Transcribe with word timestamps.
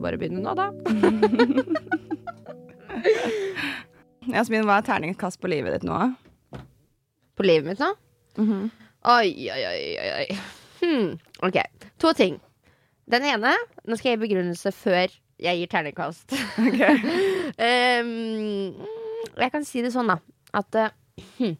Jo 0.00 0.06
bare 0.06 0.18
begynne 0.20 0.40
nå, 0.40 0.54
da. 0.56 0.72
Jasmin, 4.30 4.64
hva 4.64 4.78
er 4.80 4.86
terningkast 4.86 5.40
på 5.40 5.50
livet 5.50 5.76
ditt 5.76 5.86
nå? 5.88 5.98
På 7.36 7.46
livet 7.46 7.66
mitt 7.68 7.82
nå. 7.82 7.90
Oi, 8.40 9.28
oi, 9.52 9.62
oi, 9.68 9.80
oi, 10.00 10.10
oi. 10.16 10.26
Hmm. 10.80 11.10
Ok, 11.44 11.60
to 12.00 12.12
ting. 12.16 12.38
Den 13.10 13.26
ene 13.28 13.52
Nå 13.84 13.96
skal 13.98 14.12
jeg 14.12 14.16
gi 14.16 14.22
begrunnelse 14.22 14.72
før 14.72 15.12
jeg 15.40 15.60
gir 15.60 15.70
terningkast. 15.72 16.36
Ehm, 17.60 18.76
jeg 19.36 19.52
kan 19.52 19.64
si 19.66 19.82
det 19.84 19.92
sånn, 19.92 20.12
da. 20.12 20.20
At 20.56 20.76
hmm, 21.38 21.56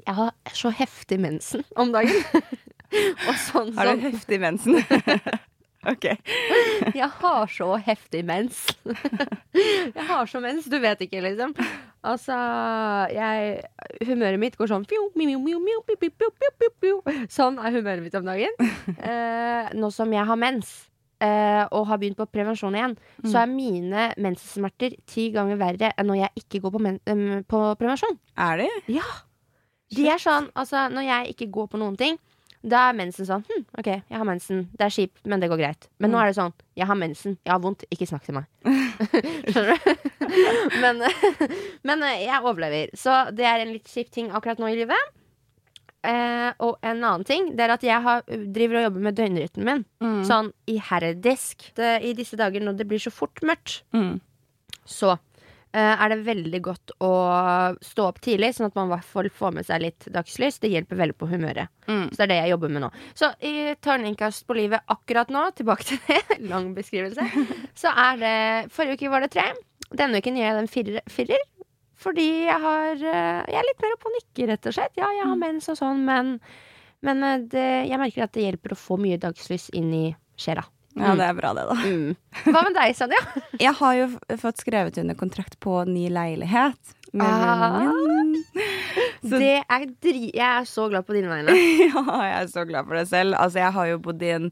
jeg 0.00 0.16
har 0.16 0.34
så 0.56 0.72
heftig 0.74 1.20
mensen 1.22 1.62
om 1.78 1.92
dagen. 1.94 2.18
Og 2.90 3.36
sånn 3.38 3.70
Har 3.76 3.92
du 3.94 4.02
heftig 4.08 4.40
mensen? 4.42 4.80
Ok. 5.88 6.06
Jeg 7.00 7.08
har 7.20 7.46
så 7.52 7.68
heftig 7.84 8.24
mens. 8.26 8.66
jeg 9.96 10.04
har 10.08 10.28
så 10.28 10.40
mens, 10.42 10.68
du 10.70 10.76
vet 10.82 11.00
ikke, 11.04 11.22
liksom. 11.24 11.54
Altså, 12.06 12.36
jeg 13.12 13.60
Humøret 14.08 14.40
mitt 14.40 14.56
går 14.56 14.70
sånn. 14.70 14.86
Sånn 17.28 17.58
er 17.60 17.74
humøret 17.74 18.04
mitt 18.04 18.16
om 18.16 18.28
dagen. 18.28 18.54
Eh, 19.10 19.68
nå 19.76 19.90
som 19.94 20.10
jeg 20.12 20.24
har 20.26 20.38
mens, 20.40 20.68
eh, 21.22 21.62
og 21.76 21.86
har 21.88 21.98
begynt 22.00 22.18
på 22.18 22.26
prevensjon 22.32 22.74
igjen, 22.76 22.94
så 23.26 23.42
er 23.42 23.50
mine 23.50 24.06
menssmerter 24.20 24.96
ti 25.08 25.28
ganger 25.34 25.58
verre 25.60 25.90
enn 25.94 26.08
når 26.08 26.22
jeg 26.22 26.44
ikke 26.44 26.60
går 26.64 26.74
på, 26.74 26.82
på 27.52 27.60
prevensjon. 27.80 28.18
Er 28.40 28.62
de? 28.62 28.68
Ja. 28.96 29.06
De 29.90 30.06
er 30.06 30.20
sånn, 30.22 30.48
altså 30.54 30.86
Når 30.92 31.06
jeg 31.08 31.32
ikke 31.34 31.50
går 31.54 31.70
på 31.72 31.80
noen 31.82 31.96
ting, 31.98 32.18
da 32.62 32.88
er 32.90 32.96
mensen 32.98 33.24
sånn 33.24 33.44
hm, 33.48 33.62
OK, 33.80 33.86
jeg 33.88 34.16
har 34.20 34.26
mensen. 34.28 34.66
Det 34.76 34.84
er 34.84 34.92
kjipt, 34.92 35.20
men 35.24 35.40
det 35.40 35.48
går 35.48 35.60
greit. 35.62 35.86
Men 35.98 36.12
nå 36.12 36.18
er 36.20 36.28
det 36.28 36.36
sånn 36.36 36.52
jeg 36.76 36.86
har 36.90 36.98
mensen, 37.00 37.38
jeg 37.44 37.52
har 37.54 37.60
vondt, 37.64 37.84
ikke 37.92 38.08
snakk 38.08 38.26
til 38.26 38.36
meg. 38.36 38.46
Skjønner 39.52 39.80
du? 39.80 40.10
men, 40.82 41.00
men 41.88 42.04
eh, 42.08 42.26
jeg 42.26 42.42
overlever. 42.44 42.92
Så 42.96 43.14
det 43.36 43.46
er 43.48 43.64
en 43.64 43.72
litt 43.72 43.88
kjip 43.88 44.10
ting 44.12 44.28
akkurat 44.30 44.60
nå 44.60 44.68
i 44.72 44.76
livet. 44.82 45.16
Eh, 46.00 46.50
og 46.64 46.78
en 46.80 47.02
annen 47.04 47.26
ting 47.28 47.50
Det 47.52 47.60
er 47.66 47.74
at 47.74 47.82
jeg 47.84 48.00
har, 48.00 48.22
driver 48.24 48.78
og 48.78 48.84
jobber 48.86 49.02
med 49.08 49.16
døgnrytmen 49.18 49.66
min. 49.68 49.82
Mm. 50.00 50.20
Sånn 50.28 50.52
iherdisk. 50.70 51.70
I 51.76 52.14
disse 52.16 52.38
dager 52.40 52.64
når 52.64 52.78
det 52.80 52.86
blir 52.88 53.02
så 53.02 53.12
fort 53.12 53.40
mørkt, 53.44 53.82
Mm. 53.96 54.20
så 54.88 55.18
er 55.78 56.10
det 56.10 56.16
veldig 56.26 56.60
godt 56.66 56.92
å 57.06 57.10
stå 57.84 58.06
opp 58.08 58.16
tidlig, 58.24 58.48
sånn 58.56 58.66
at 58.66 58.74
man 58.78 58.88
i 58.88 58.94
hvert 58.96 59.06
fall 59.06 59.28
får 59.30 59.52
med 59.54 59.68
seg 59.68 59.84
litt 59.84 60.08
dagslys. 60.10 60.58
Det 60.58 60.72
hjelper 60.72 60.98
veldig 60.98 61.14
på 61.20 61.28
humøret. 61.30 61.70
Mm. 61.86 62.08
Så 62.10 62.16
det 62.18 62.24
er 62.24 62.32
det 62.32 62.38
jeg 62.40 62.52
jobber 62.56 62.74
med 62.74 62.84
nå. 62.86 62.90
Så 63.14 63.30
i 63.46 63.54
terningkast 63.78 64.48
på 64.48 64.56
livet 64.58 64.82
akkurat 64.90 65.30
nå, 65.30 65.44
tilbake 65.54 65.86
til 65.92 66.02
det, 66.08 66.20
lang 66.52 66.72
beskrivelse, 66.74 67.28
så 67.78 67.94
er 67.94 68.20
det 68.24 68.34
Forrige 68.74 68.98
uke 68.98 69.14
var 69.14 69.22
det 69.26 69.32
tre. 69.36 69.46
Denne 69.94 70.18
uken 70.18 70.38
gir 70.38 70.48
jeg 70.48 70.58
den 70.58 70.70
firer. 70.70 71.06
firer 71.10 71.46
fordi 72.00 72.26
jeg 72.46 72.60
har 72.62 72.96
eh, 72.96 73.40
Jeg 73.50 73.60
er 73.60 73.68
litt 73.68 73.82
mer 73.84 73.94
oppe 73.96 74.08
og 74.08 74.16
nikker, 74.16 74.50
rett 74.54 74.68
og 74.70 74.76
slett. 74.76 74.96
Ja, 74.98 75.10
jeg 75.16 75.28
har 75.28 75.38
mens 75.40 75.68
og 75.72 75.78
sånn, 75.80 76.04
men, 76.06 76.36
men 77.04 77.24
eh, 77.26 77.46
det, 77.52 77.68
jeg 77.90 78.00
merker 78.00 78.24
at 78.24 78.36
det 78.36 78.46
hjelper 78.46 78.74
å 78.74 78.80
få 78.80 78.96
mye 79.00 79.20
dagslys 79.20 79.68
inn 79.76 79.90
i 79.96 80.06
sjela. 80.40 80.64
Ja, 81.00 81.16
det 81.18 81.26
er 81.26 81.36
bra, 81.38 81.52
det, 81.56 81.66
da. 81.70 81.76
Mm. 81.80 82.16
Hva 82.46 82.62
med 82.66 82.76
deg, 82.76 82.94
Sanja? 82.98 83.20
Jeg 83.66 83.74
har 83.80 83.98
jo 83.98 84.08
fått 84.40 84.62
skrevet 84.62 84.98
under 85.02 85.18
kontrakt 85.18 85.58
på 85.62 85.82
ny 85.88 86.08
leilighet. 86.12 86.96
Men, 87.12 87.26
Ah. 87.26 87.92
Det 89.20 89.56
er 89.68 89.84
dri... 90.02 90.30
Jeg 90.34 90.46
er 90.46 90.66
så 90.68 90.86
glad 90.90 91.06
på 91.06 91.14
dine 91.16 91.30
vegne. 91.30 91.54
Ja, 91.90 92.02
jeg 92.24 92.34
er 92.36 92.48
så 92.52 92.64
glad 92.68 92.86
for 92.88 92.96
det 92.96 93.06
selv. 93.10 93.34
Altså, 93.38 93.60
jeg 93.60 93.74
har 93.76 93.88
jo 93.90 93.98
bodd 94.02 94.22
i 94.24 94.30
en 94.34 94.46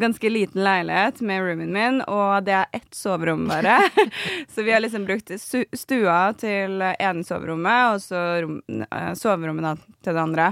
ganske 0.00 0.30
liten 0.30 0.62
leilighet 0.64 1.20
med 1.26 1.42
roomien 1.44 1.72
min, 1.74 2.00
og 2.08 2.46
det 2.46 2.54
er 2.60 2.78
ett 2.78 2.94
soverom 2.96 3.46
bare. 3.50 3.76
så 4.52 4.64
vi 4.64 4.72
har 4.74 4.82
liksom 4.84 5.06
brukt 5.08 5.32
stua 5.34 6.18
til 6.40 6.84
ene 6.94 7.26
soverommet, 7.26 7.96
og 7.96 8.04
så 8.04 8.22
rom, 8.44 8.60
eh, 8.84 9.10
soverommet 9.18 9.68
da, 9.68 9.74
til 10.06 10.16
det 10.16 10.24
andre. 10.24 10.48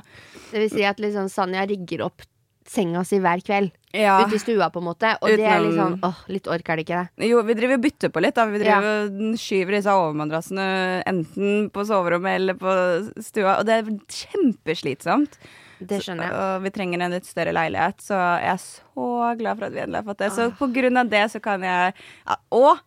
Det 0.50 0.64
vil 0.66 0.74
si 0.74 0.86
at 0.88 1.02
liksom 1.02 1.30
Sanja 1.32 1.64
rigger 1.68 2.06
opp 2.10 2.26
senga 2.68 3.02
si 3.04 3.18
hver 3.22 3.42
kveld 3.44 3.72
Ja. 3.92 4.19
ute 4.25 4.38
i 4.38 4.41
stua, 4.41 4.70
på 4.72 4.80
en 4.80 4.86
måte. 4.88 5.10
Og 5.20 5.28
det 5.28 5.44
er 5.44 5.60
litt 5.60 5.76
sånn 5.76 5.98
åh, 6.03 6.20
litt 6.32 6.47
ork 6.48 6.69
er 6.72 6.80
det 6.80 6.84
ikke 6.86 7.00
det? 7.03 7.28
Jo, 7.28 7.42
vi 7.44 7.56
driver 7.58 7.76
og 7.76 7.82
bytter 7.84 8.12
på 8.14 8.22
litt. 8.25 8.34
da 8.38 8.47
Vi 8.48 8.60
driver 8.62 8.86
og 8.92 9.41
skyver 9.41 9.76
disse 9.76 9.97
overmadrassene 10.03 10.69
enten 11.06 11.66
på 11.75 11.84
soverommet 11.88 12.38
eller 12.41 12.54
på 12.60 12.76
stua, 13.20 13.58
og 13.58 13.66
det 13.69 13.80
er 13.80 13.91
kjempeslitsomt. 14.22 15.36
Det 15.82 15.98
skjønner 16.04 16.28
jeg. 16.28 16.38
Og 16.38 16.62
vi 16.64 16.72
trenger 16.76 17.03
en 17.03 17.14
litt 17.16 17.26
større 17.26 17.53
leilighet, 17.56 18.00
så 18.04 18.14
jeg 18.38 18.54
er 18.54 18.62
så 18.62 19.08
glad 19.41 19.58
for 19.58 19.66
at 19.66 19.75
vi 19.75 19.82
endelig 19.82 20.03
har 20.03 20.09
fått 20.12 20.22
det. 20.22 20.30
Så 20.36 20.48
på 20.59 20.70
grunn 20.72 21.00
av 21.00 21.10
det 21.12 21.24
så 21.32 21.42
kan 21.42 21.64
jeg 21.66 21.94
ja, 21.97 22.36
Og 22.54 22.78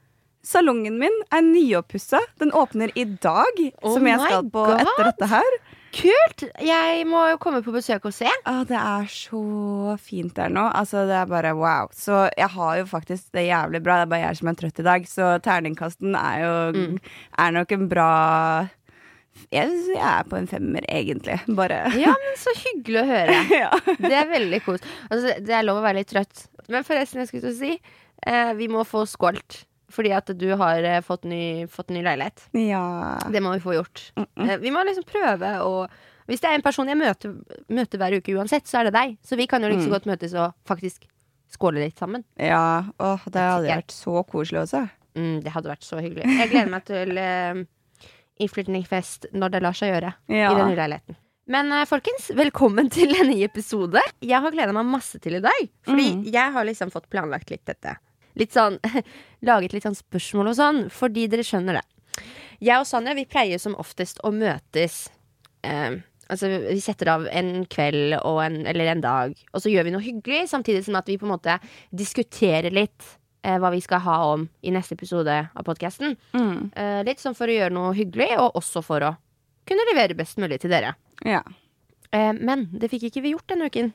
salongen 0.45 0.99
min 1.01 1.15
er 1.33 1.41
nyoppussa. 1.41 2.21
Den 2.39 2.53
åpner 2.55 2.93
i 2.95 3.05
dag, 3.05 3.61
Oh 3.81 3.95
som 3.97 4.05
jeg 4.07 4.21
skal 4.21 4.45
på 4.53 4.65
God! 4.69 4.79
etter 4.85 5.09
dette 5.09 5.29
her. 5.31 5.57
Kult! 5.95 6.43
Jeg 6.59 7.05
må 7.07 7.21
jo 7.29 7.37
komme 7.41 7.61
på 7.63 7.71
besøk 7.75 8.07
og 8.09 8.13
se. 8.15 8.27
Ah, 8.49 8.63
det 8.67 8.75
er 8.75 9.05
så 9.11 9.95
fint 10.01 10.33
der 10.35 10.51
nå. 10.51 10.65
Altså, 10.75 11.05
det 11.07 11.15
er 11.15 11.29
bare 11.31 11.53
wow. 11.55 11.87
Så 11.95 12.25
jeg 12.35 12.49
har 12.55 12.79
jo 12.81 12.87
faktisk 12.89 13.29
det 13.37 13.45
jævlig 13.47 13.81
bra. 13.85 14.01
Det 14.01 14.07
er 14.07 14.11
bare 14.11 14.25
jeg 14.25 14.39
som 14.41 14.51
er 14.51 14.57
trøtt 14.59 14.81
i 14.83 14.87
dag, 14.89 15.05
så 15.09 15.29
terningkasten 15.45 16.17
er 16.19 16.41
jo 16.43 16.55
Mm. 16.75 16.97
Er 17.39 17.51
nok 17.53 17.71
en 17.71 17.85
bra 17.87 18.09
jeg, 19.51 19.69
jeg 19.91 19.99
er 19.99 20.23
på 20.27 20.37
en 20.39 20.47
femmer, 20.47 20.85
egentlig. 20.89 21.37
Bare 21.57 21.83
Ja, 22.03 22.13
men 22.23 22.37
så 22.39 22.53
hyggelig 22.59 23.01
å 23.03 23.07
høre. 23.09 23.37
ja. 23.63 23.69
Det 23.99 24.15
er 24.15 24.29
veldig 24.31 24.61
kos. 24.65 24.83
Altså, 25.09 25.35
det 25.45 25.55
er 25.55 25.65
lov 25.67 25.81
å 25.81 25.85
være 25.85 26.01
litt 26.01 26.11
trøtt. 26.11 26.47
Men 26.71 26.87
forresten, 26.87 27.21
jeg 27.21 27.29
skulle 27.29 27.45
til 27.45 27.53
å 27.53 27.59
si 27.59 27.73
eh, 28.25 28.51
Vi 28.57 28.67
må 28.71 28.83
få 28.87 29.03
skålt. 29.09 29.63
Fordi 29.93 30.11
at 30.17 30.31
du 30.37 30.47
har 30.57 30.83
eh, 30.83 31.01
fått, 31.05 31.23
ny, 31.29 31.67
fått 31.69 31.89
ny 31.93 32.01
leilighet. 32.05 32.47
ja. 32.57 33.19
Det 33.31 33.41
må 33.43 33.51
vi 33.53 33.59
få 33.63 33.75
gjort. 33.77 34.11
Eh, 34.17 34.57
vi 34.57 34.71
må 34.73 34.81
liksom 34.87 35.05
prøve 35.05 35.51
å 35.61 35.87
Hvis 36.25 36.41
det 36.41 36.49
er 36.49 36.55
en 36.57 36.63
person 36.65 36.87
jeg 36.89 36.97
møter, 36.97 37.35
møter 37.69 37.99
hver 38.01 38.15
uke 38.17 38.33
uansett, 38.33 38.65
så 38.65 38.79
er 38.79 38.87
det 38.89 38.93
deg. 38.95 39.17
Så 39.21 39.37
vi 39.37 39.45
kan 39.45 39.61
jo 39.61 39.69
like 39.69 39.83
så 39.85 39.91
godt 39.93 40.07
møtes 40.09 40.33
og 40.33 40.55
faktisk 40.65 41.03
skåle 41.53 41.83
litt 41.83 41.99
sammen. 42.01 42.23
Ja, 42.41 42.81
åh, 42.97 43.21
det 43.29 43.43
hadde 43.45 43.69
vært 43.69 43.93
så 43.93 44.23
koselig 44.25 44.63
også. 44.63 44.87
Mm, 45.15 45.43
det 45.45 45.53
hadde 45.53 45.69
vært 45.69 45.85
så 45.85 45.99
hyggelig. 46.01 46.25
Jeg 46.25 46.49
gleder 46.49 46.71
meg 46.73 46.83
til 46.89 47.13
uh, 47.21 47.61
innflytningsfest 48.41 49.29
når 49.37 49.53
det 49.53 49.61
lar 49.63 49.77
seg 49.77 49.93
gjøre. 49.93 50.11
Ja. 50.33 50.49
I 50.51 50.57
den 50.57 50.71
nye 50.73 50.79
leiligheten. 50.81 51.19
Men 51.53 51.69
folkens, 51.85 52.31
velkommen 52.33 52.89
til 52.89 53.13
en 53.21 53.29
ny 53.29 53.43
episode. 53.45 54.01
Jeg 54.25 54.41
har 54.41 54.49
gleda 54.55 54.73
meg 54.73 54.87
masse 54.89 55.19
til 55.21 55.37
i 55.37 55.43
dag. 55.45 55.67
Fordi 55.85 56.07
Mm. 56.15 56.23
jeg 56.33 56.51
har 56.57 56.65
liksom 56.65 56.89
fått 56.91 57.05
planlagt 57.13 57.51
litt 57.53 57.65
dette. 57.69 57.93
Litt 58.39 58.55
sånn 58.55 58.79
Laget 59.47 59.75
litt 59.75 59.85
sånn 59.85 59.97
spørsmål 59.97 60.51
og 60.51 60.57
sånn, 60.57 60.81
fordi 60.93 61.27
dere 61.31 61.45
skjønner 61.45 61.79
det. 61.79 61.85
Jeg 62.63 62.79
og 62.79 62.87
Sanja 62.89 63.13
vi 63.17 63.27
pleier 63.29 63.61
som 63.61 63.75
oftest 63.81 64.21
å 64.23 64.31
møtes 64.33 65.05
eh, 65.67 66.01
Altså, 66.25 66.49
vi 66.49 66.79
setter 66.81 67.11
av 67.13 67.27
en 67.29 67.67
kveld 67.69 68.15
en, 68.17 68.55
eller 68.65 68.87
en 68.89 69.01
dag, 69.03 69.35
og 69.53 69.61
så 69.61 69.69
gjør 69.69 69.85
vi 69.85 69.91
noe 69.93 70.01
hyggelig, 70.01 70.47
samtidig 70.49 70.81
som 70.87 70.97
at 70.97 71.05
vi 71.05 71.19
på 71.21 71.27
en 71.27 71.35
måte 71.35 71.59
diskuterer 71.93 72.73
litt 72.73 73.05
eh, 73.45 73.59
hva 73.61 73.69
vi 73.69 73.81
skal 73.85 74.01
ha 74.01 74.15
om 74.31 74.47
i 74.65 74.73
neste 74.73 74.97
episode 74.97 75.35
av 75.45 75.67
podkasten. 75.67 76.15
Mm. 76.33 76.71
Eh, 76.73 77.03
litt 77.05 77.21
sånn 77.21 77.37
for 77.37 77.45
å 77.45 77.57
gjøre 77.59 77.75
noe 77.77 77.93
hyggelig, 77.93 78.31
og 78.41 78.57
også 78.57 78.81
for 78.87 79.05
å 79.05 79.11
kunne 79.69 79.85
levere 79.91 80.17
best 80.17 80.41
mulig 80.41 80.63
til 80.63 80.73
dere. 80.73 80.95
Ja. 81.21 81.43
Eh, 82.09 82.33
men 82.33 82.71
det 82.73 82.89
fikk 82.95 83.11
ikke 83.11 83.25
vi 83.25 83.35
gjort 83.35 83.49
denne 83.53 83.69
uken. 83.69 83.93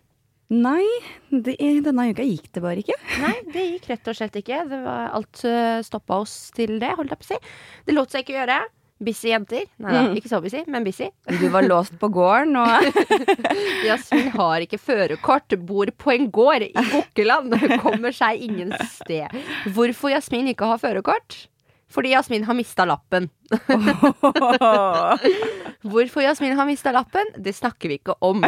Nei, 0.51 0.83
det, 1.31 1.55
denne 1.85 2.09
uka 2.11 2.25
gikk 2.27 2.49
det 2.57 2.63
bare 2.65 2.83
ikke. 2.83 2.97
Nei, 3.25 3.37
det 3.55 3.65
gikk 3.77 3.85
rett 3.93 4.09
og 4.11 4.17
slett 4.19 4.37
ikke. 4.41 4.65
Det 4.71 4.81
var, 4.83 5.11
alt 5.15 5.45
uh, 5.47 5.79
stoppa 5.87 6.19
oss 6.25 6.35
til 6.57 6.79
det, 6.83 6.91
holdt 6.99 7.13
jeg 7.15 7.21
på 7.23 7.27
å 7.29 7.31
si. 7.31 7.39
Det 7.87 7.95
lot 7.95 8.11
seg 8.11 8.25
ikke 8.27 8.39
gjøre. 8.41 8.57
Busy 9.01 9.31
jenter. 9.31 9.63
Nei 9.81 9.93
da, 9.95 10.01
Mm. 10.11 10.17
ikke 10.19 10.29
så 10.29 10.43
busy, 10.45 10.61
men 10.69 10.85
busy. 10.85 11.07
Du 11.41 11.47
var 11.55 11.65
låst 11.65 11.95
på 12.03 12.11
gården, 12.13 12.53
og 12.61 12.85
Jasmin 13.89 14.29
har 14.35 14.61
ikke 14.67 14.77
førerkort, 14.83 15.55
bor 15.65 15.89
på 15.97 16.13
en 16.13 16.27
gård 16.35 16.67
i 16.67 16.73
Gokkeland, 16.75 17.55
kommer 17.81 18.13
seg 18.13 18.43
ingen 18.45 18.75
sted. 18.93 19.33
Hvorfor 19.73 20.13
Jasmin 20.13 20.51
ikke 20.53 20.69
har 20.69 20.83
førerkort? 20.83 21.47
Fordi 21.91 22.13
Jasmin 22.13 22.45
har 22.47 22.55
mista 22.55 22.85
lappen. 22.87 23.31
Hvorfor 25.91 26.23
Jasmin 26.23 26.53
har 26.61 26.69
mista 26.69 26.93
lappen, 26.95 27.33
det 27.41 27.57
snakker 27.57 27.89
vi 27.91 27.97
ikke 28.03 28.15
om. 28.21 28.45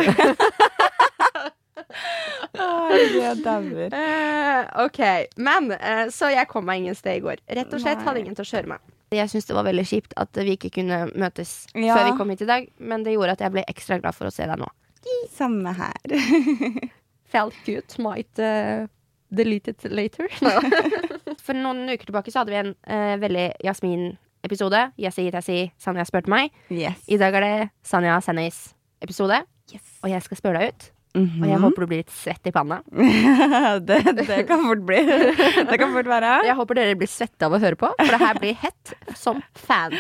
Jeg 2.53 3.37
dauer. 3.45 3.95
Uh, 3.95 4.67
ok, 4.87 5.01
men 5.41 5.71
uh, 5.75 6.07
Så 6.13 6.31
jeg 6.33 6.49
kom 6.51 6.67
meg 6.69 6.83
ingen 6.83 6.97
sted 6.99 7.21
i 7.21 7.25
går. 7.25 7.43
Rett 7.49 7.73
og 7.73 7.83
slett 7.83 8.01
Nei. 8.01 8.07
hadde 8.09 8.23
ingen 8.25 8.37
til 8.39 8.47
å 8.47 8.51
kjøre 8.51 8.75
meg. 8.75 8.93
Jeg 9.13 9.29
syns 9.29 9.49
det 9.49 9.57
var 9.57 9.67
veldig 9.67 9.85
kjipt 9.89 10.15
at 10.21 10.39
vi 10.41 10.55
ikke 10.57 10.71
kunne 10.79 11.05
møtes 11.13 11.67
Ja. 11.77 11.97
før 11.97 12.07
vi 12.09 12.17
kom 12.21 12.33
hit 12.33 12.45
i 12.45 12.49
dag, 12.49 12.69
men 12.81 13.05
det 13.05 13.13
gjorde 13.17 13.37
at 13.37 13.45
jeg 13.45 13.53
ble 13.55 13.65
ekstra 13.69 14.01
glad 14.01 14.17
for 14.17 14.31
å 14.31 14.33
se 14.33 14.47
deg 14.49 14.61
nå. 14.61 14.69
Samme 15.35 15.75
her. 15.77 16.15
Felt 17.33 17.57
good, 17.67 17.97
might 17.99 18.41
uh, 18.41 18.87
delete 19.33 19.75
it 19.75 19.85
later. 19.93 20.29
for 21.45 21.57
noen 21.57 21.89
uker 21.91 22.09
tilbake 22.09 22.33
så 22.33 22.43
hadde 22.43 22.55
vi 22.55 22.61
en 22.61 22.73
uh, 22.77 23.15
veldig 23.21 23.47
Jasmin-episode. 23.67 24.85
Yassi 25.01 25.29
Tessi, 25.35 25.61
Sanja 25.81 26.07
spurte 26.09 26.33
meg. 26.33 26.53
Yes. 26.73 27.05
I 27.09 27.21
dag 27.21 27.37
er 27.41 27.47
det 27.47 27.55
Sanja 27.89 28.19
Sennis 28.25 28.71
episode, 29.03 29.43
yes. 29.73 29.97
og 30.05 30.13
jeg 30.13 30.25
skal 30.29 30.41
spørre 30.41 30.63
deg 30.63 30.73
ut. 30.73 30.91
Mhm. 31.13 31.43
Og 31.43 31.49
jeg 31.51 31.61
håper 31.61 31.85
du 31.85 31.89
blir 31.91 32.01
litt 32.01 32.13
svett 32.17 32.47
i 32.49 32.53
panna. 32.55 32.79
det, 33.89 33.99
det 34.17 34.39
kan 34.49 34.63
fort 34.65 34.85
bli. 34.89 35.01
Det 35.69 35.77
kan 35.79 35.93
fort 35.93 36.09
være. 36.09 36.31
Jeg 36.49 36.57
håper 36.57 36.79
dere 36.79 36.95
blir 36.97 37.11
svette 37.13 37.45
av 37.49 37.53
å 37.53 37.61
høre 37.61 37.77
på, 37.77 37.91
for 37.99 38.15
det 38.17 38.21
her 38.23 38.39
blir 38.41 38.57
hett 38.63 38.95
som 39.21 39.43
fan. 39.53 39.93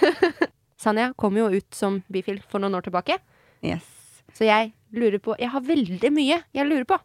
Sanja 0.80 1.10
kom 1.16 1.36
jo 1.36 1.48
ut 1.52 1.74
som 1.76 2.02
bifil 2.12 2.40
for 2.48 2.60
noen 2.62 2.76
år 2.78 2.86
tilbake, 2.88 3.18
Yes. 3.60 3.84
så 4.32 4.46
jeg 4.48 4.70
lurer 4.96 5.20
på 5.20 5.34
Jeg 5.36 5.50
har 5.52 5.60
veldig 5.60 6.08
mye 6.16 6.38
jeg 6.56 6.64
lurer 6.68 6.86
på. 6.88 6.96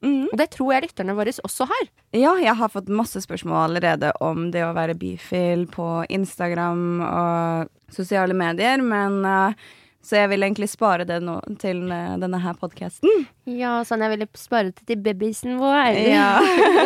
Mm. 0.00 0.28
Og 0.30 0.36
det 0.38 0.46
tror 0.54 0.70
jeg 0.72 0.84
lytterne 0.86 1.16
våre 1.18 1.32
også 1.44 1.66
har. 1.68 1.88
Ja, 2.14 2.36
jeg 2.38 2.54
har 2.56 2.70
fått 2.70 2.88
masse 2.88 3.18
spørsmål 3.20 3.64
allerede 3.66 4.12
om 4.24 4.46
det 4.54 4.62
å 4.64 4.70
være 4.76 4.94
bifil 4.96 5.66
på 5.72 5.88
Instagram 6.08 7.02
og 7.02 7.72
sosiale 7.92 8.36
medier, 8.38 8.78
men 8.84 9.18
eh, 9.26 9.68
Så 10.08 10.16
jeg 10.16 10.30
vil 10.32 10.40
egentlig 10.46 10.70
spare 10.72 11.04
det 11.04 11.18
nå 11.20 11.34
til 11.60 11.82
eh, 11.92 12.14
denne 12.22 12.38
her 12.40 12.54
podkasten. 12.56 13.26
Ja, 13.44 13.82
sånn 13.84 14.00
jeg 14.06 14.14
ville 14.14 14.28
spare 14.40 14.70
det 14.72 14.86
til 14.88 15.02
babysen 15.04 15.58
vår. 15.60 15.98
Ja. 16.00 16.30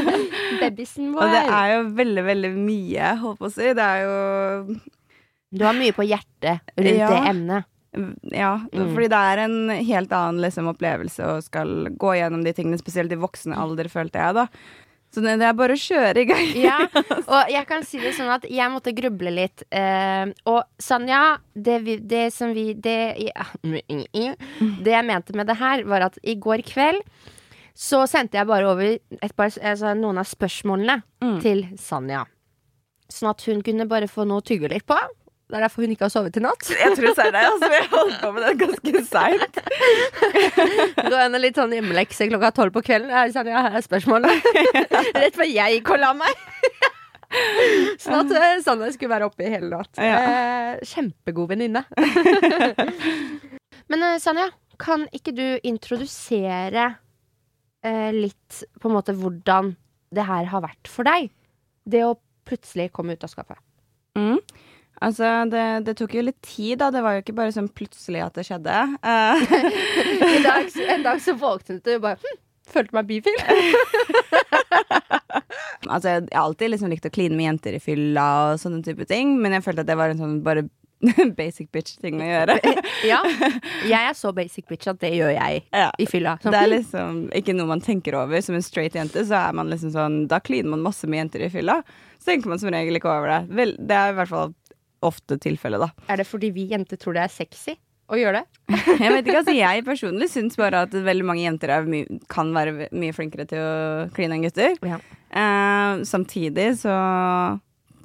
babysen 0.62 1.12
Og 1.14 1.22
det 1.30 1.42
er 1.46 1.69
jo 1.76 1.84
veldig, 2.00 2.24
veldig 2.26 2.50
mye, 2.56 3.12
holdt 3.22 3.38
på 3.44 3.46
å 3.46 3.54
si. 3.54 3.69
Det 3.78 3.86
er 3.86 4.02
jo 4.08 4.80
Du 5.54 5.62
har 5.69 5.76
mye 5.78 5.94
på 5.94 6.06
hjertet 6.08 6.64
rundt 6.74 6.98
Ja. 6.98 7.10
det 7.12 7.22
emnet. 7.30 7.69
Ja, 8.32 8.52
Mm. 8.72 8.94
fordi 8.94 9.08
det 9.12 9.19
er 9.20 9.38
en 9.44 9.56
helt 9.84 10.12
annen 10.16 10.40
liksom, 10.40 10.70
opplevelse 10.72 11.26
å 11.28 11.42
skal 11.44 11.90
gå 11.92 12.14
gjennom 12.16 12.42
de 12.42 12.54
tingene, 12.56 12.78
spesielt 12.80 13.12
i 13.12 13.19
voksen 13.20 13.52
alder, 13.52 13.84
følte 13.92 14.16
jeg, 14.16 14.34
da. 14.34 14.46
Så 15.12 15.20
det, 15.20 15.35
er 15.44 15.53
bare 15.53 15.75
å 15.76 15.81
kjøre 15.81 16.23
i 16.23 16.29
gang. 16.29 16.47
Ja, 16.56 16.79
og 17.35 17.50
jeg 17.53 17.67
kan 17.69 17.85
si 17.85 18.00
det 18.00 18.14
sånn 18.17 18.31
at 18.32 18.47
jeg 18.49 18.73
måtte 18.73 18.94
gruble 18.97 19.35
litt. 19.35 19.64
Uh, 19.69 20.32
og 20.49 20.62
Sanja, 20.81 21.37
det, 21.53 21.79
vi, 21.85 21.99
det 22.00 22.31
som 22.32 22.55
vi 22.56 22.70
det, 22.73 22.97
ja, 23.29 23.44
det 23.62 24.94
jeg 24.94 25.09
mente 25.09 25.37
med 25.37 25.50
det 25.53 25.59
her, 25.61 25.85
var 25.85 26.09
at 26.09 26.17
i 26.25 26.38
går 26.41 26.64
kveld 26.64 27.05
så 27.73 28.03
sendte 28.09 28.37
jeg 28.37 28.49
bare 28.49 28.69
over 28.69 28.99
par, 29.37 29.49
altså, 29.49 29.94
noen 29.97 30.20
av 30.20 30.29
spørsmålene 30.29 31.00
Mm. 31.23 31.37
til 31.41 31.61
Sanja. 31.79 32.25
Sånn 33.12 33.31
at 33.31 33.44
hun 33.47 33.61
kunne 33.62 33.87
bare 33.87 34.08
få 34.11 34.25
noe 34.26 34.43
å 34.43 34.44
tygge 34.44 34.69
litt 34.73 34.85
på. 34.88 34.97
Det 35.52 35.58
er 35.58 35.66
derfor 35.66 35.84
hun 35.84 35.90
ikke 35.93 36.06
har 36.06 36.12
sovet 36.14 36.37
i 36.38 36.40
natt. 36.40 36.62
Jeg 36.72 36.94
tror 36.96 37.10
det 37.10 37.25
er 37.26 37.34
det, 37.34 37.40
altså. 37.44 37.69
Jeg 37.75 37.88
holdt 37.93 38.14
på 38.22 38.28
med 38.32 38.44
det 38.46 38.52
ganske 38.62 39.02
seint. 39.04 39.58
Du 40.96 41.16
er 41.19 41.26
det 41.34 41.40
litt 41.43 41.58
sånn 41.60 41.75
hjemmelekse 41.76 42.28
klokka 42.31 42.50
tolv 42.56 42.72
på 42.72 42.82
kvelden. 42.87 43.12
Jeg, 43.12 43.34
Sanja, 43.34 43.66
her 43.66 43.76
er 43.76 43.84
spørsmålet. 43.84 44.49
Rett 45.12 45.37
før 45.37 45.50
jeg 45.50 45.76
gikk 45.76 45.93
og 45.93 46.00
la 46.00 46.14
meg. 46.16 46.40
Sånn 48.00 48.16
at 48.16 48.32
Sanne 48.32 48.49
Sanja 48.64 48.88
skulle 48.94 49.12
være 49.12 49.28
oppe 49.28 49.44
i 49.44 49.52
hele 49.52 49.69
natt. 49.75 50.00
Ja. 50.00 50.25
Eh, 50.25 50.88
kjempegod 50.88 51.52
venninne. 51.52 51.84
Men 53.93 54.08
eh, 54.08 54.19
Sanja, 54.25 54.48
kan 54.81 55.05
ikke 55.12 55.37
du 55.37 55.46
introdusere 55.69 56.88
eh, 57.84 58.10
litt 58.16 58.64
på 58.81 58.88
en 58.88 58.96
måte 58.96 59.16
hvordan 59.20 59.75
det 60.16 60.28
her 60.32 60.48
har 60.48 60.64
vært 60.64 60.88
for 60.88 61.08
deg? 61.08 61.28
Det 61.84 62.06
å 62.08 62.16
plutselig 62.48 62.88
komme 62.96 63.20
ut 63.20 63.28
av 63.28 63.37
skapet. 63.37 63.60
Mm. 64.16 64.40
Altså, 65.02 65.28
det, 65.50 65.62
det 65.88 65.96
tok 65.99 66.14
jo 66.14 66.22
litt 66.28 66.38
tid, 66.46 66.76
da. 66.82 66.90
Det 66.94 67.02
var 67.02 67.16
jo 67.16 67.22
ikke 67.25 67.34
bare 67.40 67.54
sånn 67.54 67.70
plutselig 67.75 68.22
at 68.25 68.37
det 68.38 68.46
skjedde. 68.49 68.76
Eh, 69.12 70.37
I 70.37 70.43
dag, 70.44 70.69
en 70.94 71.02
dag 71.04 71.20
så 71.22 71.34
våknet 71.38 71.82
du 71.84 71.96
og 71.96 72.04
bare 72.04 72.19
hm, 72.22 72.38
følte 72.72 72.94
meg 72.96 73.08
bifil. 73.10 73.38
altså, 75.88 76.08
jeg 76.08 76.28
har 76.32 76.44
alltid 76.44 76.72
liksom 76.72 76.93
likt 76.93 77.08
å 77.08 77.12
kline 77.14 77.37
med 77.38 77.49
jenter 77.50 77.76
i 77.78 77.82
fylla 77.82 78.26
og 78.52 78.60
sånne 78.62 78.82
type 78.87 79.06
ting, 79.10 79.34
men 79.43 79.56
jeg 79.56 79.64
følte 79.66 79.84
at 79.84 79.90
det 79.90 79.99
var 79.99 80.12
en 80.14 80.20
sånn 80.22 80.38
bare 80.46 80.64
basic 81.38 81.66
bitch-ting 81.75 82.20
å 82.22 82.28
gjøre. 82.28 82.56
Ja, 83.08 83.19
jeg 83.90 83.98
er 83.98 84.14
så 84.14 84.31
basic 84.37 84.69
bitch 84.70 84.87
at 84.93 85.00
det 85.02 85.10
gjør 85.16 85.32
jeg 85.34 85.64
Ja. 85.75 85.88
i 85.98 86.06
fylla. 86.06 86.37
Sånn, 86.43 86.55
Det 86.55 86.60
er 86.62 86.70
liksom 86.76 87.19
ikke 87.40 87.56
noe 87.58 87.66
man 87.72 87.82
tenker 87.82 88.14
over. 88.20 88.38
Som 88.46 88.55
en 88.55 88.62
straight 88.62 88.94
jente, 88.94 89.25
så 89.26 89.40
er 89.48 89.56
man 89.58 89.70
liksom 89.72 89.90
sånn 89.96 90.20
Da 90.31 90.38
kliner 90.38 90.70
man 90.76 90.84
masse 90.87 91.10
med 91.10 91.25
jenter 91.25 91.43
i 91.43 91.50
fylla. 91.50 91.81
Så 92.22 92.31
tenker 92.31 92.52
man 92.52 92.62
som 92.62 92.70
regel 92.70 93.00
ikke 93.00 93.10
over 93.10 93.32
det. 93.34 93.40
Vel, 93.58 93.75
det 93.82 93.98
er 93.98 94.12
i 94.12 94.19
hvert 94.20 94.31
fall 94.31 94.55
ofte 95.06 95.38
tilfellet, 95.43 95.82
da. 95.82 96.06
Er 96.12 96.22
det 96.22 96.28
fordi 96.28 96.52
vi 96.54 96.69
jenter 96.72 97.00
tror 97.00 97.16
det 97.16 97.26
er 97.26 97.32
sexy 97.32 97.76
å 98.12 98.19
gjøre 98.19 98.43
det? 98.43 98.62
Jeg 99.02 99.14
vet 99.14 99.26
ikke, 99.26 99.40
altså 99.40 99.56
Jeg 99.56 99.84
personlig 99.87 100.31
syns 100.32 100.58
bare 100.60 100.84
at 100.87 100.94
veldig 100.94 101.26
mange 101.26 101.44
jenter 101.44 101.75
er 101.75 101.90
kan 102.32 102.52
være 102.54 102.88
mye 102.93 103.16
flinkere 103.16 103.49
til 103.50 103.62
å 103.62 104.08
kline 104.16 104.38
enn 104.38 104.46
gutter. 104.46 104.78
Ja. 104.87 105.00
Eh, 105.32 106.02
samtidig 106.08 106.72
så 106.82 106.96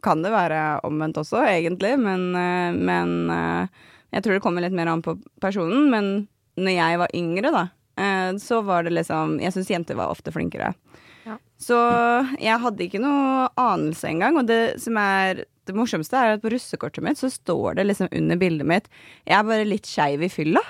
kan 0.03 0.23
det 0.23 0.31
være 0.33 0.79
omvendt 0.87 1.19
også, 1.19 1.41
egentlig. 1.47 1.95
Men, 1.99 2.29
eh, 2.35 2.71
men 2.75 3.31
eh, 3.33 3.83
jeg 4.15 4.23
tror 4.23 4.37
det 4.37 4.43
kommer 4.45 4.63
litt 4.63 4.75
mer 4.75 4.91
an 4.91 5.03
på 5.05 5.17
personen. 5.43 5.89
Men 5.91 6.11
når 6.57 6.77
jeg 6.77 7.01
var 7.03 7.17
yngre, 7.17 7.53
da, 7.53 7.65
eh, 7.99 8.31
så 8.41 8.61
var 8.65 8.87
det 8.87 8.95
liksom 8.95 9.39
Jeg 9.43 9.53
syns 9.53 9.73
jenter 9.73 9.99
var 9.99 10.13
ofte 10.13 10.33
flinkere. 10.33 10.73
Ja. 11.27 11.37
Så 11.59 11.77
jeg 12.39 12.63
hadde 12.63 12.85
ikke 12.85 13.03
noe 13.03 13.49
anelse 13.59 14.07
engang. 14.09 14.39
Og 14.39 14.47
det 14.47 14.79
som 14.81 14.97
er 15.01 15.45
det 15.67 15.75
morsomste, 15.77 16.17
er 16.17 16.35
at 16.37 16.43
på 16.43 16.51
russekortet 16.53 17.03
mitt 17.05 17.19
så 17.21 17.29
står 17.31 17.77
det 17.79 17.87
liksom 17.89 18.09
under 18.11 18.39
bildet 18.41 18.67
mitt 18.67 18.87
Jeg 19.27 19.37
er 19.39 19.47
bare 19.47 19.65
litt 19.67 19.87
skeiv 19.89 20.23
i 20.25 20.29
fylla. 20.31 20.63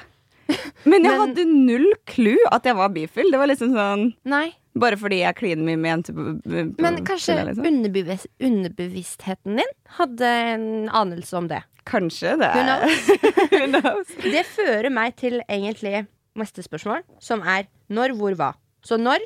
Men 0.88 1.03
jeg 1.03 1.11
Men- 1.11 1.19
hadde 1.23 1.45
null 1.49 1.89
clou 2.07 2.38
at 2.51 2.63
jeg 2.69 2.75
var 2.77 2.89
bifil. 2.95 3.31
Det 3.33 3.39
var 3.41 3.49
liksom 3.51 3.73
sånn 3.75 4.05
Nei, 4.31 4.49
Bare 4.77 4.94
fordi 5.01 5.23
jeg 5.23 5.33
kliner 5.39 5.65
mye 5.65 5.79
med 5.81 5.89
jenter 5.89 6.13
men 6.77 6.99
kanskje 7.07 7.33
fylla, 7.33 7.47
liksom. 7.47 7.65
underbevis 7.65 8.27
underbevisstheten 8.45 9.57
din 9.57 9.71
hadde 9.97 10.27
en 10.53 10.67
anelse 10.94 11.33
om 11.39 11.47
det. 11.49 11.63
Kanskje 11.89 12.35
det. 12.38 12.51
Who 12.53 12.61
knows? 12.67 13.07
Who 13.55 13.63
knows? 13.71 14.11
Det 14.21 14.44
fører 14.53 14.91
meg 14.94 15.15
til 15.17 15.39
egentlig 15.47 16.03
neste 16.38 16.61
spørsmål, 16.61 17.01
som 17.23 17.41
er 17.41 17.65
når, 17.89 18.13
hvor, 18.19 18.35
hva. 18.38 18.51
Så 18.85 18.99
når 19.01 19.25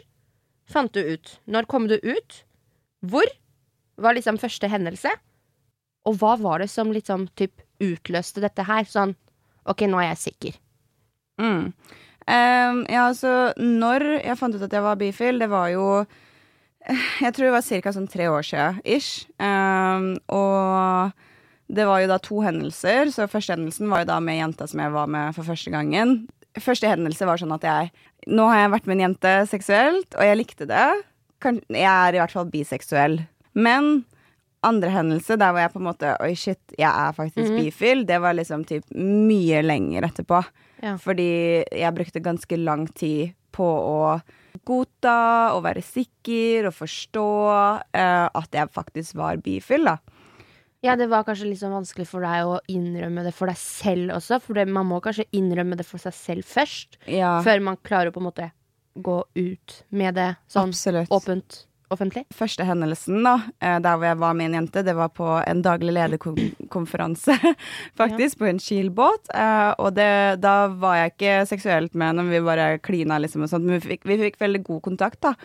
fant 0.71 0.93
du 0.95 1.01
ut? 1.03 1.33
Når 1.51 1.67
kom 1.67 1.89
du 1.91 1.97
ut? 1.99 2.37
Hvor 3.03 3.27
var 3.99 4.15
liksom 4.15 4.39
første 4.39 4.69
hendelse? 4.71 5.11
Og 6.09 6.17
hva 6.21 6.35
var 6.41 6.63
det 6.63 6.69
som 6.71 6.91
liksom 6.93 7.27
typ 7.37 7.61
utløste 7.81 8.41
dette 8.43 8.65
her? 8.65 8.87
Sånn 8.89 9.15
OK, 9.69 9.85
nå 9.89 9.99
er 10.01 10.11
jeg 10.11 10.21
sikker. 10.25 10.57
Mm. 11.41 11.71
Ehm, 12.29 12.83
ja, 12.89 13.07
altså, 13.07 13.53
når 13.57 14.05
jeg 14.21 14.37
fant 14.39 14.57
ut 14.57 14.65
at 14.65 14.73
jeg 14.73 14.85
var 14.85 14.99
bifil, 14.99 15.41
det 15.41 15.49
var 15.51 15.71
jo 15.73 15.87
Jeg 17.21 17.33
tror 17.35 17.45
det 17.45 17.53
var 17.53 17.65
ca. 17.83 17.91
sånn 17.93 18.09
tre 18.09 18.25
år 18.25 18.45
siden 18.45 18.79
ish. 18.85 19.27
Ehm, 19.37 20.15
og 20.33 21.11
det 21.69 21.85
var 21.85 22.01
jo 22.01 22.09
da 22.09 22.17
to 22.17 22.41
hendelser. 22.41 23.11
Så 23.13 23.29
første 23.29 23.53
hendelsen 23.53 23.89
var 23.91 24.01
jo 24.01 24.09
da 24.09 24.19
med 24.19 24.39
jenta 24.39 24.67
som 24.67 24.81
jeg 24.81 24.93
var 24.95 25.07
med 25.07 25.35
for 25.37 25.45
første 25.45 25.69
gangen. 25.73 26.25
Første 26.59 26.89
hendelse 26.89 27.27
var 27.29 27.39
sånn 27.39 27.53
at 27.55 27.67
jeg 27.67 27.91
Nå 28.29 28.43
har 28.51 28.59
jeg 28.59 28.69
vært 28.69 28.85
med 28.85 28.99
en 28.99 29.01
jente 29.01 29.29
seksuelt, 29.49 30.13
og 30.13 30.21
jeg 30.21 30.37
likte 30.37 30.67
det. 30.69 30.89
Jeg 31.41 31.89
er 31.89 32.13
i 32.13 32.19
hvert 32.21 32.33
fall 32.35 32.51
biseksuell. 32.53 33.15
Men 33.57 34.03
andre 34.63 34.89
hendelse, 34.93 35.37
der 35.41 35.51
hvor 35.51 35.59
jeg 35.63 35.71
på 35.73 35.79
en 35.79 35.87
måte 35.87 36.11
Oi, 36.21 36.33
shit, 36.37 36.59
jeg 36.77 36.89
er 36.89 37.13
faktisk 37.17 37.49
Mhm. 37.51 37.57
bifil, 37.63 38.05
det 38.05 38.19
var 38.21 38.33
liksom 38.37 38.63
typ 38.65 38.83
mye 38.93 39.61
lenger 39.65 40.03
etterpå. 40.09 40.43
Ja. 40.83 40.95
Fordi 40.97 41.63
jeg 41.71 41.93
brukte 41.95 42.21
ganske 42.21 42.57
lang 42.57 42.87
tid 42.93 43.33
på 43.51 43.63
å 43.65 44.21
godta 44.65 45.53
og 45.55 45.63
være 45.63 45.81
sikker 45.83 46.67
og 46.69 46.73
forstå 46.77 47.25
uh, 47.95 48.29
at 48.33 48.51
jeg 48.51 48.69
faktisk 48.71 49.15
var 49.15 49.37
bifil, 49.37 49.85
da. 49.85 49.97
Ja, 50.83 50.95
det 50.97 51.09
var 51.11 51.23
kanskje 51.27 51.45
litt 51.49 51.59
sånn 51.61 51.75
vanskelig 51.75 52.07
for 52.09 52.21
deg 52.25 52.45
å 52.49 52.55
innrømme 52.73 53.23
det 53.23 53.33
for 53.37 53.45
deg 53.51 53.57
selv 53.61 54.15
også. 54.15 54.39
For 54.41 54.57
det, 54.57 54.67
man 54.67 54.87
må 54.89 54.97
kanskje 55.03 55.27
innrømme 55.37 55.77
det 55.77 55.85
for 55.85 56.01
seg 56.01 56.13
selv 56.17 56.43
først. 56.49 56.97
Ja, 57.07 57.35
Før 57.45 57.61
man 57.61 57.77
klarer 57.85 58.09
å 58.09 58.15
på 58.15 58.21
en 58.23 58.29
måte 58.31 58.47
gå 58.97 59.19
ut 59.37 59.83
med 59.91 60.15
det 60.15 60.31
sånn 60.49 60.69
absolutt. 60.73 61.09
åpent 61.13 61.65
offentlig. 61.93 62.23
Første 62.35 62.65
hendelsen, 62.67 63.21
da, 63.25 63.37
eh, 63.59 63.79
der 63.83 63.97
hvor 63.97 64.07
jeg 64.07 64.19
var 64.21 64.37
med 64.37 64.49
en 64.49 64.59
jente, 64.61 64.83
det 64.87 64.95
var 64.97 65.11
på 65.15 65.27
en 65.39 65.63
daglig 65.65 65.95
lederkonferanse, 65.97 67.37
faktisk, 68.01 68.39
på 68.41 68.49
en 68.49 68.61
Kiel-båt. 68.61 69.33
Eh, 69.35 69.71
og 69.77 69.95
det, 69.97 70.11
da 70.43 70.55
var 70.71 70.99
jeg 70.99 71.15
ikke 71.15 71.35
seksuelt 71.51 71.97
med 71.97 72.11
henne, 72.13 72.29
vi 72.31 72.45
bare 72.45 72.77
klina 72.83 73.19
liksom 73.21 73.45
og 73.45 73.51
sånt. 73.51 73.67
Men 73.67 73.79
vi 73.79 73.93
fikk, 73.93 74.07
vi 74.09 74.19
fikk 74.25 74.39
veldig 74.41 74.63
god 74.69 74.81
kontakt, 74.89 75.21
da. 75.27 75.35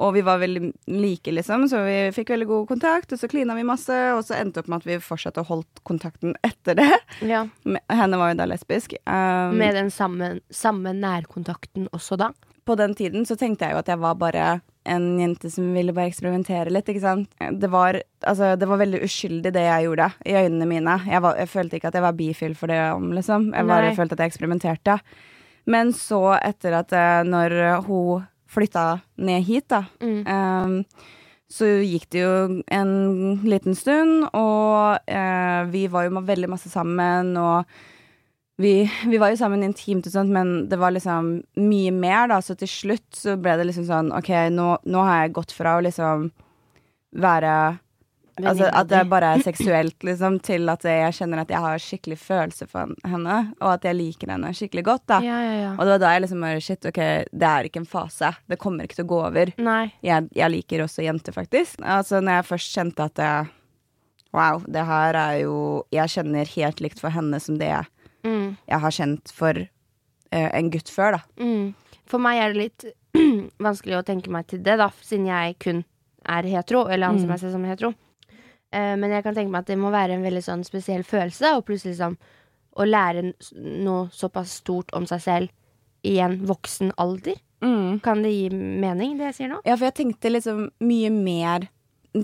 Og 0.00 0.14
vi 0.14 0.22
var 0.24 0.38
veldig 0.40 0.70
like, 0.86 1.32
liksom, 1.34 1.66
så 1.68 1.82
vi 1.84 1.96
fikk 2.16 2.30
veldig 2.32 2.46
god 2.48 2.68
kontakt, 2.70 3.12
og 3.12 3.20
så 3.20 3.28
klina 3.28 3.56
vi 3.58 3.66
masse, 3.68 3.96
og 4.14 4.22
så 4.24 4.38
endte 4.38 4.56
det 4.56 4.62
opp 4.62 4.70
med 4.72 4.80
at 4.80 4.88
vi 4.88 5.00
fortsatte 5.04 5.42
å 5.42 5.48
holdt 5.50 5.82
kontakten 5.84 6.36
etter 6.46 6.78
det. 6.78 6.88
Ja. 7.28 7.42
Henne 8.00 8.20
var 8.20 8.32
jo 8.32 8.38
da 8.40 8.46
lesbisk. 8.48 8.94
Um, 9.04 9.58
Med 9.60 9.76
den 9.76 9.90
samme, 9.92 10.38
samme 10.48 10.94
nærkontakten 10.96 11.90
også 11.92 12.16
da. 12.20 12.30
på 12.64 12.76
den 12.78 12.94
tiden 12.94 13.26
så 13.26 13.36
tenkte 13.36 13.66
jeg 13.66 13.74
jo 13.74 13.82
at 13.82 13.88
jeg 13.90 14.00
var 14.00 14.16
bare 14.20 14.46
en 14.90 15.04
jente 15.20 15.50
som 15.52 15.68
ville 15.76 15.94
bare 15.96 16.10
eksperimentere 16.10 16.72
litt, 16.74 16.88
ikke 16.90 17.02
sant. 17.04 17.30
Det 17.62 17.70
var, 17.72 17.98
altså, 18.26 18.52
det 18.58 18.68
var 18.70 18.80
veldig 18.82 19.00
uskyldig 19.06 19.52
det 19.54 19.62
jeg 19.66 19.86
gjorde, 19.86 20.08
i 20.26 20.34
øynene 20.40 20.66
mine. 20.68 20.96
Jeg, 21.06 21.22
var, 21.24 21.38
jeg 21.40 21.48
følte 21.52 21.78
ikke 21.78 21.92
at 21.92 21.98
jeg 22.00 22.06
var 22.06 22.18
bifil 22.18 22.56
for 22.58 22.72
det 22.72 22.80
om, 22.94 23.10
liksom. 23.16 23.50
Jeg 23.54 23.68
bare 23.70 23.90
Nei. 23.90 23.94
følte 23.98 24.18
at 24.18 24.24
jeg 24.24 24.32
eksperimenterte. 24.34 24.98
Men 25.70 25.92
så, 25.94 26.20
etter 26.42 26.74
at 26.80 26.92
eh, 26.96 27.22
når 27.28 27.56
hun 27.86 28.26
flytta 28.50 28.84
ned 29.22 29.44
hit, 29.46 29.68
da, 29.70 29.84
Mm. 30.02 30.20
um, 30.26 30.84
så 31.50 31.66
gikk 31.82 32.04
det 32.14 32.20
jo 32.22 32.62
en 32.70 32.90
liten 33.42 33.74
stund, 33.74 34.28
og 34.38 34.98
eh, 35.10 35.64
vi 35.72 35.88
var 35.90 36.06
jo 36.06 36.20
veldig 36.22 36.48
masse 36.52 36.70
sammen, 36.70 37.32
og 37.38 37.66
vi, 38.60 38.74
vi 39.08 39.18
var 39.18 39.32
jo 39.32 39.38
sammen 39.40 39.64
intimt 39.64 40.06
og 40.06 40.12
sånt, 40.12 40.32
men 40.32 40.68
det 40.68 40.76
var 40.80 40.92
liksom 40.92 41.32
mye 41.60 41.92
mer, 41.96 42.28
da, 42.28 42.40
så 42.44 42.56
til 42.58 42.68
slutt 42.68 43.08
så 43.16 43.36
ble 43.40 43.56
det 43.56 43.70
liksom 43.70 43.86
sånn 43.88 44.10
OK, 44.16 44.28
nå, 44.52 44.72
nå 44.84 45.04
har 45.06 45.22
jeg 45.24 45.36
gått 45.38 45.54
fra 45.56 45.78
å 45.78 45.84
liksom 45.86 46.28
være 47.20 47.54
Altså 48.40 48.70
at 48.72 48.88
det 48.88 49.00
bare 49.10 49.34
er 49.34 49.42
seksuelt, 49.50 49.98
liksom, 50.06 50.38
til 50.44 50.68
at 50.72 50.84
jeg 50.86 51.12
kjenner 51.18 51.42
at 51.42 51.50
jeg 51.52 51.60
har 51.60 51.82
skikkelig 51.82 52.16
følelse 52.22 52.68
for 52.70 52.94
henne, 53.04 53.38
og 53.58 53.74
at 53.74 53.84
jeg 53.84 53.98
liker 53.98 54.32
henne 54.32 54.52
skikkelig 54.56 54.84
godt, 54.86 55.04
da. 55.12 55.18
Ja, 55.24 55.40
ja, 55.44 55.54
ja. 55.58 55.70
Og 55.74 55.84
det 55.84 55.94
var 55.96 56.02
da 56.04 56.12
jeg 56.14 56.24
liksom 56.24 56.46
bare 56.46 56.64
Shit, 56.64 56.88
OK, 56.88 57.00
det 57.28 57.50
er 57.50 57.68
ikke 57.68 57.82
en 57.82 57.90
fase. 57.90 58.32
Det 58.48 58.60
kommer 58.62 58.88
ikke 58.88 59.00
til 59.00 59.08
å 59.08 59.12
gå 59.12 59.20
over. 59.26 59.52
Jeg, 60.06 60.28
jeg 60.36 60.54
liker 60.56 60.86
også 60.86 61.04
jenter, 61.04 61.36
faktisk. 61.36 61.80
Altså, 61.84 62.22
når 62.24 62.40
jeg 62.40 62.48
først 62.54 62.76
kjente 62.78 63.08
at 63.10 63.16
det, 63.20 63.32
Wow, 64.30 64.60
det 64.70 64.84
her 64.86 65.16
er 65.18 65.40
jo 65.40 65.54
Jeg 65.90 66.12
kjenner 66.12 66.46
helt 66.52 66.78
likt 66.84 67.00
for 67.02 67.10
henne 67.10 67.40
som 67.42 67.56
det 67.58 67.72
Mm. 68.24 68.56
jeg 68.68 68.80
har 68.80 68.90
kjent 68.90 69.30
for 69.32 69.56
uh, 69.60 70.50
en 70.52 70.70
gutt 70.70 70.88
før, 70.92 71.16
da. 71.18 71.20
Mm. 71.40 71.74
For 72.10 72.18
meg 72.22 72.38
er 72.42 72.52
det 72.52 72.60
litt 72.60 72.84
vanskelig 73.66 73.96
å 74.00 74.04
tenke 74.06 74.30
meg 74.30 74.46
til 74.50 74.62
det, 74.66 74.76
da, 74.80 74.90
siden 75.02 75.26
jeg 75.30 75.56
kun 75.62 75.84
er 76.28 76.42
hetero, 76.50 76.86
eller 76.88 77.08
anser 77.12 77.26
Mm. 77.26 77.30
meg 77.32 77.40
selv 77.40 77.52
som 77.56 77.64
hetero. 77.64 77.94
Uh, 78.74 78.94
men 79.00 79.10
jeg 79.10 79.24
kan 79.24 79.34
tenke 79.34 79.50
meg 79.50 79.64
at 79.64 79.70
det 79.72 79.78
må 79.80 79.90
være 79.90 80.14
en 80.18 80.22
veldig 80.26 80.42
sånn 80.46 80.64
spesiell 80.66 81.02
følelse, 81.02 81.54
og 81.56 81.64
plutselig 81.66 81.96
liksom 81.96 82.18
å 82.80 82.84
lære 82.86 83.32
noe 83.56 84.08
såpass 84.14 84.58
stort 84.60 84.92
om 84.94 85.06
seg 85.10 85.20
selv 85.24 85.48
i 86.06 86.18
en 86.22 86.36
voksen 86.46 86.92
alder. 87.02 87.34
Kan 87.60 88.22
det 88.22 88.30
gi 88.32 88.46
mening, 88.54 89.18
det 89.18 89.26
jeg 89.32 89.34
sier 89.36 89.48
nå? 89.50 89.58
Ja, 89.66 89.74
for 89.76 89.84
jeg 89.90 89.96
tenkte 89.98 90.30
liksom 90.32 90.70
mye 90.80 91.10
mer 91.12 91.66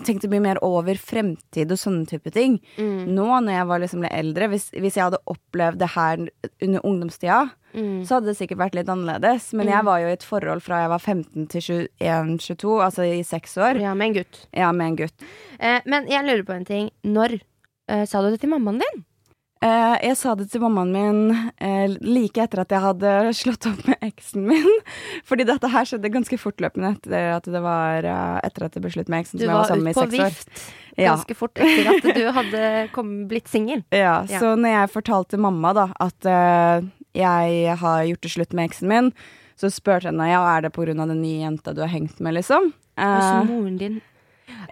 Tenkte 0.07 0.27
mye 0.33 0.43
mer 0.43 0.59
over 0.67 0.99
fremtid 0.99 1.71
og 1.71 1.79
sånne 1.79 2.09
type 2.11 2.33
ting. 2.35 2.57
Mm. 2.77 3.05
Nå 3.15 3.27
når 3.45 3.53
jeg 3.55 3.67
var 3.71 3.79
liksom 3.85 4.03
litt 4.03 4.17
eldre, 4.19 4.49
hvis, 4.51 4.71
hvis 4.75 4.97
jeg 4.99 5.05
hadde 5.07 5.21
opplevd 5.31 5.79
det 5.79 5.91
her 5.95 6.25
under 6.67 6.81
ungdomstida, 6.85 7.45
Mm. 7.77 8.07
så 8.09 8.15
hadde 8.17 8.31
det 8.31 8.39
sikkert 8.39 8.57
vært 8.57 8.75
litt 8.79 8.89
annerledes. 8.89 9.51
Men 9.53 9.69
jeg 9.69 9.85
var 9.85 9.99
jo 10.01 10.07
i 10.09 10.15
et 10.15 10.23
forhold 10.25 10.63
fra 10.65 10.79
jeg 10.81 10.89
var 10.95 11.03
15 11.03 11.47
til 11.53 11.61
21-22, 12.01 12.71
altså 12.87 13.05
i 13.05 13.19
seks 13.27 13.57
år. 13.61 13.77
Ja, 13.83 13.93
med 13.93 14.07
en 14.09 14.15
gutt. 14.23 14.39
Ja, 14.57 14.71
med 14.73 14.87
en 14.87 14.97
gutt. 15.03 15.27
Eh, 15.61 15.83
men 15.85 16.09
jeg 16.09 16.25
lurer 16.25 16.47
på 16.49 16.55
en 16.57 16.65
ting. 16.65 16.89
Når 17.05 17.35
eh, 17.37 18.07
sa 18.09 18.23
du 18.25 18.31
det 18.33 18.41
til 18.41 18.49
mammaen 18.55 18.81
din? 18.81 19.05
Eh, 19.65 19.95
jeg 20.05 20.17
sa 20.21 20.35
det 20.37 20.51
til 20.53 20.61
mammaen 20.61 20.91
min 20.93 21.21
eh, 21.65 21.95
like 22.05 22.43
etter 22.43 22.61
at 22.61 22.73
jeg 22.75 22.83
hadde 22.85 23.13
slått 23.39 23.65
opp 23.71 23.87
med 23.89 24.03
eksen 24.05 24.45
min. 24.51 24.67
Fordi 25.29 25.47
dette 25.49 25.71
her 25.73 25.89
skjedde 25.89 26.11
ganske 26.13 26.37
fortløpende 26.41 26.91
etter 26.93 27.31
at 27.39 27.49
det 27.49 27.63
var 27.65 28.05
eh, 28.05 28.35
Etter 28.45 28.67
at 28.69 28.77
det 28.77 28.83
ble 28.85 28.93
slutt 28.93 29.09
med 29.13 29.25
eksen 29.25 29.41
Du 29.41 29.47
som 29.47 29.49
jeg 29.49 29.57
var 29.57 29.63
var 29.65 29.71
sammen 29.73 29.89
med 29.89 29.97
ute 29.97 30.03
i 30.05 30.11
på 30.11 30.11
seks 30.11 30.21
år. 30.21 30.35
vift 30.35 30.67
Ja. 30.97 31.15
ganske 31.15 31.35
fort 31.37 31.59
etter 31.61 31.89
at 31.93 32.07
du 32.17 32.23
hadde 32.37 32.61
kom, 32.93 33.15
blitt 33.29 33.49
singel. 33.53 33.83
Ja, 33.93 34.19
Ja. 34.29 34.41
Så 34.41 34.53
når 34.61 34.75
jeg 34.75 34.93
fortalte 34.93 35.41
mamma 35.41 35.73
da 35.77 35.87
at 36.05 36.29
eh, 36.29 36.87
jeg 37.17 37.77
har 37.81 38.05
gjort 38.11 38.25
det 38.29 38.33
slutt 38.33 38.53
med 38.57 38.69
eksen 38.71 38.89
min, 38.93 39.11
så 39.57 39.71
spurte 39.73 40.11
henne 40.11 40.29
ja, 40.29 40.43
er 40.53 40.67
det 40.67 40.75
på 40.77 40.85
av 40.85 41.09
den 41.09 41.23
nye 41.23 41.47
jenta 41.47 41.73
du 41.73 41.81
har 41.81 41.89
hengt 41.89 42.21
med, 42.21 42.37
liksom. 42.37 42.75
Hos 43.01 43.25
Eh, 43.25 43.45
moren 43.49 43.77
din. 43.81 44.01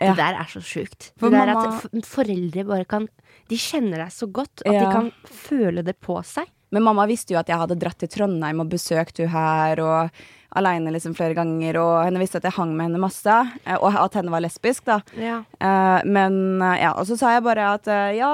Ja. 0.00 0.12
Det 0.14 0.16
der 0.20 0.34
er 0.40 0.48
så 0.50 0.60
sjukt. 0.64 1.12
For 1.20 1.30
det 1.30 1.40
der 1.40 1.54
mamma- 1.54 1.84
at 1.84 2.06
foreldre 2.08 2.64
bare 2.66 2.84
kan 2.84 3.08
De 3.48 3.56
kjenner 3.60 3.98
deg 4.00 4.08
så 4.14 4.26
godt 4.32 4.62
at 4.64 4.72
Ja. 4.72 4.80
de 4.86 4.92
kan 4.92 5.12
føle 5.28 5.82
det 5.84 5.98
på 6.00 6.16
seg. 6.24 6.46
Men 6.72 6.82
mamma 6.82 7.04
visste 7.06 7.34
jo 7.34 7.38
at 7.38 7.46
jeg 7.46 7.58
hadde 7.60 7.76
dratt 7.78 7.98
til 7.98 8.08
Trondheim 8.08 8.60
og 8.60 8.70
besøkt 8.70 9.18
henne 9.18 9.30
her, 9.30 9.80
og 9.84 10.10
aleine 10.56 10.90
liksom 10.94 11.14
flere 11.14 11.34
ganger, 11.34 11.76
og 11.76 12.04
henne 12.06 12.18
visste 12.22 12.36
at 12.40 12.44
jeg 12.48 12.52
hang 12.56 12.72
med 12.74 12.86
henne 12.88 12.98
masse, 13.02 13.26
eh, 13.66 13.76
og 13.76 13.92
at 13.94 14.14
henne 14.14 14.30
var 14.30 14.40
lesbisk, 14.40 14.84
da. 14.86 15.00
Ja. 15.18 15.44
Eh, 15.60 16.00
men 16.06 16.62
eh, 16.62 16.80
ja, 16.82 16.92
og 16.94 17.06
så 17.06 17.18
sa 17.18 17.34
jeg 17.34 17.44
bare 17.44 17.74
at 17.74 17.86
ja, 18.16 18.30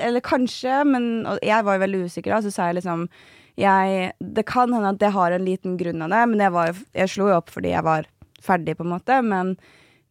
eller 0.00 0.20
kanskje, 0.24 0.80
men 0.86 1.26
jeg 1.42 1.62
var 1.64 1.76
jo 1.76 1.84
veldig 1.84 2.04
usikker 2.08 2.30
da, 2.34 2.40
så 2.40 2.50
sa 2.52 2.66
jeg 2.72 2.80
liksom 2.82 3.08
jeg, 3.56 4.12
Det 4.18 4.46
kan 4.46 4.72
hende 4.72 4.88
at 4.88 4.98
det 4.98 5.12
har 5.12 5.30
en 5.30 5.44
liten 5.44 5.76
grunn 5.78 6.02
av 6.02 6.10
det, 6.10 6.28
men 6.30 6.40
jeg, 6.40 6.50
var, 6.52 6.72
jeg 6.94 7.08
slo 7.08 7.28
jo 7.28 7.36
opp 7.36 7.50
fordi 7.50 7.70
jeg 7.70 7.84
var 7.84 8.06
ferdig, 8.42 8.76
på 8.76 8.82
en 8.82 8.90
måte. 8.96 9.20
Men 9.22 9.56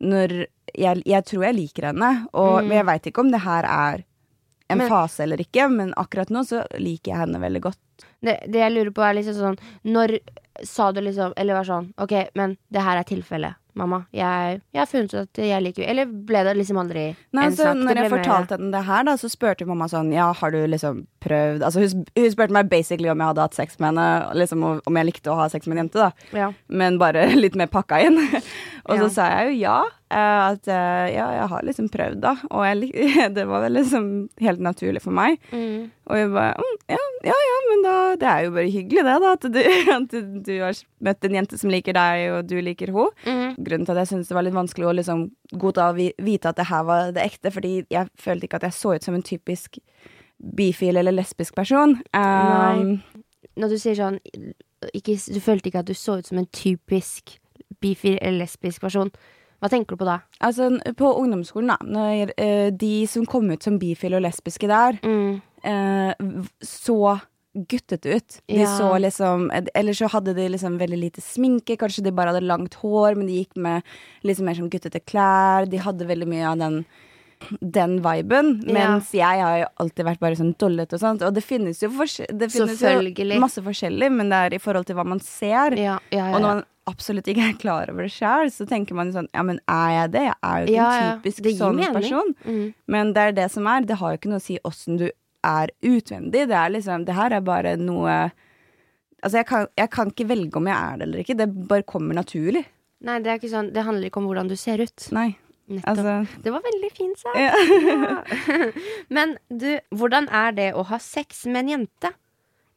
når 0.04 0.34
jeg, 0.76 1.04
jeg 1.08 1.26
tror 1.30 1.46
jeg 1.48 1.56
liker 1.56 1.90
henne, 1.92 2.12
og 2.34 2.64
Mm. 2.64 2.72
jeg 2.76 2.86
veit 2.86 3.08
ikke 3.12 3.20
om 3.24 3.32
det 3.32 3.42
her 3.42 3.64
er 3.66 4.04
en 4.70 4.78
Men- 4.78 4.90
fase 4.90 5.24
eller 5.24 5.38
ikke, 5.38 5.70
men 5.72 5.94
akkurat 5.98 6.30
nå 6.34 6.44
så 6.48 6.64
liker 6.80 7.12
jeg 7.14 7.20
henne 7.24 7.40
veldig 7.42 7.62
godt. 7.62 7.80
Det, 8.24 8.40
det 8.50 8.60
jeg 8.60 8.72
lurer 8.74 8.92
på, 8.92 9.04
er 9.04 9.14
liksom 9.20 9.36
sånn 9.36 9.58
Når 9.86 10.20
sa 10.64 10.92
du 10.92 11.02
liksom 11.02 11.34
Eller 11.38 11.54
var 11.54 11.64
sånn 11.68 11.94
OK, 11.98 12.30
men 12.36 12.58
det 12.72 12.82
her 12.82 12.98
er 12.98 13.04
tilfellet, 13.04 13.56
mamma. 13.80 14.04
Jeg, 14.14 14.60
jeg 14.74 14.80
har 14.84 14.90
funnet 14.90 15.14
ut 15.14 15.20
at 15.24 15.40
jeg 15.48 15.64
liker 15.66 15.88
Eller 15.90 16.06
ble 16.06 16.44
det 16.46 16.54
liksom 16.60 16.78
aldri 16.78 17.06
Nei, 17.34 17.46
en 17.48 17.56
så 17.58 17.64
sak? 17.72 17.80
Når 17.82 18.00
jeg 18.02 18.12
fortalte 18.14 18.58
henne 18.60 18.72
det 18.76 18.84
her, 18.86 19.04
da, 19.08 19.16
så 19.18 19.30
spurte 19.32 19.66
mamma 19.70 19.88
sånn 19.90 20.12
Ja, 20.14 20.28
har 20.38 20.54
du 20.54 20.60
liksom 20.70 21.04
prøvd 21.26 21.64
Altså, 21.66 21.82
hun, 21.82 22.04
hun 22.20 22.30
spurte 22.36 22.54
meg 22.54 22.70
basically 22.70 23.10
om 23.10 23.20
jeg 23.24 23.32
hadde 23.32 23.46
hatt 23.48 23.58
sex 23.58 23.80
med 23.80 23.92
henne, 23.94 24.08
liksom 24.38 24.64
om 24.70 25.00
jeg 25.02 25.10
likte 25.10 25.34
å 25.34 25.40
ha 25.40 25.48
sex 25.50 25.66
med 25.68 25.78
en 25.78 25.84
jente, 25.86 26.00
da. 26.10 26.12
Ja. 26.38 26.52
Men 26.70 27.00
bare 27.02 27.26
litt 27.44 27.56
mer 27.60 27.72
pakka 27.74 28.02
inn. 28.06 28.20
og 28.90 28.96
Ja. 28.98 29.02
så 29.06 29.10
sa 29.18 29.28
jeg 29.40 29.54
jo 29.54 29.60
ja. 29.64 29.78
Eh, 30.14 30.42
At 30.54 30.68
eh, 30.70 31.14
ja, 31.16 31.26
jeg 31.38 31.48
har 31.52 31.66
liksom 31.68 31.90
prøvd, 31.94 32.20
da. 32.24 32.34
Og 32.52 32.66
jeg, 32.68 32.92
det 33.38 33.46
var 33.50 33.64
vel 33.66 33.78
liksom 33.80 34.08
helt 34.44 34.64
naturlig 34.64 35.02
for 35.04 35.16
meg. 35.16 35.40
Mm. 35.52 35.90
Og 36.10 36.20
jeg 36.20 36.32
bare 36.34 36.54
mm, 36.60 36.78
ja, 36.94 37.02
ja, 37.30 37.38
ja, 37.48 37.58
men 37.70 37.84
da 37.86 37.96
Det 38.20 38.30
er 38.30 38.46
jo 38.46 38.54
bare 38.58 38.74
hyggelig, 38.74 39.06
det, 39.08 39.16
da. 39.24 39.34
At 39.34 39.48
du, 39.56 39.62
at 39.98 40.08
du, 40.14 40.40
du 40.46 40.54
har 40.62 40.82
møtt 41.10 41.28
en 41.28 41.38
jente 41.40 41.60
som 41.60 41.74
liker 41.74 41.98
deg, 41.98 42.26
og 42.38 42.52
du 42.52 42.58
liker 42.62 42.94
henne. 42.94 43.10
Mm. 43.26 43.58
Grunnen 43.60 43.88
til 43.88 43.96
at 43.96 44.04
jeg 44.04 44.14
syntes 44.14 44.32
det 44.32 44.38
var 44.38 44.48
litt 44.48 44.58
vanskelig 44.58 44.90
å 44.90 44.96
liksom 45.00 45.26
godta 45.62 45.90
å 45.92 45.98
vite 45.98 46.52
at 46.52 46.60
det 46.60 46.70
her 46.70 46.88
var 46.88 47.14
det 47.16 47.26
ekte, 47.26 47.54
fordi 47.54 47.76
jeg 47.92 48.12
følte 48.20 48.48
ikke 48.48 48.62
at 48.62 48.70
jeg 48.70 48.80
så 48.80 48.96
ut 48.96 49.06
som 49.06 49.18
en 49.18 49.26
typisk 49.26 49.80
bifil 50.58 50.98
eller 51.00 51.16
lesbisk 51.16 51.56
person. 51.56 51.98
Um, 52.16 53.00
Når 53.60 53.76
du 53.76 53.78
sier 53.80 53.96
sånn 53.96 54.18
ikke, 54.92 55.16
Du 55.32 55.40
følte 55.40 55.70
ikke 55.70 55.84
at 55.84 55.88
du 55.88 55.96
så 55.96 56.18
ut 56.20 56.28
som 56.28 56.42
en 56.42 56.50
typisk 56.52 57.38
bifil 57.84 58.18
eller 58.22 58.44
lesbisk 58.44 58.82
person. 58.82 59.12
Hva 59.64 59.70
tenker 59.72 59.96
du 59.96 60.02
på 60.04 60.06
da? 60.10 60.18
altså, 60.44 60.68
på 61.00 61.10
ungdomsskolen, 61.24 61.72
da, 61.72 61.78
når 61.88 62.34
uh, 62.36 62.70
de 62.76 62.94
som 63.08 63.24
kom 63.26 63.48
ut 63.54 63.64
som 63.64 63.80
bifile 63.80 64.20
og 64.20 64.26
lesbiske 64.28 64.68
der, 64.68 65.00
Mm. 65.04 65.40
uh, 65.64 66.44
så 66.62 67.22
guttete 67.54 68.16
ut. 68.18 68.40
De 68.50 68.58
Ja. 68.64 68.66
så 68.66 68.88
liksom 69.00 69.44
Eller 69.76 69.94
så 69.94 70.10
hadde 70.10 70.34
de 70.36 70.50
liksom 70.50 70.80
veldig 70.80 70.98
lite 71.00 71.22
sminke, 71.22 71.78
kanskje 71.78 72.04
de 72.04 72.12
bare 72.12 72.34
hadde 72.34 72.48
langt 72.48 72.74
hår, 72.82 73.16
men 73.16 73.28
de 73.28 73.46
gikk 73.46 73.56
med 73.56 73.84
liksom 74.26 74.46
mer 74.46 74.56
sånn 74.56 74.72
guttete 74.74 75.00
klær. 75.06 75.70
De 75.70 75.78
hadde 75.78 76.08
veldig 76.10 76.28
mye 76.28 76.48
av 76.50 76.58
den 76.58 76.86
den 77.62 78.02
viben, 78.02 78.64
Ja. 78.68 78.74
mens 78.74 79.12
jeg 79.14 79.42
har 79.42 79.58
jo 79.60 79.66
alltid 79.80 80.06
vært 80.06 80.20
bare 80.20 80.36
sånn 80.36 80.56
dollete 80.58 80.94
og 80.94 81.00
sånt. 81.02 81.22
Og 81.22 81.34
det 81.34 81.44
finnes 81.44 81.80
jo, 81.82 81.90
det 81.90 82.52
finnes 82.52 82.82
jo 82.82 83.40
masse 83.40 83.62
forskjellig, 83.64 84.12
men 84.12 84.30
det 84.30 84.36
er 84.46 84.54
i 84.56 84.60
forhold 84.60 84.86
til 84.86 84.96
hva 84.96 85.06
man 85.06 85.20
ser. 85.20 85.76
Ja, 85.78 86.00
ja, 86.12 86.30
ja. 86.30 86.36
Og 86.36 86.42
når 86.42 86.48
man 86.56 86.64
absolutt 86.86 87.26
ikke 87.32 87.50
er 87.50 87.54
klar 87.58 87.90
over 87.90 88.04
det 88.04 88.12
sjøl, 88.12 88.50
så 88.52 88.68
tenker 88.68 88.94
man 88.94 89.08
jo 89.12 89.20
sånn 89.22 89.30
Ja, 89.34 89.42
men 89.44 89.60
er 89.70 89.90
jeg 90.02 90.12
det? 90.12 90.22
Jeg 90.28 90.36
er 90.44 90.60
jo 90.60 90.66
ikke 90.68 90.76
Ja, 90.76 90.92
en 91.14 91.22
typisk 91.22 91.58
sånn 91.58 91.76
mening. 91.76 91.94
person. 91.94 92.36
mm. 92.46 92.74
Men 92.88 93.14
det 93.14 93.22
er 93.28 93.32
det 93.32 93.52
som 93.52 93.68
er. 93.68 93.82
Det 93.82 93.98
har 93.98 94.12
jo 94.12 94.18
ikke 94.18 94.30
noe 94.34 94.40
å 94.40 94.48
si 94.48 94.60
åssen 94.66 94.98
du 94.98 95.10
er 95.44 95.68
utvendig. 95.84 96.48
Det 96.48 96.52
er 96.56 96.70
liksom 96.72 97.06
Det 97.06 97.16
her 97.16 97.32
er 97.34 97.42
bare 97.42 97.78
noe 97.78 98.32
Altså, 99.24 99.38
jeg 99.40 99.46
kan, 99.48 99.68
jeg 99.78 99.90
kan 99.90 100.10
ikke 100.12 100.28
velge 100.28 100.56
om 100.60 100.66
jeg 100.68 100.76
er 100.76 100.98
det 100.98 101.06
eller 101.08 101.20
ikke. 101.24 101.38
Det 101.38 101.68
bare 101.70 101.84
kommer 101.84 102.14
naturlig. 102.14 102.66
Nei, 103.04 103.20
det 103.24 103.28
er 103.32 103.38
ikke 103.40 103.52
sånn 103.54 103.72
Det 103.72 103.84
handler 103.86 104.10
ikke 104.10 104.18
om 104.20 104.28
hvordan 104.28 104.50
du 104.50 104.56
ser 104.60 104.82
ut. 104.84 105.08
Nei. 105.16 105.38
Nettopp. 105.72 105.88
Altså 105.94 106.42
Det 106.44 106.52
var 106.52 106.62
veldig 106.66 106.90
fint 106.98 107.20
sagt. 107.22 107.38
ja. 107.40 107.54
Ja. 107.94 108.72
Men 109.16 109.38
du, 109.50 109.70
hvordan 109.96 110.28
er 110.32 110.52
det 110.58 110.72
å 110.76 110.84
ha 110.90 111.00
sex 111.00 111.46
med 111.48 111.64
en 111.64 111.70
jente 111.78 112.12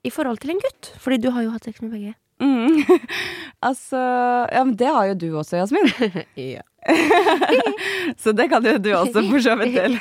i 0.06 0.10
forhold 0.14 0.38
til 0.44 0.54
en 0.54 0.60
gutt? 0.62 0.92
Fordi 1.02 1.18
du 1.18 1.30
har 1.34 1.42
jo 1.42 1.50
hatt 1.56 1.64
sex 1.66 1.82
med 1.82 1.90
begge. 1.96 2.14
mm. 2.38 2.84
Altså 3.66 3.98
Ja, 4.52 4.62
men 4.62 4.74
det 4.76 4.86
har 4.92 5.06
jo 5.08 5.14
du 5.18 5.28
også, 5.40 5.56
Jasmin. 5.62 5.88
Ja. 6.36 6.62
Så 8.20 8.30
det 8.36 8.44
kan 8.52 8.62
jo 8.62 8.76
du 8.78 8.92
også 8.94 9.22
for 9.26 9.42
så 9.42 9.56
vidt 9.58 9.74
til. 9.74 9.96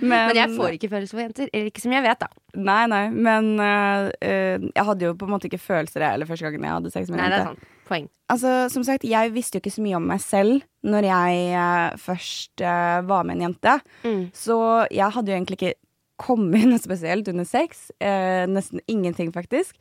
Men 0.00 0.32
jeg 0.38 0.48
får 0.56 0.76
ikke 0.78 0.88
følelser 0.94 1.16
for 1.18 1.22
jenter. 1.26 1.50
Eller 1.52 1.66
ikke 1.68 1.82
som 1.82 1.92
jeg 1.92 2.04
vet, 2.06 2.22
da. 2.22 2.28
Nei, 2.56 2.78
nei, 2.88 3.02
men 3.12 3.50
øh, 3.60 4.06
jeg 4.70 4.86
hadde 4.88 5.04
jo 5.10 5.12
på 5.20 5.28
en 5.28 5.34
måte 5.34 5.50
ikke 5.50 5.60
følelser 5.60 6.06
jeg, 6.06 6.14
eller 6.16 6.30
første 6.30 6.46
gangen 6.48 6.64
jeg 6.64 6.76
hadde 6.78 6.94
sex 6.94 7.10
med 7.12 7.18
en 7.20 7.26
jente. 7.26 7.28
Nei, 7.28 7.36
det 7.36 7.42
er 7.42 7.50
sant. 7.50 7.76
Poeng. 7.90 8.08
Altså, 8.30 8.68
som 8.70 8.84
sagt, 8.86 9.02
jeg 9.08 9.32
visste 9.34 9.58
jo 9.58 9.64
ikke 9.64 9.74
så 9.74 9.82
mye 9.82 9.98
om 9.98 10.04
meg 10.06 10.20
selv 10.22 10.60
når 10.86 11.08
jeg 11.08 11.38
øh, 11.58 11.96
først 11.98 12.62
uh, 12.62 13.00
var 13.10 13.24
med 13.26 13.36
en 13.40 13.48
jente. 13.48 13.72
Mm. 14.06 14.20
Så 14.32 14.58
jeg 14.94 15.10
hadde 15.16 15.32
jo 15.32 15.38
egentlig 15.40 15.58
ikke 15.58 15.74
kommet 16.20 16.66
noe 16.70 16.78
spesielt 16.78 17.26
under 17.32 17.48
sex. 17.48 17.88
Uh, 17.98 18.46
nesten 18.46 18.80
ingenting, 18.86 19.32
faktisk. 19.34 19.74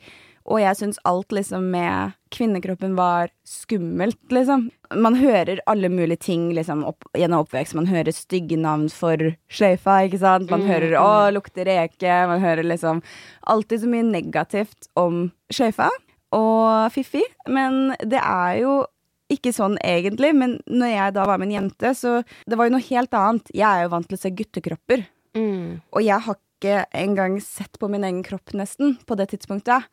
Og 0.49 0.57
jeg 0.63 0.79
syns 0.79 0.97
alt 1.05 1.29
liksom 1.35 1.67
med 1.75 2.15
kvinnekroppen 2.33 2.95
var 2.97 3.29
skummelt, 3.45 4.17
liksom. 4.33 4.71
Man 4.97 5.19
hører 5.19 5.59
alle 5.69 5.91
mulige 5.93 6.23
ting 6.25 6.47
liksom, 6.57 6.81
opp, 6.89 7.05
gjennom 7.13 7.43
oppvekst. 7.45 7.75
Man 7.77 7.85
hører 7.91 8.15
stygge 8.15 8.57
navn 8.57 8.87
for 8.89 9.21
sløyfa, 9.53 9.99
ikke 10.07 10.23
sant. 10.23 10.49
Man 10.49 10.63
Mm, 10.65 10.69
hører 10.71 10.97
'å, 10.97 11.11
lukter 11.35 11.69
reke'. 11.69 12.27
Man 12.33 12.41
hører 12.41 12.65
liksom 12.65 13.03
alltid 13.45 13.81
så 13.83 13.87
mye 13.93 14.09
negativt 14.09 14.89
om 14.97 15.27
sløyfa 15.53 15.91
og 16.35 16.91
Fiffi. 16.93 17.23
Men 17.47 17.95
det 18.01 18.21
er 18.21 18.59
jo 18.63 18.73
ikke 19.29 19.53
sånn 19.53 19.77
egentlig. 19.85 20.33
Men 20.35 20.57
når 20.69 20.93
jeg 20.93 21.15
da 21.17 21.25
var 21.29 21.41
med 21.41 21.49
en 21.49 21.57
jente, 21.59 21.93
så 21.95 22.19
Det 22.45 22.57
var 22.57 22.69
jo 22.69 22.75
noe 22.77 22.89
helt 22.89 23.13
annet. 23.13 23.49
Jeg 23.53 23.67
er 23.69 23.83
jo 23.85 23.95
vant 23.95 24.07
til 24.09 24.17
å 24.17 24.21
se 24.21 24.35
guttekropper. 24.35 25.05
Mm. 25.37 25.81
Og 25.93 26.01
jeg 26.03 26.25
har 26.25 26.39
ikke 26.39 26.85
engang 26.97 27.39
sett 27.41 27.79
på 27.79 27.87
min 27.87 28.03
egen 28.03 28.23
kropp, 28.25 28.53
nesten, 28.57 28.97
på 29.05 29.15
det 29.15 29.29
tidspunktet. 29.31 29.85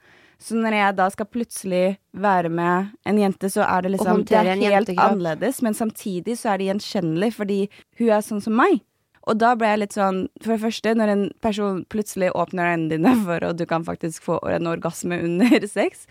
Så 0.43 0.57
når 0.59 0.75
jeg 0.77 0.97
da 0.99 1.07
skal 1.13 1.29
plutselig 1.33 1.85
være 2.13 2.51
med 2.53 2.91
en 3.09 3.21
jente, 3.21 3.49
så 3.53 3.65
er 3.65 3.87
det 3.87 3.95
liksom 3.95 4.25
Det 4.29 4.37
er 4.37 4.53
helt 4.61 4.91
annerledes, 4.93 5.63
men 5.65 5.75
samtidig 5.75 6.37
så 6.37 6.53
er 6.53 6.61
det 6.61 6.69
gjenkjennelig, 6.69 7.31
fordi 7.39 7.61
hun 8.01 8.11
er 8.11 8.25
sånn 8.25 8.43
som 8.45 8.57
meg. 8.59 8.83
Og 9.27 9.39
da 9.41 9.55
ble 9.59 9.73
jeg 9.73 9.81
litt 9.83 9.97
sånn 9.97 10.21
For 10.43 10.55
det 10.55 10.63
første, 10.63 10.93
når 10.99 11.13
en 11.13 11.25
person 11.45 11.81
plutselig 11.93 12.31
åpner 12.39 12.75
øynene 12.75 12.93
dine 12.95 13.15
for 13.27 13.49
at 13.49 13.59
du 13.59 13.67
kan 13.69 13.87
faktisk 13.87 14.25
få 14.27 14.39
en 14.53 14.71
orgasme 14.71 15.19
under 15.27 15.67
sex, 15.79 16.07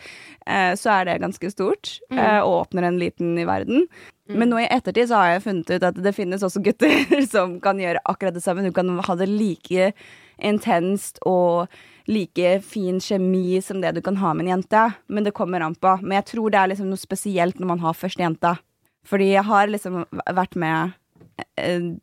eh, 0.45 0.73
så 0.79 0.99
er 0.99 1.07
det 1.07 1.21
ganske 1.23 1.53
stort. 1.53 1.97
Eh, 2.11 2.41
og 2.41 2.65
åpner 2.65 2.89
en 2.89 2.99
liten 3.01 3.37
i 3.39 3.47
verden. 3.47 3.87
Men 4.25 4.49
nå 4.49 4.57
i 4.63 4.69
ettertid 4.73 5.11
så 5.11 5.19
har 5.21 5.35
jeg 5.35 5.43
funnet 5.45 5.69
ut 5.75 5.83
at 5.85 5.97
det 6.01 6.15
finnes 6.17 6.43
også 6.43 6.63
gutter 6.65 6.95
som 7.33 7.59
kan 7.61 7.79
gjøre 7.81 8.01
akkurat 8.09 8.35
det 8.35 8.43
samme. 8.43 8.65
Du 8.65 8.73
kan 8.75 8.89
ha 8.89 9.17
det 9.19 9.29
like 9.29 9.91
intenst 10.41 11.21
og 11.29 11.71
like 12.09 12.59
fin 12.65 12.97
kjemi 13.01 13.61
som 13.63 13.79
det 13.81 13.95
du 13.95 14.01
kan 14.05 14.17
ha 14.19 14.33
med 14.33 14.47
en 14.47 14.55
jente. 14.57 14.85
Men 15.07 15.27
det 15.27 15.35
kommer 15.37 15.61
an 15.61 15.77
på. 15.77 15.93
Men 16.01 16.19
jeg 16.19 16.31
tror 16.33 16.51
det 16.51 16.61
er 16.61 16.73
liksom 16.73 16.89
noe 16.89 17.01
spesielt 17.01 17.61
når 17.61 17.75
man 17.75 17.85
har 17.85 17.97
første 17.97 18.25
jenta. 18.25 18.57
Fordi 19.05 19.29
jeg 19.35 19.45
har 19.45 19.69
liksom 19.69 20.03
vært 20.33 20.57
med 20.57 20.97
eh, 21.61 21.93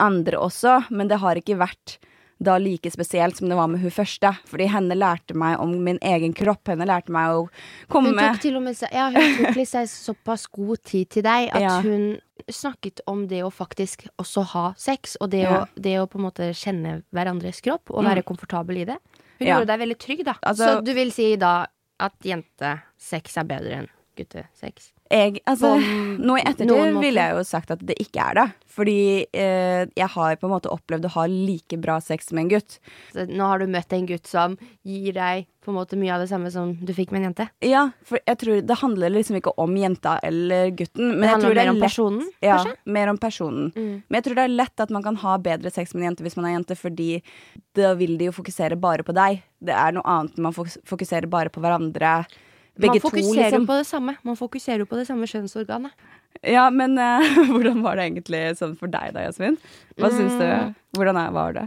andre 0.00 0.38
også, 0.38 0.90
men 0.90 1.08
det 1.08 1.18
har 1.18 1.34
ikke 1.40 1.58
vært 1.58 1.98
da 2.40 2.54
like 2.62 2.86
spesielt 2.94 3.34
som 3.36 3.48
det 3.50 3.56
var 3.58 3.66
med 3.66 3.80
hun 3.82 3.90
første. 3.90 4.30
Fordi 4.46 4.68
henne 4.70 4.94
lærte 4.94 5.34
meg 5.34 5.58
om 5.58 5.72
min 5.82 5.98
egen 6.06 6.32
kropp. 6.32 6.68
Henne 6.70 6.86
lærte 6.86 7.10
meg 7.10 7.32
å 7.34 7.48
komme 7.90 8.12
Hun 8.12 8.18
tok 8.20 8.40
til 8.44 8.56
og 8.56 8.62
med 8.62 8.78
ja, 8.94 9.08
hun 9.10 9.40
tok 9.54 9.66
seg 9.66 9.88
såpass 9.90 10.46
god 10.54 10.78
tid 10.86 11.08
til 11.10 11.22
deg 11.26 11.48
at 11.50 11.60
Ja. 11.60 11.80
hun 11.82 12.20
snakket 12.48 13.00
om 13.10 13.26
det 13.26 13.42
å 13.42 13.50
faktisk 13.50 14.06
også 14.22 14.44
ha 14.54 14.72
sex, 14.78 15.16
og 15.20 15.30
det, 15.30 15.42
Ja. 15.42 15.64
å, 15.64 15.68
det 15.74 15.96
å 15.98 16.06
på 16.06 16.18
en 16.20 16.24
måte 16.30 16.52
kjenne 16.54 17.02
hverandres 17.12 17.60
kropp 17.60 17.90
og 17.90 18.04
være 18.04 18.22
komfortabel 18.22 18.78
i 18.82 18.84
det. 18.84 18.98
Hun 19.40 19.46
Ja. 19.46 19.58
gjorde 19.58 19.66
deg 19.66 19.80
veldig 19.80 19.98
trygg, 19.98 20.24
da. 20.24 20.34
Altså- 20.46 20.78
Så 20.78 20.84
du 20.84 20.94
vil 20.94 21.10
si 21.10 21.34
da 21.36 21.66
at 21.98 22.12
jentesex 22.22 23.36
er 23.36 23.44
bedre 23.44 23.72
enn 23.82 23.88
guttesex? 24.16 24.92
Jeg, 25.10 25.40
altså, 25.48 25.74
nå 26.20 26.36
i 26.38 26.44
ettertid 26.44 26.98
ville 27.00 27.22
jeg 27.28 27.36
jo 27.38 27.44
sagt 27.48 27.70
at 27.74 27.80
det 27.86 27.96
ikke 28.02 28.20
er 28.30 28.34
det. 28.42 28.46
Fordi 28.78 28.96
eh, 29.34 29.86
jeg 29.98 30.06
har 30.14 30.36
på 30.38 30.46
en 30.46 30.52
måte 30.52 30.70
opplevd 30.70 31.08
å 31.08 31.14
ha 31.16 31.24
like 31.26 31.78
bra 31.82 31.96
sex 32.04 32.28
som 32.30 32.38
en 32.38 32.50
gutt. 32.52 32.76
Så 33.14 33.24
nå 33.26 33.46
har 33.50 33.58
du 33.58 33.66
møtt 33.72 33.92
en 33.96 34.04
gutt 34.06 34.28
som 34.30 34.54
gir 34.86 35.16
deg 35.16 35.48
på 35.64 35.72
en 35.72 35.76
måte 35.80 35.98
mye 35.98 36.12
av 36.14 36.22
det 36.22 36.28
samme 36.30 36.52
som 36.54 36.76
du 36.78 36.92
fikk 36.94 37.10
med 37.10 37.20
en 37.20 37.26
jente. 37.32 37.48
Ja, 37.66 37.88
for 38.06 38.20
jeg 38.22 38.38
tror 38.40 38.60
det 38.64 38.76
handler 38.80 39.10
liksom 39.16 39.36
ikke 39.40 39.52
om 39.60 39.74
jenta 39.76 40.14
eller 40.24 40.70
gutten. 40.78 41.10
Men 41.16 41.24
Det 41.26 41.32
handler 41.32 41.48
tror 41.48 41.54
det 41.58 41.58
mer 41.58 41.66
er 41.66 41.72
om 41.72 41.80
lett, 41.80 41.88
personen, 41.88 42.28
Ja, 42.44 42.56
kanskje? 42.60 42.76
mer 42.98 43.10
om 43.12 43.18
personen. 43.18 43.72
Mm. 43.74 43.94
Men 44.06 44.20
jeg 44.20 44.24
tror 44.28 44.38
det 44.38 44.44
er 44.46 44.54
lett 44.54 44.84
at 44.86 44.94
man 44.94 45.02
kan 45.08 45.16
ha 45.24 45.36
bedre 45.38 45.72
sex 45.74 45.94
med 45.94 46.04
en 46.04 46.10
jente 46.12 46.24
hvis 46.28 46.36
man 46.38 46.46
er 46.50 46.54
jente, 46.58 46.78
fordi 46.78 47.10
da 47.74 47.94
vil 47.98 48.14
de 48.20 48.30
jo 48.30 48.36
fokusere 48.38 48.78
bare 48.80 49.02
på 49.04 49.16
deg. 49.18 49.42
Det 49.58 49.74
er 49.74 49.92
noe 49.98 50.06
annet 50.06 50.38
når 50.38 50.46
man 50.50 50.56
fok- 50.56 50.78
fokuserer 50.86 51.26
bare 51.28 51.50
på 51.50 51.60
hverandre. 51.64 52.20
Begge 52.78 52.98
Man 52.98 53.02
fokuserer 53.02 53.34
jo 53.34 53.58
liksom. 53.58 53.66
på 53.66 53.76
det 53.80 53.86
samme. 53.88 54.12
Man 54.22 54.36
fokuserer 54.38 54.82
jo 54.84 54.86
på 54.86 54.98
det 55.00 55.06
samme 55.08 55.26
kjønnsorganet. 55.26 56.04
Ja, 56.46 56.68
men 56.70 56.94
uh, 57.00 57.24
hvordan 57.52 57.80
var 57.82 57.98
det 57.98 58.04
egentlig 58.06 58.42
sånn 58.60 58.76
for 58.78 58.90
deg 58.92 59.16
da, 59.16 59.24
Jasmin? 59.26 59.56
Hva 59.98 60.10
syns 60.14 60.36
Mm. 60.38 60.42
du? 60.42 60.84
Hvordan 60.98 61.18
er, 61.18 61.32
var 61.34 61.56
det? 61.56 61.64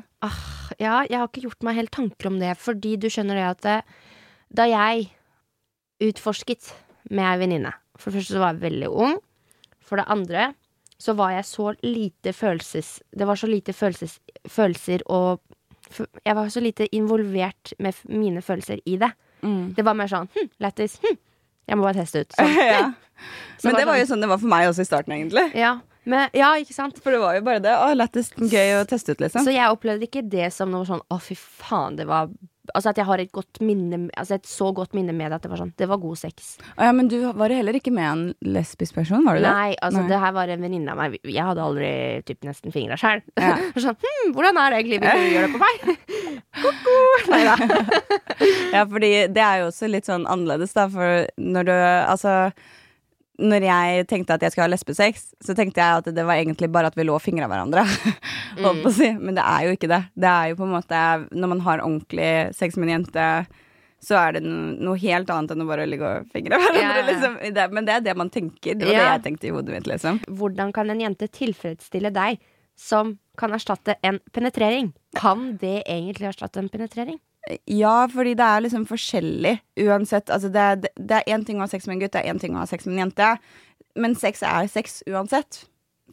Ja, 0.79 1.01
jeg 1.03 1.17
har 1.19 1.27
ikke 1.27 1.43
gjort 1.43 1.63
meg 1.67 1.75
helt 1.75 1.91
tanker 1.91 2.29
om 2.31 2.39
det, 2.39 2.53
fordi 2.57 2.95
du 3.01 3.09
skjønner 3.11 3.35
det 3.35 3.47
at 3.49 3.61
det, 3.67 3.75
da 4.55 4.65
jeg 4.71 5.09
utforsket 6.01 6.71
med 7.11 7.25
ei 7.27 7.37
venninne 7.41 7.73
For 7.99 8.09
det 8.09 8.21
første 8.21 8.37
så 8.37 8.41
var 8.41 8.53
jeg 8.55 8.63
veldig 8.63 8.89
ung. 8.89 9.17
For 9.85 9.99
det 9.99 10.07
andre 10.09 10.47
så 11.01 11.15
var 11.17 11.33
jeg 11.35 11.45
så 11.49 11.71
lite 11.83 12.31
følelses... 12.33 12.99
Det 13.11 13.25
var 13.27 13.35
så 13.37 13.49
lite 13.49 13.73
følelses, 13.73 14.19
følelser 14.47 15.03
og 15.09 15.41
Jeg 16.25 16.35
var 16.37 16.47
så 16.53 16.61
lite 16.63 16.87
involvert 16.95 17.73
med 17.81 17.97
mine 18.07 18.41
følelser 18.45 18.79
i 18.85 18.95
det. 19.01 19.09
Mm. 19.43 19.73
Det 19.77 19.85
var 19.85 19.93
mer 19.97 20.07
sånn 20.11 20.27
hm, 20.35 20.49
lættis. 20.63 20.97
Hm, 21.03 21.17
jeg 21.71 21.77
må 21.79 21.85
bare 21.87 22.01
teste 22.01 22.25
ut. 22.25 22.35
Sånn. 22.39 22.51
ja. 22.57 22.81
Men 23.63 23.75
det 23.77 23.85
var 23.85 23.93
sånn- 23.95 23.99
jo 24.01 24.05
sånn 24.09 24.21
det 24.25 24.29
var 24.31 24.39
for 24.41 24.49
meg 24.49 24.67
også 24.71 24.81
i 24.81 24.89
starten, 24.89 25.13
egentlig. 25.13 25.43
ja, 25.57 25.75
men, 26.09 26.29
ja, 26.33 26.47
ikke 26.57 26.73
sant? 26.73 26.97
For 27.03 27.13
det 27.13 27.19
var 27.21 27.35
jo 27.37 27.41
bare 27.45 27.61
det. 27.61 27.73
Å, 27.77 27.91
lættis, 27.93 28.31
gøy 28.33 28.71
å 28.79 28.85
teste 28.89 29.13
ut, 29.13 29.19
liksom. 29.21 29.45
Så 29.45 29.53
jeg 29.53 29.69
opplevde 29.69 30.07
ikke 30.07 30.23
det 30.25 30.47
som 30.55 30.71
noe 30.73 30.87
sånn 30.89 31.03
å, 31.13 31.19
fy 31.21 31.35
faen, 31.37 31.99
det 31.99 32.07
var 32.09 32.31
Altså 32.75 32.91
at 32.91 32.99
jeg 33.01 33.07
har 33.07 33.21
et 33.23 33.31
godt 33.33 33.61
minne 33.63 34.09
Altså 34.17 34.37
et 34.37 34.47
så 34.47 34.71
godt 34.75 34.95
minne 34.97 35.13
med 35.15 35.31
det 35.31 35.39
at 35.39 35.45
det 35.45 35.51
var 35.51 35.61
sånn 35.61 35.73
Det 35.79 35.87
var 35.89 35.99
god 36.01 36.19
sex. 36.19 36.55
Ah, 36.75 36.87
ja, 36.89 36.95
men 36.95 37.09
du 37.11 37.17
var 37.37 37.51
jo 37.51 37.59
heller 37.59 37.77
ikke 37.77 37.93
med 37.93 38.07
en 38.07 38.23
lesbisk 38.57 38.97
person, 38.97 39.25
var 39.27 39.37
du 39.37 39.43
det? 39.43 39.51
Nei, 39.51 39.75
altså 39.79 40.03
Nei. 40.03 40.09
det 40.11 40.21
her 40.23 40.35
var 40.35 40.51
en 40.53 40.65
venninne 40.65 40.93
av 40.93 40.99
meg. 40.99 41.17
Jeg 41.27 41.45
hadde 41.47 41.65
aldri 41.65 41.91
typ 42.27 42.47
nesten 42.47 42.75
fingra 42.75 42.97
sjøl. 42.99 43.23
Ja. 43.39 43.55
sånn 43.85 43.97
hm, 44.01 44.33
hvordan 44.35 44.59
er 44.61 44.73
det 44.73 44.81
egentlig 44.81 45.01
hvis 45.03 45.17
du 45.17 45.33
gjør 45.35 45.47
det 45.47 45.53
på 45.55 45.63
meg? 45.63 46.21
Ko-ko! 46.61 46.97
Nei 47.31 47.43
da. 47.47 47.55
Ja, 48.75 48.85
fordi 48.89 49.09
det 49.29 49.41
er 49.43 49.61
jo 49.61 49.69
også 49.69 49.89
litt 49.91 50.07
sånn 50.07 50.23
annerledes, 50.29 50.73
da, 50.77 50.87
for 50.91 51.25
når 51.37 51.67
du 51.67 51.73
Altså 51.75 52.33
når 53.41 53.65
jeg 53.65 54.05
tenkte 54.09 54.35
at 54.37 54.43
jeg 54.45 54.53
skulle 54.53 54.67
ha 54.67 54.71
lesbesex, 54.73 55.31
så 55.41 55.55
tenkte 55.57 55.81
jeg 55.81 56.01
at 56.01 56.09
det 56.15 56.25
var 56.27 56.37
egentlig 56.37 56.69
bare 56.71 56.91
at 56.91 56.97
vi 56.97 57.05
lå 57.07 57.15
og 57.17 57.23
fingra 57.23 57.49
hverandre. 57.51 57.85
Mm. 58.51 58.81
si. 58.91 59.07
Men 59.15 59.37
det 59.37 59.43
er 59.47 59.63
jo 59.63 59.75
ikke 59.77 59.87
det. 59.87 60.01
Det 60.19 60.27
er 60.27 60.49
jo 60.51 60.57
på 60.59 60.65
en 60.67 60.73
måte 60.73 60.97
Når 61.31 61.49
man 61.53 61.61
har 61.63 61.79
ordentlig 61.85 62.51
sex 62.53 62.75
med 62.75 62.89
en 62.89 62.91
jente, 62.97 63.27
så 64.03 64.17
er 64.19 64.35
det 64.35 64.41
noe 64.43 64.99
helt 64.99 65.29
annet 65.31 65.53
enn 65.55 65.63
å 65.63 65.67
bare 65.69 65.85
ligge 65.87 66.03
og 66.03 66.27
fingre 66.35 66.57
hverandre. 66.59 66.81
Ja, 66.83 66.97
ja. 66.99 67.05
Liksom. 67.07 67.37
Men 67.71 67.87
det 67.87 67.95
er 67.95 68.03
det 68.09 68.17
man 68.19 68.29
tenker. 68.33 68.75
Det 68.75 68.89
var 68.89 68.97
det 68.97 69.05
jeg 69.07 69.23
tenkte 69.29 69.47
i 69.47 69.53
hodet 69.55 69.77
mitt, 69.77 69.87
liksom. 69.87 70.19
Hvordan 70.27 70.73
kan 70.75 70.91
en 70.91 70.99
jente 71.05 71.31
tilfredsstille 71.31 72.11
deg 72.11 72.43
som 72.77 73.15
kan 73.39 73.55
erstatte 73.55 73.95
en 74.03 74.19
penetrering? 74.35 74.91
Kan 75.15 75.53
det 75.61 75.83
egentlig 75.87 76.33
erstatte 76.33 76.59
en 76.59 76.69
penetrering? 76.73 77.21
Ja, 77.65 78.07
fordi 78.11 78.35
det 78.37 78.45
er 78.45 78.61
liksom 78.61 78.83
forskjellig 78.89 79.55
uansett. 79.87 80.29
Altså 80.29 80.49
det, 80.53 80.61
er- 80.61 80.81
det 80.95 81.17
er 81.21 81.31
én 81.33 81.45
ting 81.45 81.57
å 81.57 81.65
ha 81.65 81.71
sex 81.71 81.87
med 81.87 81.95
en 81.97 82.03
gutt, 82.03 82.13
det 82.13 82.21
er 82.25 82.33
én 82.33 82.39
ting 82.41 82.53
å 82.55 82.61
ha 82.61 82.67
sex 82.69 82.85
med 82.85 82.95
en 82.97 83.05
jente. 83.07 83.31
Men 83.97 84.13
sex 84.15 84.43
er 84.45 84.67
sex 84.71 85.01
uansett, 85.09 85.63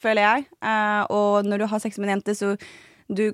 føler 0.03 0.25
jeg. 0.25 0.47
Eh, 0.65 1.03
og 1.15 1.45
når 1.47 1.59
du 1.63 1.67
har 1.71 1.83
sex 1.85 1.99
med 2.01 2.09
en 2.09 2.17
jente, 2.17 2.35
så 2.35 2.55
du 3.13 3.29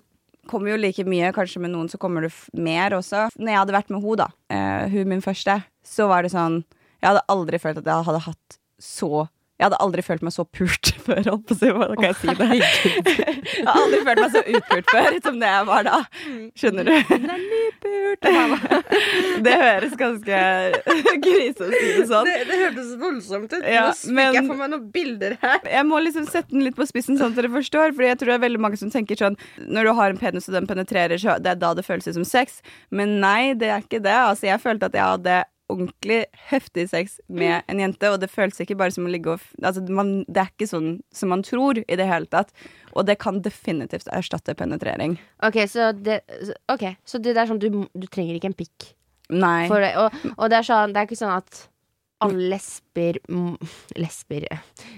kommer 0.50 0.74
jo 0.74 0.80
like 0.82 1.06
mye. 1.08 1.30
Kanskje 1.32 1.62
med 1.64 1.70
noen 1.72 1.88
så 1.88 1.96
kommer 2.02 2.26
du 2.26 2.28
mer 2.60 2.90
også. 2.98 3.28
Når 3.38 3.48
jeg 3.54 3.60
hadde 3.62 3.76
vært 3.78 3.94
med 3.94 4.02
hun 4.04 4.18
da, 4.20 4.26
eh, 4.52 4.88
hun 4.92 5.08
min 5.14 5.22
første, 5.24 5.60
så 5.86 6.08
var 6.10 6.22
det 6.26 6.32
sånn 6.34 6.64
Jeg 7.00 7.10
hadde 7.12 7.24
aldri 7.28 7.58
følt 7.60 7.78
at 7.78 7.84
jeg 7.88 8.04
hadde 8.10 8.20
hatt 8.26 8.58
så 8.80 9.26
jeg 9.64 9.70
hadde 9.70 9.78
aldri 9.80 10.02
følt 10.04 10.24
meg 10.26 10.32
så 10.34 10.44
pult 10.44 10.90
før. 11.06 11.20
Holdt 11.24 11.44
på 11.48 11.54
å 11.54 11.56
si, 11.56 11.68
hva 11.72 11.86
kan 11.94 12.04
jeg 12.10 12.16
si 12.20 12.34
det? 12.36 12.48
jeg 12.52 13.64
har 13.64 13.78
aldri 13.80 14.00
følt 14.04 14.20
meg 14.20 14.34
så 14.34 14.42
utpult 14.58 14.90
før 14.92 15.16
som 15.24 15.38
det 15.40 15.52
jeg 15.54 15.68
var 15.70 15.86
da. 15.88 16.00
Skjønner 16.60 16.88
du? 16.90 16.92
Det 16.92 17.16
er 17.16 17.40
nypult. 17.44 18.28
Det 19.48 19.54
høres 19.64 19.94
ganske 20.02 20.42
grisete 21.24 21.64
å 21.64 21.70
si 21.72 21.94
det 21.94 22.04
sånn. 22.10 22.28
det 22.28 22.58
hørtes 22.60 22.92
voldsomt 23.00 23.56
ut. 23.56 23.64
Ja, 23.64 23.86
Nå 23.88 23.94
fikk 23.94 24.36
jeg 24.36 24.44
for 24.50 24.60
meg 24.60 24.72
noen 24.74 24.84
bilder 24.98 25.38
her. 25.40 25.64
Jeg 25.78 25.88
må 25.88 26.02
liksom 26.04 26.28
sette 26.28 26.52
den 26.52 26.66
litt 26.66 26.76
på 26.76 26.84
spissen, 26.88 27.16
sånn 27.20 27.32
at 27.32 27.40
dere 27.40 27.52
forstår. 27.56 27.96
Fordi 27.96 28.10
jeg 28.12 28.20
tror 28.20 28.34
det 28.34 28.38
er 28.38 28.44
veldig 28.44 28.62
mange 28.66 28.80
som 28.80 28.92
tenker 28.92 29.18
sånn 29.20 29.38
Når 29.64 29.88
du 29.88 29.94
har 29.96 30.12
en 30.12 30.20
penis 30.20 30.50
og 30.50 30.58
den 30.58 30.68
penetrerer, 30.68 31.16
så 31.20 31.38
det 31.40 31.54
er 31.56 31.64
da 31.64 31.72
det 31.78 31.86
føles 31.88 32.10
ut 32.10 32.18
som 32.20 32.28
sex. 32.28 32.60
Men 32.92 33.16
nei, 33.24 33.54
det 33.56 33.72
er 33.72 33.84
ikke 33.84 34.02
det. 34.04 34.12
Altså, 34.28 34.50
jeg 34.50 34.60
følte 34.62 34.92
at 34.92 35.00
jeg 35.00 35.08
hadde 35.16 35.40
ordentlig 35.72 36.24
heftig 36.50 36.88
sex 36.90 37.18
med 37.28 37.62
en 37.72 37.78
jente, 37.80 38.10
og 38.12 38.18
det 38.20 38.28
føles 38.30 38.60
ikke 38.60 38.76
bare 38.76 38.92
som 38.92 39.06
å 39.08 39.12
ligge 39.12 39.32
og 39.32 39.40
altså, 39.64 39.80
man, 39.88 40.24
Det 40.28 40.42
er 40.42 40.50
ikke 40.52 40.68
sånn 40.68 40.90
som 41.14 41.32
man 41.32 41.42
tror 41.46 41.80
i 41.80 41.96
det 41.96 42.06
hele 42.08 42.26
tatt. 42.30 42.52
Og 42.92 43.06
det 43.08 43.16
kan 43.22 43.40
definitivt 43.42 44.08
erstatte 44.12 44.54
penetrering. 44.54 45.16
Ok, 45.42 45.56
så 45.70 45.92
det, 45.96 46.20
okay, 46.70 46.96
så 47.08 47.18
det 47.18 47.36
er 47.36 47.48
sånn 47.48 47.62
du, 47.62 47.70
du 47.94 48.06
trenger 48.12 48.36
ikke 48.36 48.52
en 48.52 48.58
pikk. 48.60 48.90
Nei. 49.32 49.68
Det, 49.72 49.94
og, 49.96 50.12
og 50.36 50.50
det 50.52 50.58
er 50.60 50.66
sånn, 50.68 50.92
det 50.92 51.00
er 51.00 51.08
ikke 51.08 51.16
sånn 51.22 51.32
at 51.38 51.62
alle 52.24 52.46
lesber 52.52 53.16
mm, 53.28 53.56
Lesber 53.98 54.44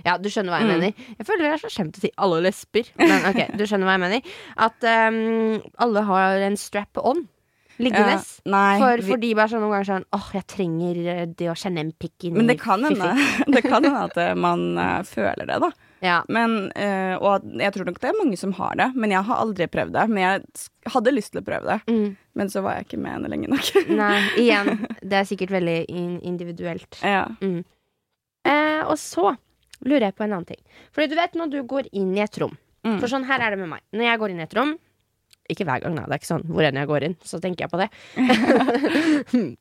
Ja, 0.05 0.17
du 0.21 0.29
skjønner 0.31 0.53
hva 0.53 0.59
jeg 0.61 0.67
Mm. 0.69 0.73
mener. 0.75 1.07
Jeg 1.19 1.27
føler 1.27 1.47
det 1.47 1.53
er 1.55 1.63
så 1.63 1.71
skjemt 1.73 1.97
å 1.99 2.03
si 2.05 2.11
alle 2.23 2.43
lesber, 2.45 2.91
men 3.01 3.25
ok, 3.31 3.41
du 3.57 3.65
skjønner 3.67 3.89
hva 3.89 3.95
jeg 3.97 4.03
mener. 4.05 4.35
At 4.67 4.87
um, 4.87 5.63
alle 5.87 6.03
har 6.11 6.45
en 6.51 6.59
strap 6.61 7.01
on. 7.03 7.25
Liggende. 7.83 8.17
Ja, 8.17 8.51
nei, 8.53 8.79
For, 8.81 9.03
for 9.03 9.15
fordi 9.15 9.33
bare 9.37 9.51
sånn 9.53 9.63
noen 9.65 9.75
ganger 9.75 9.89
sånn 9.91 10.07
åh, 10.17 10.29
jeg 10.37 10.47
trenger 10.53 11.01
eh, 11.13 11.23
det 11.39 11.49
å 11.53 11.57
kjenne 11.59 11.83
en 11.85 11.93
pikk 11.93 12.29
inni 12.29 12.39
Men 12.41 12.51
det 12.53 12.57
kan 12.63 12.85
hende, 12.87 13.11
det 13.57 13.63
kan 13.67 13.85
hende 13.85 14.05
at 14.07 14.17
eh, 14.23 14.33
man 14.39 14.65
uh, 14.79 15.03
føler 15.07 15.49
det, 15.49 15.59
da. 15.65 15.71
Ja. 16.05 16.17
Men, 16.29 16.57
uh, 16.77 17.15
og 17.21 17.47
jeg 17.61 17.73
tror 17.75 17.89
nok 17.89 18.01
det 18.03 18.11
er 18.11 18.19
mange 18.21 18.37
som 18.41 18.53
har 18.59 18.77
det, 18.81 18.91
men 18.97 19.15
jeg 19.15 19.25
har 19.29 19.41
aldri 19.45 19.69
prøvd 19.73 19.95
det. 19.97 20.05
Men 20.13 20.23
jeg 20.25 20.93
hadde 20.95 21.15
lyst 21.17 21.33
til 21.35 21.41
å 21.43 21.47
prøve 21.47 21.71
det, 21.73 21.79
Mm. 21.93 22.17
men 22.37 22.53
så 22.53 22.63
var 22.65 22.77
jeg 22.79 22.89
ikke 22.89 23.01
med 23.05 23.17
henne 23.17 23.33
lenge 23.33 23.49
nok. 23.53 23.73
Nei, 24.03 24.21
igjen, 24.45 24.73
det 25.11 25.23
er 25.23 25.29
sikkert 25.29 25.55
veldig 25.57 25.79
in 25.89 26.21
individuelt. 26.21 27.01
ja. 27.03 27.25
Eh, 28.47 28.83
og 28.87 28.95
så 29.01 29.33
lurer 29.87 30.05
jeg 30.07 30.15
på 30.15 30.23
en 30.23 30.37
annen 30.37 30.47
ting. 30.47 30.61
Fordi 30.95 31.11
du 31.11 31.17
vet 31.19 31.35
når 31.35 31.51
du 31.51 31.57
går 31.67 31.89
inn 31.99 32.13
i 32.17 32.23
et 32.25 32.39
rom 32.43 32.55
Mm. 32.87 33.01
For 33.03 33.11
sånn 33.11 33.25
her 33.27 33.43
er 33.43 33.51
det 33.51 33.59
med 33.59 33.67
meg. 33.73 33.81
Når 33.99 34.05
jeg 34.07 34.19
går 34.21 34.31
inn 34.31 34.39
i 34.39 34.45
et 34.45 34.53
rom 34.55 34.69
Ikke 35.49 35.65
hver 35.69 35.81
gang, 35.85 35.95
da. 35.95 36.03
Det 36.07 36.17
er 36.17 36.19
ikke 36.21 36.33
sånn 36.33 36.45
hvor 36.51 36.67
enn 36.67 36.75
jeg 36.81 36.89
går 36.91 37.05
inn, 37.07 37.17
så 37.23 37.39
tenker 37.43 37.67
jeg 37.67 37.71
på 37.71 37.79
det. 37.79 37.91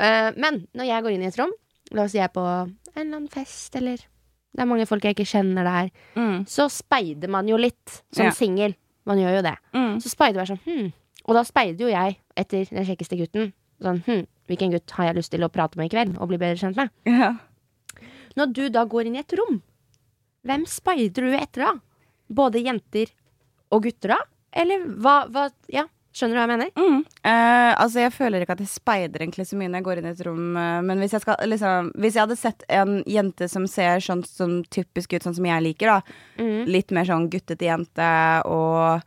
Eh, 0.00 0.30
men 0.36 0.64
når 0.76 0.86
jeg 0.88 1.04
går 1.04 1.14
inn 1.14 1.22
i 1.24 1.28
et 1.30 1.36
rom, 1.38 1.52
la 1.94 2.04
oss 2.04 2.12
si 2.14 2.18
jeg 2.18 2.26
er 2.28 2.32
på 2.34 2.42
en 2.44 2.72
eller 2.96 3.16
annen 3.20 3.28
fest, 3.32 3.74
eller 3.78 3.96
det 4.00 4.62
er 4.64 4.68
mange 4.68 4.86
folk 4.88 5.04
jeg 5.06 5.14
ikke 5.14 5.28
kjenner 5.30 5.64
der, 5.66 5.90
Mm. 6.18 6.44
så 6.50 6.66
speider 6.72 7.28
man 7.30 7.48
jo 7.48 7.56
litt 7.60 8.00
som 8.12 8.26
Ja. 8.26 8.30
singel. 8.34 8.74
Man 9.06 9.18
gjør 9.18 9.36
jo 9.38 9.42
det. 9.46 9.54
Mm. 9.74 10.00
Så 10.02 10.08
speider 10.10 10.40
jeg 10.44 10.48
sånn, 10.50 10.64
hm. 10.66 10.92
Og 11.26 11.34
da 11.36 11.42
speider 11.44 11.78
jo 11.86 11.88
jeg 11.92 12.16
etter 12.36 12.64
den 12.70 12.84
kjekkeste 12.86 13.16
gutten. 13.18 13.52
Sånn, 13.80 14.02
hm, 14.04 14.26
hvilken 14.48 14.72
gutt 14.72 14.90
har 14.90 15.06
jeg 15.06 15.16
lyst 15.16 15.30
til 15.30 15.40
å 15.44 15.48
prate 15.52 15.76
med 15.76 15.86
i 15.86 15.94
kveld 15.96 16.18
og 16.20 16.28
bli 16.28 16.38
bedre 16.38 16.58
kjent 16.58 16.76
med? 16.76 16.90
Ja. 17.06 17.34
Når 18.36 18.52
du 18.52 18.68
da 18.70 18.84
går 18.84 19.06
inn 19.06 19.16
i 19.16 19.20
et 19.20 19.32
rom, 19.38 19.62
hvem 20.46 20.66
speider 20.66 21.22
du 21.30 21.36
etter 21.36 21.64
da? 21.64 21.72
Både 22.30 22.62
jenter 22.62 23.06
og 23.70 23.82
gutter 23.84 24.08
da? 24.14 24.18
Eller 24.52 24.84
hva, 24.98 25.24
hva 25.30 25.48
Ja, 25.70 25.84
skjønner 26.12 26.34
du 26.34 26.40
hva 26.40 26.46
jeg 26.46 26.52
mener? 26.58 26.70
Mm. 26.74 27.04
Eh, 27.22 27.72
altså, 27.78 28.00
jeg 28.02 28.12
føler 28.16 28.42
ikke 28.42 28.56
at 28.56 28.62
jeg 28.64 28.72
speider 28.72 29.22
egentlig 29.22 29.46
så 29.46 29.56
mye 29.60 29.70
når 29.70 29.78
jeg 29.78 29.86
går 29.88 30.00
inn 30.00 30.08
i 30.08 30.12
et 30.14 30.22
rom, 30.26 30.44
eh, 30.58 30.80
men 30.82 30.98
hvis 31.04 31.14
jeg, 31.14 31.22
skal, 31.22 31.36
liksom, 31.46 31.92
hvis 32.02 32.14
jeg 32.18 32.24
hadde 32.26 32.38
sett 32.40 32.64
en 32.68 32.96
jente 33.06 33.48
som 33.52 33.66
ser 33.70 34.02
sånn 34.02 34.24
som 34.26 34.60
typisk 34.74 35.14
ut, 35.14 35.22
sånn 35.22 35.36
som 35.38 35.46
jeg 35.46 35.62
liker, 35.68 35.86
da, 35.86 36.00
Mm. 36.40 36.66
litt 36.66 36.90
mer 36.90 37.04
sånn 37.04 37.28
guttete 37.30 37.68
jente 37.68 38.10
og 38.48 39.02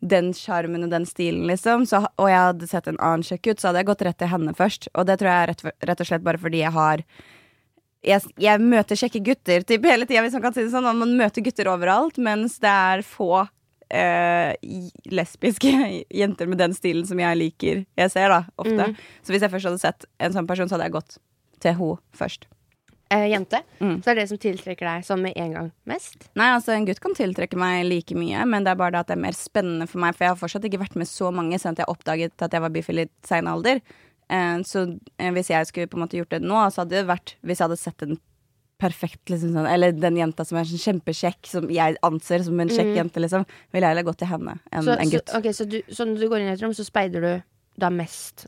den 0.00 0.32
sjarmen 0.32 0.84
og 0.86 0.90
den 0.90 1.04
stilen, 1.10 1.44
liksom, 1.50 1.82
så, 1.84 2.04
og 2.16 2.28
jeg 2.30 2.38
hadde 2.38 2.68
sett 2.70 2.86
en 2.86 3.00
annen 3.02 3.24
kjekk 3.26 3.50
ut, 3.50 3.58
så 3.60 3.68
hadde 3.68 3.80
jeg 3.82 3.86
gått 3.90 4.02
rett 4.06 4.18
til 4.18 4.28
henne 4.30 4.54
først. 4.54 4.88
Og 4.94 5.06
det 5.06 5.18
tror 5.18 5.28
jeg 5.32 5.42
er 5.42 5.50
rett, 5.52 5.64
rett 5.90 6.00
og 6.00 6.06
slett 6.06 6.22
bare 6.22 6.38
fordi 6.38 6.60
jeg 6.62 6.72
har 6.72 7.02
jeg, 8.06 8.22
jeg 8.38 8.60
møter 8.62 8.94
kjekke 8.94 9.20
gutter 9.26 9.64
typ, 9.66 9.82
hele 9.84 10.06
tida, 10.06 10.22
hvis 10.22 10.32
man 10.38 10.42
kan 10.44 10.54
si 10.54 10.62
det 10.62 10.70
sånn. 10.70 10.86
Man 10.96 11.16
møter 11.18 11.42
gutter 11.42 11.66
overalt, 11.66 12.16
mens 12.22 12.60
det 12.62 12.70
er 12.70 13.02
få 13.02 13.48
eh, 13.94 14.52
lesbiske 15.12 15.72
jenter 16.20 16.50
med 16.50 16.60
den 16.60 16.76
stilen 16.76 17.06
som 17.08 17.20
jeg 17.20 17.40
liker 17.40 17.82
jeg 17.98 18.14
ser, 18.14 18.28
da, 18.32 18.44
ofte. 18.60 18.92
Mm. 18.92 19.00
Så 19.22 19.34
hvis 19.34 19.46
jeg 19.46 19.54
først 19.54 19.70
hadde 19.70 19.82
sett 19.82 20.06
en 20.18 20.36
sånn 20.36 20.48
person, 20.50 20.68
så 20.68 20.76
hadde 20.76 20.90
jeg 20.90 20.96
gått 20.98 21.18
til 21.62 21.74
henne 21.74 21.98
først. 22.16 22.48
Eh, 23.10 23.26
jente. 23.32 23.62
Mm. 23.80 24.02
Så 24.02 24.10
er 24.10 24.18
det 24.18 24.24
det 24.26 24.30
som 24.34 24.40
tiltrekker 24.40 24.84
deg 24.84 25.04
sånn 25.06 25.22
med 25.24 25.38
en 25.40 25.54
gang 25.54 25.68
mest? 25.88 26.26
Nei, 26.36 26.50
altså 26.52 26.74
En 26.74 26.84
gutt 26.84 27.00
kan 27.00 27.16
tiltrekke 27.16 27.56
meg 27.56 27.86
like 27.88 28.16
mye, 28.18 28.42
men 28.44 28.66
det 28.66 28.74
er 28.74 28.80
bare 28.80 28.98
det 28.98 29.00
at 29.00 29.08
det 29.08 29.16
er 29.16 29.22
mer 29.22 29.36
spennende 29.36 29.86
for 29.88 30.02
meg. 30.02 30.16
For 30.16 30.26
jeg 30.26 30.34
har 30.34 30.42
fortsatt 30.42 30.68
ikke 30.68 30.82
vært 30.82 30.98
med 31.00 31.08
så 31.08 31.30
mange 31.32 31.56
siden 31.56 31.80
jeg 31.80 31.88
oppdaget 31.88 32.44
at 32.44 32.52
jeg 32.52 32.64
var 32.66 32.74
bifil 32.74 33.04
i 33.06 33.08
sein 33.24 33.48
alder. 33.48 33.80
Eh, 34.28 34.60
så 34.68 34.84
eh, 35.16 35.32
hvis 35.32 35.48
jeg 35.54 35.70
skulle 35.70 35.88
på 35.88 35.96
en 35.96 36.04
måte 36.04 36.20
gjort 36.20 36.36
det 36.36 36.42
nå, 36.44 36.60
så 36.68 36.84
hadde 36.84 36.98
det 36.98 37.08
vært 37.08 37.38
hvis 37.40 37.62
jeg 37.62 37.70
hadde 37.70 37.80
sett 37.80 38.04
en 38.04 38.20
perfekt 38.78 39.30
liksom 39.32 39.52
sånn, 39.56 39.66
Eller 39.70 39.92
den 39.92 40.16
jenta 40.16 40.44
som 40.46 40.58
er 40.58 40.64
sånn 40.68 40.82
kjempekjekk, 41.00 41.46
som 41.50 41.68
jeg 41.70 41.96
anser 42.06 42.44
som 42.46 42.60
en 42.60 42.68
kjekk 42.68 42.92
Mm. 42.92 42.96
jente, 42.96 43.20
liksom. 43.20 43.46
Vil 43.72 43.82
jeg 43.82 43.90
heller 43.90 44.06
gå 44.06 44.16
til 44.16 44.28
henne 44.28 44.58
enn 44.72 44.84
Så, 44.84 44.98
en 44.98 45.10
gutt. 45.10 45.26
Så, 45.28 45.38
okay, 45.38 45.52
så, 45.52 45.68
du, 45.68 45.82
så 45.90 46.04
når 46.06 46.20
du 46.20 46.28
går 46.28 46.40
inn 46.40 46.48
i 46.48 46.52
et 46.52 46.62
rom, 46.62 46.72
så 46.74 46.84
speider 46.86 47.20
du 47.20 47.42
da 47.78 47.90
mest 47.90 48.46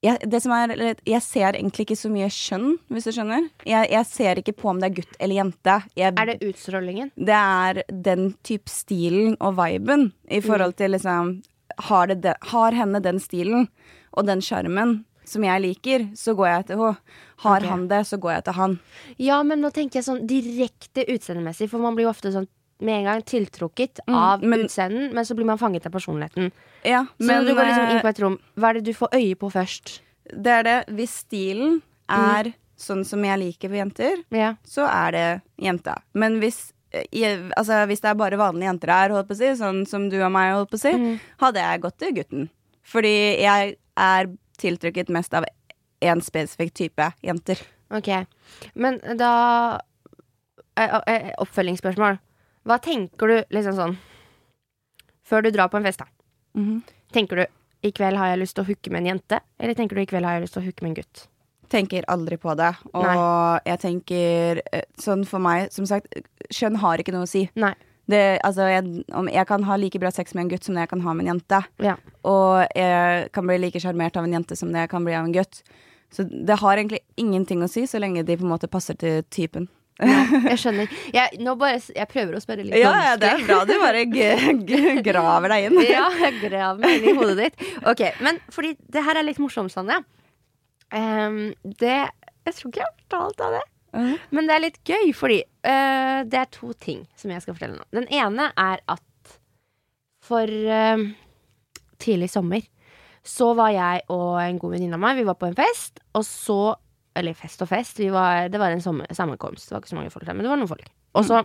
jeg, 0.00 0.30
det 0.30 0.38
som 0.44 0.52
er, 0.54 0.94
jeg 1.04 1.22
ser 1.22 1.56
egentlig 1.58 1.88
ikke 1.88 1.96
så 1.98 2.08
mye 2.08 2.28
kjønn, 2.30 2.76
hvis 2.88 3.08
du 3.08 3.10
skjønner. 3.16 3.48
Jeg, 3.66 3.88
jeg 3.90 4.06
ser 4.06 4.38
ikke 4.38 4.54
på 4.54 4.68
om 4.70 4.78
det 4.78 4.92
er 4.92 4.94
gutt 4.94 5.16
eller 5.18 5.34
jente. 5.40 5.74
Jeg, 5.98 6.14
Er 6.16 6.26
det 6.26 6.36
utstrålingen? 6.46 7.10
det 7.18 7.34
er 7.34 7.82
den 7.90 8.28
type 8.46 8.70
stilen 8.70 9.36
og 9.40 9.56
viben 9.58 10.12
i 10.30 10.38
forhold 10.40 10.76
til 10.78 10.92
liksom 10.94 11.42
har, 11.88 12.06
det 12.06 12.20
de, 12.22 12.34
har 12.52 12.72
henne 12.78 13.02
den 13.02 13.18
stilen 13.18 13.66
og 14.14 14.26
den 14.26 14.38
sjarmen 14.40 15.04
som 15.26 15.42
jeg 15.42 15.60
liker, 15.66 16.06
så 16.14 16.32
går 16.38 16.46
jeg 16.46 16.66
til 16.70 16.78
henne. 16.78 16.96
Har 17.38 17.58
okay. 17.60 17.68
han 17.70 17.88
det, 17.88 18.00
så 18.06 18.18
går 18.18 18.32
jeg 18.34 18.44
til 18.44 18.52
han. 18.54 18.78
Ja, 19.18 19.42
men 19.46 19.60
nå 19.62 19.70
tenker 19.72 20.00
jeg 20.00 20.04
sånn 20.08 20.24
direkte 20.26 21.04
utseendemessig, 21.08 21.68
for 21.70 21.78
man 21.78 21.94
blir 21.94 22.04
jo 22.08 22.10
ofte 22.10 22.32
sånn 22.34 22.48
med 22.80 22.94
en 23.00 23.04
gang 23.08 23.22
tiltrukket 23.26 24.00
Mm, 24.06 24.14
av 24.14 24.42
men- 24.42 24.60
utseendet, 24.66 25.12
men 25.12 25.24
så 25.24 25.34
blir 25.34 25.46
man 25.46 25.58
fanget 25.58 25.86
av 25.86 25.92
personligheten. 25.92 26.52
Ja, 26.84 27.06
Så 27.18 27.26
når 27.26 27.46
du 27.46 27.54
går 27.54 27.64
liksom 27.66 27.90
inn 27.90 27.96
eh, 27.98 28.02
på 28.02 28.08
et 28.08 28.20
rom, 28.22 28.38
hva 28.56 28.70
er 28.70 28.74
det 28.74 28.84
du 28.84 28.92
får 28.94 29.08
øye 29.14 29.34
på 29.36 29.50
først? 29.52 30.00
det 30.30 30.46
er 30.46 30.62
det. 30.62 30.84
Hvis 30.94 31.10
stilen 31.24 31.80
er 32.08 32.52
sånn 32.78 33.04
som 33.04 33.22
jeg 33.24 33.38
liker 33.40 33.68
for 33.68 33.76
jenter, 33.76 34.24
Ja. 34.30 34.54
så 34.64 34.86
er 34.86 35.10
det 35.12 35.42
jenta. 35.60 35.96
Men 36.14 36.38
hvis 36.40 36.72
i, 37.12 37.22
altså, 37.56 37.86
hvis 37.86 38.00
det 38.00 38.10
er 38.10 38.14
bare 38.14 38.36
vanlige 38.38 38.64
jenter 38.70 38.88
her, 38.88 39.08
holdt 39.10 39.28
på 39.28 39.34
å 39.34 39.36
si, 39.36 39.44
sånn 39.62 39.86
som 39.86 40.08
du 40.08 40.22
og 40.22 40.30
meg, 40.32 40.54
holdt 40.54 40.70
på 40.70 40.76
å 40.76 40.80
si, 40.80 40.92
Mm. 40.92 41.20
hadde 41.40 41.56
jeg 41.60 41.80
gått 41.82 41.98
til 41.98 42.12
gutten. 42.14 42.48
Fordi 42.84 43.40
jeg 43.40 43.76
er 43.96 44.26
tiltrukket 44.58 45.08
mest 45.10 45.34
av 45.34 45.44
en 46.00 46.22
spesifikk 46.24 46.74
type 46.74 47.10
jenter. 47.24 47.60
Ok. 47.94 48.10
Men 48.74 49.00
da 49.18 49.32
eh, 50.76 50.98
eh, 51.06 51.30
Oppfølgingsspørsmål. 51.42 52.18
Hva 52.68 52.78
tenker 52.84 53.30
du 53.30 53.54
liksom 53.54 53.76
sånn 53.78 53.94
Før 55.24 55.44
du 55.44 55.50
drar 55.54 55.70
på 55.72 55.78
en 55.80 55.86
fest, 55.88 56.02
da. 56.02 56.08
Tenker 57.12 57.40
du 57.40 57.46
i 57.86 57.92
kveld 57.94 58.18
har 58.18 58.32
jeg 58.32 58.40
lyst 58.40 58.56
til 58.58 58.64
å 58.64 58.68
hooke 58.68 58.90
med 58.90 59.04
en 59.04 59.12
jente, 59.12 59.38
eller 59.60 59.76
tenker 59.78 59.98
du 59.98 60.02
i 60.02 60.08
kveld 60.10 60.26
har 60.26 60.38
jeg 60.38 60.46
lyst 60.46 60.56
til 60.56 60.64
å 60.64 60.66
hooke 60.66 60.82
med 60.82 60.90
en 60.90 60.96
gutt? 60.98 61.26
Tenker 61.70 62.06
aldri 62.10 62.38
på 62.40 62.54
det. 62.58 62.72
Og 62.90 63.04
Nei. 63.04 63.18
jeg 63.68 63.80
tenker 63.84 64.62
eh, 64.72 64.86
sånn 64.98 65.22
for 65.28 65.44
meg, 65.44 65.68
som 65.74 65.86
sagt, 65.86 66.16
kjønn 66.48 66.80
har 66.82 66.98
ikke 66.98 67.14
noe 67.14 67.28
å 67.28 67.30
si. 67.30 67.44
Nei. 67.60 67.74
Det, 68.08 68.22
altså, 68.40 68.64
jeg, 68.72 69.04
om 69.12 69.28
jeg 69.28 69.44
kan 69.50 69.66
ha 69.68 69.76
like 69.76 70.00
bra 70.00 70.10
sex 70.14 70.32
med 70.32 70.46
en 70.46 70.52
gutt 70.54 70.64
som 70.64 70.78
det 70.78 70.86
jeg 70.86 70.90
kan 70.94 71.02
ha 71.04 71.12
med 71.14 71.26
en 71.26 71.34
jente. 71.34 71.60
Ja. 71.84 71.98
Og 72.26 72.64
jeg 72.72 73.28
kan 73.36 73.46
bli 73.50 73.58
like 73.60 73.82
sjarmert 73.84 74.16
av 74.16 74.24
en 74.24 74.38
jente 74.38 74.56
som 74.56 74.72
det 74.72 74.86
jeg 74.86 74.92
kan 74.94 75.04
bli 75.04 75.14
av 75.18 75.28
en 75.28 75.36
gutt. 75.36 75.60
Så 76.12 76.24
det 76.24 76.56
har 76.60 76.76
egentlig 76.78 77.02
ingenting 77.20 77.62
å 77.64 77.68
si, 77.70 77.84
så 77.86 78.00
lenge 78.00 78.24
de 78.24 78.36
på 78.38 78.46
en 78.46 78.52
måte 78.54 78.70
passer 78.70 78.96
til 78.98 79.20
typen. 79.34 79.68
Jeg 79.98 80.58
skjønner. 80.62 80.92
Jeg, 81.14 81.40
nå 81.42 81.56
bare, 81.58 81.80
jeg 81.90 82.06
prøver 82.10 82.36
å 82.38 82.40
spørre 82.42 82.62
litt 82.62 82.76
Ja, 82.78 82.92
ja, 83.02 83.14
det 83.18 83.32
er 83.32 83.40
bra 83.42 83.56
du 83.66 83.72
bare 83.82 84.04
graver 84.06 85.50
deg 85.50 85.66
inn. 85.66 85.80
ja, 85.90 86.04
jeg 86.20 86.36
graver 86.44 86.84
meg 86.84 87.00
inn 87.00 87.08
i 87.10 87.16
hodet 87.18 87.48
ditt. 87.48 87.64
Ok, 87.82 88.04
Men 88.22 88.38
fordi 88.54 88.76
det 88.94 89.02
her 89.08 89.18
er 89.18 89.26
litt 89.26 89.40
morsomt, 89.42 89.74
Sanja. 89.74 89.98
Um, 90.94 91.50
det 91.82 91.96
Jeg 91.98 92.54
tror 92.56 92.70
ikke 92.70 92.80
jeg 92.80 92.86
har 92.86 92.94
fortalt 93.02 93.42
deg 93.42 93.56
det. 93.58 93.64
Mhm. 93.98 94.14
Men 94.36 94.48
det 94.48 94.54
er 94.54 94.62
litt 94.62 94.78
gøy, 94.86 95.10
fordi 95.16 95.40
uh, 95.42 96.22
det 96.30 96.40
er 96.44 96.50
to 96.54 96.70
ting 96.78 97.02
som 97.18 97.34
jeg 97.34 97.42
skal 97.42 97.58
fortelle 97.58 97.80
nå. 97.80 97.88
Den 97.98 98.06
ene 98.14 98.52
er 98.54 98.84
at 98.86 99.34
for 100.28 100.46
uh, 100.46 101.08
tidlig 101.98 102.30
sommer 102.30 102.62
så 103.28 103.52
var 103.58 103.72
jeg 103.74 104.04
og 104.14 104.38
en 104.40 104.58
god 104.60 104.76
venninne 104.76 104.96
av 104.96 105.02
meg 105.02 105.18
Vi 105.20 105.26
var 105.28 105.36
på 105.36 105.48
en 105.50 105.56
fest, 105.58 106.00
og 106.16 106.24
så 106.26 106.60
Eller 107.18 107.36
fest 107.36 107.60
og 107.64 107.70
fest. 107.70 107.98
Vi 108.00 108.08
var, 108.14 108.48
det 108.48 108.60
var 108.60 108.72
en 108.72 108.82
sommer, 108.84 109.08
sammenkomst. 109.12 109.68
Det 109.68 109.74
var 109.74 109.82
ikke 109.82 109.90
så 109.90 109.98
mange 109.98 110.12
folk 110.14 110.26
der, 110.26 110.36
men 110.38 110.46
det 110.46 110.52
var 110.52 110.60
noen 110.60 110.70
folk. 110.70 110.86
Og 111.18 111.26
så 111.26 111.42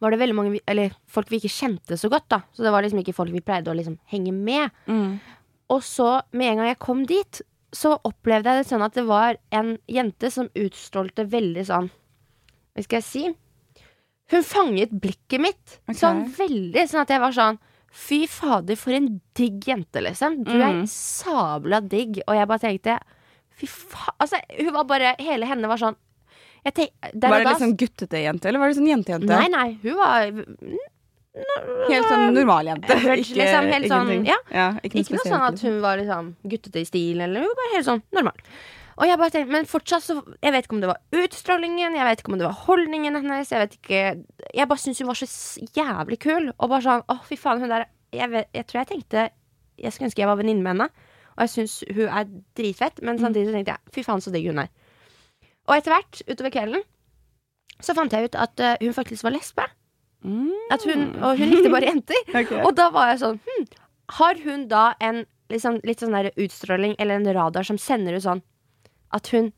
var 0.00 0.14
det 0.14 0.20
veldig 0.22 0.36
mange 0.36 0.62
Eller 0.70 0.94
folk 1.10 1.28
vi 1.30 1.42
ikke 1.42 1.52
kjente 1.52 1.98
så 2.00 2.08
godt, 2.08 2.30
da. 2.32 2.40
Så 2.56 2.64
det 2.64 2.72
var 2.72 2.84
liksom 2.84 3.02
ikke 3.02 3.16
folk 3.16 3.34
vi 3.34 3.44
pleide 3.44 3.70
å 3.70 3.76
liksom 3.76 3.98
henge 4.10 4.32
med. 4.32 4.72
Mm. 4.88 5.20
Og 5.70 5.84
så, 5.86 6.22
med 6.32 6.52
en 6.54 6.62
gang 6.62 6.70
jeg 6.72 6.80
kom 6.82 7.04
dit, 7.06 7.42
så 7.76 7.94
opplevde 8.06 8.50
jeg 8.50 8.64
det 8.64 8.70
sånn 8.70 8.82
at 8.82 8.96
det 8.96 9.04
var 9.06 9.38
en 9.54 9.76
jente 9.86 10.30
som 10.34 10.48
utstrålte 10.58 11.28
veldig 11.30 11.62
sånn 11.68 11.86
Hva 12.74 12.82
skal 12.82 12.98
jeg 12.98 13.06
si? 13.06 13.22
Hun 14.30 14.46
fanget 14.46 14.94
blikket 15.02 15.42
mitt 15.42 15.76
okay. 15.84 16.00
sånn 16.00 16.24
veldig, 16.34 16.86
sånn 16.90 17.04
at 17.04 17.12
jeg 17.14 17.22
var 17.22 17.36
sånn 17.36 17.60
Fy 17.90 18.26
fader, 18.30 18.76
for 18.78 18.94
en 18.94 19.20
digg 19.34 19.64
jente, 19.66 20.00
liksom. 20.00 20.44
Du 20.46 20.52
er 20.52 20.72
Mm. 20.80 20.84
sabla 20.86 21.80
digg. 21.82 22.20
Og 22.28 22.34
jeg 22.36 22.46
bare 22.48 22.62
tenkte 22.62 22.98
Fy 23.50 23.66
faen 23.66 24.14
Altså, 24.20 24.38
hun 24.58 24.72
var 24.72 24.84
bare 24.84 25.16
Hele 25.18 25.44
henne 25.46 25.66
var 25.68 25.76
sånn 25.76 25.96
tenk, 26.64 26.90
Var 27.02 27.38
det 27.40 27.46
litt 27.48 27.58
sånn 27.58 27.76
guttete 27.76 28.22
jente, 28.22 28.46
eller 28.48 28.60
var 28.60 28.68
det 28.68 28.76
sånn 28.78 28.88
jentejente? 28.88 29.26
Nei, 29.26 29.48
nei, 29.48 29.78
hun 29.82 29.96
var 29.96 30.30
Helt 31.90 32.08
sånn 32.10 32.32
normal 32.34 32.66
jente. 32.66 32.96
Ikke, 32.96 33.36
liksom, 33.38 33.68
helt 33.70 33.88
sånn, 33.90 34.26
ja. 34.26 34.36
ja. 34.50 34.66
ikke 34.82 34.98
noe 34.98 35.04
Ikke 35.04 35.14
noe 35.18 35.26
sånn 35.28 35.44
at 35.46 35.54
liksom. 35.54 35.68
hun 35.70 35.80
var 35.84 36.00
liksom 36.00 36.30
guttete 36.50 36.80
i 36.82 36.88
stilen, 36.88 37.22
eller 37.28 37.46
hun 37.46 37.58
var 37.60 37.74
helt 37.76 37.86
sånn 37.86 38.02
normal. 38.16 38.34
Og 38.98 39.06
jeg 39.06 39.18
bare 39.20 39.32
tenkte, 39.32 39.52
Men 39.52 39.68
fortsatt 39.68 40.04
så 40.04 40.16
Jeg 40.42 40.52
vet 40.52 40.66
ikke 40.66 40.76
om 40.76 40.82
det 40.82 40.90
var 40.90 41.22
utstrålingen, 41.22 41.96
jeg 41.96 42.06
vet 42.08 42.22
ikke 42.22 42.32
om 42.32 42.38
det 42.40 42.48
var 42.48 42.64
holdningen 42.66 43.18
hennes. 43.18 43.52
Jeg 43.52 43.62
vet 43.62 43.76
ikke 43.78 44.00
Jeg 44.54 44.68
bare 44.68 44.82
syntes 44.82 45.02
hun 45.02 45.10
var 45.10 45.20
så 45.20 45.28
jævlig 45.76 46.18
kul. 46.20 46.50
Og 46.58 46.68
bare 46.68 46.84
sånn 46.86 47.06
Å, 47.06 47.18
fy 47.26 47.38
faen, 47.40 47.62
hun 47.62 47.72
der 47.72 47.88
jeg, 48.10 48.26
vet, 48.32 48.48
jeg 48.54 48.66
tror 48.66 48.80
jeg 48.80 48.90
tenkte 48.90 49.26
Jeg 49.78 49.92
skulle 49.94 50.10
ønske 50.10 50.24
jeg 50.24 50.30
var 50.30 50.40
venninne 50.40 50.64
med 50.64 50.74
henne. 50.74 51.08
Og 51.36 51.46
jeg 51.46 51.52
syns 51.54 51.80
hun 51.88 52.08
er 52.10 52.30
dritfett, 52.58 52.98
men 53.06 53.20
samtidig 53.20 53.48
så 53.48 53.56
tenkte 53.56 53.76
jeg 53.76 53.94
fy 53.94 54.02
faen, 54.04 54.20
så 54.20 54.32
digg 54.34 54.48
hun 54.50 54.60
er. 54.60 54.72
Og 55.70 55.76
etter 55.76 55.94
hvert, 55.94 56.18
utover 56.26 56.52
kvelden, 56.52 56.82
så 57.80 57.94
fant 57.96 58.12
jeg 58.12 58.28
ut 58.28 58.36
at 58.36 58.60
eh, 58.60 58.76
hun 58.82 58.96
faktisk 58.96 59.24
var 59.24 59.32
lesbe. 59.32 59.64
Mm. 60.20 60.50
Hun, 60.84 61.04
og 61.24 61.38
hun 61.38 61.48
likte 61.48 61.72
bare 61.72 61.88
jenter. 61.88 62.20
okay. 62.42 62.60
Og 62.60 62.74
da 62.76 62.90
var 62.92 63.14
jeg 63.14 63.22
sånn 63.22 63.38
hm, 63.40 63.62
Har 64.18 64.40
hun 64.44 64.66
da 64.68 64.82
en 65.00 65.22
liksom, 65.48 65.78
litt 65.86 66.02
sånn 66.02 66.12
der 66.12 66.28
utstråling 66.34 66.92
eller 67.00 67.16
en 67.16 67.32
radar 67.38 67.64
som 67.64 67.78
sender 67.80 68.18
ut 68.18 68.26
sånn 68.26 68.42
at 69.16 69.30
hun 69.34 69.50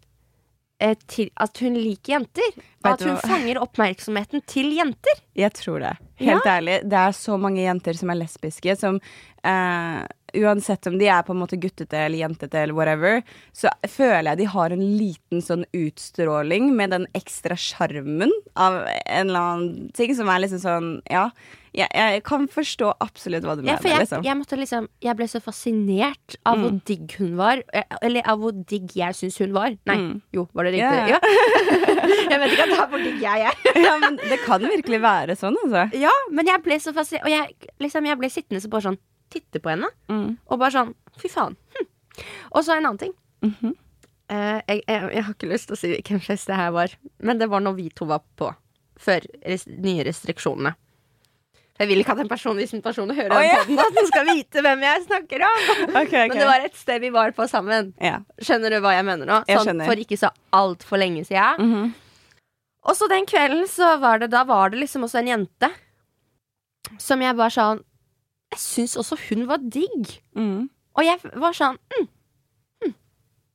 eh, 0.81 0.97
til, 1.07 1.31
At 1.37 1.59
hun 1.63 1.77
liker 1.79 2.17
jenter. 2.17 2.55
Vet 2.57 2.93
At 2.93 3.05
hun 3.07 3.19
fanger 3.23 3.61
oppmerksomheten 3.63 4.43
til 4.51 4.73
jenter. 4.77 5.23
Jeg 5.39 5.53
tror 5.59 5.85
det. 5.85 5.97
Helt 6.23 6.47
ærlig. 6.47 6.81
Det 6.85 6.99
er 6.99 7.15
så 7.17 7.37
mange 7.41 7.63
jenter 7.63 7.97
som 7.99 8.11
er 8.11 8.21
lesbiske, 8.23 8.77
som 8.79 9.01
eh, 9.45 10.03
Uansett 10.33 10.87
om 10.89 10.95
de 10.97 11.05
er 11.13 11.21
på 11.27 11.35
en 11.35 11.43
måte 11.43 11.59
guttete 11.61 11.93
eller 12.07 12.23
jentete 12.23 12.57
eller 12.63 12.73
whatever, 12.73 13.19
så 13.53 13.69
føler 13.85 14.31
jeg 14.31 14.39
de 14.41 14.47
har 14.49 14.73
en 14.73 14.85
liten 14.97 15.43
sånn 15.45 15.67
utstråling 15.77 16.71
med 16.73 16.95
den 16.95 17.05
ekstra 17.13 17.53
sjarmen 17.61 18.33
av 18.57 18.79
en 18.89 19.29
eller 19.29 19.41
annen 19.43 19.91
ting 19.93 20.15
som 20.17 20.31
er 20.33 20.41
liksom 20.47 20.63
sånn 20.63 20.89
Ja. 21.13 21.27
Jeg, 21.73 21.89
jeg 21.97 22.23
kan 22.29 22.43
forstå 22.53 22.91
absolutt 23.01 23.45
hva 23.49 23.55
du 23.57 23.63
Ja, 23.65 23.79
mener, 23.79 23.89
jeg, 23.89 24.01
liksom. 24.07 24.25
jeg, 24.25 24.59
liksom, 24.61 24.89
jeg 25.01 25.17
ble 25.17 25.29
så 25.33 25.41
fascinert 25.41 26.35
av 26.45 26.59
hvor 26.61 26.75
digg 26.85 27.15
hun 27.17 27.31
var. 27.39 27.63
Eller 28.05 28.27
av 28.29 28.43
hvor 28.43 28.53
digg 28.53 28.93
jeg 28.97 29.17
syns 29.17 29.39
hun 29.41 29.55
var. 29.57 29.77
Nei, 29.89 29.97
Mm. 29.97 30.19
jo, 30.37 30.45
var 30.53 30.65
det 30.69 30.75
riktig? 30.75 31.01
ja. 31.09 31.17
Ja. 31.17 31.21
jeg 32.33 32.41
vet 32.43 32.53
ikke 32.53 32.67
at 32.67 32.73
det 32.75 32.81
er 32.83 32.91
hvor 32.93 33.01
digg 33.07 33.23
jeg 33.25 33.47
er. 33.49 33.57
ja, 33.87 33.95
men 34.05 34.17
det 34.21 34.39
kan 34.45 34.61
virkelig 34.69 35.01
være 35.01 35.37
sånn, 35.41 35.57
altså. 35.65 35.87
Ja, 35.97 36.13
men 36.31 36.47
jeg 36.53 36.61
ble 36.65 36.77
så 36.81 36.93
fascinert. 36.93 37.25
Og 37.25 37.33
jeg, 37.33 37.73
liksom, 37.81 38.05
jeg 38.13 38.21
ble 38.21 38.29
sittende 38.33 38.61
så 38.61 38.69
bare 38.73 38.89
sånn 38.91 39.01
titte 39.33 39.63
på 39.63 39.73
henne. 39.73 39.89
Mm. 40.13 40.37
Og 40.47 40.61
bare 40.61 40.75
sånn 40.75 40.93
fy 41.21 41.31
faen. 41.33 41.57
Hm. 41.77 41.89
Og 42.53 42.65
så 42.65 42.77
en 42.77 42.87
annen 42.87 43.01
ting. 43.01 43.15
Mm 43.43 43.55
-hmm. 43.61 43.75
uh, 44.33 44.61
jeg, 44.69 44.83
jeg, 44.87 45.11
jeg 45.15 45.25
har 45.25 45.35
ikke 45.35 45.53
lyst 45.53 45.69
til 45.69 45.75
å 45.75 45.81
si 45.81 45.89
hvilken 45.89 46.21
flest 46.21 46.47
det 46.47 46.57
her 46.57 46.71
var, 46.71 46.95
men 47.19 47.39
det 47.39 47.51
var 47.51 47.61
når 47.61 47.75
vi 47.75 47.91
to 47.91 48.05
var 48.05 48.23
på. 48.37 48.55
Før 48.97 49.21
res 49.47 49.67
nye 49.67 50.05
restriksjonene. 50.05 50.75
Jeg 51.79 51.89
vil 51.89 51.99
ikke 52.01 52.13
at 52.13 52.21
en 52.21 52.29
person 52.29 52.57
hvis 52.57 52.75
en 52.75 52.83
person 52.83 53.11
hører 53.11 53.33
oh, 53.33 53.43
ja. 53.43 53.65
den 53.67 53.79
at 53.81 53.97
den 53.97 54.07
skal 54.07 54.27
vite 54.29 54.63
hvem 54.63 54.83
jeg 54.83 55.03
snakker 55.07 55.43
om. 55.43 55.63
Okay, 56.03 56.05
okay. 56.05 56.29
Men 56.29 56.39
det 56.39 56.47
var 56.47 56.67
et 56.67 56.77
sted 56.77 57.01
vi 57.01 57.11
var 57.11 57.33
på 57.33 57.47
sammen. 57.49 57.95
ja. 58.01 58.21
Skjønner 58.39 58.71
du 58.71 58.81
hva 58.85 58.93
jeg 58.95 59.05
mener 59.05 59.27
nå? 59.27 59.41
Sånn 59.49 59.81
jeg 59.81 59.89
for 59.89 60.05
ikke 60.05 60.17
så 60.21 60.31
altfor 60.53 61.01
lenge 61.03 61.25
siden. 61.25 61.57
-hmm. 61.59 61.93
Og 62.83 62.97
så 62.97 63.09
den 63.09 63.27
kvelden 63.27 63.67
så 63.69 63.97
var 64.03 64.19
det 64.19 64.31
Da 64.31 64.45
var 64.45 64.71
det 64.71 64.79
liksom 64.79 65.05
også 65.07 65.19
en 65.19 65.29
jente 65.29 65.71
som 66.99 67.23
jeg 67.23 67.37
bare 67.37 67.51
sånn 67.51 67.83
Jeg 68.53 68.61
syns 68.61 68.97
også 69.01 69.17
hun 69.29 69.47
var 69.49 69.63
digg. 69.65 70.13
Mm. 70.37 70.69
Og 70.99 71.07
jeg 71.07 71.33
var 71.41 71.57
sånn 71.57 71.79
mm, 71.93 72.09
mm, 72.85 72.95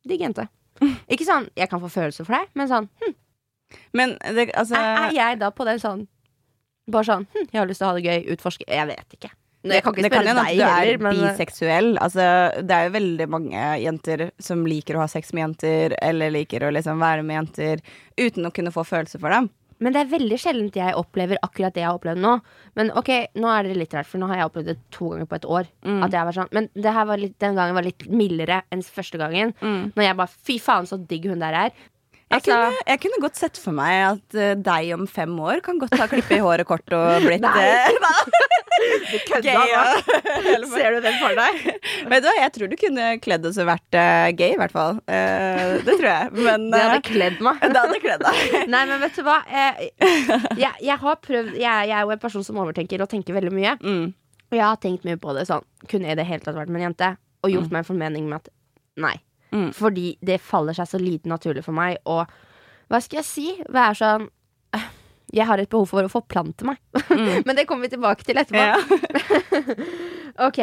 Digg 0.09 0.23
jente. 0.25 0.47
Ikke 1.09 1.25
sånn 1.25 1.49
'jeg 1.57 1.69
kan 1.69 1.81
få 1.81 1.89
følelser 1.89 2.25
for 2.25 2.37
deg', 2.37 2.53
men 2.53 2.69
sånn 2.69 2.89
hm, 3.01 3.15
Men 3.97 4.13
det, 4.21 4.51
altså 4.53 4.77
er, 4.77 5.09
er 5.09 5.15
jeg 5.15 5.39
da 5.41 5.49
på 5.49 5.65
den 5.65 5.79
sånn 5.81 6.05
Bare 6.89 7.05
sånn 7.05 7.25
hm, 7.33 7.49
'jeg 7.51 7.59
har 7.59 7.67
lyst 7.69 7.81
til 7.81 7.87
å 7.87 7.91
ha 7.91 7.97
det 7.97 8.05
gøy', 8.05 8.31
utforske 8.33 8.65
Jeg 8.67 8.87
vet 8.87 9.17
ikke. 9.17 9.31
Jeg 9.67 9.83
kan 9.83 9.93
ikke 9.93 10.03
det 10.05 10.11
kan 10.11 10.23
spørre 10.23 10.33
hende 10.33 10.43
at 10.45 10.57
du 10.57 10.93
er 10.93 11.01
men 11.01 11.17
biseksuell. 11.17 11.89
Altså, 11.99 12.25
det 12.63 12.75
er 12.75 12.87
jo 12.87 12.93
veldig 12.93 13.27
mange 13.33 13.63
jenter 13.81 14.29
som 14.39 14.65
liker 14.69 14.95
å 14.95 15.01
ha 15.03 15.07
sex 15.11 15.33
med 15.33 15.43
jenter, 15.43 15.95
eller 16.01 16.31
liker 16.31 16.63
å 16.63 16.71
liksom 16.71 17.01
være 17.01 17.25
med 17.25 17.41
jenter 17.41 17.81
uten 18.15 18.47
å 18.47 18.53
kunne 18.53 18.71
få 18.71 18.85
følelser 18.87 19.19
for 19.19 19.33
dem. 19.33 19.49
Men 19.83 19.93
det 19.93 20.01
er 20.01 20.11
veldig 20.11 20.37
sjelden 20.41 20.69
jeg 20.73 20.95
opplever 20.97 21.39
akkurat 21.45 21.75
det 21.75 21.83
jeg 21.83 21.89
har 21.89 21.97
opplevd 21.99 22.21
nå. 22.23 22.33
Men 22.79 22.89
ok, 22.97 23.11
nå 23.37 23.51
er 23.53 23.67
det 23.67 23.77
litt 23.77 23.93
rart, 23.97 24.09
for 24.09 24.21
nå 24.21 24.29
har 24.31 24.41
jeg 24.41 24.49
opplevd 24.49 24.71
det 24.71 24.77
to 24.95 25.11
ganger 25.11 25.29
på 25.29 25.37
et 25.37 25.49
år. 25.57 25.69
Mm. 25.85 25.99
At 26.07 26.17
jeg 26.17 26.29
var 26.29 26.37
sånn 26.37 26.55
Men 26.57 26.69
det 26.73 26.95
her 26.97 27.09
var 27.09 27.21
litt, 27.21 27.35
den 27.43 27.59
gangen 27.59 27.77
var 27.77 27.85
litt 27.85 28.07
mildere 28.09 28.63
enn 28.73 28.81
første 28.85 29.21
gangen. 29.21 29.53
Mm. 29.61 29.93
Når 29.93 30.07
jeg 30.07 30.19
bare 30.21 30.35
Fy 30.47 30.57
faen, 30.63 30.89
så 30.89 30.99
digg 31.09 31.29
hun 31.29 31.43
der 31.43 31.57
er. 31.65 31.85
Jeg, 32.27 32.41
Altså- 32.41 32.51
kunne, 32.59 32.79
jeg 32.91 32.99
kunne 32.99 33.19
godt 33.23 33.37
sett 33.39 33.57
for 33.63 33.71
meg 33.71 33.93
at 34.03 34.35
uh, 34.35 34.53
deg 34.59 34.89
om 34.97 35.05
fem 35.07 35.31
år 35.39 35.61
kan 35.63 35.77
godt 35.79 35.93
ha 35.95 36.07
klippet 36.11 36.35
i 36.35 36.43
håret 36.43 36.67
kort 36.67 36.83
og 36.91 37.23
blitt 37.23 37.39
Nei. 37.45 37.61
eh, 37.63 37.87
gay. 39.45 39.55
og- 39.55 40.01
Ser 40.73 40.97
du 40.97 40.99
den 41.05 41.15
for 41.21 41.37
deg? 41.37 41.61
Vet 42.11 42.25
du 42.25 42.27
hva, 42.27 42.33
jeg 42.41 42.51
tror 42.57 42.67
du 42.71 42.75
kunne 42.81 43.05
kledd 43.23 43.47
oss 43.47 43.57
og 43.63 43.69
vært 43.69 43.95
uh, 43.95 44.27
gay, 44.37 44.51
i 44.55 44.59
hvert 44.59 44.75
fall. 44.75 44.99
Uh, 45.07 45.77
det 45.87 45.95
tror 46.01 46.09
jeg. 46.09 46.31
Men 46.35 46.67
Det 46.73 46.81
hadde 46.83 47.01
kledd 47.07 47.39
meg. 47.47 47.61
det 47.63 47.79
hadde 47.85 48.01
kledd 48.03 48.25
deg. 48.27 48.57
Nei, 48.75 48.83
men 48.91 49.01
vet 49.05 49.15
du 49.15 49.23
hva? 49.27 49.37
Jeg, 49.47 49.91
jeg 50.83 50.97
har 51.05 51.19
prøvd 51.23 51.53
jeg, 51.55 51.63
jeg 51.63 51.95
er 51.95 52.03
jo 52.03 52.11
en 52.17 52.21
person 52.27 52.43
som 52.45 52.59
overtenker 52.61 53.01
og 53.05 53.09
tenker 53.11 53.37
veldig 53.39 53.53
mye. 53.55 53.77
Mm. 53.79 54.11
Og 54.51 54.55
jeg 54.59 54.63
har 54.67 54.77
tenkt 54.83 55.03
mye 55.07 55.17
på 55.19 55.33
det 55.35 55.41
sånn 55.49 55.63
Kunne 55.91 56.07
jeg 56.07 56.15
i 56.15 56.19
det 56.21 56.23
hele 56.29 56.39
tatt 56.43 56.55
vært 56.55 56.69
med 56.71 56.79
en 56.79 56.85
jente? 56.91 57.09
Og 57.43 57.51
gjort 57.51 57.71
meg 57.71 57.81
en 57.83 57.87
formening 57.87 58.27
med 58.29 58.39
at 58.43 58.51
nei. 58.99 59.15
Mm. 59.51 59.69
Fordi 59.75 60.17
det 60.21 60.39
faller 60.43 60.75
seg 60.77 60.89
så 60.91 60.99
lite 61.01 61.29
naturlig 61.31 61.63
for 61.65 61.75
meg. 61.77 61.97
Og 62.05 62.25
hva 62.91 62.99
skal 63.03 63.21
jeg 63.21 63.27
si? 63.29 63.47
Være 63.69 63.95
sånn 63.99 64.25
eh, 64.75 64.87
Jeg 65.37 65.43
har 65.49 65.59
et 65.59 65.67
behov 65.69 65.89
for 65.91 66.07
å 66.07 66.11
forplante 66.11 66.63
meg. 66.67 66.77
Men 67.47 67.55
det 67.57 67.65
kommer 67.67 67.87
vi 67.89 67.95
tilbake 67.97 68.23
til 68.27 68.39
etterpå. 68.39 68.63
Ja. 68.63 69.77
Ok. 70.47 70.59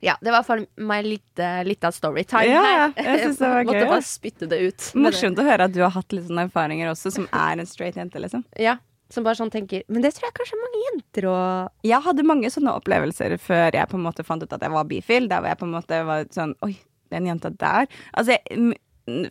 Ja, 0.00 0.14
det 0.22 0.30
var 0.30 0.42
for 0.46 0.62
meg 0.78 1.06
litt, 1.06 1.40
uh, 1.42 1.60
litt 1.66 1.82
av 1.86 1.94
storytime 1.94 2.46
Ja, 2.46 2.60
her. 2.62 2.92
jeg 2.98 3.20
synes 3.24 3.38
det 3.40 3.48
var 3.50 3.64
Måtte 3.68 3.80
gøy. 3.80 3.88
bare 3.90 4.04
spytte 4.06 4.48
det 4.50 4.58
ut. 4.62 4.84
Morsomt 4.98 5.38
det. 5.38 5.42
Å 5.42 5.48
høre 5.48 5.66
at 5.66 5.74
du 5.74 5.80
har 5.82 5.90
hatt 5.94 6.14
litt 6.14 6.26
sånne 6.28 6.44
erfaringer 6.46 6.90
også, 6.92 7.10
som 7.14 7.26
er 7.34 7.58
en 7.62 7.66
straight 7.70 7.98
jente, 7.98 8.20
liksom. 8.22 8.44
Ja, 8.62 8.76
som 9.10 9.24
bare 9.26 9.38
sånn 9.38 9.50
tenker 9.50 9.82
Men 9.88 10.02
det 10.04 10.12
tror 10.14 10.28
jeg 10.28 10.36
kanskje 10.36 10.58
mange 10.60 10.82
jenter 10.84 11.26
og 11.32 11.86
Jeg 11.88 12.04
hadde 12.04 12.26
mange 12.28 12.50
sånne 12.52 12.74
opplevelser 12.78 13.34
før 13.40 13.78
jeg 13.78 13.88
på 13.90 13.96
en 13.98 14.04
måte 14.04 14.26
fant 14.26 14.42
ut 14.44 14.52
at 14.52 14.62
jeg 14.66 14.74
var 14.74 14.86
bifil. 14.90 15.26
Der 15.32 15.40
hvor 15.42 15.50
jeg 15.54 15.60
på 15.62 15.66
en 15.70 15.74
måte 15.78 16.00
var 16.10 16.26
sånn 16.34 16.52
Oi, 16.66 16.74
den 17.10 17.26
jenta 17.26 17.50
der. 17.50 17.86
Altså, 18.14 18.36
jeg, 18.36 18.76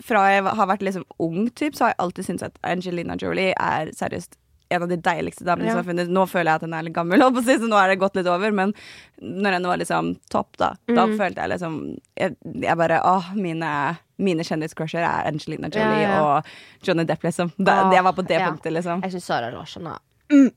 fra 0.01 0.23
jeg 0.33 0.43
har 0.57 0.67
vært 0.67 0.81
liksom 0.81 1.05
ung, 1.21 1.49
typ, 1.53 1.75
så 1.77 1.85
har 1.85 1.93
jeg 1.95 1.99
alltid 2.07 2.25
syntes 2.25 2.47
at 2.49 2.55
Angelina 2.65 3.15
Jolie 3.21 3.53
er 3.53 3.91
seriøst 3.93 4.37
en 4.69 4.83
av 4.83 4.89
de 4.89 4.97
deiligste 4.99 5.45
damene 5.47 5.69
Ja. 5.69 5.71
som 5.71 5.79
har 5.79 5.93
funnet. 5.93 6.09
Nå 6.11 6.25
føler 6.27 6.49
jeg 6.51 6.55
at 6.55 6.61
den 6.65 6.73
er 6.73 6.83
litt 6.83 6.93
gammel, 6.97 7.21
så 7.21 7.67
nå 7.69 7.77
er 7.79 7.87
det 7.93 7.99
gått 8.01 8.17
litt 8.19 8.27
over. 8.27 8.51
Men 8.51 8.73
når 9.21 9.51
den 9.55 9.63
var 9.69 9.77
liksom 9.79 10.09
topp, 10.29 10.57
da, 10.57 10.73
da 10.89 11.05
Mm. 11.07 11.17
følte 11.17 11.39
jeg 11.45 11.49
liksom 11.53 11.77
Jeg, 12.17 12.35
jeg 12.65 12.75
bare 12.77 12.99
Åh, 13.05 13.29
mine, 13.35 13.97
mine 14.17 14.43
kjendiscrusher 14.43 14.99
er 15.05 15.29
Angelina 15.29 15.69
Jolie 15.69 16.01
Ja, 16.01 16.09
ja. 16.09 16.19
og 16.39 16.43
Johnny 16.83 17.05
Depp, 17.05 17.21
liksom. 17.23 17.53
Da, 17.57 17.83
ah, 17.85 17.93
jeg 17.93 18.03
var 18.03 18.11
på 18.13 18.27
det 18.27 18.41
punktet, 18.41 18.73
liksom. 18.73 19.01
Jeg 19.03 19.11
syns 19.13 19.23
Sara 19.29 19.51
Larsson 19.51 19.87
er 19.87 19.99
mm, 20.31 20.49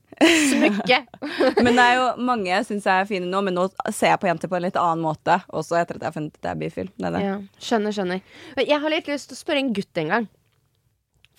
smykke. 0.51 0.99
Men 1.65 1.71
det 1.77 1.85
er 1.85 1.95
jo 1.99 2.05
mange 2.27 2.49
jeg 2.51 2.67
syns 2.67 2.85
er 2.89 3.07
fine 3.09 3.29
nå, 3.29 3.41
men 3.45 3.55
nå 3.57 3.67
ser 3.89 4.13
jeg 4.13 4.21
på 4.21 4.29
jenter 4.29 4.51
på 4.51 4.57
en 4.59 4.65
litt 4.67 4.77
annen 4.79 5.01
måte. 5.05 5.39
Også 5.49 5.79
etter 5.79 5.97
at 5.97 6.03
jeg 6.05 6.09
har 6.11 6.15
funnet 6.17 6.37
at 6.37 6.49
jeg 6.49 6.51
er 6.55 6.61
bifil. 6.61 6.91
Det 6.97 7.09
er 7.09 7.15
det. 7.17 7.23
Ja, 7.25 7.33
skjønner, 7.69 7.95
skjønner. 7.95 8.21
Jeg 8.61 8.79
har 8.83 8.93
litt 8.93 9.09
lyst 9.11 9.31
til 9.31 9.37
å 9.37 9.41
spørre 9.41 9.63
en 9.63 9.73
gutt 9.77 10.01
en 10.03 10.13
gang. 10.15 10.29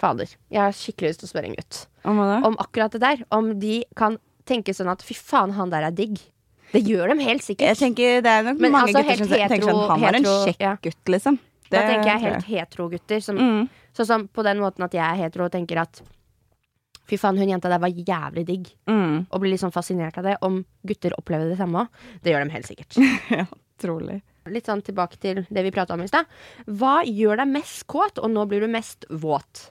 Fader. 0.03 0.33
Jeg 0.51 0.63
har 0.65 0.75
skikkelig 0.75 1.13
lyst 1.13 1.23
til 1.23 1.29
å 1.29 1.31
spørre 1.31 1.51
en 1.53 1.57
gutt 1.59 1.83
Om 2.11 2.21
om 2.51 2.57
akkurat 2.65 2.95
det 2.97 3.03
der. 3.05 3.23
Om 3.31 3.53
de 3.63 3.83
kan 3.99 4.19
tenke 4.49 4.75
sånn 4.75 4.91
at 4.91 5.05
fy 5.07 5.15
faen, 5.15 5.53
han 5.55 5.71
der 5.71 5.87
er 5.87 5.95
digg. 5.95 6.19
Det 6.73 6.81
gjør 6.89 7.13
dem 7.13 7.21
helt 7.21 7.43
Jeg 7.45 7.53
sikkert. 7.53 7.79
tenker 7.79 8.23
Det 8.25 8.31
er 8.33 8.47
nok 8.49 8.59
Men 8.59 8.73
mange 8.73 8.89
altså, 8.89 9.03
gutter 9.05 9.21
som 9.21 9.29
helt 9.37 9.53
tenker 9.53 9.69
sånn 9.69 9.77
hetero- 9.77 9.91
Han 9.93 10.01
var 10.01 10.17
en 10.19 10.25
kjekk 10.25 10.61
ja. 10.65 10.73
gutt, 10.83 11.03
liksom. 11.15 11.39
da 11.73 11.83
tenker 11.89 12.09
jeg 12.11 12.21
helt 12.21 12.49
hetero-gutter. 12.49 13.21
Mm. 13.37 13.69
Sånn 13.97 14.09
som 14.09 14.27
på 14.29 14.43
den 14.45 14.59
måten 14.61 14.85
at 14.85 14.93
jeg 14.97 15.05
er 15.05 15.21
hetero 15.21 15.47
og 15.47 15.53
tenker 15.53 15.81
at 15.85 16.03
fy 17.09 17.19
faen, 17.21 17.39
hun 17.39 17.49
jenta 17.51 17.69
der 17.73 17.83
var 17.83 17.91
jævlig 17.93 18.45
digg. 18.49 18.71
Mm. 18.91 19.27
Og 19.31 19.41
blir 19.43 19.53
litt 19.55 19.63
sånn 19.63 19.75
fascinert 19.75 20.19
av 20.21 20.25
det. 20.29 20.37
Om 20.43 20.63
gutter 20.87 21.15
opplever 21.19 21.51
det 21.51 21.59
samme 21.61 21.85
òg. 21.85 22.03
Det 22.23 22.33
gjør 22.35 22.47
de 22.47 22.57
helt 22.57 22.71
sikkert. 22.71 22.99
Ja, 23.43 23.47
trolig. 23.83 24.21
Litt 24.51 24.67
sånn 24.67 24.83
tilbake 24.83 25.19
til 25.23 25.45
det 25.51 25.63
vi 25.67 25.71
prata 25.75 25.95
om 25.95 26.03
i 26.03 26.09
stad. 26.11 26.27
Hva 26.67 27.01
gjør 27.07 27.43
deg 27.43 27.51
mest 27.55 27.85
kåt, 27.91 28.19
og 28.23 28.31
nå 28.31 28.45
blir 28.51 28.63
du 28.65 28.69
mest 28.71 29.07
våt? 29.11 29.69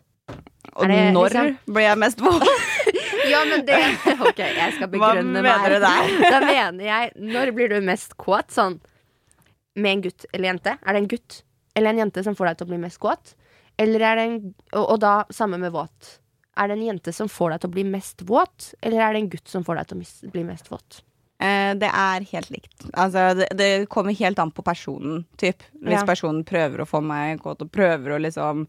Og 0.75 0.87
når 0.87 1.11
liksom- 1.33 1.57
blir 1.67 1.87
jeg 1.89 1.97
mest 1.99 2.21
våt? 2.23 2.47
Ja, 3.31 3.43
men 3.45 3.61
det 3.67 3.75
Ok, 4.27 4.39
jeg 4.39 4.73
skal 4.73 4.87
Hva 4.87 5.11
begrunne 5.13 5.41
mener 5.43 5.75
du 5.75 5.83
meg. 5.83 6.13
Da 6.31 6.39
mener 6.41 6.85
jeg 6.87 7.11
Når 7.21 7.51
blir 7.55 7.69
du 7.69 7.75
mest 7.85 8.15
kåt? 8.17 8.49
Sånn 8.51 8.79
med 9.75 9.91
en 9.91 10.01
gutt 10.07 10.25
eller 10.33 10.49
jente? 10.49 10.73
Er 10.81 10.95
det 10.97 11.01
en 11.03 11.09
gutt 11.11 11.37
eller 11.77 11.93
en 11.93 12.01
jente 12.01 12.23
som 12.25 12.35
får 12.35 12.49
deg 12.49 12.57
til 12.59 12.67
å 12.67 12.71
bli 12.71 12.79
mest 12.81 12.99
kåt? 13.03 13.35
Eller 13.79 14.03
er 14.09 14.15
det 14.19 14.25
en 14.25 14.39
Og, 14.73 14.81
og 14.95 14.97
da 15.03 15.13
samme 15.31 15.59
med 15.61 15.71
våt. 15.75 16.17
Er 16.57 16.67
det 16.67 16.77
en 16.79 16.87
jente 16.89 17.13
som 17.15 17.29
får 17.31 17.53
deg 17.53 17.61
til 17.63 17.69
å 17.71 17.75
bli 17.77 17.83
mest 17.87 18.21
våt, 18.27 18.73
eller 18.83 18.99
er 19.05 19.13
det 19.15 19.21
en 19.23 19.31
gutt 19.31 19.47
som 19.47 19.63
får 19.63 19.79
deg 19.79 19.87
til 19.87 20.01
å 20.01 20.31
bli 20.33 20.43
mest 20.43 20.67
våt? 20.71 21.01
Eh, 21.41 21.71
det 21.73 21.87
er 21.89 22.21
helt 22.29 22.49
likt. 22.53 22.83
Altså, 22.93 23.21
det, 23.39 23.47
det 23.57 23.69
kommer 23.89 24.13
helt 24.13 24.37
an 24.43 24.51
på 24.53 24.61
personen, 24.61 25.23
typ. 25.41 25.63
Hvis 25.81 25.97
Ja. 25.97 26.03
personen 26.05 26.43
prøver 26.45 26.83
å 26.83 26.85
få 26.85 27.01
meg 27.01 27.39
kåt 27.41 27.63
og 27.65 27.71
prøver 27.73 28.13
å 28.13 28.19
liksom 28.21 28.67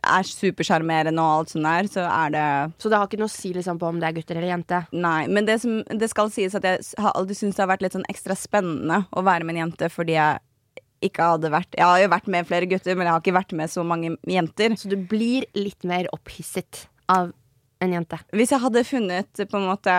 Er 0.00 0.22
supersjarmerende 0.24 1.20
og 1.20 1.34
alt 1.42 1.52
sånt 1.52 1.68
der, 1.68 1.90
så 1.92 2.06
er 2.08 2.30
det 2.32 2.46
Så 2.80 2.88
det 2.88 2.96
har 2.96 3.06
ikke 3.10 3.20
noe 3.20 3.28
å 3.28 3.34
si 3.34 3.52
liksom, 3.52 3.78
på 3.78 3.90
om 3.90 4.00
det 4.00 4.08
er 4.08 4.16
gutter 4.16 4.36
eller 4.40 4.54
jente? 4.54 4.86
Nei, 4.92 5.26
men 5.28 5.44
det, 5.44 5.58
som, 5.60 5.82
det 5.84 6.08
skal 6.08 6.30
sies 6.32 6.54
at 6.56 6.64
jeg 6.64 6.80
har 6.98 7.12
alltid 7.12 7.36
syntes 7.36 7.56
det 7.60 7.62
har 7.66 7.72
vært 7.74 7.82
litt 7.84 7.98
sånn 7.98 8.08
ekstra 8.08 8.34
spennende 8.40 9.02
å 9.12 9.22
være 9.26 9.44
med 9.44 9.56
en 9.58 9.66
jente 9.66 9.90
fordi 9.92 10.16
jeg 10.16 10.40
ikke 11.04 11.28
hadde 11.34 11.50
vært 11.52 11.76
Jeg 11.76 11.84
har 11.84 12.00
jo 12.00 12.08
vært 12.08 12.32
med 12.32 12.46
flere 12.48 12.66
gutter, 12.72 12.96
men 12.96 13.04
jeg 13.04 13.12
har 13.12 13.20
ikke 13.20 13.36
vært 13.36 13.52
med 13.52 13.68
så 13.68 13.84
mange 13.84 14.14
jenter. 14.24 14.78
Så 14.80 14.88
du 14.88 14.96
blir 14.96 15.44
litt 15.52 15.84
mer 15.84 16.08
opphisset 16.16 16.86
av 17.12 17.32
en 17.84 17.94
jente? 17.96 18.18
Hvis 18.36 18.52
jeg 18.54 18.62
hadde 18.62 18.84
funnet 18.86 19.42
på 19.50 19.58
en 19.58 19.68
måte 19.68 19.94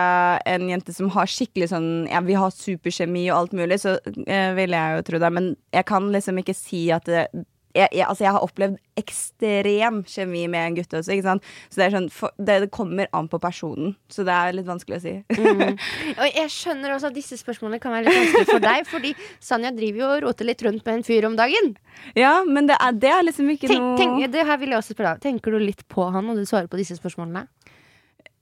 en 0.48 0.70
jente 0.70 0.94
som 0.96 1.10
har 1.14 1.30
skikkelig 1.30 1.70
sånn 1.70 1.90
Ja, 2.10 2.22
vi 2.24 2.38
har 2.38 2.54
superkjemi 2.54 3.26
og 3.30 3.38
alt 3.38 3.58
mulig, 3.58 3.80
så 3.82 3.96
eh, 4.26 4.50
ville 4.56 4.80
jeg 4.80 4.98
jo 4.98 5.06
tro 5.10 5.22
det, 5.22 5.32
men 5.38 5.52
jeg 5.74 5.88
kan 5.88 6.08
liksom 6.14 6.42
ikke 6.42 6.56
si 6.56 6.86
at 6.94 7.06
det, 7.10 7.26
jeg, 7.76 7.88
jeg, 7.92 8.06
altså 8.06 8.24
jeg 8.24 8.34
har 8.34 8.44
opplevd 8.44 8.78
ekstrem 8.96 10.00
kjemi 10.08 10.46
med 10.48 10.70
en 10.70 10.76
gutt 10.78 10.94
også, 10.96 11.12
ikke 11.12 11.26
sant. 11.26 11.48
Så 11.68 11.80
det 11.82 11.90
sånn 11.92 12.08
for, 12.12 12.32
det, 12.40 12.58
det 12.64 12.70
kommer 12.74 13.10
an 13.16 13.28
på 13.32 13.40
personen. 13.42 13.94
Så 14.12 14.24
det 14.26 14.32
er 14.34 14.56
litt 14.56 14.68
vanskelig 14.68 14.98
å 14.98 15.02
si. 15.04 15.14
Mm. 15.36 15.76
Og 16.20 16.38
jeg 16.40 16.52
skjønner 16.54 16.94
også 16.96 17.10
at 17.10 17.18
disse 17.18 17.38
spørsmålene 17.40 17.80
kan 17.82 17.94
være 17.94 18.08
litt 18.08 18.20
vanskelig 18.22 18.48
for 18.50 18.64
deg, 18.64 18.88
fordi 18.88 19.12
Sanja 19.44 19.72
driver 19.76 20.02
jo 20.02 20.10
og 20.14 20.24
roter 20.26 20.48
litt 20.48 20.64
rundt 20.66 20.86
med 20.86 21.00
en 21.00 21.06
fyr 21.06 21.28
om 21.28 21.36
dagen. 21.38 21.74
ja, 22.16 22.38
men 22.48 22.70
det 22.70 22.78
er, 22.80 22.96
det 23.04 23.12
er 23.12 23.26
liksom 23.28 23.52
ikke 23.52 23.70
Tenk, 23.70 23.84
noe 23.84 24.00
tenk, 24.00 24.18
det 24.32 24.46
her 24.48 24.60
vil 24.62 24.72
jeg 24.72 24.80
også 24.80 24.96
spørre 24.96 25.16
deg. 25.16 25.26
Tenker 25.28 25.56
du 25.56 25.60
litt 25.62 25.84
på 25.92 26.08
han 26.14 26.28
når 26.28 26.40
du 26.40 26.48
svarer 26.48 26.70
på 26.72 26.80
disse 26.80 26.96
spørsmålene? 26.98 27.46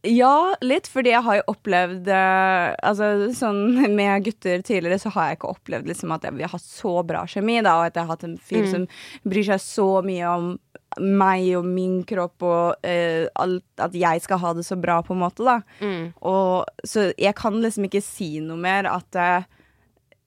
Ja, 0.05 0.55
litt, 0.61 0.89
fordi 0.91 1.15
jeg 1.15 1.25
har 1.25 1.39
jo 1.39 1.45
opplevd 1.55 2.09
eh, 2.13 2.75
Altså 2.85 3.31
sånn 3.37 3.79
med 3.99 4.27
gutter 4.27 4.61
tidligere, 4.67 5.01
så 5.01 5.13
har 5.15 5.31
jeg 5.31 5.39
ikke 5.39 5.55
opplevd 5.55 5.89
liksom 5.89 6.13
at 6.15 6.27
vi 6.33 6.45
har 6.45 6.53
hatt 6.53 6.67
så 6.67 6.99
bra 7.07 7.25
kjemi, 7.31 7.61
da, 7.65 7.79
og 7.81 7.89
at 7.89 7.97
jeg 7.97 8.05
har 8.05 8.13
hatt 8.17 8.29
en 8.29 8.39
fyr 8.39 8.65
Mm. 8.65 8.71
som 8.71 8.87
bryr 9.29 9.49
seg 9.49 9.61
så 9.61 9.89
mye 10.05 10.29
om 10.31 10.53
meg 11.01 11.49
og 11.59 11.65
min 11.67 11.99
kropp 12.07 12.45
og 12.47 12.87
uh, 12.87 13.25
alt 13.43 13.83
At 13.83 13.97
jeg 13.99 14.23
skal 14.23 14.39
ha 14.39 14.53
det 14.55 14.63
så 14.63 14.77
bra, 14.79 15.01
på 15.03 15.13
en 15.17 15.25
måte, 15.25 15.43
da. 15.43 15.57
Mm. 15.83 16.13
Og, 16.23 16.69
så 16.87 17.09
jeg 17.19 17.35
kan 17.35 17.59
liksom 17.61 17.89
ikke 17.89 18.03
si 18.05 18.39
noe 18.45 18.61
mer 18.61 18.87
at 18.87 19.19
uh, 19.19 19.49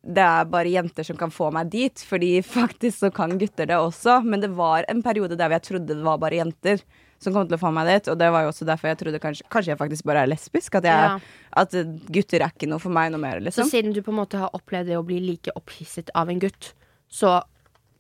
det 0.07 0.23
er 0.23 0.51
bare 0.51 0.71
jenter 0.71 1.07
som 1.07 1.17
kan 1.19 1.31
få 1.31 1.49
meg 1.55 1.71
dit, 1.71 2.03
fordi 2.09 2.41
faktisk 2.59 2.99
så 2.99 3.11
kan 3.15 3.37
gutter 3.39 3.69
det 3.69 3.79
også. 3.79 4.19
Men 4.27 4.43
det 4.43 4.51
var 4.59 4.85
en 4.91 5.03
periode 5.05 5.39
der 5.39 5.55
jeg 5.55 5.65
trodde 5.69 5.95
det 5.95 6.03
var 6.03 6.19
bare 6.21 6.41
jenter 6.43 6.83
som 7.19 7.33
kom 7.33 7.47
til 7.47 7.57
å 7.57 7.59
få 7.59 7.71
meg 7.73 7.87
dit, 7.87 8.07
og 8.13 8.17
det 8.19 8.29
var 8.31 8.43
jo 8.45 8.51
også 8.51 8.65
derfor 8.69 8.87
jeg 8.91 8.97
trodde 8.99 9.19
kanskje, 9.23 9.43
kanskje 9.49 9.71
jeg 9.73 9.79
faktisk 9.79 10.03
bare 10.05 10.23
er 10.25 10.27
lesbisk. 10.31 10.75
At, 10.75 10.83
jeg, 10.83 10.93
Ja. 10.93 11.19
at 11.63 11.71
gutter 12.13 12.41
er 12.45 12.51
ikke 12.53 12.69
noe 12.69 12.79
for 12.79 12.89
meg 12.93 13.11
noe 13.11 13.19
mer, 13.19 13.39
Så 13.39 13.45
liksom. 13.49 13.69
siden 13.71 13.93
du 13.93 14.01
på 14.01 14.11
en 14.13 14.19
måte 14.21 14.37
har 14.37 14.49
opplevd 14.53 14.85
det 14.87 14.97
å 14.97 15.05
bli 15.05 15.19
like 15.19 15.51
opphisset 15.55 16.09
av 16.15 16.29
en 16.29 16.39
gutt, 16.39 16.73
så 17.09 17.41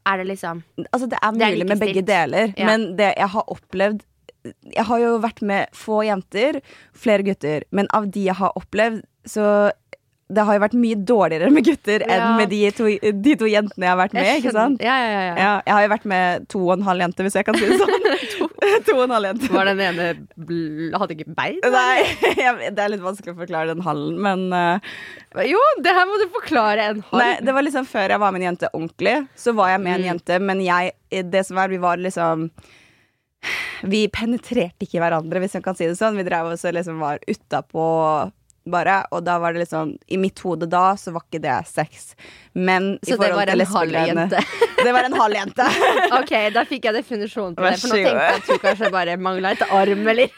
er 0.05 0.17
det 0.17 0.27
liksom 0.27 0.63
Altså, 0.93 1.07
det 1.09 1.17
er 1.21 1.31
Det 1.33 1.41
er 1.41 1.51
mulig 1.57 1.67
med 1.67 1.79
begge 1.79 2.05
deler, 2.05 2.53
Ja. 2.57 2.65
men 2.65 2.95
det 2.95 3.13
jeg 3.17 3.27
har 3.29 3.43
opplevd 3.47 4.01
Jeg 4.75 4.85
har 4.85 4.99
jo 4.99 5.17
vært 5.19 5.41
med 5.41 5.67
få 5.73 6.05
jenter, 6.05 6.61
flere 6.93 7.23
gutter, 7.23 7.63
men 7.71 7.87
av 7.93 8.09
de 8.09 8.23
jeg 8.29 8.35
har 8.35 8.51
opplevd, 8.55 9.01
så 9.25 9.71
det 10.29 10.43
har 10.43 10.53
jo 10.57 10.59
vært 10.59 10.73
mye 10.75 10.95
dårligere 11.07 11.49
med 11.51 11.63
gutter 11.65 11.99
Ja. 12.01 12.15
enn 12.31 12.37
med 12.37 12.49
de 12.49 12.69
to, 12.71 12.83
de 13.11 13.35
to 13.35 13.45
jentene 13.45 13.83
jeg 13.83 13.89
har 13.89 13.97
vært 14.07 14.13
med. 14.13 14.43
Ikke 14.43 14.51
sant? 14.51 14.81
Ja, 14.81 14.95
ja, 14.99 15.09
ja, 15.11 15.21
ja. 15.21 15.35
Ja, 15.35 15.61
jeg 15.65 15.73
har 15.73 15.81
jo 15.87 15.91
vært 15.95 16.05
med 16.05 16.47
to 16.49 16.59
og 16.69 16.73
en 16.77 16.83
halv 16.83 16.99
jente, 16.99 17.23
hvis 17.23 17.33
jeg 17.35 17.45
kan 17.45 17.55
si 17.55 17.65
det 17.65 17.79
sånn. 17.79 17.91
to. 18.87 18.95
og 18.97 19.03
en 19.05 19.13
halv 19.15 19.27
jente. 19.29 19.49
Var 19.53 19.69
den 19.71 19.81
ene 19.85 20.07
Hadde 20.97 21.15
ikke 21.17 21.35
bein? 21.37 21.59
Nei, 21.63 22.05
jeg, 22.43 22.71
det 22.77 22.83
er 22.83 22.93
litt 22.93 23.03
vanskelig 23.05 23.35
å 23.35 23.39
forklare 23.41 23.71
den 23.73 23.83
hallen, 23.85 24.17
men 24.23 24.47
uh, 24.53 25.43
Jo, 25.47 25.59
det 25.85 25.93
her 25.97 26.07
må 26.09 26.17
du 26.21 26.27
forklare 26.33 26.89
en 26.93 27.03
halv. 27.11 27.21
Nei, 27.21 27.35
det 27.45 27.55
var 27.57 27.65
liksom 27.67 27.87
før 27.89 28.15
jeg 28.15 28.23
var 28.23 28.33
med 28.35 28.41
en 28.43 28.49
jente 28.51 28.71
ordentlig, 28.73 29.15
så 29.37 29.53
var 29.57 29.73
jeg 29.75 29.83
med 29.85 29.93
en 29.97 30.05
Mm. 30.05 30.09
jente, 30.13 30.39
men 30.43 30.61
jeg 30.65 30.93
Det 31.31 31.45
som 31.47 31.57
er, 31.61 31.69
vi 31.71 31.77
var 31.81 31.97
liksom 32.01 32.47
Vi 33.87 34.07
penetrerte 34.13 34.85
ikke 34.87 34.99
hverandre, 35.03 35.39
hvis 35.43 35.53
man 35.59 35.65
kan 35.67 35.77
si 35.77 35.85
det 35.85 35.97
sånn. 35.99 36.17
Vi 36.17 36.25
drev 36.25 36.49
oss 36.55 36.65
og 36.65 36.73
liksom 36.73 36.97
var 37.03 37.21
utapå 37.29 37.85
bare, 38.67 38.97
og 39.15 39.21
da 39.23 39.37
var 39.39 39.53
det 39.55 39.67
sånn 39.69 39.93
I 40.11 40.17
mitt 40.19 40.41
hode 40.43 40.67
da 40.67 40.89
så 40.99 41.13
var 41.15 41.23
ikke 41.27 41.39
det 41.45 41.55
sex. 41.69 42.09
Men 42.57 42.85
Så 43.05 43.17
det 43.21 43.29
var 43.37 43.49
en 43.53 43.61
halv 43.69 43.91
jente. 43.93 44.39
Det 44.81 44.91
var 44.95 45.05
en 45.05 45.13
halv 45.13 45.35
jente. 45.37 45.65
Ok, 46.17 46.31
da 46.55 46.63
fikk 46.65 46.87
jeg 46.87 46.95
definisjonen 46.95 47.53
på 47.57 47.61
det. 47.65 47.75
For 47.81 47.91
nå 47.91 47.97
tenkte 47.99 48.13
jeg 48.17 48.39
at 48.39 48.47
du 48.49 48.61
kanskje 48.63 48.89
bare 48.93 49.17
mangla 49.21 49.51
et 49.53 49.61
arm, 49.69 50.01
eller 50.09 50.31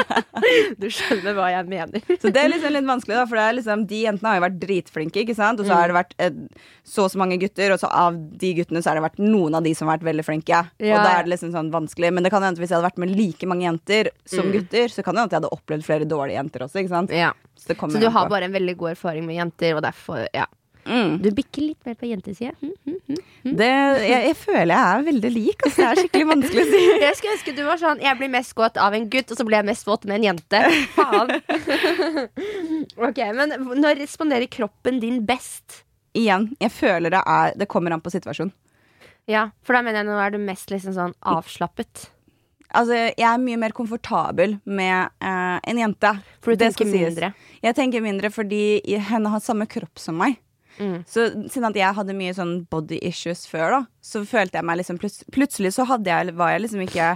Du 0.80 0.86
skjønner 0.92 1.34
hva 1.36 1.50
jeg 1.52 1.66
mener. 1.68 2.04
Så 2.20 2.30
det 2.32 2.40
er 2.44 2.48
liksom 2.54 2.72
litt 2.74 2.86
vanskelig, 2.88 3.16
da, 3.18 3.24
for 3.28 3.40
det 3.40 3.46
liksom, 3.58 3.82
de 3.90 3.98
jentene 4.06 4.30
har 4.32 4.38
jo 4.40 4.44
vært 4.46 4.58
dritflinke, 4.62 5.24
ikke 5.24 5.36
sant? 5.36 5.60
Og 5.60 5.66
så 5.68 5.74
Mm. 5.74 5.76
har 5.80 5.88
det 5.92 5.96
vært 5.98 6.14
eh, 6.18 6.38
så 6.84 7.04
og 7.04 7.10
så 7.12 7.18
mange 7.20 7.36
gutter, 7.40 7.72
og 7.74 7.78
så 7.82 7.90
av 7.92 8.16
de 8.40 8.54
guttene 8.56 8.80
så 8.82 8.90
har 8.90 8.98
det 9.00 9.04
vært 9.04 9.20
noen 9.22 9.54
av 9.54 9.62
de 9.66 9.74
som 9.76 9.88
har 9.88 9.98
vært 9.98 10.08
veldig 10.10 10.24
flinke. 10.26 10.62
Ja. 10.80 10.96
Og 10.96 11.04
da 11.04 11.12
er 11.18 11.22
det 11.28 11.32
liksom 11.34 11.52
sånn 11.54 11.70
vanskelig. 11.72 12.10
Men 12.16 12.24
det 12.26 12.32
kan 12.34 12.42
hende 12.42 12.58
hvis 12.60 12.72
jeg 12.72 12.78
hadde 12.80 12.88
vært 12.88 12.98
med 13.04 13.12
like 13.16 13.46
mange 13.46 13.68
jenter 13.68 14.10
som 14.26 14.46
Mm. 14.48 14.52
gutter, 14.56 14.88
så 14.88 15.04
kan 15.04 15.14
det 15.14 15.20
hende 15.20 15.28
at 15.28 15.36
jeg 15.36 15.40
hadde 15.42 15.54
opplevd 15.60 15.84
flere 15.86 16.08
dårlige 16.08 16.40
jenter 16.40 16.60
også, 16.66 16.80
ikke 16.82 16.88
sant? 16.96 17.10
Ja. 17.12 17.32
Så, 17.56 17.74
Så 17.76 18.00
du 18.00 18.08
har 18.08 18.24
på. 18.26 18.30
bare 18.30 18.44
en 18.48 18.52
veldig 18.56 18.76
god 18.80 18.90
erfaring 18.96 19.26
med 19.26 19.36
jenter, 19.36 19.76
og 19.76 19.82
derfor 19.84 20.26
ja. 20.32 20.46
Mm. 20.84 21.16
Du 21.22 21.28
bikker 21.36 21.62
litt 21.62 21.86
mer 21.86 21.96
på 21.98 22.08
jentesida. 22.10 22.52
Mm. 22.60 23.18
det, 23.58 23.68
jeg, 23.68 24.22
jeg 24.28 24.36
føler 24.38 24.72
jeg 24.72 24.80
er 24.80 25.04
veldig 25.10 25.32
lik, 25.34 25.66
altså. 25.66 25.80
Det 25.80 25.88
er 25.88 26.00
skikkelig 26.04 26.28
vanskelig 26.30 26.64
å 26.64 26.70
si. 26.70 26.82
Jeg 27.04 27.18
skulle 27.18 27.34
ønske 27.36 27.54
du 27.56 27.62
var 27.66 27.80
sånn 27.80 28.02
Jeg 28.04 28.18
blir 28.20 28.32
mest 28.32 28.56
våt 28.56 28.80
av 28.80 28.96
en 28.96 29.06
gutt, 29.12 29.32
og 29.32 29.40
så 29.40 29.46
blir 29.48 29.60
jeg 29.60 29.68
mest 29.70 29.86
våt 29.88 30.06
med 30.08 30.20
en 30.20 30.26
jente. 30.30 30.62
Faen. 30.94 31.34
ok, 33.08 33.20
men 33.36 33.56
når 33.80 34.00
responderer 34.02 34.50
kroppen 34.52 35.00
din 35.02 35.22
best? 35.26 35.82
Igjen, 36.16 36.50
jeg 36.58 36.74
føler 36.74 37.14
det 37.14 37.20
er 37.22 37.52
Det 37.58 37.68
kommer 37.70 37.94
an 37.94 38.02
på 38.02 38.12
situasjonen. 38.12 38.52
Ja, 39.30 39.50
for 39.62 39.76
da 39.76 39.84
mener 39.84 40.02
jeg 40.02 40.08
nå 40.08 40.16
er 40.18 40.32
du 40.34 40.40
mest 40.42 40.72
liksom 40.72 40.96
sånn 40.96 41.14
avslappet. 41.28 42.08
Altså, 42.70 42.94
jeg 42.94 43.26
er 43.26 43.42
mye 43.42 43.58
mer 43.58 43.74
komfortabel 43.74 44.56
med 44.68 45.10
eh, 45.22 45.56
en 45.72 45.80
jente. 45.80 46.12
For 46.42 46.54
du 46.54 46.62
tenker 46.62 46.86
mindre. 46.86 47.32
Jeg 47.62 47.76
tenker 47.78 48.04
mindre 48.04 48.30
fordi 48.32 48.80
henne 49.10 49.32
har 49.32 49.42
samme 49.42 49.66
kropp 49.70 50.02
som 50.02 50.18
meg. 50.20 50.38
Mm. 50.80 50.98
Så 51.08 51.28
siden 51.52 51.68
at 51.68 51.78
jeg 51.78 51.96
hadde 51.98 52.16
mye 52.16 52.34
sånn 52.36 52.54
body 52.72 52.98
issues 53.04 53.44
før, 53.50 53.76
da, 53.76 53.80
så 54.00 54.24
følte 54.28 54.58
jeg 54.58 54.66
meg 54.66 54.80
liksom 54.80 55.00
plut 55.00 55.22
Plutselig 55.34 55.74
så 55.76 55.84
hadde 55.88 56.08
jeg, 56.08 56.34
var 56.38 56.54
jeg 56.54 56.64
liksom 56.64 56.84
ikke 56.86 57.08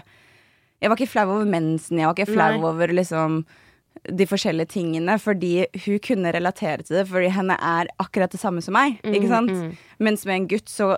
Jeg 0.83 0.91
var 0.91 0.99
ikke 0.99 1.13
flau 1.15 1.29
over 1.39 1.49
mensen, 1.49 2.01
jeg 2.01 2.11
var 2.11 2.19
ikke 2.19 2.35
flau 2.35 2.59
Nei. 2.59 2.67
over 2.69 2.93
liksom 2.93 3.45
de 4.05 4.27
forskjellige 4.29 4.73
tingene, 4.75 5.15
fordi 5.23 5.65
hun 5.87 6.01
kunne 6.05 6.33
relatere 6.35 6.83
til 6.85 6.99
det, 6.99 7.05
fordi 7.09 7.31
henne 7.33 7.55
er 7.57 7.89
akkurat 8.03 8.33
det 8.35 8.41
samme 8.41 8.61
som 8.61 8.75
meg. 8.77 8.99
ikke 9.07 9.31
sant? 9.31 9.53
mm. 9.55 9.71
Mens 10.05 10.27
med 10.29 10.35
en 10.35 10.49
gutt, 10.51 10.69
så 10.69 10.91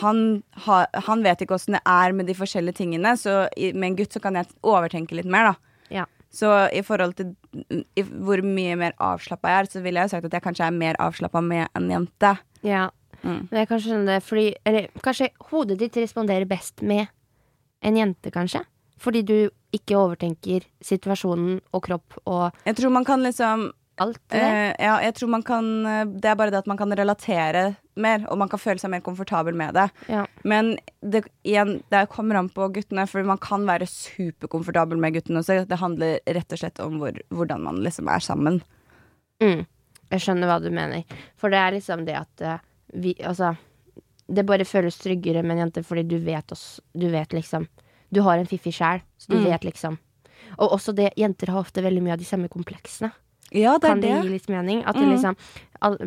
han, 0.00 0.20
ha, 0.64 0.78
han 1.08 1.24
vet 1.26 1.44
ikke 1.44 1.58
åssen 1.58 1.76
det 1.76 1.82
er 1.84 2.14
med 2.16 2.30
de 2.30 2.36
forskjellige 2.38 2.78
tingene, 2.78 3.16
så 3.20 3.42
med 3.74 3.88
en 3.90 3.98
gutt 3.98 4.16
så 4.16 4.22
kan 4.22 4.38
jeg 4.38 4.48
overtenke 4.62 5.18
litt 5.18 5.28
mer, 5.28 5.50
da. 5.50 5.74
Ja. 5.92 6.06
Så 6.34 6.50
i 6.74 6.82
forhold 6.82 7.14
til 7.14 7.34
i, 7.94 8.02
hvor 8.02 8.40
mye 8.42 8.74
mer 8.80 8.94
avslappa 8.98 9.52
jeg 9.52 9.62
er, 9.62 9.68
så 9.70 9.82
ville 9.84 10.00
jeg 10.02 10.08
jo 10.08 10.14
sagt 10.16 10.24
at 10.26 10.32
jeg 10.34 10.42
kanskje 10.42 10.66
er 10.66 10.74
mer 10.74 10.96
avslappa 10.98 11.40
med 11.44 11.68
en 11.78 11.90
jente. 11.92 12.32
Ja. 12.66 12.88
Mm. 13.22 13.46
Men 13.50 13.60
jeg 13.62 13.68
kan 13.70 13.80
skjønne 13.80 14.06
det, 14.10 14.22
fordi 14.26 14.48
Eller 14.66 14.88
kanskje 15.00 15.30
hodet 15.50 15.78
ditt 15.80 15.94
responderer 15.96 16.44
best 16.50 16.82
med 16.82 17.06
en 17.84 17.96
jente, 17.96 18.30
kanskje? 18.34 18.64
Fordi 19.00 19.22
du 19.26 19.36
ikke 19.74 19.96
overtenker 19.96 20.66
situasjonen 20.84 21.60
og 21.74 21.82
kropp 21.86 22.18
og 22.26 22.52
Jeg 22.66 22.76
tror 22.78 22.92
man 22.94 23.04
kan 23.04 23.22
liksom 23.24 23.70
alt 24.02 24.18
det 24.28 24.40
der. 24.40 24.52
eh, 24.74 24.84
Ja, 24.84 24.98
jeg 25.06 25.14
tror 25.14 25.28
man 25.28 25.42
kan 25.42 25.64
eh, 25.86 26.04
Det 26.04 26.30
er 26.30 26.34
bare 26.36 26.50
det 26.50 26.58
at 26.58 26.66
man 26.66 26.76
kan 26.76 26.90
relatere 26.92 27.76
mer, 27.96 28.24
og 28.30 28.38
man 28.38 28.48
kan 28.48 28.58
føle 28.58 28.78
seg 28.82 28.90
mer 28.90 29.00
komfortabel 29.00 29.54
med 29.54 29.74
det. 29.74 29.88
Ja. 30.08 30.24
Men 30.44 30.78
det, 31.00 31.24
igjen, 31.46 31.82
det 31.90 32.08
kommer 32.10 32.36
an 32.40 32.48
på 32.50 32.66
guttene, 32.74 33.06
for 33.08 33.22
man 33.24 33.38
kan 33.38 33.66
være 33.66 33.86
superkomfortabel 33.86 34.98
med 34.98 35.14
guttene 35.14 35.42
også. 35.42 35.66
Det 35.68 35.78
handler 35.78 36.18
rett 36.26 36.52
og 36.52 36.58
slett 36.58 36.80
om 36.80 36.98
hvor, 36.98 37.12
hvordan 37.30 37.62
man 37.62 37.82
liksom 37.84 38.08
er 38.10 38.18
sammen. 38.24 38.60
Mm. 39.42 39.64
Jeg 40.10 40.20
skjønner 40.20 40.46
hva 40.50 40.60
du 40.62 40.70
mener. 40.74 41.04
For 41.40 41.50
det 41.50 41.58
er 41.58 41.72
liksom 41.78 42.04
det 42.06 42.14
at 42.20 42.42
uh, 42.44 42.58
vi 42.94 43.14
Altså, 43.24 43.54
det 44.28 44.44
bare 44.46 44.64
føles 44.64 44.96
tryggere 45.00 45.42
med 45.42 45.56
en 45.56 45.64
jente 45.66 45.82
fordi 45.84 46.04
du 46.08 46.18
vet 46.24 46.52
oss 46.54 46.80
Du 46.94 47.08
vet 47.10 47.32
liksom 47.34 47.66
Du 48.14 48.20
har 48.22 48.38
en 48.38 48.46
fiffig 48.46 48.72
sjel, 48.76 49.02
så 49.18 49.32
du 49.32 49.38
Mm. 49.40 49.44
vet 49.50 49.64
liksom 49.64 49.98
Og 50.58 50.70
også 50.76 50.94
det 50.94 51.10
Jenter 51.18 51.50
har 51.50 51.60
ofte 51.64 51.82
veldig 51.82 52.02
mye 52.02 52.12
av 52.12 52.18
de 52.18 52.24
samme 52.28 52.48
kompleksene. 52.48 53.10
Ja, 53.52 53.76
det 53.78 53.88
Kan 53.88 53.98
er 53.98 54.02
det 54.02 54.10
det. 54.14 54.22
gi 54.22 54.28
litt 54.28 54.48
mening? 54.48 54.84
At 54.86 54.94
det 54.94 55.02
Mm. 55.02 55.12
liksom 55.16 55.36
all, 55.84 55.98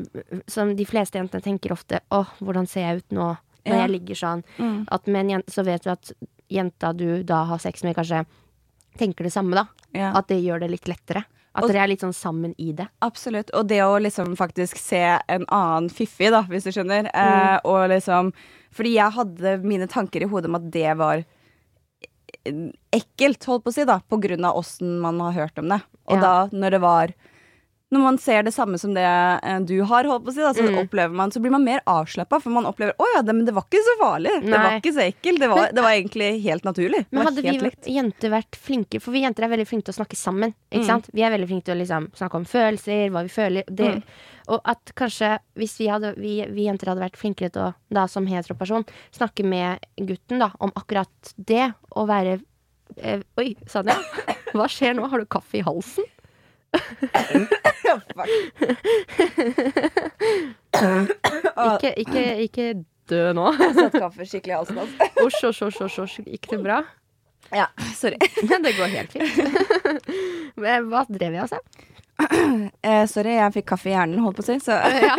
Som 0.52 0.74
de 0.76 0.86
fleste 0.90 1.20
jentene 1.20 1.44
tenker 1.46 1.72
ofte 1.76 2.00
Å, 2.12 2.24
hvordan 2.42 2.68
ser 2.70 2.82
jeg 2.88 2.98
ut 3.04 3.16
nå 3.18 3.28
når 3.68 3.76
Ja. 3.76 3.80
jeg 3.86 3.92
ligger 3.98 4.16
sånn? 4.16 4.44
Mm. 4.58 4.76
At 4.96 5.08
med 5.12 5.20
en 5.26 5.30
jente 5.38 5.52
så 5.52 5.64
vet 5.68 5.84
du 5.84 5.90
at 5.92 6.12
jenta 6.50 6.94
du 6.96 7.24
da 7.28 7.42
har 7.50 7.60
sex 7.60 7.84
med, 7.84 7.96
kanskje 7.98 8.26
tenker 8.98 9.24
det 9.28 9.34
samme, 9.34 9.54
da. 9.60 9.66
Ja. 9.94 10.14
At 10.16 10.28
det 10.32 10.38
gjør 10.42 10.62
det 10.64 10.70
litt 10.72 10.88
lettere. 10.88 11.26
At 11.54 11.64
Og- 11.66 11.72
dere 11.72 11.84
er 11.84 11.88
litt 11.92 12.00
sånn 12.00 12.14
sammen 12.16 12.54
i 12.58 12.72
det. 12.72 12.88
Absolutt. 13.02 13.50
Og 13.54 13.68
det 13.68 13.80
å 13.84 14.00
liksom 14.00 14.38
faktisk 14.38 14.78
se 14.78 15.02
en 15.28 15.46
annen 15.50 15.90
fiffig, 15.90 16.30
da, 16.32 16.44
hvis 16.44 16.64
du 16.64 16.72
skjønner. 16.72 17.10
Eh, 17.14 17.60
og 17.66 17.90
liksom 17.90 18.32
Fordi 18.72 18.94
jeg 18.96 19.12
hadde 19.12 19.64
mine 19.64 19.88
tanker 19.88 20.22
i 20.22 20.28
hodet 20.30 20.46
om 20.46 20.56
at 20.56 20.70
det 20.72 20.96
var 20.98 21.26
ekkelt, 22.46 23.44
holdt 23.48 23.64
på 23.66 23.72
å 23.72 23.74
si, 23.76 23.84
da, 23.88 24.00
på 24.10 24.20
grunn 24.22 24.46
av 24.48 24.56
åssen 24.60 25.00
man 25.04 25.20
har 25.20 25.34
hørt 25.34 25.58
om 25.60 25.68
det. 25.70 25.82
Og 26.08 26.16
Ja. 26.18 26.22
da, 26.22 26.48
når 26.56 26.72
det 26.72 26.82
var 26.82 27.14
Når 27.90 28.02
man 28.04 28.18
ser 28.20 28.44
det 28.44 28.52
samme 28.52 28.76
som 28.82 28.92
det 28.94 29.04
eh, 29.08 29.60
du 29.64 29.78
har, 29.88 30.04
holdt 30.10 30.26
på 30.26 30.32
å 30.32 30.36
si, 30.36 30.42
da, 30.44 30.50
så 30.52 30.66
Mm. 30.68 30.76
opplever 30.82 31.14
man 31.16 31.32
Så 31.32 31.40
blir 31.40 31.54
man 31.54 31.64
mer 31.64 31.80
avslappa, 31.88 32.42
for 32.44 32.52
man 32.52 32.66
opplever 32.68 32.92
Å 33.00 33.06
ja, 33.16 33.22
det, 33.24 33.32
men 33.38 33.46
det 33.48 33.54
var 33.56 33.64
ikke 33.64 33.80
så 33.86 33.94
farlig. 34.02 34.34
Det 34.44 34.52
var 34.60 34.76
ikke 34.82 34.92
så 34.98 35.04
ekkelt. 35.06 35.40
Det 35.40 35.48
var, 35.48 35.70
det 35.72 35.86
var 35.86 35.96
egentlig 35.96 36.28
helt 36.44 36.66
naturlig. 36.68 37.06
Men 37.16 37.30
hadde 37.30 37.46
vi 37.46 37.54
likt. 37.62 37.88
jenter 37.88 38.34
vært 38.34 38.60
flinke 38.60 39.00
For 39.00 39.16
vi 39.16 39.22
jenter 39.24 39.48
er 39.48 39.54
veldig 39.56 39.68
flinke 39.70 39.88
til 39.88 39.96
å 39.96 40.00
snakke 40.02 40.20
sammen. 40.20 40.52
Mm. 40.76 41.04
Vi 41.14 41.24
er 41.24 41.32
veldig 41.32 41.48
flinke 41.48 41.66
til 41.70 41.78
å 41.78 41.80
liksom 41.80 42.10
snakke 42.20 42.42
om 42.42 42.46
følelser, 42.50 43.06
hva 43.16 43.24
vi 43.24 43.32
føler. 43.38 43.64
Det, 43.72 43.94
Mm. 43.96 44.04
Og 44.48 44.62
at 44.64 44.92
kanskje 44.96 45.40
hvis 45.60 45.74
vi, 45.80 45.88
hadde, 45.92 46.14
vi, 46.16 46.38
vi 46.56 46.68
jenter 46.70 46.88
hadde 46.88 47.02
vært 47.04 47.18
flinkere 47.20 47.50
til 47.52 47.66
å, 47.66 47.74
da 47.92 48.06
som 48.08 48.28
heteroperson, 48.28 48.86
snakke 49.12 49.44
med 49.44 49.84
gutten 50.00 50.40
da 50.40 50.52
om 50.64 50.72
akkurat 50.80 51.34
det, 51.36 51.74
og 51.92 52.08
være 52.08 52.38
eh, 52.96 53.20
Oi, 53.38 53.50
Sanja. 53.68 53.98
Hva 54.56 54.70
skjer 54.72 54.96
nå? 54.96 55.08
Har 55.12 55.20
du 55.20 55.26
kaffe 55.28 55.60
i 55.60 55.66
halsen? 55.68 56.08
Fuck. 58.18 58.30
Ikke, 61.58 61.92
ikke, 62.04 62.24
ikke 62.48 62.68
dø 63.10 63.34
nå. 63.38 63.50
Satt 63.78 63.98
kaffe 63.98 64.28
skikkelig 64.28 64.54
i 64.54 64.58
halsen 64.60 64.80
hans. 64.82 64.96
Osj, 65.24 65.44
osj, 65.52 65.62
osj, 65.70 66.00
osj. 66.06 66.18
Gikk 66.28 66.50
det 66.52 66.62
bra? 66.64 66.82
Ja, 67.56 67.70
sorry. 67.96 68.18
det 68.66 68.74
går 68.78 68.92
helt 68.92 69.14
fint. 69.16 69.30
Men 70.64 70.90
Hva 70.92 71.06
drev 71.08 71.38
jeg 71.38 71.46
altså? 71.46 71.62
Eh, 72.18 73.04
sorry, 73.06 73.36
jeg 73.38 73.54
fikk 73.60 73.68
kaffe 73.70 73.92
i 73.92 73.94
hjernen, 73.94 74.20
holdt 74.26 74.40
på 74.40 74.44
å 74.44 74.48
si. 74.48 74.56
Så. 74.66 74.74
ja. 74.74 75.14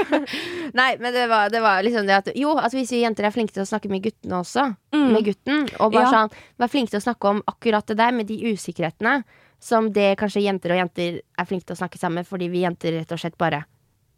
Nei, 0.75 0.89
men 0.99 1.15
det 1.15 1.29
var, 1.31 1.47
det 1.55 1.61
var 1.63 1.79
liksom 1.87 2.09
det 2.09 2.17
at 2.17 2.31
Jo, 2.37 2.57
at 2.59 2.75
vi 2.75 2.83
jenter 2.83 3.29
er 3.29 3.33
flinke 3.33 3.55
til 3.55 3.63
å 3.63 3.69
snakke 3.71 3.89
med 3.89 4.03
guttene 4.05 4.41
også, 4.43 4.65
med 4.99 5.23
gutten, 5.25 5.69
og 5.79 5.95
bare 5.95 6.09
Ja. 6.09 6.11
sånn 6.11 6.35
Vær 6.59 6.73
flinke 6.73 6.91
til 6.93 6.99
å 6.99 7.07
snakke 7.07 7.31
om 7.31 7.39
akkurat 7.49 7.87
det 7.87 7.97
der 8.03 8.17
med 8.19 8.27
de 8.29 8.41
usikkerhetene 8.51 9.15
som 9.61 9.91
det 9.93 10.17
kanskje 10.21 10.43
jenter 10.45 10.71
og 10.75 10.79
jenter 10.83 11.21
er 11.39 11.45
flinke 11.49 11.67
til 11.67 11.75
å 11.77 11.81
snakke 11.83 11.99
sammen, 11.99 12.25
fordi 12.25 12.49
vi 12.53 12.63
jenter 12.63 12.93
rett 13.01 13.13
og 13.13 13.19
slett 13.19 13.39
bare 13.39 13.65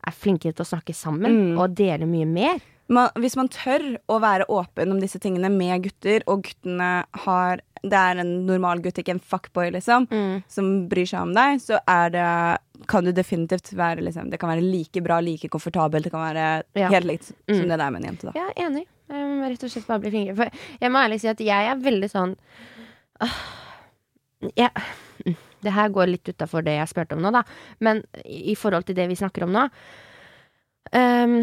er 0.07 0.12
flinkere 0.16 0.53
til 0.57 0.64
å 0.64 0.68
snakke 0.76 0.95
sammen 0.97 1.57
og 1.59 1.74
dele 1.76 2.07
mye 2.09 2.26
mer. 2.26 2.61
man, 2.88 3.11
hvis 3.20 3.36
man 3.36 3.49
tør 3.49 3.99
å 4.09 4.18
være 4.20 4.47
åpen 4.49 4.91
om 4.91 4.99
disse 5.01 5.18
tingene 5.20 5.51
med 5.53 5.82
gutter, 5.84 6.22
og 6.26 6.43
guttene 6.49 7.05
har 7.24 7.61
Det 7.82 7.97
er 7.97 8.18
en 8.20 8.45
normal 8.45 8.82
gutt, 8.84 8.99
ikke 9.01 9.14
en 9.14 9.20
fuckboy, 9.24 9.70
liksom, 9.72 10.05
som 10.49 10.66
bryr 10.88 11.07
seg 11.09 11.22
om 11.22 11.30
deg, 11.32 11.61
så 11.64 11.78
er 11.88 12.11
det 12.11 12.86
Kan 12.88 13.05
du 13.05 13.12
definitivt 13.12 13.72
være 13.72 14.03
liksom 14.05 14.28
Det 14.30 14.38
kan 14.38 14.51
være 14.51 14.61
like 14.61 15.01
bra, 15.03 15.20
like 15.20 15.49
komfortabelt, 15.49 16.05
det 16.05 16.11
kan 16.12 16.20
være 16.20 16.62
Ja. 16.76 16.88
helt 16.88 17.07
likt 17.07 17.24
som 17.24 17.34
Mm. 17.49 17.68
det 17.68 17.78
der 17.78 17.91
med 17.91 18.05
en 18.05 18.09
jente, 18.11 18.26
da. 18.26 18.32
Jeg 18.34 18.53
er 18.57 18.66
enig. 18.66 18.86
Jeg 19.09 19.24
må 19.41 19.49
rett 19.49 19.64
og 19.64 19.70
slett 19.70 19.86
bare 19.86 20.01
bli 20.01 20.11
flinkere. 20.11 20.36
For 20.36 20.51
jeg 20.80 20.91
må 20.91 20.99
ærlig 20.99 21.20
si 21.20 21.28
at 21.28 21.38
jeg 21.38 21.66
er 21.70 21.76
veldig 21.76 22.11
sånn 22.11 22.36
ah, 23.20 23.38
jeg, 24.57 24.70
Det 25.64 25.74
her 25.74 25.92
går 25.92 26.12
litt 26.12 26.30
utafor 26.30 26.64
det 26.66 26.78
jeg 26.78 26.90
spurte 26.92 27.16
om 27.16 27.24
nå, 27.24 27.32
da. 27.34 27.44
Men 27.84 28.02
i 28.24 28.56
forhold 28.58 28.88
til 28.88 28.98
det 28.98 29.08
vi 29.11 29.18
snakker 29.18 29.46
om 29.46 29.54
nå 29.54 29.66
um, 30.94 31.36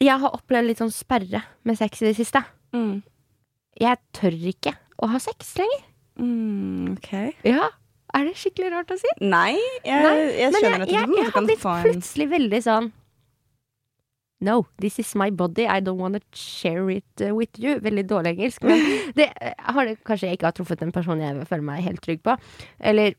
Jeg 0.00 0.16
har 0.24 0.32
opplevd 0.32 0.70
litt 0.70 0.82
sånn 0.82 0.94
sperre 0.94 1.44
med 1.68 1.78
sex 1.80 2.02
i 2.02 2.08
det 2.10 2.16
siste. 2.18 2.44
Mm. 2.76 3.02
Jeg 3.80 4.00
tør 4.16 4.36
ikke 4.52 4.74
å 5.02 5.10
ha 5.12 5.20
sex 5.22 5.54
lenger. 5.60 5.86
Mm, 6.20 6.92
ok. 6.96 7.12
Ja, 7.48 7.70
Er 8.12 8.26
det 8.28 8.34
skikkelig 8.36 8.72
rart 8.74 8.90
å 8.92 8.98
si? 9.00 9.08
Nei, 9.24 9.56
jeg, 9.86 10.02
Nei, 10.04 10.16
jeg 10.36 10.52
skjønner 10.58 10.82
at 10.84 10.90
du 10.90 10.92
jeg, 10.92 11.06
få 11.06 11.14
en 11.14 11.16
jeg 11.16 11.30
har 11.32 11.46
blitt 11.46 11.62
plutselig 11.86 12.26
veldig 12.34 12.60
sånn 12.66 12.90
No, 14.42 14.66
this 14.82 14.98
is 14.98 15.14
my 15.14 15.30
body. 15.30 15.68
I 15.68 15.78
don't 15.80 15.98
want 15.98 16.16
to 16.16 16.22
share 16.32 16.90
it 16.90 17.04
uh, 17.22 17.30
with 17.34 17.54
you. 17.58 17.78
Veldig 17.78 18.02
dårlig 18.10 18.32
engelsk. 18.34 18.64
Men 18.66 18.80
det 19.18 19.28
eh, 19.38 19.54
har 19.54 19.86
det, 19.86 20.00
kanskje 20.02 20.32
jeg 20.32 20.38
ikke 20.38 20.48
har 20.48 20.56
truffet 20.56 20.82
en 20.82 20.90
person 20.94 21.22
jeg 21.22 21.46
føler 21.46 21.66
meg 21.68 21.84
helt 21.86 22.02
trygg 22.02 22.24
på. 22.26 22.34
Eller 22.80 23.14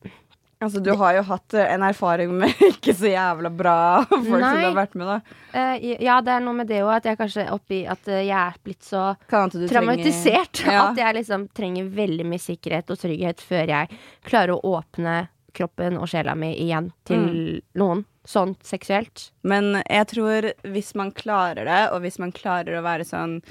Altså, 0.64 0.80
du 0.84 0.92
har 0.96 1.14
jo 1.18 1.24
hatt 1.28 1.54
eh, 1.60 1.74
en 1.74 1.84
erfaring 1.84 2.32
med 2.40 2.54
ikke 2.72 2.94
så 2.96 3.10
jævla 3.12 3.50
bra 3.52 3.76
folk 4.10 4.24
som 4.26 4.40
du 4.60 4.66
har 4.68 4.78
vært 4.78 4.96
med, 4.96 5.10
da. 5.10 5.18
Uh, 5.54 5.76
Ja, 6.02 6.20
det 6.24 6.32
er 6.38 6.40
noe 6.46 6.54
med 6.58 6.68
det 6.72 6.80
òg, 6.86 6.94
at 6.98 7.10
jeg 7.12 7.20
kanskje 7.20 7.46
oppi 7.52 7.82
at 7.90 8.08
eh, 8.08 8.24
jeg 8.30 8.38
er 8.40 8.58
blitt 8.64 8.84
så 8.88 9.04
traumatisert 9.30 10.54
trenger- 10.64 10.74
Ja. 10.78 10.88
at 10.92 10.98
jeg 11.04 11.16
liksom 11.20 11.48
trenger 11.54 11.92
veldig 12.00 12.26
mye 12.32 12.42
sikkerhet 12.42 12.90
og 12.96 13.02
trygghet 13.04 13.44
før 13.44 13.68
jeg 13.76 14.00
klarer 14.30 14.56
å 14.56 14.62
åpne 14.80 15.18
kroppen 15.54 16.00
og 16.02 16.08
sjela 16.10 16.34
mi 16.36 16.54
igjen 16.58 16.92
til 17.06 17.20
Mm. 17.28 17.62
noen. 17.78 18.06
Sånn 18.26 18.56
seksuelt. 18.64 19.32
Men 19.44 19.82
jeg 19.84 20.08
tror 20.08 20.48
hvis 20.64 20.94
man 20.96 21.12
klarer 21.12 21.66
det, 21.68 21.82
og 21.92 22.02
hvis 22.06 22.18
man 22.24 22.32
klarer 22.32 22.80
å 22.80 22.86
være 22.86 23.04
sånn 23.06 23.42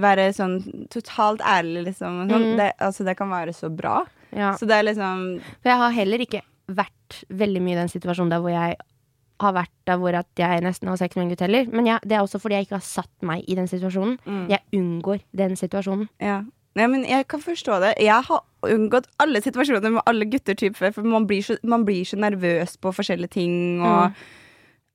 Være 0.00 0.26
sånn 0.36 0.58
totalt 0.92 1.40
ærlig, 1.40 1.86
liksom. 1.86 2.18
Sånn, 2.28 2.42
Mm. 2.44 2.56
det, 2.58 2.72
altså, 2.78 3.04
det 3.06 3.14
kan 3.16 3.30
være 3.30 3.54
så 3.56 3.70
bra. 3.74 4.02
Ja. 4.36 4.52
Så 4.56 4.66
det 4.68 4.76
er 4.78 4.86
liksom 4.86 5.24
For 5.62 5.70
jeg 5.72 5.78
har 5.82 5.90
heller 5.96 6.22
ikke 6.26 6.42
vært 6.70 7.20
veldig 7.28 7.60
mye 7.64 7.74
i 7.74 7.80
den 7.80 7.88
situasjonen 7.90 8.30
der 8.30 8.42
hvor 8.44 8.52
jeg 8.54 8.76
har 9.40 9.52
vært 9.56 9.72
der 9.88 9.96
hvor 9.98 10.14
at 10.18 10.28
jeg 10.38 10.60
nesten 10.62 10.88
har 10.92 10.98
sex 11.00 11.16
med 11.16 11.24
en 11.24 11.30
gutt 11.32 11.40
heller. 11.46 11.66
Men 11.72 11.86
jeg, 11.88 11.98
det 12.04 12.12
er 12.18 12.20
også 12.22 12.38
fordi 12.42 12.58
jeg 12.58 12.66
ikke 12.68 12.76
har 12.76 12.84
satt 12.86 13.10
meg 13.26 13.44
i 13.48 13.56
den 13.56 13.66
situasjonen. 13.70 14.18
Mm. 14.26 14.42
Jeg 14.52 14.60
unngår 14.76 15.22
den 15.40 15.56
situasjonen. 15.56 16.08
Ja. 16.20 16.42
Nei, 16.78 16.86
men 16.86 17.02
jeg 17.08 17.26
kan 17.26 17.40
forstå 17.42 17.80
det. 17.82 17.94
Jeg 18.04 18.22
har 18.28 18.44
unngått 18.68 19.08
alle 19.18 19.40
situasjoner 19.42 19.90
med 19.96 20.04
alle 20.06 20.28
gutter 20.30 20.54
typ 20.60 20.76
for 20.78 21.02
man 21.02 21.24
blir, 21.26 21.42
så, 21.42 21.56
man 21.66 21.82
blir 21.88 22.04
så 22.06 22.20
nervøs 22.20 22.76
på 22.78 22.92
forskjellige 22.94 23.32
ting 23.40 23.80
og 23.82 24.12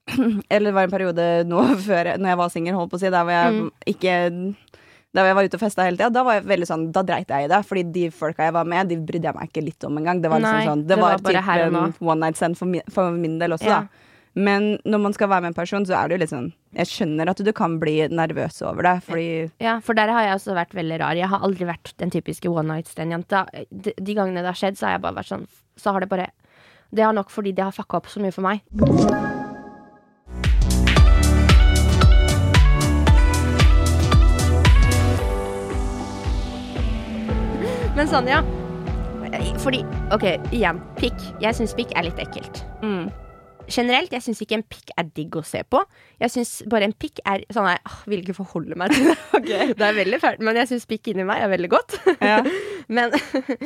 Eller 0.53 0.69
det 0.69 0.75
var 0.77 0.85
en 0.85 0.93
periode 0.93 1.23
nå 1.49 1.63
før 1.87 2.11
når 2.21 2.29
jeg 2.29 2.37
var 2.43 2.51
singel, 2.53 2.75
holdt 2.77 2.91
på 2.93 2.99
å 2.99 3.01
si, 3.01 3.09
der 3.11 3.25
hvor 3.25 3.33
jeg 3.33 3.55
Mm. 3.55 3.69
ikke 3.89 4.15
da 5.15 5.23
jeg 5.29 5.35
var 5.37 5.47
ute 5.47 5.57
og 5.57 5.61
festa 5.63 5.85
hele 5.87 5.97
tida, 5.99 6.09
da 6.11 6.23
var 6.27 6.39
jeg 6.39 6.47
veldig 6.49 6.67
sånn, 6.69 6.87
da 6.95 7.03
dreit 7.07 7.29
jeg 7.31 7.47
i 7.47 7.51
det. 7.51 7.61
Fordi 7.69 7.83
de 7.95 8.07
folka 8.11 8.49
jeg 8.49 8.55
var 8.57 8.65
med, 8.67 8.89
de 8.91 8.97
brydde 8.99 9.29
jeg 9.31 9.37
meg 9.37 9.51
ikke 9.51 9.63
litt 9.65 9.85
om 9.87 10.01
engang. 10.01 10.19
Det 10.23 10.31
var 10.33 10.43
liksom 10.43 10.57
Nei, 10.59 10.65
sånn, 10.67 10.81
det, 10.83 10.91
det 10.91 10.97
var, 11.01 11.21
var 11.23 11.37
typ 11.37 11.69
en 11.69 12.09
one 12.11 12.19
night 12.25 12.39
stand 12.41 12.59
for 12.59 12.67
min, 12.71 12.83
for 12.91 13.15
min 13.15 13.39
del 13.39 13.55
også, 13.55 13.69
Ja. 13.71 13.85
da. 13.85 14.01
Men 14.35 14.65
når 14.83 14.99
man 14.99 15.13
skal 15.15 15.29
være 15.31 15.45
med 15.45 15.53
en 15.53 15.55
person, 15.55 15.85
så 15.87 15.93
er 15.95 16.09
det 16.09 16.17
jo 16.17 16.19
litt 16.25 16.31
sånn 16.33 16.49
Jeg 16.75 16.89
skjønner 16.91 17.29
at 17.31 17.39
du 17.39 17.51
kan 17.55 17.77
bli 17.79 17.93
nervøs 18.11 18.57
over 18.67 18.83
det, 18.83 18.95
fordi 19.07 19.27
Ja, 19.63 19.77
for 19.79 19.95
der 19.95 20.11
har 20.11 20.25
jeg 20.25 20.35
også 20.35 20.57
vært 20.57 20.75
veldig 20.75 20.97
rar. 20.99 21.15
Jeg 21.15 21.29
har 21.31 21.39
aldri 21.39 21.63
vært 21.69 21.93
den 22.03 22.11
typiske 22.11 22.51
one 22.51 22.67
night 22.67 22.91
stand-jenta. 22.91 23.45
De, 23.71 23.93
de 23.95 24.17
gangene 24.17 24.43
det 24.43 24.51
har 24.51 24.59
skjedd, 24.59 24.75
så 24.75 24.89
har 24.89 24.97
jeg 24.97 25.05
bare 25.07 25.21
vært 25.21 25.31
sånn 25.31 25.47
Så 25.79 25.95
har 25.95 26.03
det 26.03 26.11
bare 26.11 26.27
Det 26.91 27.07
er 27.07 27.15
nok 27.15 27.31
fordi 27.31 27.55
det 27.55 27.63
har 27.63 27.71
fucka 27.71 28.03
opp 28.03 28.11
så 28.11 28.19
mye 28.19 28.35
for 28.35 28.43
meg. 28.43 29.34
Men 37.95 38.09
sånn, 38.11 38.25
ja. 38.27 38.41
Fordi, 39.63 39.85
OK, 40.11 40.25
igjen. 40.51 40.81
Pikk. 40.99 41.15
Jeg 41.43 41.55
syns 41.55 41.75
pikk 41.77 41.93
er 41.95 42.09
litt 42.09 42.19
ekkelt. 42.21 42.65
mm. 42.83 43.05
Generelt, 43.71 44.11
jeg 44.13 44.21
syns 44.21 44.41
ikke 44.43 44.59
en 44.59 44.63
pikk 44.69 44.91
er 44.93 45.07
digg 45.17 45.35
å 45.39 45.41
se 45.41 45.63
på. 45.65 45.79
Jeg 46.21 46.29
syns 46.29 46.51
bare 46.69 46.85
en 46.85 46.93
pikk 46.93 47.17
er 47.25 47.41
sånn 47.49 47.65
Jeg 47.71 47.79
ah, 47.81 47.95
vil 48.11 48.21
ikke 48.21 48.35
forholde 48.37 48.77
meg 48.77 48.93
til 48.93 49.07
det. 49.09 49.15
Det 49.79 49.87
er 49.87 49.97
veldig 49.97 50.19
fælt, 50.21 50.43
men 50.45 50.59
jeg 50.59 50.69
syns 50.69 50.85
pikk 50.89 51.09
inni 51.09 51.25
meg 51.25 51.41
er 51.41 51.49
veldig 51.49 51.71
godt. 51.73 51.95
Ja. 52.19 52.43
Men 52.95 53.15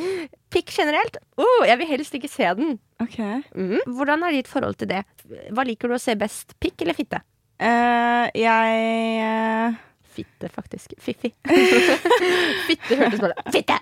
pikk 0.54 0.70
generelt 0.72 1.18
oh, 1.36 1.66
Jeg 1.68 1.76
vil 1.76 1.90
helst 1.90 2.14
ikke 2.16 2.30
se 2.32 2.46
den. 2.56 2.78
Okay. 3.04 3.42
Mm. 3.52 3.82
Hvordan 3.84 4.24
er 4.24 4.38
ditt 4.38 4.48
forhold 4.48 4.78
til 4.80 4.88
det? 4.88 5.02
Hva 5.52 5.66
liker 5.68 5.92
du 5.92 5.98
å 5.98 6.00
se 6.00 6.16
best? 6.16 6.56
Pikk 6.56 6.86
eller 6.86 6.96
fitte? 6.96 7.20
Uh, 7.60 8.32
jeg 8.32 8.80
eh, 9.20 9.76
Fitte, 10.10 10.48
faktisk. 10.50 10.94
Fiffi. 10.98 11.30
fitte 12.68 12.96
hørtes 12.98 13.20
bare 13.22 13.44
Fitte! 13.54 13.76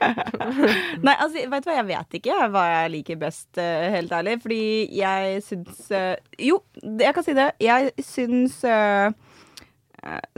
Nei, 1.07 1.15
altså, 1.15 1.45
vet 1.49 1.65
du 1.65 1.71
hva, 1.71 1.77
jeg 1.79 1.87
vet 1.89 2.19
ikke 2.21 2.37
hva 2.53 2.65
jeg 2.69 2.93
liker 2.97 3.21
best, 3.23 3.49
eh, 3.63 3.89
helt 3.95 4.13
ærlig. 4.13 4.37
Fordi 4.45 4.61
jeg 4.99 5.41
syns 5.47 5.87
eh, 5.97 6.15
Jo, 6.51 6.61
jeg 6.85 7.15
kan 7.17 7.27
si 7.27 7.37
det. 7.39 7.49
Jeg 7.65 7.93
syns 8.05 8.61
eh, 8.69 9.09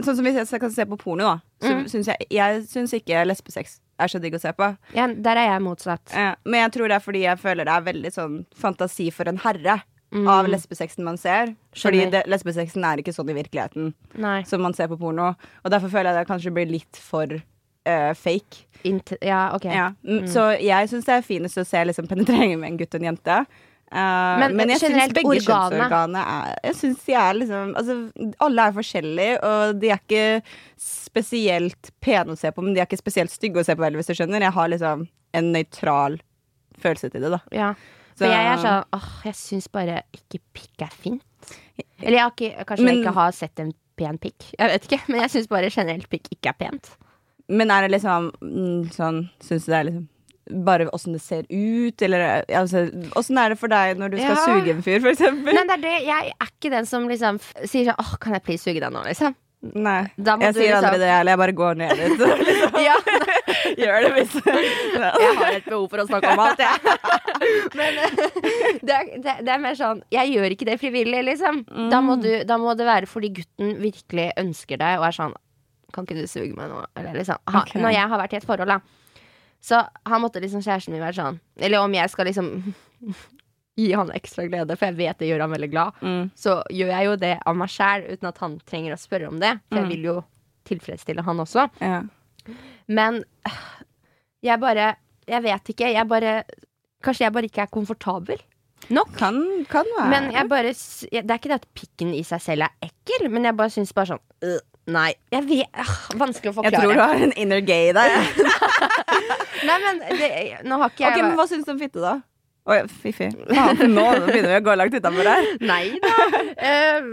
Sånn 0.01 0.15
som 0.17 0.25
hvis 0.25 0.39
jeg 0.41 0.61
kan 0.63 0.71
se 0.73 0.87
på 0.89 0.97
porno, 0.99 1.27
da. 1.35 1.37
Så 1.61 1.69
Mm. 1.75 1.83
syns 1.91 2.07
jeg 2.09 2.25
Jeg 2.33 2.63
syns 2.71 2.93
ikke 2.97 3.25
lesbesex 3.29 3.79
er 4.01 4.09
så 4.09 4.17
digg 4.17 4.33
å 4.33 4.39
se 4.41 4.49
på. 4.57 4.65
Ja, 4.97 5.05
der 5.13 5.37
er 5.37 5.51
jeg 5.51 5.61
motsatt. 5.61 6.09
Men 6.49 6.63
jeg 6.63 6.71
tror 6.73 6.89
det 6.89 6.95
er 6.97 7.03
fordi 7.05 7.19
jeg 7.27 7.37
føler 7.37 7.67
det 7.69 7.73
er 7.75 7.83
veldig 7.85 8.11
sånn 8.15 8.39
fantasi 8.57 9.11
for 9.13 9.29
en 9.29 9.37
herre. 9.43 9.75
Mm. 10.11 10.27
Av 10.27 10.47
lesbesexen 10.51 11.05
man 11.07 11.15
ser. 11.15 11.53
Fordi 11.71 12.01
Skjønner. 12.01 12.11
det, 12.11 12.21
lesbesexen 12.27 12.83
er 12.83 12.99
ikke 12.99 13.13
sånn 13.15 13.31
i 13.31 13.35
virkeligheten 13.37 13.93
Nei. 14.19 14.41
som 14.43 14.59
man 14.59 14.75
ser 14.75 14.89
på 14.91 14.97
porno. 14.99 15.29
Og 15.63 15.71
derfor 15.71 15.91
føler 15.93 16.11
jeg 16.11 16.19
det 16.19 16.27
kanskje 16.27 16.51
blir 16.57 16.67
litt 16.67 16.99
for 16.99 17.31
uh, 17.31 18.11
fake. 18.19 18.65
Int 18.83 19.13
ja, 19.23 19.45
OK. 19.55 19.69
Ja. 19.71 19.91
Mm. 20.03 20.25
Så 20.27 20.49
jeg 20.59 20.89
syns 20.91 21.07
det 21.07 21.15
er 21.15 21.23
finest 21.25 21.61
å 21.61 21.67
se 21.67 21.83
liksom, 21.87 22.09
penetrering 22.11 22.57
med 22.59 22.73
en 22.73 22.79
gutt 22.81 22.97
og 22.97 22.99
en 22.99 23.13
jente. 23.13 23.37
Uh, 23.91 24.39
Men, 24.39 24.55
men, 24.55 24.71
jeg 24.71 24.79
syns 24.85 25.11
begge 25.11 25.33
kjønnsorganene 25.43 26.21
er 26.23 26.51
Jeg 26.63 26.75
synes 26.79 27.01
de 27.03 27.15
er 27.19 27.33
liksom 27.35 27.73
altså, 27.75 27.95
Alle 28.39 28.67
er 28.69 28.75
forskjellige, 28.77 29.33
og 29.43 29.81
de 29.81 29.89
er 29.91 29.99
ikke 29.99 30.21
spesielt 30.79 31.89
pene 31.99 32.31
å 32.31 32.39
se 32.39 32.53
på, 32.55 32.63
men 32.63 32.71
de 32.71 32.79
er 32.79 32.87
ikke 32.87 33.01
spesielt 33.01 33.33
stygge 33.33 33.59
å 33.59 33.67
se 33.67 33.75
på 33.75 33.83
heller, 33.83 33.99
hvis 33.99 34.07
du 34.07 34.15
skjønner. 34.15 34.47
Jeg 34.47 34.55
har 34.55 34.71
liksom 34.71 35.03
en 35.35 35.51
nøytral 35.51 36.21
følelse 36.79 37.11
til 37.11 37.27
det, 37.27 37.33
da. 37.35 37.41
Ja. 37.51 37.73
Så- 38.15 38.25
For 38.25 38.31
jeg 38.31 38.45
er 38.45 38.57
sånn 38.61 38.83
åh, 38.93 39.09
jeg 39.25 39.33
syns 39.35 39.67
bare 39.71 40.03
ikke 40.13 40.39
pikk 40.53 40.81
er 40.87 40.91
fint. 40.93 41.23
Eller 42.01 42.17
jeg 42.17 42.31
ikke, 42.35 42.65
kanskje 42.65 42.85
Men- 42.85 42.95
jeg 42.95 43.03
ikke 43.05 43.13
har 43.13 43.31
sett 43.31 43.59
en 43.59 43.73
pen 43.97 44.17
pikk. 44.17 44.53
Jeg 44.59 44.69
vet 44.69 44.87
ikke, 44.89 44.99
men 45.09 45.21
jeg 45.21 45.29
syns 45.31 45.47
bare 45.49 45.69
generelt 45.69 46.09
pikk 46.09 46.29
ikke 46.35 46.49
er 46.49 46.57
pent. 46.59 46.89
Men 47.49 47.71
er 47.71 47.87
det 47.87 47.91
liksom 47.99 48.31
mm, 48.41 48.91
sånn 48.93 49.29
Syns 49.41 49.65
du 49.65 49.71
det 49.71 49.79
er 49.79 49.83
liksom 49.91 50.07
bare 50.65 50.87
åssen 50.91 51.13
det 51.13 51.21
ser 51.21 51.43
ut, 51.49 52.01
eller 52.01 52.43
altså, 52.49 52.89
åssen 53.15 53.37
er 53.37 53.49
det 53.53 53.59
for 53.59 53.67
deg 53.71 53.97
når 53.97 54.11
du 54.11 54.17
skal 54.17 54.35
Ja. 54.35 54.45
suge 54.45 54.69
en 54.73 54.81
fyr, 54.81 54.99
for 54.99 55.11
eksempel? 55.13 55.53
Nei, 55.53 55.63
det 55.63 55.77
er 55.77 55.81
det, 55.81 56.05
jeg 56.07 56.33
er 56.41 56.47
ikke 56.47 56.71
den 56.71 56.85
som 56.85 57.07
liksom 57.07 57.39
sier 57.69 57.85
sånn 57.85 57.95
åh, 57.99 58.17
kan 58.19 58.33
jeg 58.33 58.43
please 58.43 58.63
suge 58.63 58.81
deg 58.81 58.91
nå, 58.91 59.03
liksom? 59.05 59.35
Nei. 59.61 59.99
Jeg 60.17 60.55
sier 60.55 60.71
liksom- 60.73 60.85
aldri 60.87 60.99
det, 61.03 61.09
eller 61.13 61.31
jeg 61.35 61.39
bare 61.43 61.53
går 61.53 61.75
ned 61.77 61.91
litt. 61.99 62.21
Liksom, 62.47 62.77
Ja, 62.81 62.95
gjør 63.81 64.05
det 64.07 64.11
hvis 64.15 64.33
jeg 64.45 65.35
har 65.37 65.51
et 65.53 65.67
behov 65.67 65.85
for 65.91 66.01
å 66.01 66.05
snakke 66.09 66.31
om 66.33 66.41
alt, 66.41 66.63
jeg. 66.63 66.95
Men 67.77 67.99
eh, 68.01 68.15
det 68.81 68.95
er, 68.95 69.11
det, 69.21 69.35
det 69.45 69.53
er 69.53 69.61
mer 69.61 69.77
sånn 69.77 70.01
Jeg 70.13 70.33
gjør 70.33 70.55
ikke 70.55 70.67
det 70.71 70.79
frivillig, 70.81 71.21
liksom. 71.29 71.61
Da, 71.93 72.01
må 72.01 72.17
du, 72.21 72.31
da 72.49 72.57
må 72.61 72.73
det 72.77 72.87
være 72.89 73.09
fordi 73.09 73.29
gutten 73.37 73.75
virkelig 73.83 74.31
ønsker 74.41 74.81
deg 74.81 74.97
og 75.01 75.05
er 75.11 75.17
sånn 75.19 75.37
Kan 75.93 76.07
ikke 76.09 76.17
du 76.21 76.25
suge 76.31 76.55
meg 76.57 76.71
nå? 76.73 76.81
Eller 76.97 77.21
liksom. 77.21 77.37
Ha, 77.51 77.61
okay. 77.61 77.81
Når 77.83 77.95
jeg 77.97 78.11
har 78.13 78.21
vært 78.25 78.33
i 78.33 78.41
et 78.41 78.47
forhold, 78.49 78.73
da. 78.73 78.79
Så 79.61 79.77
han 80.09 80.23
måtte 80.25 80.41
liksom 80.41 80.63
kjæresten 80.65 80.95
min 80.95 81.03
være 81.05 81.19
sånn 81.19 81.37
Eller 81.61 81.83
om 81.85 81.93
jeg 81.93 82.09
skal 82.09 82.25
liksom 82.31 82.53
gi 83.77 83.91
han 83.95 84.09
ekstra 84.11 84.45
glede, 84.49 84.75
for 84.77 84.85
jeg 84.91 84.97
vet 84.97 85.17
det 85.21 85.29
gjør 85.29 85.41
han 85.45 85.51
veldig 85.55 85.71
glad, 85.71 85.93
Mm. 86.01 86.31
så 86.35 86.61
gjør 86.69 86.91
jeg 86.91 87.05
jo 87.05 87.15
det 87.15 87.37
av 87.45 87.55
meg 87.55 87.69
sjæl 87.69 88.03
uten 88.11 88.27
at 88.27 88.37
han 88.43 88.59
trenger 88.65 88.93
å 88.93 88.99
spørre 88.99 89.27
om 89.29 89.39
det. 89.39 89.59
For 89.69 89.77
jeg 89.79 89.85
Mm. 89.85 89.89
vil 89.89 90.03
jo 90.03 90.23
tilfredsstille 90.65 91.23
han 91.23 91.37
også. 91.39 91.69
Ja. 91.81 92.01
Men 92.87 93.23
jeg 94.43 94.59
bare 94.59 94.95
Jeg 95.27 95.43
vet 95.43 95.63
ikke. 95.69 95.93
Jeg 95.93 96.07
bare 96.07 96.43
Kanskje 97.03 97.23
jeg 97.25 97.33
bare 97.33 97.45
ikke 97.45 97.61
er 97.61 97.67
komfortabel 97.67 98.39
nok. 98.89 99.11
Kan, 99.15 99.65
kan 99.69 99.85
være. 99.97 100.09
Men 100.09 100.31
jeg 100.33 100.49
bare 100.49 100.73
Det 100.73 101.29
er 101.31 101.37
ikke 101.37 101.49
det 101.49 101.59
at 101.61 101.67
pikken 101.75 102.13
i 102.17 102.23
seg 102.23 102.41
selv 102.41 102.63
er 102.63 102.69
ekkel, 102.81 103.29
men 103.29 103.43
jeg 103.45 103.55
bare 103.55 103.69
syns 103.69 103.93
bare 103.93 104.07
sånn 104.15 104.19
øh, 104.43 104.59
Nei. 104.87 105.13
Jeg 105.31 105.45
vet 105.47 105.69
øh, 105.77 106.17
Vanskelig 106.17 106.51
å 106.51 106.53
forklare. 106.57 106.71
jeg 106.73 106.81
tror 106.81 106.93
du 106.93 106.99
har 106.99 107.15
en 107.15 107.31
inner 107.37 107.61
gay 107.61 107.91
der. 107.93 108.09
Nei, 109.69 109.77
men 109.85 109.99
det, 110.17 110.31
Nå 110.65 110.77
har 110.81 110.89
ikke 110.89 111.05
jeg 111.05 111.13
Ok, 111.13 111.21
men 111.21 111.37
Hva 111.37 111.45
syns 111.47 111.65
du 111.67 111.71
om 111.75 111.79
fitte, 111.79 112.01
da? 112.01 112.15
Oi, 112.69 112.77
fiffi. 113.01 113.25
Faen, 113.49 113.79
nå 113.89 114.03
begynner 114.27 114.51
vi 114.51 114.57
å 114.59 114.63
gå 114.67 114.73
langt 114.77 114.93
utafor 114.93 115.25
her. 115.25 115.47
Nei 115.71 115.95
da. 116.03 116.11
Uh, 116.61 117.07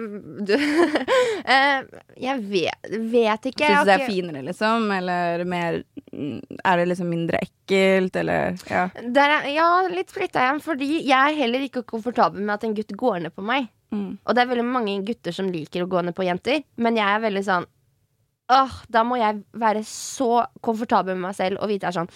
du 0.44 0.52
uh, 0.58 1.86
Jeg 2.28 2.42
vet, 2.50 2.90
vet 3.14 3.48
ikke. 3.48 3.64
Syns 3.64 3.86
du 3.86 3.88
det 3.88 3.94
er 3.94 4.04
finere, 4.04 4.42
liksom? 4.44 4.90
Eller 4.92 5.46
mer 5.48 5.80
Er 6.12 6.82
det 6.82 6.88
liksom 6.90 7.08
mindre 7.08 7.40
ekkelt, 7.46 8.20
eller 8.20 8.60
Ja. 8.68 8.84
Er, 8.92 9.48
ja, 9.54 9.70
litt 9.88 10.12
splitta 10.12 10.44
igjen, 10.44 10.60
fordi 10.64 10.90
jeg 10.98 11.16
er 11.16 11.40
heller 11.40 11.64
ikke 11.64 11.86
komfortabel 11.88 12.44
med 12.44 12.58
at 12.58 12.68
en 12.68 12.76
gutt 12.76 12.92
går 13.00 13.24
ned 13.24 13.36
på 13.36 13.44
meg. 13.46 13.70
Mm. 13.94 14.18
Og 14.20 14.36
det 14.36 14.44
er 14.44 14.52
veldig 14.52 14.68
mange 14.68 14.98
gutter 15.06 15.32
som 15.32 15.48
liker 15.48 15.86
å 15.86 15.88
gå 15.88 16.04
ned 16.04 16.16
på 16.16 16.28
jenter, 16.28 16.60
men 16.76 17.00
jeg 17.00 17.08
er 17.08 17.24
veldig 17.24 17.44
sånn 17.46 17.68
Åh, 18.48 18.76
Da 18.88 19.02
må 19.04 19.18
jeg 19.20 19.42
være 19.52 19.82
så 19.84 20.46
komfortabel 20.64 21.16
med 21.16 21.28
meg 21.28 21.36
selv 21.36 21.60
og 21.62 21.68
vite 21.68 21.88
er 21.88 21.96
sånn 21.98 22.08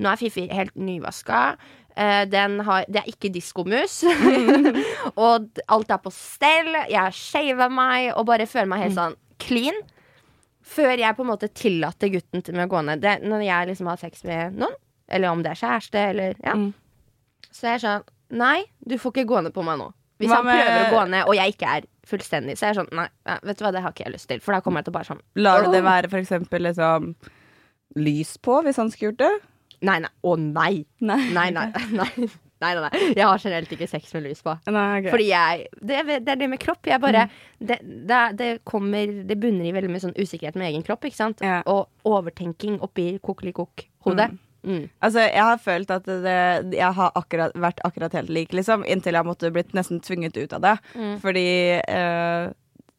Nå 0.00 0.08
er 0.10 0.16
Fifi 0.20 0.46
helt 0.48 0.76
nyvaska. 0.80 1.56
eh, 1.96 2.24
den 2.30 2.60
har, 2.64 2.84
det 2.88 3.02
er 3.02 3.08
ikke 3.10 3.28
diskomus. 3.32 3.98
og 5.20 5.48
alt 5.68 5.90
er 5.90 5.98
på 6.00 6.12
stell. 6.14 6.70
Jeg 6.88 6.96
har 7.00 7.12
shava 7.12 7.68
meg 7.68 8.12
og 8.14 8.24
bare 8.30 8.46
føler 8.48 8.70
meg 8.70 8.86
helt 8.86 8.96
sånn 8.96 9.16
clean. 9.42 9.76
Før 10.70 10.94
jeg 10.96 11.16
på 11.16 11.24
en 11.24 11.30
måte 11.32 11.48
tillater 11.52 12.08
gutten 12.12 12.44
til 12.46 12.60
å 12.62 12.68
gå 12.70 12.80
ned. 12.86 13.02
Det, 13.02 13.18
når 13.26 13.44
jeg 13.44 13.68
liksom 13.72 13.90
har 13.90 14.00
sex 14.00 14.24
med 14.24 14.56
noen, 14.60 14.76
eller 15.10 15.32
om 15.34 15.42
det 15.42 15.50
er 15.52 15.60
kjæreste, 15.64 16.04
eller 16.14 16.36
ja. 16.44 16.54
Mm. 16.56 16.70
Så 17.50 17.66
jeg 17.66 17.74
er 17.80 17.84
sånn 17.84 18.08
Nei, 18.30 18.60
du 18.86 18.94
får 18.94 19.10
ikke 19.10 19.26
gå 19.26 19.40
ned 19.42 19.52
på 19.56 19.64
meg 19.66 19.80
nå. 19.80 19.88
Hvis 20.20 20.30
han 20.34 20.44
prøver 20.46 20.80
å 20.84 20.90
gå 20.94 21.02
ned, 21.14 21.24
og 21.26 21.34
jeg 21.38 21.54
ikke 21.56 21.74
er 21.78 21.88
fullstendig, 22.10 22.56
så 22.58 22.66
er 22.68 22.74
jeg 22.74 22.80
sånn 22.82 22.90
Nei, 22.98 23.08
vet 23.48 23.58
du 23.60 23.64
hva, 23.64 23.72
det 23.74 23.82
har 23.84 23.94
ikke 23.94 24.04
jeg 24.06 24.14
lyst 24.16 24.28
til. 24.30 24.40
For 24.44 24.52
da 24.56 24.60
kommer 24.64 24.82
jeg 24.82 24.90
til 24.90 24.94
å 24.94 24.98
bare 24.98 25.08
sånn 25.10 25.22
Lar 25.40 25.64
du 25.64 25.70
det 25.72 25.82
være 25.86 26.10
for 26.12 26.20
eksempel 26.20 26.66
liksom 26.68 27.14
lys 27.98 28.36
på, 28.44 28.60
hvis 28.66 28.78
han 28.78 28.90
skulle 28.92 29.12
gjort 29.12 29.24
det? 29.24 29.32
Nei, 29.88 29.96
nei. 30.04 30.10
Å 30.28 30.36
nei. 30.36 30.84
Nei. 31.00 31.20
Nei, 31.32 31.48
nei. 31.56 31.66
nei. 32.02 32.28
Nei, 32.60 32.74
nei, 32.76 32.82
nei. 32.84 32.98
Jeg 33.16 33.24
har 33.24 33.40
generelt 33.40 33.70
ikke 33.72 33.86
sex 33.88 34.10
med 34.12 34.26
lys 34.26 34.42
på. 34.44 34.52
Nei, 34.68 34.82
okay. 34.98 35.08
Fordi 35.14 35.28
jeg 35.30 35.62
det, 35.80 36.02
det 36.26 36.34
er 36.34 36.40
det 36.42 36.48
med 36.52 36.60
kropp. 36.60 36.84
Jeg 36.90 37.00
bare 37.00 37.22
Mm. 37.30 37.38
det, 37.70 37.78
det, 38.10 38.18
det 38.36 38.48
kommer 38.68 39.14
Det 39.24 39.36
bunner 39.40 39.64
i 39.64 39.72
veldig 39.72 39.88
mye 39.90 40.02
sånn 40.02 40.12
usikkerhet 40.18 40.58
med 40.60 40.68
egen 40.68 40.84
kropp, 40.84 41.06
ikke 41.08 41.16
sant? 41.16 41.40
Ja. 41.40 41.62
Og 41.72 41.88
overtenking 42.04 42.76
oppi 42.84 43.14
kokelikok-hodet. 43.24 44.28
Mm. 44.34 44.38
Altså, 45.00 45.24
jeg 45.24 45.46
har 45.48 45.62
følt 45.62 45.92
at 45.94 46.08
det, 46.08 46.40
jeg 46.76 46.96
har 46.98 47.14
akkurat, 47.18 47.54
vært 47.56 47.80
akkurat 47.86 48.16
helt 48.18 48.32
lik, 48.32 48.52
liksom, 48.56 48.84
inntil 48.84 49.16
jeg 49.16 49.28
måtte 49.28 49.52
blitt 49.54 49.72
nesten 49.76 50.02
tvunget 50.04 50.36
ut 50.36 50.52
av 50.58 50.66
det. 50.66 50.76
Mm. 50.94 51.16
Fordi 51.22 51.48
eh, 51.80 52.50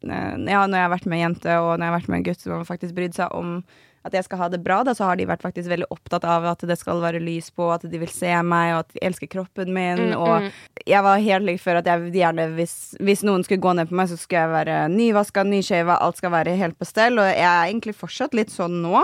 ja, 0.01 0.65
når 0.65 0.75
jeg 0.77 0.85
har 0.87 0.95
vært 0.95 1.07
med 1.07 1.19
en 1.19 1.25
jente, 1.27 1.61
og 1.61 1.71
når 1.75 1.85
jeg 1.85 1.91
har 1.91 1.99
vært 1.99 2.11
med 2.11 2.21
en 2.21 2.27
gutt 2.31 2.43
som 2.43 2.57
har 2.57 2.67
faktisk 2.69 2.97
brydd 2.97 3.17
seg 3.17 3.37
om 3.37 3.59
at 4.01 4.15
jeg 4.17 4.25
skal 4.25 4.39
ha 4.41 4.47
det 4.49 4.61
bra, 4.65 4.79
da, 4.81 4.95
så 4.97 5.05
har 5.05 5.17
de 5.19 5.27
vært 5.29 5.43
faktisk 5.45 5.69
veldig 5.69 5.91
opptatt 5.93 6.23
av 6.25 6.47
at 6.49 6.63
det 6.65 6.77
skal 6.79 7.03
være 7.03 7.21
lys 7.21 7.51
på, 7.53 7.67
at 7.69 7.83
de 7.85 7.99
vil 8.01 8.09
se 8.09 8.31
meg, 8.41 8.71
og 8.73 8.79
at 8.81 8.95
de 8.95 9.03
elsker 9.05 9.29
kroppen 9.29 9.69
min. 9.75 10.07
Mm, 10.09 10.15
og 10.17 10.47
mm. 10.47 10.47
jeg 10.89 11.05
var 11.05 11.21
helt 11.21 11.45
lik 11.45 11.61
før 11.61 11.81
at 11.83 11.89
jeg 11.89 12.09
gjerne, 12.15 12.47
hvis, 12.57 12.75
hvis 12.97 13.21
noen 13.27 13.45
skulle 13.45 13.61
gå 13.61 13.75
ned 13.77 13.91
på 13.91 13.99
meg, 13.99 14.09
så 14.09 14.17
skulle 14.17 14.41
jeg 14.41 14.55
være 14.55 14.79
nyvaska, 14.95 15.45
nyshava, 15.45 15.99
alt 16.01 16.17
skal 16.17 16.33
være 16.33 16.57
helt 16.57 16.79
på 16.81 16.89
stell. 16.89 17.21
Og 17.21 17.29
jeg 17.29 17.45
er 17.45 17.67
egentlig 17.67 17.93
fortsatt 17.99 18.33
litt 18.37 18.53
sånn 18.53 18.81
nå. 18.81 19.03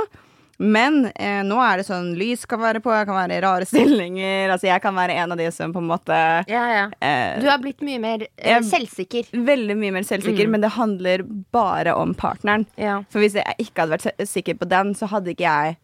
Men 0.60 1.06
eh, 1.14 1.44
nå 1.46 1.60
er 1.62 1.78
det 1.78 1.86
sånn 1.86 2.16
lys 2.18 2.46
kan 2.50 2.58
være 2.64 2.80
på, 2.82 2.90
jeg 2.90 3.06
kan 3.06 3.14
være 3.20 3.36
i 3.38 3.42
rare 3.46 3.66
stillinger. 3.70 4.50
Altså 4.56 4.68
jeg 4.72 4.82
kan 4.82 4.96
være 4.98 5.14
en 5.22 5.36
av 5.36 5.38
de 5.38 5.46
som 5.54 5.74
på 5.76 5.84
en 5.84 5.90
måte 5.92 6.18
Ja, 6.50 6.64
ja. 6.74 6.86
eh, 7.00 7.38
Du 7.44 7.46
har 7.50 7.60
blitt 7.62 7.84
mye 7.86 8.00
mer 8.02 8.26
eh, 8.38 8.62
selvsikker. 8.66 9.30
Veldig 9.38 9.78
mye 9.78 9.94
mer 10.00 10.08
selvsikker, 10.10 10.48
Mm. 10.48 10.52
men 10.56 10.62
det 10.66 10.74
handler 10.78 11.24
bare 11.54 11.94
om 11.94 12.16
partneren. 12.18 12.66
Ja. 12.76 13.04
For 13.14 13.22
hvis 13.22 13.38
jeg 13.38 13.46
ikke 13.68 13.86
hadde 13.86 13.98
vært 14.00 14.28
sikker 14.34 14.58
på 14.58 14.68
den, 14.70 14.96
så 14.98 15.06
hadde 15.14 15.36
ikke 15.36 15.46
jeg 15.46 15.78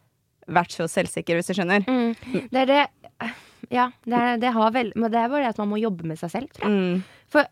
vært 0.49 0.74
så 0.76 0.89
selvsikker, 0.91 1.38
hvis 1.39 1.47
du 1.47 1.53
skjønner. 1.59 1.86
Mm. 1.88 2.49
Det 2.51 2.63
er 2.65 2.71
det 2.74 2.84
Ja, 3.72 3.91
det, 4.05 4.14
er, 4.20 4.38
det 4.41 4.51
har 4.53 4.72
vel 4.76 4.91
Men 4.95 5.11
det 5.14 5.20
er 5.24 5.30
bare 5.32 5.45
det 5.47 5.53
at 5.55 5.64
man 5.64 5.70
må 5.72 5.80
jobbe 5.82 6.03
med 6.09 6.20
seg 6.20 6.32
selv, 6.34 6.51
tror 6.55 6.68
jeg. 6.70 6.74
Mm. 6.74 7.03
For 7.34 7.47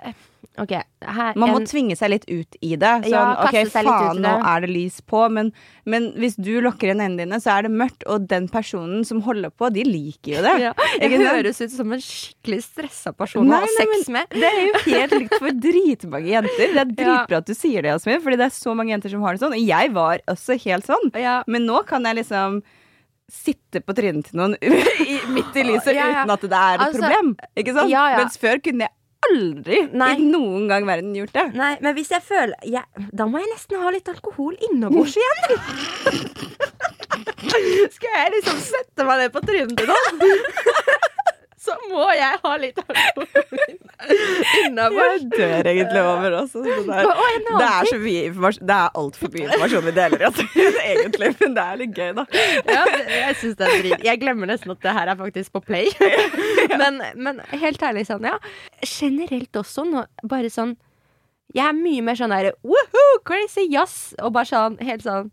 okay, 0.61 0.83
her 1.01 1.37
Man 1.39 1.49
må 1.49 1.59
en- 1.61 1.65
tvinge 1.65 1.95
seg 1.97 2.11
litt 2.11 2.25
ut 2.29 2.57
i 2.61 2.75
det. 2.75 2.89
Sånn, 3.07 3.09
Ja, 3.09 3.21
ok, 3.47 3.55
faen, 3.73 4.19
nå 4.21 4.33
er 4.45 4.61
det 4.61 4.69
lys 4.69 4.99
på, 5.01 5.23
men, 5.33 5.49
men 5.89 6.11
hvis 6.21 6.35
du 6.37 6.51
lukker 6.61 6.91
igjen 6.91 7.01
øynene 7.01 7.23
dine, 7.23 7.39
så 7.41 7.55
er 7.55 7.65
det 7.65 7.71
mørkt, 7.79 8.05
og 8.05 8.27
den 8.29 8.45
personen 8.51 9.01
som 9.07 9.23
holder 9.25 9.49
på, 9.49 9.71
de 9.73 9.85
liker 9.87 10.35
jo 10.35 10.43
det. 10.45 10.53
ja, 10.67 10.73
Ikke 10.99 11.21
høres 11.23 11.61
ut 11.63 11.73
som 11.73 11.95
en 11.95 12.03
skikkelig 12.03 12.59
stressa 12.67 13.15
person 13.17 13.41
å 13.41 13.49
Nei, 13.49 13.61
ha 13.63 13.71
nei, 13.71 13.77
sex 13.79 14.11
med. 14.13 14.27
Det 14.35 14.51
er 14.51 14.61
jo 14.67 14.83
helt 14.91 15.15
likt 15.17 15.37
for 15.39 15.57
dritmange 15.65 16.29
jenter. 16.35 16.75
Det 16.75 16.83
er 16.83 16.93
dritbra 17.01 17.41
at 17.41 17.49
du 17.49 17.55
sier 17.57 17.81
det, 17.81 17.95
Jasmin, 17.95 18.21
fordi 18.21 18.37
det 18.43 18.49
er 18.51 18.53
så 18.59 18.75
mange 18.77 18.93
jenter 18.93 19.15
som 19.15 19.25
har 19.25 19.33
det 19.39 19.41
sånn. 19.47 19.57
Og 19.57 19.65
jeg 19.71 19.95
var 19.97 20.21
også 20.35 20.59
helt 20.67 20.85
sånn. 20.91 21.09
Men 21.47 21.65
nå 21.65 21.81
kan 21.89 22.05
jeg 22.05 22.21
liksom 22.21 22.61
sitte 23.31 23.79
på 23.85 23.95
trynet 23.97 24.27
til 24.29 24.39
noen 24.41 24.55
i, 24.61 25.19
midt 25.31 25.55
i 25.55 25.63
lyset 25.67 25.93
Ja, 25.95 26.07
ja. 26.11 26.23
uten 26.25 26.33
at 26.35 26.41
det 26.47 26.57
er 26.59 26.73
et 26.75 26.83
Altså, 26.87 27.01
problem. 27.05 27.29
Ikke 27.63 27.75
sant? 27.77 27.91
ja. 27.93 28.05
Mens 28.19 28.35
før 28.41 28.59
kunne 28.65 28.87
jeg 28.87 28.93
aldri 29.31 29.77
Nei. 29.93 30.09
i 30.17 30.23
noen 30.25 30.63
gang 30.67 30.87
verden 30.89 31.11
gjort 31.15 31.33
det. 31.37 31.43
Nei, 31.55 31.75
men 31.85 31.93
hvis 31.95 32.09
jeg 32.11 32.23
føler 32.25 32.55
jeg, 32.65 32.81
Da 33.13 33.27
må 33.29 33.37
jeg 33.43 33.51
nesten 33.53 33.77
ha 33.83 33.91
litt 33.93 34.09
alkohol 34.09 34.55
innabords 34.71 35.13
igjen. 35.21 35.61
Skal 37.95 38.15
jeg 38.17 38.31
liksom 38.37 38.57
sette 38.65 39.05
meg 39.05 39.21
ned 39.25 39.33
på 39.35 39.43
trynet 39.45 39.77
til 39.77 39.91
noen? 39.91 40.21
Så 41.61 41.75
må 41.91 42.07
jeg 42.17 42.39
ha 42.41 42.51
litt 42.57 42.79
alkohol 42.81 43.57
innabords. 44.63 45.21
Jeg 45.21 45.27
dør 45.29 45.67
egentlig 45.69 46.01
over 46.01 46.35
også. 46.39 46.63
Det 46.65 46.73
er, 46.73 47.09
det 47.45 47.65
er 47.67 47.89
så 47.91 47.99
mye 48.01 48.23
informasjon 48.31 48.69
Det 48.71 48.77
er 48.77 48.95
altfor 49.01 49.29
mye 49.35 49.43
informasjon 49.45 49.85
vi 49.85 49.93
deler, 49.97 50.23
egentlig. 50.93 51.29
Men 51.43 51.57
det 51.57 51.65
er 51.65 51.81
litt 51.83 51.93
gøy, 51.99 52.07
da. 52.17 52.25
Ja, 52.65 52.85
jeg 53.13 53.35
synes 53.43 53.59
det 53.59 53.67
er 53.67 53.75
drit. 53.83 54.05
Jeg 54.07 54.21
glemmer 54.23 54.49
nesten 54.49 54.73
at 54.73 54.81
det 54.81 54.95
her 54.97 55.11
er 55.13 55.19
faktisk 55.19 55.53
på 55.53 55.61
play. 55.67 55.91
Men, 56.81 57.01
men 57.19 57.41
helt 57.61 57.81
ærlig 57.83 58.05
sånn, 58.07 58.23
ja. 58.25 58.37
Generelt 58.87 59.57
også, 59.59 59.83
nå, 59.85 60.05
bare 60.29 60.49
sånn 60.53 60.71
Jeg 61.53 61.65
er 61.67 61.75
mye 61.75 62.01
mer 62.05 62.15
sånn 62.17 62.31
der 62.31 62.53
woohoo, 62.65 63.19
crazy 63.27 63.67
jazz, 63.69 64.15
og 64.23 64.31
bare 64.37 64.47
sånn 64.49 64.77
helt 64.81 65.03
sånn 65.05 65.29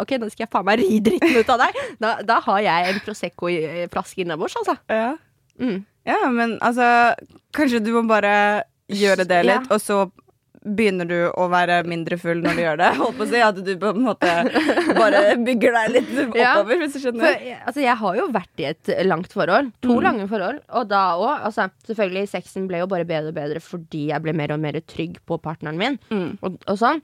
OK, 0.00 0.14
nå 0.20 0.28
skal 0.32 0.44
jeg 0.46 0.52
faen 0.52 0.64
meg 0.68 0.80
ri 0.80 1.00
dritten 1.04 1.34
ut 1.36 1.50
av 1.52 1.60
deg. 1.66 1.80
Da, 2.00 2.14
da 2.24 2.38
har 2.46 2.62
jeg 2.64 2.92
en 2.92 3.00
Prosecco-flaske 3.04 4.22
innabords, 4.24 4.54
altså. 4.62 4.76
Ja. 4.92 5.10
Mm. 5.60 5.84
ja, 6.08 6.16
men 6.32 6.58
altså 6.64 7.14
Kanskje 7.52 7.82
du 7.84 7.90
må 7.92 8.06
bare 8.08 8.64
gjøre 8.88 9.26
det 9.28 9.42
litt, 9.44 9.66
Ja. 9.68 9.74
og 9.74 9.80
så 9.80 10.10
begynner 10.62 11.08
du 11.10 11.16
å 11.34 11.48
være 11.50 11.80
mindre 11.90 12.14
full 12.22 12.38
når 12.40 12.54
du 12.54 12.60
gjør 12.62 12.76
det. 12.78 12.88
Holdt 13.00 13.16
på 13.18 13.24
å 13.26 13.28
si 13.32 13.40
At 13.42 13.56
du 13.66 13.70
på 13.82 13.90
en 13.90 14.04
måte 14.06 14.30
bare 14.94 15.36
bygger 15.42 15.72
deg 15.76 15.88
litt 15.96 16.12
Ja. 16.38 16.52
oppover, 16.60 16.78
hvis 16.84 16.94
du 16.94 17.00
skjønner. 17.02 17.24
For, 17.26 17.46
altså, 17.66 17.82
jeg 17.82 17.96
har 18.02 18.18
jo 18.20 18.26
vært 18.36 18.62
i 18.62 18.68
et 18.70 18.92
langt 19.08 19.32
forhold. 19.34 19.72
To 19.82 19.96
Mm. 19.98 20.02
lange 20.06 20.28
forhold. 20.30 20.60
Og 20.70 20.86
da 20.88 21.00
òg. 21.18 21.42
Altså, 21.48 21.66
selvfølgelig, 21.88 22.28
sexen 22.30 22.68
ble 22.70 22.78
jo 22.84 22.86
bare 22.86 23.04
bedre 23.08 23.32
og 23.34 23.34
bedre 23.40 23.60
fordi 23.64 24.06
jeg 24.12 24.22
ble 24.22 24.32
mer 24.38 24.54
og 24.54 24.60
mer 24.62 24.78
trygg 24.86 25.18
på 25.26 25.40
partneren 25.42 25.76
min. 25.82 25.98
Mm. 26.14 26.38
og, 26.42 26.56
og 26.68 26.78
sånn. 26.78 27.02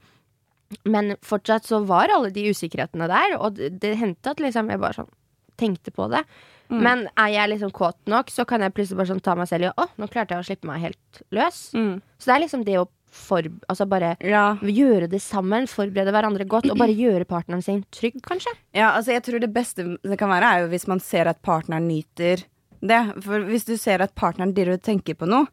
Men 0.85 1.15
fortsatt 1.25 1.65
så 1.65 1.81
var 1.85 2.11
alle 2.13 2.29
de 2.31 2.47
usikkerhetene 2.53 3.07
der, 3.09 3.35
og 3.41 3.55
det, 3.57 3.73
det 3.81 3.95
hendte 3.97 4.31
at 4.35 4.39
liksom 4.39 4.69
jeg 4.69 4.79
bare 4.79 5.01
sånn 5.01 5.11
tenkte 5.59 5.91
på 5.91 6.07
det. 6.13 6.23
Mm. 6.69 6.81
Men 6.85 6.99
er 7.17 7.31
jeg 7.33 7.49
liksom 7.55 7.71
kåt 7.73 7.97
nok, 8.05 8.29
så 8.29 8.45
kan 8.45 8.61
jeg 8.61 8.73
plutselig 8.77 8.99
bare 8.99 9.09
sånn 9.09 9.23
ta 9.25 9.33
meg 9.35 9.47
selv 9.49 9.65
i 9.65 9.71
Å, 9.73 9.87
nå 9.97 10.07
klarte 10.11 10.35
jeg 10.35 10.43
å 10.43 10.47
slippe 10.47 10.69
meg 10.69 10.83
helt 10.83 11.21
løs. 11.33 11.61
Mm. 11.73 11.95
Så 12.19 12.29
det 12.29 12.35
er 12.35 12.43
liksom 12.45 12.65
det 12.67 12.77
å 12.81 12.87
for, 13.09 13.41
altså 13.65 13.87
bare 13.89 14.11
Ja. 14.21 14.53
gjøre 14.61 15.07
det 15.09 15.17
sammen, 15.25 15.65
forberede 15.65 16.11
hverandre 16.13 16.45
godt, 16.45 16.69
og 16.69 16.77
bare 16.77 16.93
gjøre 17.03 17.25
partneren 17.25 17.63
sin 17.65 17.81
trygg, 17.89 18.19
kanskje. 18.21 18.53
Ja, 18.77 18.91
altså 18.93 19.15
jeg 19.15 19.23
tror 19.25 19.41
det 19.41 19.49
beste 19.53 19.97
det 20.03 20.17
kan 20.21 20.29
være, 20.29 20.45
er 20.45 20.61
jo 20.61 20.67
hvis 20.75 20.85
man 20.87 20.99
ser 21.01 21.25
at 21.31 21.41
partneren 21.41 21.87
nyter 21.89 22.45
det. 22.85 22.99
For 23.25 23.41
hvis 23.49 23.65
du 23.65 23.73
ser 23.81 24.03
at 24.05 24.13
partneren 24.15 24.53
driver 24.53 24.77
og 24.77 24.83
tenker 24.85 25.17
på 25.17 25.25
noe, 25.27 25.49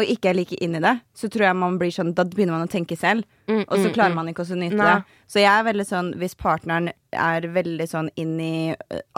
og 0.00 0.12
ikke 0.14 0.32
er 0.32 0.38
like 0.40 0.58
inn 0.64 0.78
i 0.78 0.82
det, 0.82 0.96
så 1.16 1.30
tror 1.30 1.48
jeg 1.48 1.60
man 1.60 1.78
blir 1.80 1.92
sånn 1.94 2.14
Da 2.16 2.24
begynner 2.28 2.56
man 2.58 2.68
å 2.68 2.72
tenke 2.72 2.98
selv, 2.98 3.28
Mm, 3.50 3.64
og 3.66 3.76
så 3.78 3.88
mm, 3.88 3.94
klarer 3.94 4.12
mm. 4.12 4.18
man 4.20 4.30
ikke 4.30 4.44
å 4.44 4.58
nyte 4.58 4.78
Nei. 4.78 4.92
det. 4.92 5.18
Så 5.30 5.42
jeg 5.42 5.50
er 5.50 5.66
veldig 5.66 5.86
sånn 5.86 6.10
Hvis 6.20 6.36
partneren 6.38 6.90
er 7.10 7.46
veldig 7.50 7.86
sånn 7.90 8.10
inn 8.20 8.36
i 8.42 8.52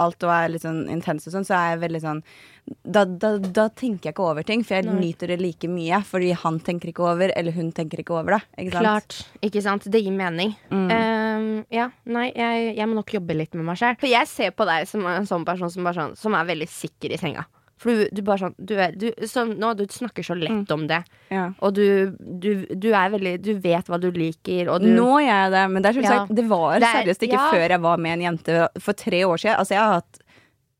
alt 0.00 0.24
og 0.24 0.32
er 0.32 0.52
litt 0.54 0.64
sånn 0.64 0.86
intens 0.92 1.28
og 1.28 1.34
sånn, 1.34 1.44
så 1.44 1.58
er 1.58 1.74
jeg 1.74 1.82
veldig 1.82 2.00
sånn 2.00 2.22
da, 2.62 3.02
da, 3.04 3.34
da 3.42 3.64
tenker 3.74 4.08
jeg 4.08 4.14
ikke 4.14 4.24
over 4.24 4.46
ting, 4.46 4.60
for 4.64 4.78
jeg 4.78 4.86
Nei. 4.86 4.94
nyter 5.08 5.32
det 5.32 5.40
like 5.40 5.66
mye. 5.68 5.98
Fordi 6.06 6.30
han 6.44 6.60
tenker 6.62 6.92
ikke 6.92 7.02
over, 7.10 7.32
eller 7.34 7.56
hun 7.56 7.72
tenker 7.74 8.00
ikke 8.00 8.14
over 8.14 8.36
det. 8.36 8.40
Ikke? 8.62 8.76
Klart. 8.78 9.16
Ikke 9.42 9.64
sant? 9.64 9.88
Det 9.90 9.98
gir 9.98 10.14
mening. 10.14 10.54
Mm. 10.70 10.84
Ehm, 10.94 11.48
ja, 11.74 11.88
nei, 12.06 12.28
jeg, 12.30 12.76
jeg 12.78 12.86
må 12.86 13.00
nok 13.00 13.10
jobbe 13.18 13.34
litt 13.34 13.58
med 13.58 13.66
meg 13.66 13.80
selv 13.82 13.98
For 13.98 14.08
jeg 14.08 14.30
ser 14.30 14.54
på 14.54 14.68
deg 14.68 14.86
som 14.88 15.02
en 15.10 15.26
sånn 15.28 15.44
person 15.48 15.74
som, 15.74 15.82
bare 15.84 15.98
sånn, 15.98 16.14
som 16.22 16.38
er 16.38 16.46
veldig 16.54 16.70
sikker 16.70 17.12
i 17.12 17.18
senga. 17.20 17.44
For 17.82 17.90
du, 17.98 18.02
du 18.14 18.20
bare 18.22 18.38
sånn 18.44 18.54
du 18.62 18.74
er, 18.78 18.92
du, 18.94 19.08
sånn, 19.26 19.56
Nå, 19.58 19.72
du 19.78 19.82
snakker 19.90 20.22
så 20.26 20.36
lett 20.38 20.70
om 20.74 20.84
det, 20.86 21.00
Ja. 21.34 21.48
og 21.58 21.74
du, 21.74 22.12
du, 22.18 22.64
du 22.70 22.88
er 22.94 23.10
veldig 23.10 23.32
Du 23.42 23.52
vet 23.64 23.90
hva 23.90 23.98
du 24.00 24.08
liker, 24.14 24.70
og 24.70 24.84
du 24.84 24.88
Nå 24.94 25.08
gjør 25.24 25.26
jeg 25.32 25.52
det, 25.56 25.62
men 25.74 25.82
det 25.82 25.94
Ja. 25.98 26.08
sagt, 26.12 26.34
det 26.38 26.44
var 26.48 26.78
Det 26.78 26.88
er- 26.88 27.02
seriøst 27.02 27.26
ikke 27.26 27.40
ja. 27.40 27.50
før 27.50 27.68
jeg 27.74 27.80
var 27.82 27.96
med 27.98 28.12
en 28.14 28.24
jente 28.30 28.68
for 28.78 28.92
tre 28.94 29.22
år 29.26 29.36
siden. 29.42 29.58
Altså, 29.58 29.74
jeg 29.74 29.82
har 29.82 29.94
hatt 29.98 30.22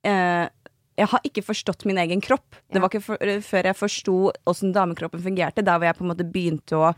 eh, 0.05 0.49
Jeg 0.99 1.09
har 1.09 1.21
ikke 1.25 1.43
forstått 1.43 1.85
min 1.89 1.97
egen 1.99 2.21
kropp. 2.21 2.55
Det 2.71 2.81
var 2.81 2.89
ikke 2.91 3.03
for, 3.03 3.17
før 3.17 3.65
jeg 3.65 3.77
forsto 3.79 4.17
åssen 4.47 4.73
damekroppen 4.75 5.23
fungerte, 5.25 5.65
der 5.65 5.79
hvor 5.79 5.89
jeg 5.89 5.97
på 5.97 6.05
en 6.05 6.11
måte 6.13 6.31
begynte 6.31 6.77
å 6.77 6.95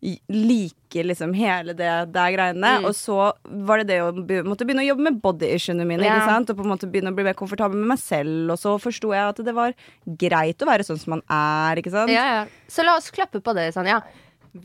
like 0.00 1.02
liksom 1.02 1.32
hele 1.34 1.74
det 1.74 1.90
der 2.14 2.30
greiene. 2.34 2.72
Mm. 2.78 2.86
Og 2.86 2.94
så 2.96 3.32
var 3.42 3.82
det 3.82 3.88
det 3.90 3.98
å 4.04 4.12
be, 4.14 4.42
måtte 4.46 4.66
begynne 4.68 4.84
å 4.84 4.90
jobbe 4.92 5.06
med 5.08 5.18
body 5.22 5.50
issuene 5.56 5.86
mine. 5.88 6.06
Ja. 6.06 6.20
Ikke 6.20 6.30
sant? 6.30 6.52
Og 6.52 6.60
på 6.60 6.66
en 6.66 6.72
måte 6.72 6.90
begynne 6.90 7.12
å 7.12 7.16
bli 7.16 7.26
mer 7.26 7.38
komfortabel 7.38 7.80
med 7.80 7.94
meg 7.94 8.02
selv. 8.02 8.54
Og 8.54 8.60
så 8.62 8.76
forsto 8.82 9.12
jeg 9.14 9.34
at 9.34 9.42
det 9.44 9.56
var 9.56 9.74
greit 10.22 10.62
å 10.62 10.70
være 10.70 10.86
sånn 10.86 11.00
som 11.02 11.16
man 11.16 11.24
er. 11.26 11.82
Ikke 11.82 11.94
sant? 11.94 12.14
ja, 12.14 12.26
ja. 12.38 12.42
Så 12.70 12.86
la 12.86 12.96
oss 12.98 13.10
klappe 13.14 13.42
på 13.42 13.56
det, 13.58 13.70
Sanja. 13.74 14.02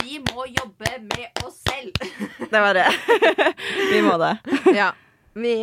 Vi 0.03 0.19
må 0.31 0.45
jobbe 0.47 0.91
med 1.09 1.43
oss 1.45 1.59
selv. 1.65 1.97
Det 2.39 2.61
var 2.61 2.77
det. 2.77 2.87
Vi 3.91 4.03
må 4.05 4.17
det. 4.21 4.35
ja. 4.77 4.93
Vi, 5.35 5.53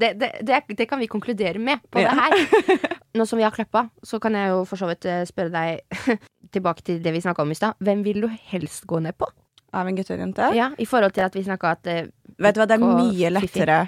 det, 0.00 0.12
det, 0.18 0.30
det, 0.42 0.62
det 0.78 0.86
kan 0.90 0.98
vi 0.98 1.06
konkludere 1.06 1.58
med 1.62 1.78
på 1.90 2.00
Ja. 2.02 2.10
det 2.10 2.18
her. 2.20 2.96
Nå 3.18 3.26
som 3.26 3.38
vi 3.38 3.44
har 3.46 3.50
klappa, 3.54 3.88
så 4.02 4.18
kan 4.22 4.34
jeg 4.38 4.50
jo 4.52 4.64
for 4.66 4.78
så 4.78 4.86
vidt 4.90 5.06
eh, 5.10 5.22
spørre 5.26 5.50
deg 5.54 6.18
tilbake 6.54 6.82
til 6.86 6.98
det 7.02 7.12
vi 7.14 7.22
snakka 7.22 7.42
om 7.42 7.50
i 7.50 7.58
stad. 7.58 7.78
Hvem 7.82 8.02
vil 8.06 8.20
du 8.26 8.28
helst 8.50 8.86
gå 8.90 9.00
ned 9.02 9.16
på? 9.18 9.28
Av 9.72 9.86
en 9.86 9.94
gutt 9.96 10.10
eller 10.10 10.24
jente? 10.24 10.50
Ja, 10.58 10.72
I 10.78 10.86
forhold 10.86 11.14
til 11.14 11.22
at 11.26 11.34
vi 11.38 11.44
snakka 11.46 11.76
at 11.76 11.86
uh, 11.86 12.04
Vet 12.40 12.56
du 12.56 12.60
hva, 12.62 12.66
det 12.66 12.74
er 12.78 12.82
mye 12.82 13.30
lettere 13.30 13.80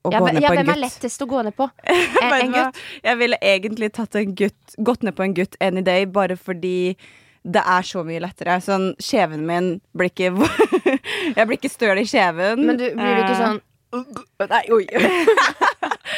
å 0.00 0.12
ja, 0.14 0.20
gå 0.20 0.30
ned 0.32 0.40
ja, 0.40 0.48
på 0.48 0.54
en 0.54 0.60
hvem 0.62 0.70
er 0.72 0.80
lettest 0.80 1.20
å 1.20 1.26
gå 1.28 1.42
ned 1.44 1.56
på? 1.58 1.66
En, 2.24 2.32
en 2.38 2.54
gutt? 2.54 2.78
Jeg 3.04 3.20
ville 3.20 3.38
egentlig 3.44 3.90
tatt 3.96 4.16
en 4.16 4.32
gutt, 4.38 4.76
gått 4.80 5.04
ned 5.04 5.16
på 5.18 5.26
en 5.26 5.34
gutt 5.36 5.58
any 5.60 5.82
day, 5.84 6.06
bare 6.08 6.38
fordi 6.40 6.96
det 7.44 7.60
er 7.64 7.84
så 7.88 8.02
mye 8.04 8.20
lettere. 8.20 8.58
Sånn, 8.64 8.90
Kjeven 9.00 9.44
min 9.48 9.68
blir 9.96 10.10
ikke 10.12 10.32
Jeg 11.36 11.46
blir 11.48 11.56
ikke 11.56 11.72
støl 11.72 12.00
i 12.00 12.04
kjeven. 12.08 12.64
Men 12.68 12.80
du, 12.80 12.86
blir 12.96 13.16
du 13.16 13.22
ikke 13.24 13.36
Eh, 13.36 13.42
sånn 13.44 13.60
Nei, 13.92 14.62
oi. 14.70 14.84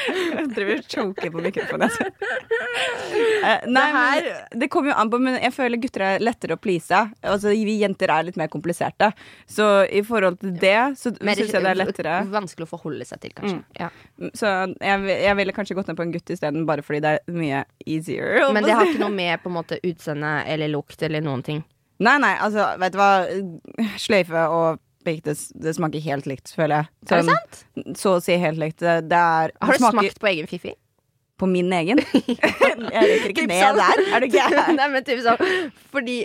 Jeg 0.02 0.48
driver 0.52 0.78
og 0.80 0.86
choker 0.90 1.30
på 1.32 1.40
mikrofonen. 1.44 1.90
Eh, 1.92 3.64
Nei, 3.68 3.84
Det 3.86 3.92
her- 3.96 4.58
det 4.60 4.68
kommer 4.72 4.90
jo 4.92 4.96
an 4.98 5.10
på, 5.12 5.18
men 5.20 5.36
jeg 5.40 5.52
føler 5.54 5.80
gutter 5.80 6.02
er 6.02 6.18
lettere 6.24 6.56
å 6.56 6.60
please. 6.60 6.90
Altså, 7.22 7.52
vi 7.52 7.78
jenter 7.80 8.10
er 8.10 8.22
litt 8.26 8.36
mer 8.40 8.48
kompliserte. 8.48 9.12
Så 9.46 9.66
i 9.90 10.02
forhold 10.02 10.40
til 10.40 10.52
det, 10.58 10.74
så 10.98 11.12
syns 11.14 11.38
jeg 11.52 11.62
det 11.62 11.70
er 11.70 11.78
lettere. 11.78 12.16
vanskelig 12.32 12.66
å 12.66 12.72
forholde 12.72 13.04
seg 13.06 13.20
til, 13.20 13.32
kanskje. 13.36 13.58
Mm. 13.58 13.64
Ja. 13.78 13.90
Så 14.34 14.52
jeg, 14.80 15.22
jeg 15.22 15.36
ville 15.36 15.52
kanskje 15.52 15.74
gått 15.78 15.88
ned 15.88 15.96
på 16.00 16.02
en 16.06 16.12
gutt 16.12 16.30
isteden, 16.34 16.66
bare 16.66 16.82
fordi 16.82 17.00
det 17.00 17.14
er 17.20 17.20
mye 17.32 17.64
easier. 17.86 18.52
Men 18.52 18.64
det 18.64 18.72
har 18.74 18.86
ikke 18.86 19.04
noe 19.04 19.14
med 19.14 19.42
på 19.42 19.48
en 19.52 19.58
måte 19.60 19.78
utseende 19.82 20.44
eller 20.46 20.68
lukt 20.72 21.02
eller 21.02 21.20
noen 21.24 21.42
ting. 21.46 21.64
Nei, 22.02 22.16
nei, 22.18 22.34
altså, 22.42 22.72
vet 22.82 22.92
du 22.92 22.98
hva. 22.98 23.12
Sløyfe 24.00 24.48
og 24.50 24.80
bake, 25.04 25.22
det, 25.26 25.36
det 25.64 25.74
smaker 25.76 26.00
helt 26.04 26.26
likt, 26.30 26.52
føler 26.56 26.82
jeg. 26.82 26.90
Er 27.10 27.22
det 27.22 27.32
sant? 27.32 27.98
Så 28.00 28.16
å 28.18 28.22
si 28.24 28.36
helt 28.40 28.58
likt. 28.62 28.78
Det, 28.82 28.98
det 29.10 29.18
er 29.18 29.52
Har 29.60 29.72
du 29.78 29.84
smakt 29.86 30.20
på 30.22 30.30
egen 30.34 30.46
fiffi? 30.50 30.74
på 31.42 31.46
min 31.50 31.72
egen. 31.74 31.98
jeg 32.14 32.38
røyker 32.38 33.32
ikke 33.32 33.46
ned 33.50 33.64
sånn. 33.64 33.80
der. 33.80 34.02
Er 34.14 34.22
du 34.22 34.26
gæren? 34.36 34.76
Nei, 34.78 34.84
men 34.92 35.02
typ 35.02 35.22
sånn 35.24 35.40
Fordi 35.90 36.20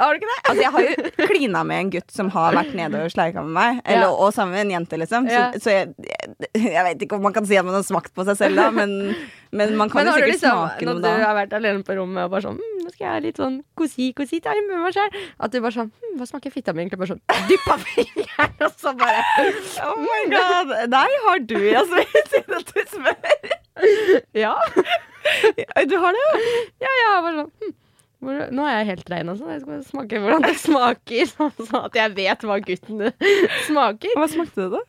Har 0.00 0.14
du 0.14 0.22
ikke 0.22 0.30
det? 0.30 0.36
Altså, 0.48 0.62
jeg 0.62 0.72
har 0.72 0.86
jo 0.86 1.26
klina 1.34 1.62
med 1.68 1.82
en 1.82 1.90
gutt 1.92 2.14
som 2.14 2.30
har 2.32 2.54
vært 2.56 2.70
nede 2.78 3.02
og 3.04 3.12
sleika 3.12 3.42
med 3.44 3.52
meg. 3.58 3.80
Eller, 3.84 4.06
Ja. 4.06 4.14
Og 4.14 4.32
sammen 4.32 4.54
med 4.56 4.62
en 4.64 4.72
jente, 4.78 4.96
liksom. 5.02 5.26
Så, 5.28 5.34
Ja. 5.36 5.50
så 5.60 5.74
jeg, 5.74 5.90
jeg, 6.06 6.62
jeg 6.64 6.84
vet 6.86 7.04
ikke 7.04 7.18
om 7.18 7.26
man 7.28 7.34
kan 7.36 7.44
si 7.50 7.58
at 7.60 7.66
man 7.66 7.76
har 7.76 7.84
smakt 7.84 8.14
på 8.16 8.24
seg 8.30 8.38
selv, 8.40 8.56
da, 8.62 8.70
men, 8.72 8.94
men 9.50 9.74
man 9.80 9.90
kan 9.90 10.02
Men 10.02 10.10
jo 10.10 10.14
sikkert 10.16 10.32
liksom, 10.34 10.58
smake 10.58 10.88
når 10.88 11.00
du 11.02 11.08
har 11.08 11.34
vært 11.38 11.54
alene 11.56 11.84
på 11.86 11.96
rommet 11.96 12.26
og 12.26 12.34
bare 12.34 12.44
sånn 12.44 12.58
mm, 12.60 12.76
Nå 12.84 12.92
skal 12.92 13.04
jeg 13.04 13.12
ha 13.12 13.22
litt 13.24 13.40
sånn 13.40 13.56
kosi-kosi 13.78 14.40
time 14.44 14.64
med 14.68 14.82
meg 14.82 14.94
sjøl. 14.96 15.16
At 15.40 15.52
du 15.52 15.58
bare 15.64 15.76
sånn 15.76 15.90
hm, 15.90 16.14
Hva 16.20 16.28
smaker 16.28 16.52
fitta 16.52 16.74
mi 16.76 16.84
egentlig? 16.84 17.00
Bare 17.00 17.14
sånn 17.14 17.48
Dyppa 17.50 17.76
fingeren, 17.84 18.54
og 18.66 18.78
så 18.80 18.94
bare 18.98 19.24
Oh 19.86 19.98
my 20.04 20.20
god. 20.32 20.72
Nei, 20.92 21.08
har 21.26 21.42
du, 21.48 21.58
altså, 21.82 22.04
siden 22.32 22.64
du 22.70 22.80
spør. 22.92 23.52
Ja. 24.36 24.54
Du 25.88 25.98
har 26.02 26.16
det, 26.16 26.24
jo. 26.24 26.56
Ja, 26.84 26.94
ja. 27.02 27.12
bare 27.24 27.36
sånn 27.42 27.52
hm, 27.52 27.76
Nå 28.18 28.64
er 28.66 28.80
jeg 28.80 28.86
helt 28.88 29.10
rein, 29.12 29.28
altså. 29.30 29.48
Jeg 29.52 29.62
skal 29.62 29.82
smake 29.86 30.22
hvordan 30.22 30.46
det 30.46 30.54
smaker, 30.58 31.28
sånn, 31.34 31.52
sånn 31.58 31.84
at 31.86 31.98
jeg 32.00 32.14
vet 32.16 32.46
hva 32.48 32.60
gutten 32.64 33.10
smaker. 33.68 34.16
Hva 34.18 34.30
smakte 34.32 34.64
det, 34.64 34.70
da? 34.74 34.84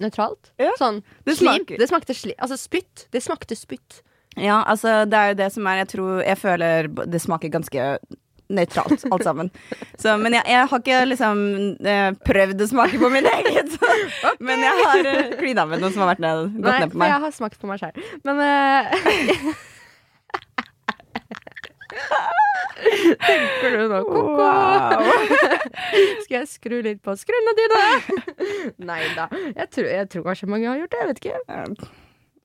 Nøytralt. 0.00 0.50
Ja, 0.58 0.70
Sånn 0.80 1.02
det 1.26 1.36
slim. 1.36 1.52
smaker- 1.64 1.78
Det 1.78 1.88
smakte 1.90 2.14
slim. 2.16 2.34
Altså 2.40 2.56
spytt. 2.56 3.06
Det 3.12 3.22
smakte 3.22 3.56
spytt. 3.58 4.00
Ja, 4.38 4.62
altså, 4.64 5.04
det 5.10 5.18
er 5.18 5.28
jo 5.32 5.34
det 5.40 5.52
som 5.52 5.66
er 5.66 5.80
Jeg 5.82 5.88
tror 5.88 6.20
Jeg 6.22 6.38
føler 6.38 6.88
det 7.10 7.20
smaker 7.20 7.50
ganske 7.50 7.98
nøytralt, 8.50 9.04
alt 9.12 9.22
sammen. 9.22 9.50
Så, 9.96 10.16
men 10.18 10.34
jeg, 10.34 10.42
jeg 10.50 10.66
har 10.66 10.80
ikke 10.82 10.96
liksom 11.06 11.42
eh, 11.86 12.08
prøvd 12.26 12.64
å 12.64 12.66
smake 12.66 12.98
på 12.98 13.10
min 13.14 13.26
egen. 13.30 13.68
Så, 13.70 14.32
Men 14.42 14.58
jeg 14.64 14.86
har 14.88 15.06
uh, 15.06 15.36
klina 15.38 15.66
med 15.70 15.78
noen 15.84 15.94
som 15.94 16.02
har 16.02 16.10
vært 16.16 16.24
ned, 16.24 16.56
gått 16.56 16.66
Nei, 16.66 16.80
ned 16.82 16.90
på 16.90 16.98
meg. 16.98 17.04
Nei, 17.04 17.10
jeg 17.12 17.22
har 17.26 17.36
smakt 17.36 17.60
på 17.62 17.70
meg 17.70 17.78
selv. 17.78 18.00
Men 18.26 18.42
eh, 18.42 19.54
Tenker 23.20 23.74
du 23.76 23.82
nå 23.90 23.98
ko-ko? 24.06 24.36
Wow. 24.38 25.02
Skal 26.24 26.36
jeg 26.40 26.48
skru 26.50 26.78
litt 26.84 27.00
på 27.04 27.14
skruene 27.18 27.52
dine? 27.58 27.80
Nei 28.90 29.02
da. 29.16 29.26
Jeg 29.56 29.68
tror, 29.74 29.88
jeg 29.90 30.08
tror 30.12 30.26
kanskje 30.30 30.48
mange 30.50 30.68
har 30.70 30.78
gjort 30.80 30.94
det. 30.94 31.00
Jeg 31.02 31.10
vet 31.10 31.22
ikke. 31.22 31.40
Jeg 31.50 31.90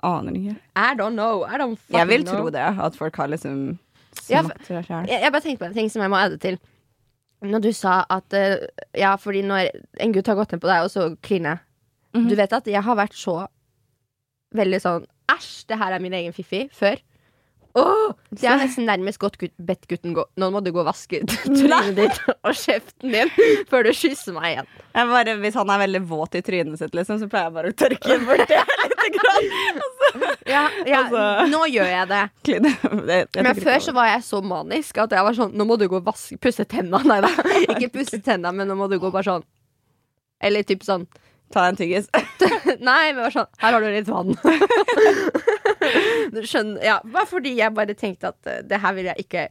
aner 0.06 0.38
ikke. 0.40 0.56
I 0.76 0.90
don't 1.00 1.16
know. 1.18 1.44
I 1.48 1.60
don't 1.62 1.80
Jeg 1.94 2.08
vil 2.12 2.26
know. 2.26 2.36
tro 2.46 2.54
det, 2.54 2.66
at 2.90 2.98
folk 3.00 3.16
har 3.22 3.32
liksom 3.32 3.62
Ja, 4.32 4.42
smakt 4.46 4.68
det 4.68 4.84
sjøl. 4.88 5.08
Jeg, 5.10 5.22
jeg 5.24 5.32
bare 5.36 5.44
tenkte 5.46 5.64
på 5.64 5.70
en 5.72 5.78
ting 5.78 5.90
som 5.94 6.04
jeg 6.06 6.14
må 6.14 6.20
adde 6.20 6.38
til. 6.44 6.60
Når 7.46 7.62
du 7.66 7.72
sa 7.76 8.00
at 8.10 8.34
eh, 8.38 8.58
Ja, 8.98 9.16
fordi 9.22 9.42
når 9.46 9.70
en 10.02 10.14
gutt 10.16 10.28
har 10.32 10.38
gått 10.40 10.54
ned 10.56 10.62
på 10.64 10.70
deg, 10.72 10.86
og 10.88 10.92
så 10.94 11.12
kliner 11.26 11.62
Mhm. 12.16 12.30
Du 12.32 12.36
vet 12.40 12.54
at 12.56 12.64
jeg 12.72 12.80
har 12.80 12.96
vært 12.96 13.12
så 13.20 13.34
veldig 14.56 14.78
sånn 14.80 15.04
Æsj, 15.34 15.66
det 15.68 15.78
her 15.82 15.92
er 15.98 16.00
min 16.00 16.14
egen 16.16 16.32
fiffi. 16.32 16.62
Før. 16.72 16.96
Åh, 17.76 18.14
det 18.32 18.48
er 18.48 18.62
nesten 18.62 18.86
nærmest 18.88 19.20
godt 19.20 19.36
gutt, 19.42 19.52
bedt 19.60 19.84
gutten 19.92 20.14
gå 20.16 20.24
Nå 20.40 20.48
må 20.54 20.62
du 20.64 20.70
gå 20.72 20.80
og 20.80 20.88
vaske 20.88 21.20
trynet 21.28 21.90
ditt 21.98 22.22
og 22.38 22.54
kjeften 22.56 23.12
din 23.12 23.32
før 23.68 23.84
du 23.84 23.90
kysser 23.92 24.32
meg 24.38 24.54
igjen. 24.54 24.70
Bare, 25.12 25.34
hvis 25.42 25.58
han 25.60 25.74
er 25.74 25.82
veldig 25.84 26.02
våt 26.08 26.38
i 26.40 26.42
trynet 26.46 26.80
sitt, 26.80 26.96
liksom, 26.96 27.20
så 27.20 27.28
pleier 27.32 27.50
jeg 27.50 27.56
bare 27.58 27.74
å 27.74 27.76
tørke 27.84 28.18
bort 28.24 28.46
det 28.48 28.62
lite 28.86 29.10
grann. 29.18 29.52
Ja, 30.48 30.64
ja 30.88 31.02
Altså- 31.04 31.50
Nå 31.52 31.66
gjør 31.74 31.92
jeg 31.92 32.08
det. 32.14 32.22
Kline. 32.48 32.72
Jeg- 33.12 33.28
jeg 33.36 33.44
Men 33.50 33.60
før 33.68 33.84
så 33.90 33.96
var 34.00 34.08
jeg 34.14 34.24
så 34.30 34.40
manisk 34.46 35.04
at 35.04 35.12
jeg 35.18 35.28
var 35.28 35.36
sånn 35.36 35.52
Nå 35.60 35.68
må 35.68 35.76
du 35.82 35.88
gå 35.92 36.00
og 36.00 36.08
vaske, 36.08 36.40
pusse 36.40 36.64
tenna. 36.72 37.04
Nei 37.12 37.20
da. 37.26 37.34
Ikke 37.76 37.92
pusse 38.00 38.22
tenna, 38.24 38.56
men 38.56 38.72
nå 38.72 38.80
må 38.80 38.88
du 38.92 38.96
gå 39.04 39.12
bare 39.12 39.28
sånn. 39.28 39.44
Eller 40.40 40.64
typ 40.64 40.84
sånn 40.88 41.04
det. 41.12 41.22
Ta 41.54 41.68
en 41.70 41.78
tyggis. 41.78 42.08
Nei, 42.82 43.12
men 43.14 43.22
bare 43.22 43.32
sånn 43.36 43.50
Her 43.62 43.76
har 43.78 43.84
du 43.84 43.88
litt 43.94 44.10
vann. 44.10 44.34
skjønner 46.50 46.82
Ja, 46.84 46.98
bare 47.06 47.28
fordi 47.30 47.56
jeg 47.60 47.74
bare 47.78 47.96
tenkte 47.98 48.32
at 48.34 48.50
uh, 48.50 48.62
det 48.66 48.80
her 48.84 48.96
vil 48.98 49.10
jeg 49.12 49.26
ikke 49.28 49.48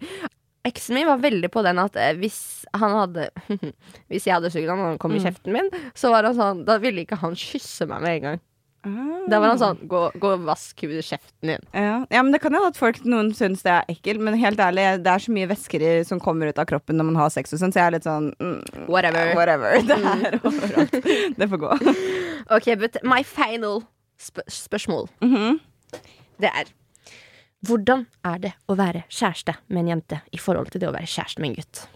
Eksen 0.64 0.96
min 0.96 1.08
var 1.10 1.20
veldig 1.20 1.50
på 1.52 1.60
den 1.66 1.80
at 1.82 1.96
uh, 2.00 2.10
hvis 2.18 2.38
han 2.74 2.94
hadde 2.96 3.28
Hvis 4.10 4.26
jeg 4.28 4.36
hadde 4.38 4.50
sugd 4.52 4.70
han 4.72 4.80
og 4.82 4.90
han 4.94 5.00
kom 5.02 5.14
i 5.16 5.20
Mm. 5.20 5.26
kjeften 5.28 5.54
min, 5.54 5.68
så 5.96 6.10
var 6.12 6.26
han 6.28 6.36
sånn 6.38 6.64
Da 6.68 6.78
ville 6.82 7.04
ikke 7.04 7.20
han 7.22 7.36
kysse 7.38 7.86
meg 7.90 8.02
med 8.04 8.16
en 8.18 8.26
gang. 8.28 8.40
Da 9.30 9.38
var 9.40 9.48
han 9.54 9.60
sånn 9.60 9.78
Gå, 9.88 10.00
gå 10.20 10.30
og 10.36 10.42
vask 10.44 10.84
kjeften 10.84 11.48
din. 11.54 11.62
Ja. 11.72 12.04
ja, 12.10 12.22
men 12.22 12.32
Det 12.34 12.40
kan 12.42 12.52
hende 12.52 12.68
at 12.72 12.76
folk 12.78 13.00
noen 13.08 13.32
syns 13.36 13.64
det 13.64 13.72
er 13.72 13.88
ekkelt, 13.94 14.20
men 14.20 14.36
helt 14.40 14.60
ærlig, 14.60 14.84
det 15.04 15.10
er 15.14 15.24
så 15.24 15.32
mye 15.32 15.48
væsker 15.48 15.84
som 16.08 16.20
kommer 16.20 16.52
ut 16.52 16.60
av 16.60 16.68
kroppen 16.68 16.98
når 17.00 17.08
man 17.10 17.16
har 17.22 17.32
sex 17.32 17.54
og 17.56 17.62
sånn, 17.62 17.72
så 17.72 17.80
jeg 17.80 17.86
er 17.88 17.96
litt 17.96 18.06
sånn 18.08 18.30
mm, 18.36 18.86
Whatever. 18.92 19.32
Whatever. 19.38 19.80
Det 19.88 19.98
er 19.98 20.38
overalt. 20.44 20.96
Det 21.40 21.50
får 21.54 21.62
gå. 21.64 21.72
Ok, 22.58 22.70
but 22.80 23.00
my 23.06 23.22
final 23.24 23.82
sp 24.20 24.44
spørsmål 24.48 25.08
Mhm. 25.24 25.60
Det 26.40 26.50
er 26.50 26.72
Hvordan 27.64 28.04
er 28.28 28.38
det 28.42 28.52
å 28.68 28.74
være 28.76 29.06
kjæreste 29.08 29.54
med 29.72 29.84
en 29.86 29.92
jente 29.94 30.18
i 30.36 30.38
forhold 30.38 30.68
til 30.72 30.82
det 30.82 30.88
å 30.90 30.92
være 30.92 31.08
kjæreste 31.08 31.40
med 31.40 31.54
en 31.54 31.62
gutt? 31.62 31.86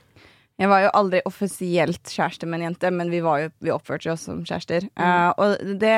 Jeg 0.59 0.69
var 0.73 0.81
jo 0.83 0.91
aldri 0.99 1.21
offisielt 1.29 2.11
kjæreste 2.11 2.47
med 2.51 2.59
en 2.61 2.65
jente, 2.73 2.91
men 2.91 3.11
vi, 3.13 3.21
var 3.23 3.45
jo, 3.45 3.51
vi 3.63 3.71
oppførte 3.71 4.11
oss 4.11 4.25
som 4.27 4.41
kjærester. 4.49 4.89
Eh, 4.99 5.29
og 5.39 5.59
det 5.79 5.93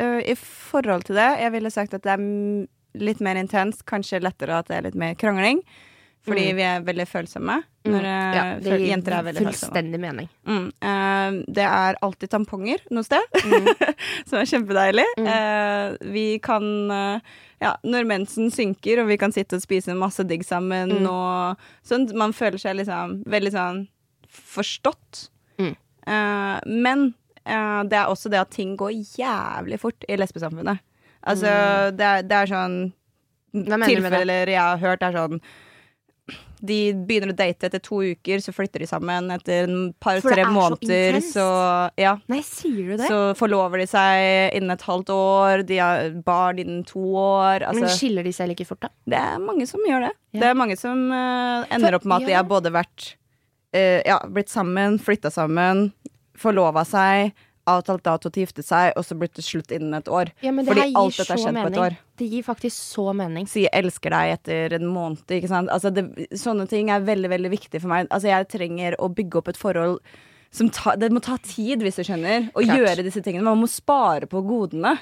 uh, 0.00 0.20
I 0.24 0.36
forhold 0.40 1.04
til 1.04 1.18
det, 1.20 1.26
jeg 1.42 1.52
ville 1.52 1.70
sagt 1.74 1.92
at 1.98 2.06
det 2.06 2.14
er 2.14 2.22
litt 3.04 3.20
mer 3.20 3.36
intenst, 3.36 3.84
kanskje 3.90 4.22
lettere 4.24 4.56
at 4.62 4.70
det 4.70 4.78
er 4.78 4.86
litt 4.88 4.96
mer 5.00 5.14
krangling. 5.20 5.60
Fordi 6.24 6.46
Mm. 6.54 6.56
vi 6.56 6.62
er 6.64 6.80
veldig 6.86 7.04
følsomme. 7.10 7.58
Når, 7.84 8.00
mm. 8.00 8.32
Ja, 8.32 8.44
det 8.64 8.76
gir 8.80 8.86
jenter 8.88 9.12
er 9.18 9.24
veldig 9.26 9.42
følsomme. 9.44 9.58
fullstendig 9.60 9.98
mening. 10.00 10.28
Mm. 10.48 10.68
Uh, 10.80 11.44
det 11.52 11.66
er 11.68 11.98
alltid 12.00 12.30
tamponger 12.32 12.80
noe 12.96 13.04
sted, 13.04 13.20
Mm. 13.44 13.68
som 14.30 14.38
er 14.40 14.48
kjempedeilig. 14.48 15.04
Mm. 15.20 15.28
Eh, 15.34 16.08
vi 16.14 16.24
kan 16.40 16.64
eh, 16.90 17.20
Ja, 17.62 17.76
når 17.84 18.04
mensen 18.06 18.50
synker, 18.50 19.00
og 19.02 19.08
vi 19.08 19.16
kan 19.16 19.32
sitte 19.32 19.56
og 19.56 19.62
spise 19.62 19.94
masse 19.96 20.24
digg 20.26 20.42
sammen, 20.44 20.90
Mm. 20.90 21.06
og 21.08 21.56
sånn. 21.86 22.08
Man 22.14 22.32
føler 22.32 22.58
seg 22.58 22.76
liksom 22.76 23.22
veldig 23.24 23.52
sånn 23.52 23.88
forstått. 24.28 25.28
Mm. 25.58 25.76
Eh, 26.06 26.60
men 26.66 27.14
eh, 27.46 27.82
det 27.84 27.92
er 27.98 28.06
også 28.10 28.30
det 28.30 28.40
at 28.40 28.50
ting 28.50 28.76
går 28.76 28.90
jævlig 29.18 29.78
fort 29.80 30.04
i 30.08 30.16
lesbesamfunnet. 30.16 30.80
Altså, 31.26 31.46
Mm. 31.46 31.96
det, 31.96 32.04
er, 32.04 32.22
det 32.22 32.32
er 32.32 32.46
sånn 32.46 32.92
tilfeller 33.54 34.46
jeg 34.50 34.58
har 34.60 34.78
hørt, 34.78 35.02
er 35.02 35.12
sånn 35.12 35.40
De 36.64 36.76
begynner 37.04 37.34
å 37.34 37.36
date 37.36 37.66
etter 37.68 37.80
to 37.84 37.98
uker, 38.00 38.40
så 38.40 38.52
flytter 38.56 38.80
de 38.80 38.86
sammen. 38.88 39.26
Etter 39.34 39.66
en 39.66 39.90
par-tre 40.00 40.46
måneder. 40.48 41.18
så 41.20 41.34
så 41.44 41.90
Ja. 42.00 42.14
Nei, 42.32 42.38
sier 42.40 42.88
du 42.88 42.96
det? 42.96 43.08
Så 43.10 43.34
forlover 43.36 43.82
de 43.82 43.86
seg 43.90 44.54
innen 44.56 44.70
et 44.72 44.80
halvt 44.86 45.10
år, 45.12 45.66
de 45.68 45.76
har 45.82 46.08
barn 46.24 46.58
innen 46.58 46.84
to 46.88 47.00
år. 47.20 47.60
Men 47.60 47.84
Altså, 47.84 47.98
skiller 47.98 48.24
de 48.24 48.32
seg 48.32 48.48
like 48.48 48.64
fort, 48.64 48.80
da? 48.80 48.88
det 49.06 49.18
er 49.20 49.38
mange 49.38 49.66
som 49.68 49.80
gjør 49.84 50.06
det. 50.08 50.12
Ja. 50.32 50.40
Det 50.40 50.48
er 50.48 50.54
mange 50.54 50.78
som 50.80 51.10
uh, 51.12 51.66
ender 51.68 51.90
For- 51.90 51.94
opp 52.00 52.04
med 52.06 52.22
at 52.22 52.26
de 52.26 52.32
har 52.38 52.44
både 52.44 52.72
vært 52.72 53.14
uh, 53.76 54.00
Ja, 54.06 54.18
blitt 54.24 54.48
sammen, 54.48 54.98
flytta 54.98 55.30
sammen, 55.30 55.92
forlova 56.34 56.86
seg, 56.88 57.34
avtalt 57.70 58.04
dato 58.04 58.30
til 58.30 58.42
å 58.42 58.46
gifte 58.46 58.64
seg, 58.64 58.92
og 58.96 59.04
så 59.06 59.16
blitt 59.18 59.34
det 59.38 59.44
slutt 59.46 59.72
innen 59.74 59.94
et 59.96 60.08
år. 60.08 60.32
Ja, 60.44 60.52
men 60.52 60.64
det 60.66 60.74
Fordi 60.74 60.92
alt 61.00 61.16
dette 61.16 61.32
har 61.32 61.40
skjedd 61.40 61.54
mening. 61.54 61.64
på 61.64 61.72
et 61.72 61.84
år. 61.84 61.96
Det 62.20 62.28
gir 62.30 62.42
faktisk 62.46 62.76
så 62.76 63.14
mening. 63.16 63.46
Si 63.48 63.66
'elsker 63.66 64.10
deg' 64.10 64.32
etter 64.34 64.72
en 64.74 64.86
måned. 64.86 65.24
Ikke 65.28 65.48
sant? 65.48 65.70
Altså 65.70 65.90
det, 65.90 66.04
sånne 66.36 66.68
ting 66.68 66.90
er 66.90 67.00
veldig 67.00 67.30
veldig 67.30 67.50
viktig 67.50 67.80
for 67.80 67.88
meg. 67.88 68.08
Altså 68.10 68.28
Jeg 68.28 68.48
trenger 68.48 68.96
å 68.98 69.08
bygge 69.08 69.38
opp 69.38 69.48
et 69.48 69.56
forhold 69.56 70.00
ta, 70.54 70.92
Det 70.96 71.08
må 71.10 71.20
ta 71.24 71.34
tid, 71.42 71.82
hvis 71.82 71.96
du 71.98 72.04
skjønner, 72.06 72.48
å 72.54 72.62
Klart. 72.62 72.78
gjøre 72.78 73.02
disse 73.06 73.22
tingene. 73.24 73.42
Man 73.48 73.58
må 73.58 73.66
spare 73.70 74.28
på 74.30 74.42
godene. 74.46 74.92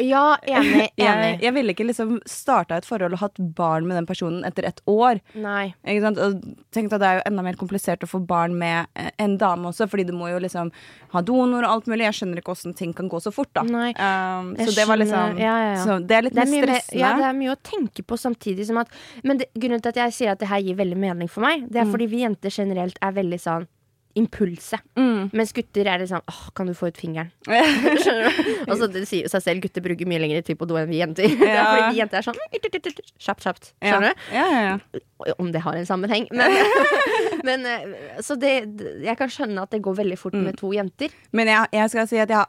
Ja, 0.00 0.38
enig. 0.48 0.88
Jeg, 0.96 1.08
enig. 1.08 1.42
jeg 1.42 1.52
ville 1.56 1.74
ikke 1.74 1.84
liksom 1.88 2.14
starta 2.28 2.78
et 2.80 2.86
forhold 2.88 3.16
og 3.16 3.20
hatt 3.22 3.40
barn 3.56 3.86
med 3.88 3.98
den 4.00 4.06
personen 4.08 4.44
etter 4.48 4.64
et 4.68 4.80
år. 4.88 5.20
Nei. 5.36 5.74
Ikke 5.84 6.04
sant? 6.06 6.20
Og 6.22 6.38
tenkte 6.72 6.96
at 6.96 7.02
Det 7.02 7.08
er 7.10 7.18
jo 7.20 7.24
enda 7.32 7.44
mer 7.44 7.58
komplisert 7.60 8.04
å 8.06 8.08
få 8.10 8.22
barn 8.26 8.56
med 8.58 8.86
eh, 8.96 9.10
en 9.22 9.36
dame 9.40 9.68
også, 9.72 9.88
fordi 9.92 10.06
du 10.08 10.14
må 10.16 10.30
jo 10.32 10.40
liksom 10.42 10.70
ha 11.12 11.22
donor 11.26 11.66
og 11.66 11.70
alt 11.76 11.90
mulig. 11.92 12.06
Jeg 12.08 12.20
skjønner 12.22 12.40
ikke 12.40 12.54
hvordan 12.54 12.76
ting 12.78 12.94
kan 12.96 13.10
gå 13.12 13.20
så 13.22 13.32
fort, 13.34 13.50
da. 13.56 13.64
Um, 13.66 14.54
så 14.56 14.70
det 14.76 14.88
var 14.88 15.00
liksom 15.00 15.36
Ja, 15.40 15.52
ja, 15.60 15.74
ja. 15.74 15.84
Så 15.84 15.98
det 16.00 16.16
er 16.16 16.26
litt 16.28 16.36
Det 16.38 16.46
er, 16.46 16.50
mer 16.52 16.66
mye 16.66 16.70
stressende. 16.72 17.00
ja, 17.02 17.12
det 17.20 17.28
er 17.28 17.38
mye 17.42 17.52
å 17.52 17.60
tenke 17.60 18.06
på 18.06 18.18
samtidig 18.20 18.66
som 18.70 18.80
at 18.80 18.88
Men 19.22 19.42
det, 19.42 19.50
grunnen 19.54 19.82
til 19.84 19.92
at 19.92 20.00
jeg 20.06 20.16
sier 20.16 20.32
at 20.32 20.40
det 20.42 20.48
her 20.50 20.62
gir 20.64 20.78
veldig 20.80 20.98
mening 20.98 21.28
for 21.30 21.44
meg, 21.44 21.68
det 21.68 21.82
er 21.82 21.90
fordi 21.92 22.08
vi 22.12 22.24
jenter 22.24 22.52
generelt 22.52 22.96
er 23.02 23.12
veldig 23.20 23.40
sånn 23.42 23.68
impulse. 24.18 24.78
Mm. 24.98 25.30
Mens 25.32 25.52
gutter 25.56 25.88
er 25.88 26.02
det 26.02 26.08
sånn 26.10 26.22
åh, 26.28 26.40
kan 26.56 26.66
du 26.68 26.74
få 26.76 26.90
ut 26.92 26.98
fingeren? 27.00 27.30
Skjønner 27.46 28.28
du? 28.28 28.50
Altså, 28.70 28.88
det 28.92 29.04
sier 29.08 29.28
seg 29.32 29.42
selv, 29.44 29.62
gutter 29.64 29.84
bruker 29.84 30.08
mye 30.10 30.20
lengre 30.22 30.42
tid 30.46 30.58
på 30.60 30.66
do 30.70 30.76
enn 30.80 30.90
vi 30.90 31.00
jenter. 31.00 31.28
Er 31.42 31.54
Ja. 31.54 31.64
fordi 31.70 31.86
vi 31.94 32.00
jenter 32.02 32.20
er 32.20 32.26
sånn 32.28 32.38
kjapt, 33.18 33.44
kjapt. 33.46 33.70
ja. 33.82 33.92
Skjønner 33.92 34.12
du? 34.12 34.26
Ja, 34.36 34.46
ja, 34.52 34.62
ja. 34.66 35.34
Om 35.38 35.52
det 35.54 35.62
har 35.64 35.78
en 35.78 35.86
sammenheng. 35.88 36.26
Men, 36.32 36.56
men 37.48 37.66
eh, 37.66 38.18
Så 38.24 38.36
det, 38.40 38.52
jeg 39.04 39.16
kan 39.20 39.30
skjønne 39.32 39.62
at 39.66 39.70
det 39.74 39.82
går 39.84 39.96
veldig 40.02 40.18
fort 40.18 40.32
Mm. 40.36 40.44
med 40.48 40.56
to 40.58 40.72
jenter. 40.72 41.12
Men 41.32 41.46
jeg, 41.52 41.68
jeg 41.76 41.90
skal 41.92 42.06
si 42.08 42.18
at 42.22 42.30
jeg, 42.32 42.44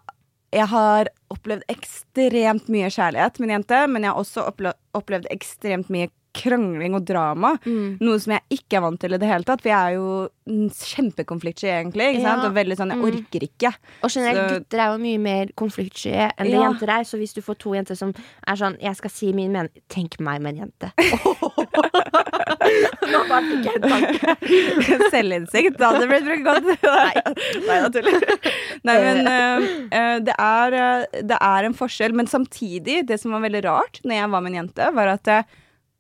jeg 0.53 0.67
har 0.69 1.09
opplevd 1.33 1.63
ekstremt 1.73 2.67
mye 2.71 2.89
kjærlighet 2.93 3.39
med 3.41 3.49
en 3.49 3.55
jente, 3.57 3.79
men 3.89 4.03
jeg 4.05 4.11
har 4.13 4.19
også 4.21 4.45
opplevd 4.93 5.25
ekstremt 5.33 5.89
mye 5.93 6.07
krangling 6.33 6.95
og 6.97 7.05
drama. 7.05 7.53
Mm. 7.65 7.97
Noe 8.01 8.19
som 8.19 8.33
jeg 8.33 8.41
ikke 8.59 8.77
er 8.79 8.81
vant 8.81 8.99
til 8.99 9.13
i 9.13 9.17
det 9.21 9.27
hele 9.29 9.43
tatt. 9.47 9.61
For 9.61 9.69
jeg 9.69 9.77
er 9.77 9.93
jo 9.99 10.29
kjempekonfliktsky, 10.73 11.69
egentlig. 11.71 12.07
Ja. 12.21 12.35
Og 12.45 12.53
veldig 12.55 12.75
sånn, 12.79 12.89
jeg 12.91 12.99
Mm. 12.99 13.05
orker 13.09 13.41
ikke. 13.47 13.71
Og 14.03 14.09
generelt, 14.11 14.49
Så- 14.49 14.57
gutter 14.59 14.79
er 14.79 14.91
jo 14.91 14.97
mye 15.03 15.19
mer 15.19 15.45
konfliktsky 15.55 16.11
enn 16.13 16.31
det 16.37 16.51
Ja. 16.51 16.63
jenter 16.71 16.89
er. 16.89 17.03
Så 17.03 17.17
hvis 17.19 17.33
du 17.33 17.41
får 17.41 17.57
to 17.59 17.69
jenter 17.73 17.95
som 17.95 18.13
er 18.47 18.55
sånn 18.55 18.77
'jeg 18.81 18.95
skal 18.97 19.09
si 19.09 19.31
min 19.33 19.51
mening' 19.53 19.69
Tenk 19.89 20.19
meg 20.19 20.41
med 20.41 20.57
en 20.57 20.71
jente. 20.71 20.91
Nå 23.13 23.19
bare 23.29 23.43
fikk 23.49 23.65
jeg 23.67 23.75
en 23.75 23.89
tanke. 23.89 24.35
Selvinnsikt, 25.13 25.77
da 25.77 25.91
hadde 25.93 26.07
blitt 26.09 26.25
brukt 26.27 26.45
godt. 26.47 26.65
Nei, 27.67 27.79
da 27.83 27.89
tuller. 27.93 28.25
Nei, 28.83 28.97
men 29.03 29.27
eh, 29.27 30.19
det, 30.19 30.35
er, 30.39 30.77
eh, 30.79 31.21
det 31.21 31.37
er 31.39 31.67
en 31.69 31.73
forskjell. 31.77 32.13
Men 32.17 32.27
samtidig, 32.31 33.05
det 33.09 33.19
som 33.21 33.31
var 33.35 33.43
veldig 33.45 33.63
rart 33.67 33.99
når 34.03 34.15
jeg 34.21 34.31
var 34.35 34.41
med 34.45 34.53
en 34.53 34.59
jente, 34.67 34.89
var 34.95 35.07
at 35.17 35.23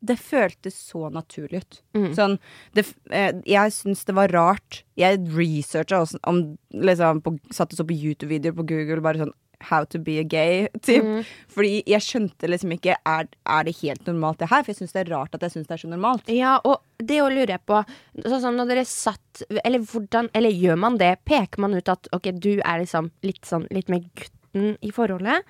det, 0.03 0.17
føltes 0.19 0.75
så 0.91 1.07
naturlig 1.13 1.63
ut. 1.63 1.79
Mm. 1.97 2.09
Sånn, 2.17 2.35
det, 2.75 2.85
eh, 3.11 3.31
jeg 3.47 3.75
syns 3.75 4.03
det 4.07 4.17
var 4.17 4.33
rart. 4.35 4.83
Jeg 4.99 5.23
researcha 5.33 6.03
også 6.03 6.21
om 6.29 6.43
liksom, 6.75 7.23
på, 7.25 7.37
Satte 7.53 7.77
så 7.77 7.85
på 7.87 7.95
YouTube-videoer 7.95 8.57
på 8.59 8.67
Google, 8.73 9.01
bare 9.05 9.23
sånn 9.23 9.33
How 9.63 9.85
to 9.85 9.99
be 9.99 10.19
a 10.19 10.23
gay, 10.23 10.67
typ. 10.81 11.03
Mm. 11.03 11.23
Fordi 11.55 11.83
jeg 11.87 12.03
skjønte 12.03 12.49
liksom 12.51 12.73
ikke 12.75 12.97
Er, 13.07 13.29
er 13.29 13.67
det 13.67 13.77
helt 13.79 14.07
normalt, 14.09 14.41
det 14.41 14.49
her? 14.51 14.63
For 14.63 14.73
jeg 14.73 14.81
syns 14.81 14.95
det 14.95 15.05
er 15.05 15.13
rart 15.15 15.35
at 15.37 15.45
jeg 15.45 15.55
syns 15.55 15.69
det 15.69 15.77
er 15.77 15.83
så 15.85 15.91
normalt. 15.91 16.31
Ja, 16.31 16.57
og 16.67 16.83
det 16.99 17.21
å 17.23 17.31
lure 17.31 17.59
på 17.63 17.83
Sånn 18.27 18.59
når 18.59 18.73
dere 18.73 18.85
satt 18.89 19.43
Eller 19.63 19.83
hvordan 19.83 20.29
Eller 20.35 20.53
gjør 20.53 20.79
man 20.83 20.99
det? 21.01 21.15
Peker 21.27 21.63
man 21.63 21.75
ut 21.77 21.91
at 21.91 22.11
ok, 22.15 22.33
du 22.35 22.57
er 22.57 22.83
liksom 22.83 23.11
litt 23.25 23.47
sånn 23.47 23.67
Litt 23.73 23.91
mer 23.91 24.03
gutten 24.11 24.75
i 24.83 24.91
forholdet, 24.93 25.47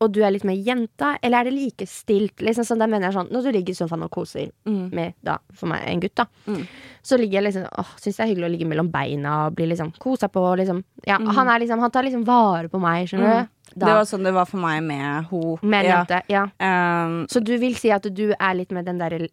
og 0.00 0.12
du 0.12 0.20
er 0.22 0.30
litt 0.30 0.44
mer 0.44 0.56
jenta? 0.56 1.14
Eller 1.22 1.38
er 1.40 1.44
det 1.44 1.52
like 1.54 1.86
stilt? 1.86 2.36
Liksom 2.44 2.64
sånn, 2.68 2.78
der 2.78 2.86
mener 2.92 3.08
jeg 3.08 3.14
sånn 3.16 3.30
Når 3.32 3.42
du 3.42 3.50
ligger 3.52 3.70
i 3.70 3.74
sofaen 3.78 4.02
og 4.04 4.10
koser 4.10 4.50
med, 4.66 5.14
da, 5.24 5.38
for 5.54 5.66
meg, 5.68 5.82
en 5.88 6.00
gutt, 6.00 6.14
da. 6.14 6.26
Mm. 6.46 6.66
Så 7.02 7.16
ligger 7.18 7.40
jeg 7.40 7.44
liksom 7.48 7.66
Åh, 7.78 7.92
syns 7.96 8.16
det 8.16 8.24
er 8.24 8.30
hyggelig 8.34 8.48
å 8.48 8.52
ligge 8.52 8.66
mellom 8.68 8.90
beina 8.92 9.46
og 9.46 9.54
bli 9.56 9.66
liksom 9.72 9.92
kosa 9.98 10.28
på, 10.28 10.42
liksom. 10.60 10.82
Ja, 11.06 11.18
Mm. 11.18 11.28
han 11.34 11.60
liksom 11.60 11.80
Han 11.80 11.90
tar 11.90 12.02
liksom 12.04 12.24
vare 12.24 12.68
på 12.68 12.78
meg, 12.80 13.08
skjønner 13.08 13.42
du? 13.46 13.48
Det 13.74 13.86
var 13.86 14.04
sånn 14.04 14.22
det 14.24 14.32
var 14.32 14.44
for 14.46 14.58
meg 14.58 14.82
med 14.82 15.24
ho. 15.30 15.58
Med 15.62 15.84
Ja. 15.84 16.04
jente. 16.04 16.22
Ja. 16.28 16.44
Um, 16.60 17.26
Så 17.26 17.42
du 17.44 17.56
vil 17.58 17.74
si 17.74 17.90
at 17.90 18.02
du 18.02 18.32
er 18.38 18.54
litt 18.54 18.70
med 18.72 18.84
den 18.86 18.98
derre 18.98 19.28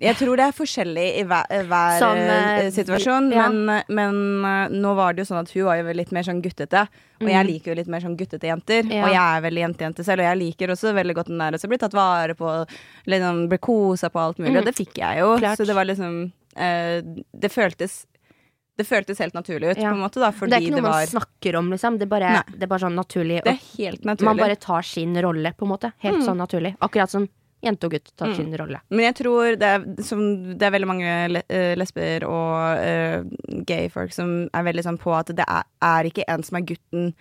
jeg 0.00 0.14
tror 0.16 0.36
det 0.38 0.44
er 0.46 0.52
forskjellig 0.54 1.06
i 1.18 1.22
hver, 1.26 1.46
hver 1.66 1.98
Som, 1.98 2.16
eh, 2.16 2.58
eh, 2.66 2.70
situasjon, 2.70 3.32
ja. 3.34 3.48
men, 3.50 3.82
men 3.88 4.18
uh, 4.44 4.68
nå 4.70 4.94
var 4.94 5.14
det 5.14 5.24
jo 5.24 5.34
sånn 5.34 5.40
at 5.42 5.50
hun 5.50 5.64
var 5.66 5.76
jo 5.80 5.92
litt 5.92 6.12
mer 6.14 6.22
sånn 6.22 6.42
guttete. 6.42 6.86
Og 7.18 7.26
Mm. 7.26 7.32
jeg 7.34 7.46
liker 7.48 7.72
jo 7.72 7.74
litt 7.80 7.88
mer 7.90 8.00
sånn 8.00 8.16
guttete 8.16 8.46
jenter. 8.46 8.84
Ja. 8.86 9.02
Og 9.04 9.10
jeg 9.10 9.18
er 9.18 9.40
veldig 9.42 9.62
jentejente 9.66 10.04
selv, 10.06 10.20
og 10.22 10.28
jeg 10.30 10.38
liker 10.38 10.68
også 10.70 10.92
veldig 10.94 11.14
godt 11.18 11.26
den 11.32 11.38
der 11.42 11.58
å 11.58 11.68
bli 11.68 11.78
tatt 11.82 11.92
vare 11.98 12.34
på, 12.38 12.52
liksom 13.10 13.48
bli 13.50 13.58
kosa 13.58 14.08
på 14.08 14.20
alt 14.22 14.38
mulig, 14.38 14.52
Mm. 14.54 14.58
og 14.60 14.64
det 14.70 14.76
fikk 14.76 14.94
jeg 15.02 15.18
jo. 15.18 15.36
Klart. 15.38 15.58
Så 15.58 15.66
det 15.66 15.74
var 15.74 15.84
liksom 15.84 16.32
uh, 16.56 17.02
Det 17.34 17.50
føltes 17.50 18.04
det 18.78 18.86
føltes 18.86 19.18
helt 19.18 19.34
naturlig 19.34 19.72
ut, 19.72 19.78
Ja. 19.82 19.90
på 19.90 19.96
en 19.96 20.02
måte, 20.04 20.20
da, 20.22 20.30
Det 20.30 20.52
er 20.54 20.60
ikke 20.62 20.76
noe 20.78 20.82
var 20.82 21.02
man 21.02 21.06
snakker 21.10 21.56
om, 21.58 21.70
liksom. 21.72 21.98
Det 21.98 22.02
er 22.06 22.12
bare, 22.14 22.44
det 22.54 22.62
er 22.62 22.66
bare 22.70 22.78
sånn 22.86 22.94
naturlig. 22.94 23.42
Det 23.42 23.50
er 23.56 23.62
helt 23.82 24.04
naturlig. 24.04 24.24
man 24.24 24.36
bare 24.36 24.54
tar 24.54 24.82
sin 24.82 25.16
rolle, 25.20 25.52
på 25.58 25.66
en 25.66 25.72
måte. 25.72 25.92
Helt 25.98 26.18
Mm. 26.20 26.26
sånn 26.28 26.38
naturlig. 26.38 26.76
Akkurat 26.80 27.10
som 27.10 27.28
jente 27.64 27.88
og 27.88 27.92
gutt 27.96 28.12
tar 28.16 28.28
Mm. 28.28 28.36
sin 28.36 28.52
rolle. 28.60 28.80
Men 28.90 29.04
jeg 29.08 29.14
tror 29.22 29.56
det 29.58 29.68
er, 29.68 29.84
som, 30.06 30.20
det 30.58 30.62
er 30.62 30.70
veldig 30.76 30.86
mange 30.86 31.16
le, 31.32 31.42
eh, 31.48 31.74
lesber 31.76 32.24
og 32.28 32.78
uh, 32.78 33.62
gay-folk 33.66 34.12
som 34.14 34.48
er 34.54 34.62
veldig 34.68 34.84
sånn 34.86 34.98
på 35.02 35.14
at 35.16 35.32
det 35.34 35.44
er, 35.48 35.64
er 35.82 36.04
ikke 36.10 36.24
en 36.28 36.42
som 36.46 36.56
er 36.60 36.66
gutten 36.68 37.12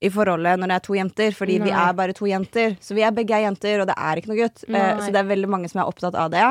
i 0.00 0.08
forholdet 0.14 0.60
når 0.60 0.70
det 0.70 0.74
er 0.78 0.84
to 0.86 0.94
jenter, 0.94 1.32
fordi 1.34 1.58
vi 1.58 1.70
er 1.74 1.92
bare 1.98 2.14
to 2.14 2.24
jenter. 2.30 2.76
Så 2.80 2.94
vi 2.94 3.02
er 3.02 3.10
begge 3.10 3.34
er 3.34 3.42
jenter, 3.48 3.80
og 3.82 3.88
det 3.90 3.96
er 3.98 4.16
ikke 4.20 4.30
noe 4.30 4.42
gutt. 4.44 4.62
Uh, 4.70 5.00
så 5.02 5.10
det 5.12 5.18
er 5.20 5.32
veldig 5.34 5.48
mange 5.50 5.68
som 5.68 5.82
er 5.82 5.90
opptatt 5.90 6.14
av 6.14 6.30
det. 6.30 6.44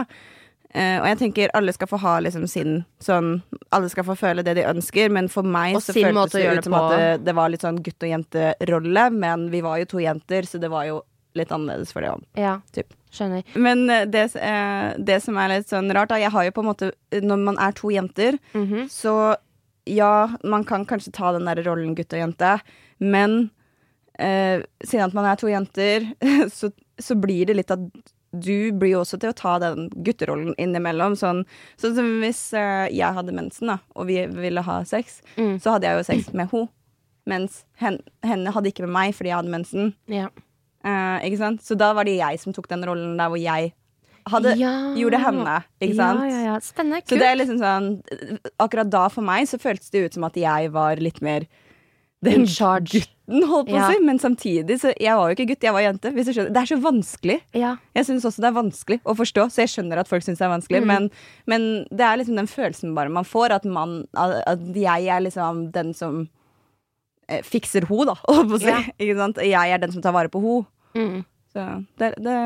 Uh, 0.75 0.99
og 0.99 1.05
jeg 1.07 1.17
tenker 1.21 1.53
alle 1.55 1.71
skal 1.71 1.87
få 1.87 1.97
ha 2.03 2.17
liksom 2.19 2.43
sin 2.51 2.81
sånn 2.99 3.37
Alle 3.71 3.87
skal 3.89 4.03
få 4.03 4.17
føle 4.19 4.43
det 4.43 4.57
de 4.59 4.65
ønsker, 4.67 5.09
men 5.09 5.29
for 5.31 5.47
meg 5.47 5.77
Og 5.77 5.81
så 5.81 5.93
føltes 5.95 6.33
det 6.35 6.57
ut 6.59 6.67
som 6.67 6.75
at 6.75 6.91
det, 6.91 7.05
det 7.23 7.35
var 7.37 7.49
litt 7.49 7.63
sånn 7.63 7.79
gutt- 7.81 8.03
og 8.03 8.11
jente-rolle, 8.11 9.05
men 9.15 9.47
vi 9.49 9.61
var 9.63 9.79
jo 9.79 9.85
to 9.95 10.01
jenter, 10.03 10.43
så 10.43 10.59
det 10.59 10.69
var 10.69 10.83
jo 10.89 10.99
litt 11.37 11.51
annerledes 11.55 11.91
for 11.93 12.01
det 12.05 12.09
òg. 12.11 12.23
Ja, 12.37 12.57
Typ. 12.75 12.93
skjønner. 13.13 13.43
Men 13.55 13.89
eh, 13.89 14.05
det, 14.05 14.25
eh, 14.35 14.93
det 14.97 15.21
som 15.23 15.37
er 15.37 15.53
litt 15.55 15.69
sånn 15.71 15.91
rart, 15.95 16.09
da 16.09 16.15
Jeg 16.21 16.31
har 16.33 16.43
jo 16.47 16.51
på 16.51 16.63
en 16.65 16.69
måte 16.71 16.91
Når 17.23 17.39
man 17.45 17.57
er 17.59 17.71
to 17.77 17.89
jenter, 17.93 18.39
Mhm. 18.53 18.87
så 18.89 19.35
ja, 19.87 20.27
man 20.43 20.65
kan 20.67 20.85
kanskje 20.85 21.13
ta 21.15 21.31
den 21.31 21.45
der 21.47 21.63
rollen 21.63 21.95
gutt 21.95 22.11
og 22.11 22.19
jente, 22.19 22.59
men 22.99 23.49
eh, 24.19 24.59
siden 24.83 25.05
at 25.05 25.13
man 25.13 25.25
er 25.25 25.35
to 25.39 25.47
jenter, 25.47 26.11
så, 26.51 26.71
så 26.99 27.15
blir 27.15 27.45
det 27.47 27.55
litt 27.55 27.71
at 27.71 27.79
du 28.37 28.71
blir 28.75 28.91
jo 28.91 28.99
også 29.05 29.17
til 29.21 29.31
å 29.31 29.35
ta 29.37 29.53
den 29.63 29.87
gutterollen 30.03 30.51
innimellom. 30.59 31.15
Sånn, 31.15 31.45
sånn 31.79 31.95
som 31.95 32.09
hvis 32.21 32.41
eh, 32.53 32.89
jeg 32.91 33.15
hadde 33.15 33.31
mensen, 33.33 33.71
da, 33.71 33.77
og 33.95 34.07
vi 34.09 34.25
ville 34.27 34.61
ha 34.61 34.81
sex, 34.83 35.21
Mm. 35.37 35.55
så 35.63 35.71
hadde 35.77 35.87
jeg 35.87 35.95
jo 36.01 36.03
sex 36.11 36.33
med 36.33 36.51
henne. 36.51 36.67
Mens 37.27 37.63
hen, 37.79 37.97
henne 38.23 38.51
hadde 38.55 38.69
ikke 38.71 38.83
med 38.85 38.93
meg 38.95 39.15
fordi 39.15 39.31
jeg 39.31 39.35
hadde 39.39 39.51
mensen. 39.55 39.93
Ja. 40.07 40.27
Eh, 40.85 41.19
ikke 41.29 41.37
sant? 41.41 41.61
Så 41.65 41.75
da 41.77 41.93
var 41.93 42.03
det 42.05 42.17
jeg 42.19 42.39
som 42.39 42.53
tok 42.53 42.67
den 42.69 42.83
rollen 42.87 43.17
der 43.17 43.29
hvor 43.29 43.39
jeg 43.41 43.73
hadde, 44.27 44.57
Ja. 44.59 44.93
gjorde 44.95 45.19
henne. 45.23 45.63
Ikke 45.81 45.95
sant? 45.95 46.19
Ja, 46.19 46.27
ja, 46.29 46.41
ja. 46.53 46.57
Spennende. 46.59 47.01
Så 47.03 47.15
Kult. 47.15 47.19
det 47.19 47.27
er 47.31 47.35
liksom 47.39 47.59
sånn 47.59 48.49
Akkurat 48.59 48.89
da 48.89 49.07
for 49.09 49.21
meg 49.23 49.47
så 49.47 49.57
føltes 49.59 49.89
det 49.91 50.05
ut 50.05 50.13
som 50.13 50.23
at 50.27 50.33
jeg 50.35 50.71
var 50.71 50.95
litt 50.97 51.21
mer 51.21 51.45
In 52.25 52.31
den 52.31 52.45
charge. 52.47 52.91
gutten, 53.27 53.43
holdt 53.47 53.67
på 53.69 53.75
Ja. 53.75 53.87
å 53.89 53.93
si. 53.93 53.99
Men 54.03 54.17
samtidig, 54.19 54.79
så 54.81 54.91
jeg 54.99 55.15
var 55.15 55.29
jo 55.29 55.35
ikke 55.35 55.47
gutt, 55.53 55.61
jeg 55.63 55.71
var 55.73 55.81
jente. 55.81 56.11
Det 56.11 56.57
er 56.57 56.65
så 56.65 56.81
vanskelig. 56.81 57.41
Ja. 57.53 57.75
Jeg 57.95 58.05
syns 58.05 58.25
også 58.25 58.41
det 58.41 58.49
er 58.49 58.57
vanskelig 58.63 58.99
å 59.05 59.15
forstå, 59.15 59.45
så 59.51 59.61
jeg 59.63 59.69
skjønner 59.69 59.97
at 59.99 60.07
folk 60.07 60.23
syns 60.23 60.39
det 60.39 60.47
er 60.47 60.55
vanskelig. 60.57 60.81
Mm. 60.81 60.87
Men, 60.87 61.11
men 61.45 61.85
det 61.91 62.01
er 62.01 62.17
liksom 62.17 62.35
den 62.35 62.47
følelsen 62.47 62.95
bare 62.95 63.09
man 63.09 63.23
får, 63.23 63.51
at, 63.51 63.65
man, 63.65 64.05
at 64.15 64.59
jeg 64.73 65.07
er 65.07 65.21
liksom 65.21 65.71
den 65.71 65.93
som 65.93 66.27
fikser 67.47 67.87
ho, 67.89 68.03
da, 68.07 68.17
holdt 68.27 68.51
på 68.51 68.59
å 68.59 68.63
si. 68.63 68.71
Ja. 68.71 68.83
Ikke 68.97 69.17
sant? 69.19 69.41
Jeg 69.43 69.75
er 69.75 69.83
den 69.83 69.95
som 69.95 70.03
tar 70.05 70.15
vare 70.15 70.31
på 70.33 70.41
ho. 70.43 70.57
Mm. 70.97 71.21
Så 71.53 71.65
det, 71.99 72.13
det 72.23 72.37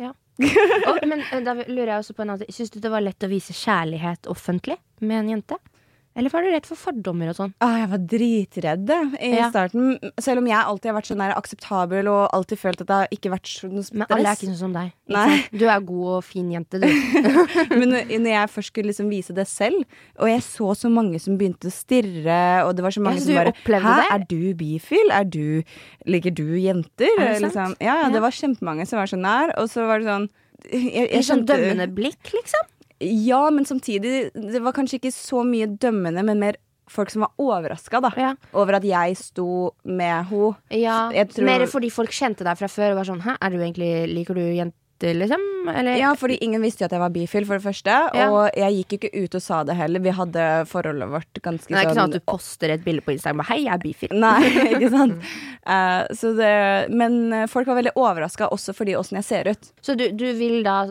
ja. 0.00 0.12
Og, 0.88 1.02
men 1.06 1.20
eh, 1.20 1.42
da 1.44 1.54
lurer 1.54 1.92
jeg 1.92 1.98
også 2.00 2.16
på 2.16 2.24
en 2.24 2.32
annen 2.32 2.44
ting. 2.44 2.54
Syns 2.56 2.72
du 2.72 2.80
det 2.82 2.92
var 2.92 3.04
lett 3.04 3.26
å 3.26 3.30
vise 3.30 3.54
kjærlighet 3.56 4.28
offentlig 4.32 4.78
med 5.04 5.22
en 5.22 5.32
jente? 5.36 5.58
Eller 6.14 6.28
var 6.28 6.42
du 6.44 6.50
redd 6.52 6.66
for 6.68 6.76
fordommer 6.76 7.30
og 7.32 7.36
sånn? 7.38 7.52
Ah, 7.64 7.78
jeg 7.80 7.88
var 7.88 8.00
dritredd 8.12 8.90
i 9.20 9.30
Ja. 9.32 9.46
starten. 9.48 9.98
Selv 10.20 10.38
om 10.42 10.46
jeg 10.46 10.58
alltid 10.60 10.90
har 10.90 10.96
vært 11.00 11.08
sånn 11.08 11.22
der 11.22 11.32
akseptabel 11.34 12.08
og 12.12 12.28
alltid 12.36 12.58
følt 12.60 12.80
at 12.82 12.86
det 12.86 12.96
har 12.98 13.08
ikke 13.16 13.30
vært 13.32 13.48
sånn 13.48 13.78
stress. 13.82 13.92
Men 13.94 14.06
alle 14.10 14.28
er 14.28 14.36
ikke 14.36 14.50
sånn 14.52 14.58
som 14.60 14.72
deg. 14.76 14.92
Du 15.56 15.64
er 15.68 15.80
god 15.80 16.10
og 16.18 16.24
fin 16.24 16.50
jente, 16.52 16.80
du. 16.82 16.86
Men 17.78 17.88
når 17.94 18.12
når 18.20 18.30
jeg 18.34 18.50
først 18.52 18.72
skulle 18.74 18.90
liksom 18.92 19.08
vise 19.08 19.32
det 19.34 19.46
selv, 19.48 19.84
og 20.18 20.28
jeg 20.28 20.40
så 20.44 20.74
så 20.76 20.90
mange 20.92 21.18
som 21.20 21.38
begynte 21.40 21.68
å 21.68 21.72
stirre, 21.72 22.64
og 22.66 22.76
det 22.76 22.82
var 22.84 22.90
så 22.92 23.00
mange 23.00 23.20
så 23.20 23.26
som 23.32 23.34
bare 23.40 23.54
Hæ, 23.82 23.96
er 24.12 24.26
du 24.28 24.54
bifil? 24.54 25.10
Er 25.10 25.24
du 25.24 25.62
Liker 26.06 26.30
du 26.34 26.44
jenter? 26.60 27.08
Er 27.18 27.38
det 27.40 27.40
sant? 27.40 27.54
Liksom. 27.54 27.76
Ja, 27.80 27.94
ja, 27.94 28.02
Ja. 28.02 28.10
det 28.10 28.20
var 28.20 28.30
kjempemange 28.36 28.86
som 28.86 28.98
var 28.98 29.06
så 29.06 29.16
nær, 29.16 29.52
og 29.56 29.68
så 29.70 29.86
var 29.86 29.98
det 30.00 30.06
sånn 30.08 30.28
jeg, 30.70 31.08
jeg 31.10 31.24
skjønte, 31.24 31.26
sånn 31.26 31.46
dømmende 31.48 31.88
blikk, 31.94 32.22
liksom? 32.36 32.68
Ja, 33.02 33.50
men 33.50 33.64
samtidig 33.66 34.30
Det 34.34 34.60
var 34.62 34.72
kanskje 34.76 35.00
ikke 35.00 35.12
så 35.14 35.42
mye 35.46 35.66
dømmende, 35.78 36.22
men 36.24 36.38
mer 36.42 36.56
folk 36.92 37.10
som 37.10 37.22
var 37.24 37.30
overraska. 37.40 38.00
Ja. 38.18 38.34
Over 38.52 38.74
at 38.76 38.84
jeg 38.84 39.16
sto 39.16 39.70
med 39.84 40.26
henne. 40.28 40.56
Ja, 40.70 41.10
tror- 41.30 41.44
Mer 41.46 41.66
fordi 41.66 41.90
folk 41.90 42.10
kjente 42.10 42.44
deg 42.44 42.58
fra 42.58 42.68
før 42.68 42.92
og 42.92 42.96
var 43.00 43.04
sånn 43.08 43.22
Hæ, 43.24 43.36
er 43.40 43.50
du 43.50 43.56
egentlig, 43.58 43.92
liker 44.12 44.34
du 44.34 44.42
jenter, 45.02 45.18
liksom? 45.18 45.68
Eller 45.76 45.96
Ja, 45.96 46.14
fordi 46.16 46.36
ingen 46.40 46.62
visste 46.62 46.82
jo 46.82 46.86
at 46.86 46.92
jeg 46.92 47.00
var 47.00 47.10
bifil, 47.10 47.46
for 47.46 47.58
det 47.58 47.64
første. 47.64 47.90
Ja. 48.14 48.28
Og 48.30 48.50
jeg 48.56 48.74
gikk 48.76 48.92
jo 48.92 48.98
ikke 48.98 49.24
ut 49.24 49.34
og 49.34 49.42
sa 49.42 49.62
det 49.64 49.76
heller. 49.76 50.00
Vi 50.00 50.10
hadde 50.10 50.66
forholdet 50.66 51.08
vårt 51.08 51.42
ganske 51.42 51.68
sånn 51.68 51.76
det 51.76 51.78
er 51.78 51.86
ikke 51.86 51.94
sånn 51.94 52.02
sånn 52.02 52.16
at 52.16 52.22
du 52.22 52.30
poster 52.32 52.70
et 52.70 52.84
bilde 52.84 53.02
på 53.02 53.12
Instagram 53.12 53.40
og 53.40 53.46
'hei, 53.46 53.60
jeg 53.64 53.72
er 53.74 53.82
bifil'. 53.82 54.18
Nei, 54.18 54.42
ikke 54.74 54.90
sant. 54.90 55.18
uh, 55.66 56.02
så 56.14 56.32
det, 56.36 56.88
men 56.90 57.32
eh, 57.32 57.46
folk 57.46 57.66
var 57.66 57.78
veldig 57.80 57.94
overraska 57.96 58.48
også 58.48 58.74
fordi 58.74 58.96
åssen 58.96 59.18
jeg 59.20 59.24
ser 59.24 59.50
ut. 59.50 59.72
Så 59.80 59.94
du, 59.94 60.10
du 60.10 60.32
vil 60.38 60.62
da 60.62 60.86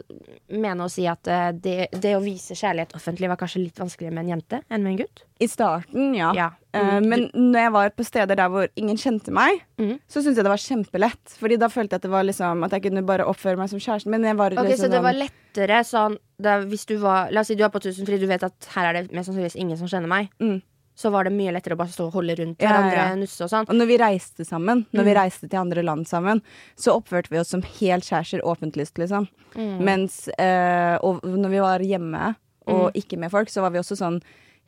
mene 0.49 0.86
å 0.86 0.91
si 0.91 1.07
at 1.07 1.28
eh, 1.28 1.51
det, 1.51 1.89
det 1.91 2.16
å 2.16 2.24
vise 2.24 2.55
kjærlighet 2.55 2.95
offentlig 2.95 3.30
var 3.30 3.39
kanskje 3.39 3.66
litt 3.66 3.80
vanskeligere 3.80 4.16
med 4.16 4.26
en 4.26 4.38
jente 4.38 4.62
enn 4.70 4.84
med 4.84 4.95
en 4.95 5.03
gutt? 5.03 5.26
I 5.41 5.47
starten, 5.49 6.13
ja. 6.15 6.31
Ja. 6.37 6.49
Eh, 6.73 6.79
Mm, 7.01 7.05
men 7.09 7.23
når 7.35 7.59
jeg 7.65 7.71
var 7.73 7.89
på 7.97 8.03
steder 8.05 8.35
der 8.39 8.47
hvor 8.49 8.67
ingen 8.79 8.95
kjente 8.95 9.31
meg, 9.33 9.59
mm. 9.77 9.97
så 10.07 10.21
syntes 10.21 10.37
jeg 10.39 10.45
det 10.45 10.53
var 10.53 10.61
kjempelett. 10.61 11.33
Fordi 11.41 11.57
da 11.59 11.67
følte 11.67 11.97
jeg 11.97 11.99
at 11.99 12.05
det 12.05 12.11
var 12.13 12.23
liksom 12.23 12.63
At 12.63 12.71
jeg 12.71 12.83
kunne 12.85 13.03
bare 13.05 13.25
oppføre 13.27 13.57
meg 13.57 13.67
som 13.69 13.79
kjæresten. 13.79 14.07
min. 14.13 14.23
Okay, 14.23 14.55
Ok, 14.55 14.69
liksom 14.69 14.85
Så 14.85 14.91
det 14.91 15.01
var 15.03 15.13
sånn- 15.13 15.27
lettere 15.27 15.79
sånn 15.83 16.17
da, 16.39 16.59
Hvis 16.63 16.85
du 16.85 16.97
var 16.97 17.29
La 17.31 17.41
oss 17.41 17.47
si 17.47 17.55
du 17.55 17.63
er 17.65 17.69
på 17.69 17.81
Tusenfryd, 17.81 18.19
du 18.21 18.27
vet 18.27 18.43
at 18.43 18.53
her 18.75 18.85
er 18.85 18.93
det 19.01 19.11
mest 19.11 19.27
sannsynligvis 19.29 19.55
ingen 19.59 19.77
som 19.77 19.87
kjenner 19.87 20.07
meg. 20.07 20.29
Mm. 20.39 20.61
Så 20.95 21.09
var 21.11 21.23
det 21.23 21.33
mye 21.33 21.51
lettere 21.51 21.73
å 21.73 21.77
bare 21.77 21.89
stå 21.89 22.05
og 22.07 22.13
holde 22.13 22.35
rundt 22.37 22.57
hverandre, 22.59 22.95
ja. 22.95 23.15
nusse 23.15 23.41
og 23.43 23.49
sånn. 23.49 23.65
Og 23.67 23.75
når 23.75 23.87
vi 23.87 23.97
reiste 23.97 24.45
sammen, 24.45 24.85
når 24.93 25.01
Mm. 25.01 25.05
vi 25.05 25.13
reiste 25.15 25.49
til 25.49 25.59
andre 25.59 25.81
land 25.83 26.05
sammen, 26.07 26.41
så 26.77 26.93
oppførte 27.01 27.29
vi 27.29 27.37
oss 27.39 27.49
som 27.49 27.61
helt 27.63 28.03
kjærester, 28.03 28.41
åpentlyst, 28.43 28.95
liksom. 28.99 29.27
Mm. 29.55 29.79
Mens 29.81 30.29
eh, 30.37 30.97
Og 31.01 31.21
når 31.23 31.49
vi 31.49 31.59
var 31.59 31.79
hjemme 31.79 32.35
og 32.67 32.93
Mm. 32.93 32.95
ikke 32.95 33.17
med 33.17 33.31
folk, 33.31 33.47
så 33.49 33.61
var 33.61 33.71
vi 33.71 33.79
også 33.79 33.97
sånn 33.97 34.21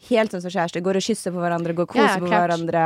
Helt 0.10 0.34
sånn 0.34 0.42
som 0.44 0.52
kjærester. 0.52 0.84
Går 0.84 1.00
og 1.00 1.06
kysser 1.06 1.32
på 1.32 1.40
hverandre, 1.40 1.76
går 1.78 1.88
og 1.88 1.94
koser 1.94 2.18
ja, 2.18 2.20
på 2.20 2.32
hverandre. 2.32 2.86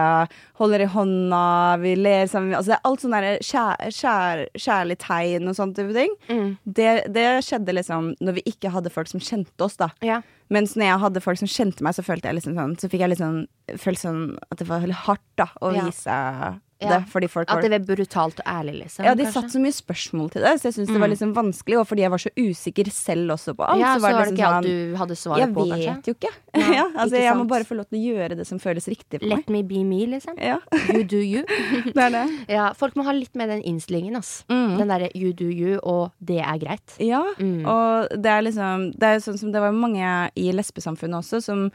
Holder 0.60 0.84
i 0.86 0.89
hånda, 0.93 1.41
vi 1.82 1.95
ler 1.97 2.30
sammen. 2.30 2.53
Altså 2.53 2.74
det 2.74 2.78
er 2.78 2.89
alt 2.89 3.03
sånne 3.03 3.22
der 3.24 3.39
kjær, 3.47 3.95
kjær, 3.97 4.43
kjærlig 4.68 4.97
tegn 5.01 5.49
og 5.49 5.58
sånne 5.58 5.80
type 5.80 5.95
ting. 5.97 6.14
Mm. 6.30 6.51
Det, 6.78 6.91
det 7.16 7.26
skjedde 7.47 7.78
liksom 7.80 8.12
når 8.22 8.38
vi 8.38 8.45
ikke 8.53 8.74
hadde 8.76 8.93
folk 8.93 9.10
som 9.10 9.24
kjente 9.24 9.66
oss, 9.66 9.80
da. 9.82 9.89
Ja. 10.05 10.22
Mens 10.53 10.78
når 10.78 10.91
jeg 10.91 11.03
hadde 11.08 11.26
folk 11.26 11.41
som 11.41 11.49
kjente 11.51 11.84
meg, 11.84 11.97
så 11.97 12.05
følte 12.05 12.30
jeg 12.30 12.38
liksom 12.38 12.53
sånn 12.55 12.78
Så 12.80 12.88
fikk 12.88 13.01
jeg 13.03 13.12
liksom 13.12 13.41
følt 13.84 13.99
sånn 13.99 14.22
at 14.47 14.62
det 14.62 14.70
var 14.70 14.86
veldig 14.86 15.01
hardt, 15.08 15.28
da, 15.41 15.49
å 15.60 15.74
vise 15.76 16.14
Ja. 16.14 16.53
Det. 16.80 16.99
Fordi 17.09 17.28
folk 17.30 17.49
At 17.49 17.61
det 17.61 17.71
var 17.71 17.80
brutalt 17.95 18.39
og 18.39 18.45
ærlig, 18.45 18.73
liksom. 18.84 19.05
ja, 19.05 19.13
de 19.15 19.23
kanskje? 19.23 19.34
satte 19.34 19.51
så 19.55 19.59
mye 19.63 19.73
spørsmål 19.73 20.30
til 20.32 20.41
det, 20.45 20.51
så 20.61 20.67
jeg 20.69 20.73
syntes 20.78 20.91
det 20.93 20.99
var 21.01 21.07
Mm. 21.07 21.13
liksom 21.15 21.34
vanskelig. 21.34 21.78
Og 21.80 21.88
fordi 21.88 22.01
jeg 22.01 22.11
var 22.11 22.17
så 22.21 22.30
usikker 22.38 22.91
selv 22.91 23.32
også 23.34 23.55
på 23.57 23.63
alt, 23.67 23.80
ja, 23.80 23.95
så 23.95 24.01
var 24.01 24.11
det 24.11 24.17
det 24.17 24.25
liksom 24.28 24.38
ikke 24.38 24.47
alt 24.47 24.65
sånn 24.65 24.91
du 24.91 24.95
hadde 24.97 25.15
svaret 25.17 25.39
Jeg 25.39 25.53
på, 25.55 25.65
kanskje? 25.71 25.95
vet 25.95 26.05
jo 26.07 26.13
ikke. 26.13 26.34
Ja, 26.57 26.73
ja, 26.73 26.84
altså, 26.97 27.15
ikke 27.15 27.23
jeg 27.23 27.36
må 27.38 27.47
bare 27.47 27.63
få 27.65 27.75
lov 27.78 27.86
til 27.89 27.97
å 27.99 28.03
gjøre 28.17 28.36
det 28.38 28.47
som 28.47 28.59
føles 28.59 28.88
riktig 28.88 29.19
for 29.21 29.28
meg. 29.28 29.38
Let 29.38 29.49
me 29.49 29.61
be 29.63 29.84
me, 29.84 30.05
liksom. 30.07 30.38
Ja, 30.41 30.57
You 30.93 31.03
do 31.03 31.17
you. 31.17 31.43
det 31.93 31.97
er 31.97 32.09
det. 32.09 32.25
Ja, 32.49 32.73
folk 32.73 32.95
må 32.95 33.03
ha 33.05 33.11
litt 33.13 33.36
med 33.36 33.49
den 33.49 33.61
innstillingen, 33.63 34.15
ass. 34.17 34.43
Mm. 34.49 34.78
Den 34.78 34.88
derre 34.88 35.09
you 35.15 35.34
do 35.34 35.45
you, 35.45 35.80
og 35.84 36.11
det 36.19 36.39
er 36.41 36.57
greit. 36.57 36.97
Ja, 36.99 37.23
Mm. 37.38 37.65
og 37.67 38.09
det 38.21 38.25
er 38.32 38.41
liksom 38.41 38.91
Det 38.97 39.03
er 39.03 39.17
sånn 39.19 39.38
som 39.38 39.51
det 39.51 39.61
var 39.61 39.71
mange 39.71 40.32
i 40.36 40.51
lesbesamfunnet 40.51 41.17
også 41.21 41.41
som 41.43 41.71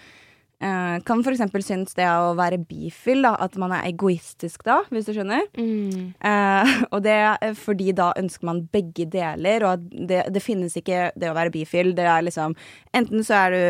eh, 0.62 0.96
kan 1.06 1.22
eksempel 1.26 1.64
synes 1.66 1.96
det 1.98 2.06
å 2.06 2.32
være 2.38 2.60
bifil, 2.68 3.22
da, 3.26 3.34
at 3.42 3.56
man 3.60 3.74
er 3.76 3.88
egoistisk 3.90 4.64
da, 4.66 4.80
hvis 4.92 5.08
du 5.08 5.12
skjønner. 5.16 5.44
Mm. 5.58 6.12
Eh, 6.16 6.72
og 6.94 7.02
det 7.04 7.16
er 7.24 7.56
fordi 7.58 7.92
da 7.98 8.12
ønsker 8.18 8.48
man 8.48 8.64
begge 8.72 9.08
deler, 9.10 9.66
og 9.66 9.76
at 9.76 9.88
det, 10.12 10.22
det 10.34 10.44
finnes 10.44 10.76
ikke 10.78 11.10
det 11.18 11.30
å 11.30 11.36
være 11.38 11.54
bifil. 11.54 11.94
Det 11.98 12.06
er 12.06 12.28
liksom 12.28 12.56
Enten 12.96 13.24
så 13.26 13.38
er 13.46 13.54
du 13.54 13.62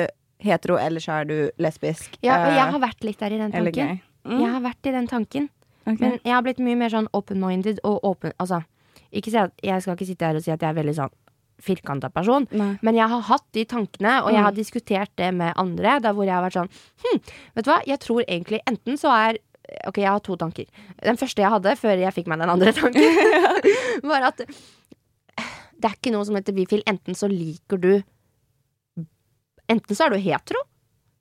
hetero, 0.43 0.77
eller 0.81 1.03
så 1.03 1.21
er 1.21 1.29
du 1.29 1.37
lesbisk. 1.63 2.19
Ja, 2.25 2.41
og 2.43 2.53
jeg 2.53 2.63
eh, 2.63 2.73
har 2.75 2.83
vært 2.83 3.07
litt 3.07 3.21
der 3.23 3.37
i 3.37 3.41
den 3.41 3.55
tanken. 3.55 3.99
Mm, 4.23 4.39
Jeg 4.39 4.53
har 4.55 4.63
vært 4.63 4.87
i 4.87 4.95
den 4.95 5.09
tanken. 5.11 5.49
Okay. 5.83 5.99
Men 5.99 6.21
jeg 6.23 6.35
har 6.35 6.45
blitt 6.47 6.61
mye 6.63 6.79
mer 6.79 6.93
sånn 6.93 7.09
open-minded 7.11 7.81
og 7.83 8.05
åpen 8.07 8.31
Altså, 8.39 8.61
ikke 9.11 9.33
si 9.33 9.39
at, 9.41 9.55
jeg 9.67 9.83
skal 9.83 9.97
ikke 9.97 10.07
sitte 10.13 10.29
her 10.29 10.39
og 10.39 10.45
si 10.45 10.53
at 10.55 10.63
jeg 10.63 10.71
er 10.71 10.77
veldig 10.79 10.95
sånn 10.95 11.15
firkanta 11.63 12.11
person, 12.13 12.47
Nei. 12.51 12.73
men 12.83 12.99
jeg 12.99 13.09
har 13.09 13.23
hatt 13.31 13.47
de 13.57 13.65
tankene, 13.65 14.19
og 14.25 14.31
jeg 14.33 14.41
Mm. 14.41 14.45
har 14.45 14.53
diskutert 14.59 15.11
det 15.17 15.33
med 15.35 15.55
andre, 15.57 16.01
der 16.03 16.13
hvor 16.13 16.25
jeg 16.27 16.35
har 16.35 16.43
vært 16.45 16.59
sånn 16.59 16.71
Hm, 17.05 17.21
vet 17.57 17.65
du 17.65 17.71
hva, 17.71 17.81
jeg 17.87 17.99
tror 18.01 18.23
egentlig 18.27 18.61
enten 18.67 18.99
så 18.99 19.09
er 19.31 19.39
Ok, 19.87 19.97
jeg 20.03 20.09
har 20.11 20.19
to 20.21 20.35
tanker. 20.37 20.67
Den 21.03 21.17
første 21.17 21.39
jeg 21.41 21.49
hadde, 21.49 21.77
før 21.79 21.97
jeg 21.97 22.13
fikk 22.13 22.27
meg 22.29 22.41
den 22.43 22.51
andre 22.51 22.73
tanken, 22.77 23.01
var 24.11 24.23
at 24.29 24.37
det 24.43 25.89
er 25.89 25.95
ikke 25.97 26.13
noe 26.13 26.27
som 26.27 26.35
heter 26.37 26.53
bifil. 26.53 26.83
Enten 26.87 27.15
så 27.17 27.27
liker 27.31 27.79
du 27.81 28.03
Enten 29.71 29.97
så 29.97 30.07
er 30.07 30.11
du 30.15 30.19
hetero, 30.21 30.61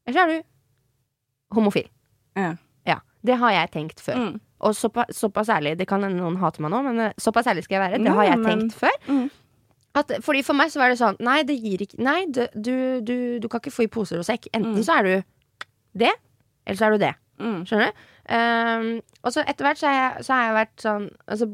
eller 0.08 0.18
så 0.18 0.24
er 0.26 0.32
du 0.42 1.56
homofil. 1.56 1.88
Ja. 2.36 2.56
Ja, 2.88 2.98
Det 3.24 3.38
har 3.38 3.52
jeg 3.54 3.72
tenkt 3.72 4.02
før. 4.04 4.18
Mm. 4.18 4.40
Og 4.62 4.76
såpass, 4.76 5.16
såpass 5.18 5.50
ærlig, 5.50 5.76
det 5.78 5.88
kan 5.88 6.04
hende 6.04 6.20
noen 6.22 6.38
hate 6.42 6.62
meg 6.62 6.72
nå, 6.74 6.82
men 6.90 7.00
eh, 7.00 7.14
såpass 7.22 7.48
ærlig 7.48 7.64
skal 7.66 7.78
jeg 7.80 7.86
være. 7.92 8.04
Det 8.04 8.14
har 8.18 8.28
jeg 8.28 8.44
tenkt 8.46 8.76
før. 8.78 8.98
Mm. 9.08 9.30
At, 9.98 10.12
fordi 10.24 10.42
For 10.48 10.56
meg 10.56 10.70
så 10.72 10.80
var 10.80 10.88
det 10.94 11.00
sånn 11.02 11.18
Nei, 11.20 11.42
det 11.44 11.58
gir 11.60 11.82
ikke 11.84 11.98
Nei, 12.00 12.22
du, 12.32 12.46
du, 12.56 12.76
du, 13.04 13.16
du 13.44 13.48
kan 13.52 13.60
ikke 13.60 13.74
få 13.76 13.84
i 13.84 13.90
poser 13.92 14.22
og 14.22 14.28
sekk. 14.28 14.48
Enten 14.56 14.78
Mm. 14.80 14.86
så 14.88 14.96
er 15.00 15.04
du 15.04 15.14
det, 16.00 16.14
eller 16.66 16.78
så 16.80 16.86
er 16.88 16.92
du 16.96 17.02
det. 17.02 17.14
Mm. 17.42 17.58
Skjønner 17.68 17.90
du? 17.92 18.08
Um, 18.32 18.90
og 19.26 19.34
så 19.36 19.44
etter 19.44 19.66
hvert 19.68 19.80
så 19.82 19.90
har 19.90 19.98
jeg, 19.98 20.24
så 20.24 20.34
har 20.38 20.44
jeg 20.46 20.54
vært 20.56 20.84
sånn 20.86 21.08
altså, 21.28 21.48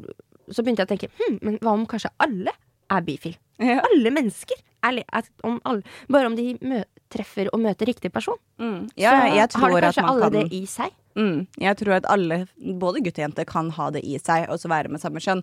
Så 0.54 0.62
begynte 0.64 0.84
jeg 0.84 0.90
å 0.90 0.92
tenke 0.92 1.10
hm, 1.18 1.38
men 1.42 1.58
hva 1.64 1.74
om 1.74 1.86
kanskje 1.90 2.12
alle 2.22 2.54
er 2.94 3.02
bifil? 3.08 3.34
Ja. 3.58 3.80
Alle 3.88 4.12
mennesker. 4.14 4.60
Er, 4.86 5.02
om 5.44 5.58
alle, 5.68 5.82
bare 6.14 6.30
om 6.30 6.36
de 6.38 6.52
mø 6.62 6.84
treffer 7.12 7.50
og 7.56 7.60
møter 7.64 7.88
riktig 7.90 8.12
person. 8.14 8.38
Mm. 8.62 8.86
Ja, 9.00 9.16
så 9.50 9.64
har 9.64 9.74
kanskje 9.82 10.06
alle 10.06 10.28
kan 10.30 10.36
det 10.36 10.44
i 10.56 10.62
seg. 10.70 10.94
Mm, 11.18 11.48
jeg 11.64 11.78
tror 11.80 11.96
at 11.98 12.08
alle, 12.14 12.38
både 12.78 13.02
gutt 13.02 13.18
og 13.18 13.24
jente, 13.26 13.46
kan 13.50 13.72
ha 13.74 13.90
det 13.96 14.04
i 14.06 14.20
seg, 14.22 14.46
og 14.54 14.60
så 14.62 14.70
være 14.72 14.92
med 14.94 15.02
samme 15.02 15.24
kjønn. 15.24 15.42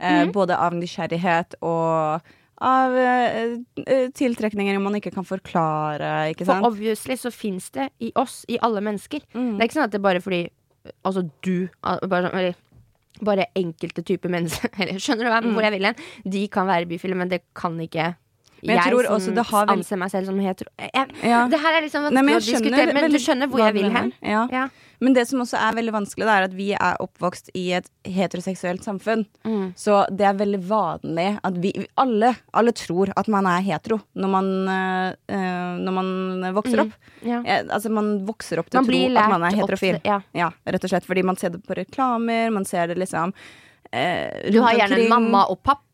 Eh, 0.00 0.24
Mhm. 0.24 0.32
Både 0.32 0.56
av 0.58 0.72
nysgjerrighet 0.72 1.54
og 1.62 2.22
av 2.62 2.92
eh, 2.96 3.56
eh, 3.86 4.08
tiltrekninger 4.16 4.80
man 4.80 4.94
ikke 4.94 5.12
kan 5.14 5.24
forklare, 5.24 6.30
ikke 6.34 6.46
For 6.46 6.60
obviously 6.64 7.14
så 7.16 7.30
fins 7.32 7.70
det 7.70 7.90
i 8.00 8.12
oss, 8.16 8.44
i 8.48 8.58
alle 8.62 8.80
mennesker. 8.80 9.20
Mm. 9.34 9.58
Det 9.58 9.60
er 9.60 9.68
ikke 9.68 9.76
sånn 9.78 9.84
at 9.84 9.90
det 9.92 10.00
er 10.00 10.08
bare 10.08 10.20
fordi 10.20 10.48
Altså 11.04 11.30
du 11.42 11.68
bare, 11.82 12.30
sånn- 12.30 12.34
eller, 12.34 12.54
bare 13.22 13.44
enkelte 13.54 14.02
typer 14.02 14.30
mennesker 14.32 14.70
eller, 14.80 14.94
Skjønner 14.98 15.24
du 15.24 15.30
hva, 15.30 15.40
Mm. 15.42 15.52
hvor 15.54 15.62
jeg 15.62 15.72
vil 15.72 15.84
hen? 15.84 15.94
De 16.24 16.48
kan 16.48 16.66
være 16.66 16.86
bifile, 16.88 17.14
men 17.14 17.28
det 17.28 17.42
kan 17.54 17.76
ikke 17.78 18.14
Men 18.62 18.76
jeg 18.76 18.92
tror 18.92 19.04
som 19.04 19.14
også 19.16 19.34
det 19.34 19.46
har 19.46 19.66
vel- 19.66 19.76
anser 19.78 19.96
meg 19.98 20.10
selv 20.10 20.26
som 20.26 20.38
hetero. 20.40 20.68
Jeg, 20.78 21.08
Ja. 21.22 21.46
Det 21.48 21.60
her 21.60 21.76
er 21.76 21.82
liksom 21.82 22.02
vanskelig 22.08 22.36
å 22.36 22.40
diskutere, 22.40 22.94
men 22.94 23.10
du 23.10 23.16
skjønner 23.18 23.48
hvor 23.48 23.58
jeg 23.58 23.74
vil 23.74 23.90
hen? 23.90 24.12
Ja. 24.22 24.46
Ja. 24.52 24.68
Men 25.00 25.14
det 25.16 25.24
som 25.30 25.40
også 25.40 25.56
er 25.56 25.76
veldig 25.78 25.94
vanskelig, 25.94 26.26
det 26.28 26.34
er 26.34 26.46
at 26.46 26.54
vi 26.56 26.68
er 26.76 26.98
oppvokst 27.00 27.50
i 27.56 27.64
et 27.78 27.88
heteroseksuelt 28.04 28.84
samfunn. 28.84 29.24
Mm. 29.48 29.70
Så 29.78 30.02
det 30.12 30.26
er 30.28 30.36
veldig 30.36 30.60
vanlig 30.68 31.28
at 31.46 31.60
vi 31.62 31.72
alle, 32.00 32.34
alle 32.56 32.74
tror 32.76 33.12
at 33.16 33.30
man 33.32 33.48
er 33.48 33.64
hetero 33.64 34.00
når 34.20 34.32
man, 34.34 34.50
eh, 34.68 35.74
når 35.80 35.96
man 35.96 36.12
vokser 36.56 36.84
opp. 36.84 36.94
Ja. 37.24 37.40
Eh, 37.44 37.64
altså 37.68 37.90
Man 37.92 38.12
vokser 38.28 38.60
opp 38.60 38.70
til 38.70 38.80
å 38.80 38.84
tro 38.86 39.00
at 39.10 39.32
man 39.32 39.42
er 39.42 39.50
er 39.50 39.54
opp 39.54 39.60
heterofil. 39.64 40.00
ja. 40.04 40.20
Ja, 40.36 40.50
rett 40.64 40.84
og 40.84 40.92
slett 40.92 41.08
fordi 41.08 41.24
man 41.26 41.36
ser 41.40 41.56
det 41.56 41.62
på 41.66 41.76
reklamer, 41.76 42.50
man 42.54 42.64
ser 42.68 42.92
det 42.92 42.98
liksom 43.00 43.32
eh, 43.92 44.50
Du 44.52 44.60
har 44.62 44.76
gjerne 44.78 45.00
en 45.00 45.08
mamma 45.08 45.46
og 45.50 45.62
pappa. 45.62 45.84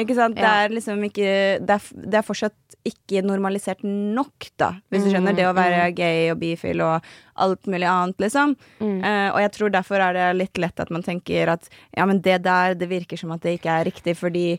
Ikke 0.00 0.14
sant? 0.16 0.36
Det 0.36 0.44
er 0.48 0.68
liksom 0.72 1.02
ikke 1.04 1.30
det 1.66 1.74
er, 1.76 1.88
det 2.10 2.14
er 2.20 2.22
fortsatt 2.26 2.54
ikke 2.88 3.20
normalisert 3.26 3.82
nok, 3.84 4.46
da, 4.56 4.70
hvis 4.90 5.02
du 5.04 5.10
Mm, 5.10 5.12
skjønner. 5.12 5.36
Det 5.36 5.44
å 5.44 5.52
være 5.54 5.94
gay 5.94 6.30
og 6.32 6.38
bifil 6.40 6.80
og 6.80 7.02
alt 7.36 7.66
mulig 7.68 7.84
annet, 7.84 8.16
liksom. 8.18 8.56
Mm. 8.80 9.02
Uh, 9.04 9.28
og 9.34 9.40
jeg 9.44 9.52
tror 9.52 9.70
derfor 9.74 10.00
er 10.00 10.12
det 10.16 10.28
litt 10.38 10.56
lett 10.58 10.80
at 10.80 10.90
man 10.90 11.02
tenker 11.04 11.48
at 11.52 11.68
ja, 11.96 12.06
men 12.06 12.22
det 12.24 12.42
der, 12.42 12.74
det 12.74 12.88
virker 12.88 13.18
som 13.20 13.32
at 13.32 13.42
det 13.42 13.58
ikke 13.60 13.70
er 13.80 13.84
riktig, 13.84 14.16
fordi 14.16 14.58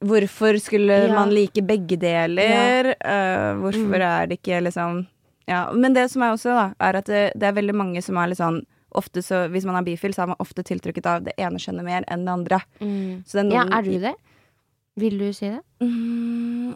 Hvorfor 0.00 0.54
skulle 0.62 1.08
Ja. 1.08 1.14
man 1.14 1.30
like 1.34 1.58
begge 1.66 1.96
deler? 1.98 2.94
Eh, 3.00 3.54
hvorfor 3.58 3.96
Mm. 3.98 4.02
er 4.22 4.26
det 4.28 4.38
ikke 4.42 4.62
liksom 4.62 5.06
Ja, 5.48 5.72
men 5.72 5.92
det 5.94 6.10
som 6.10 6.22
er 6.22 6.30
også, 6.36 6.54
da, 6.54 6.74
er 6.78 6.96
at 6.98 7.06
det, 7.06 7.32
det 7.34 7.42
er 7.48 7.52
veldig 7.56 7.74
mange 7.74 8.00
som 8.04 8.16
er 8.16 8.28
litt 8.28 8.38
sånn 8.38 8.64
Ofte 8.96 9.22
så, 9.22 9.46
Hvis 9.52 9.66
man 9.68 9.76
er 9.76 9.84
bifil, 9.84 10.14
så 10.14 10.24
er 10.24 10.32
man 10.32 10.40
ofte 10.40 10.64
tiltrukket 10.64 11.06
av 11.06 11.26
det 11.26 11.34
ene 11.36 11.60
kjønnet 11.60 11.84
mer 11.84 12.06
enn 12.08 12.24
det 12.24 12.32
andre. 12.32 12.60
Mm. 12.80 13.24
Er 13.34 13.52
Ja, 13.52 13.64
er 13.78 13.82
du 13.82 13.98
det? 13.98 14.14
Vil 14.98 15.18
du 15.18 15.32
si 15.32 15.46
det? 15.46 15.62
Mm, 15.80 16.74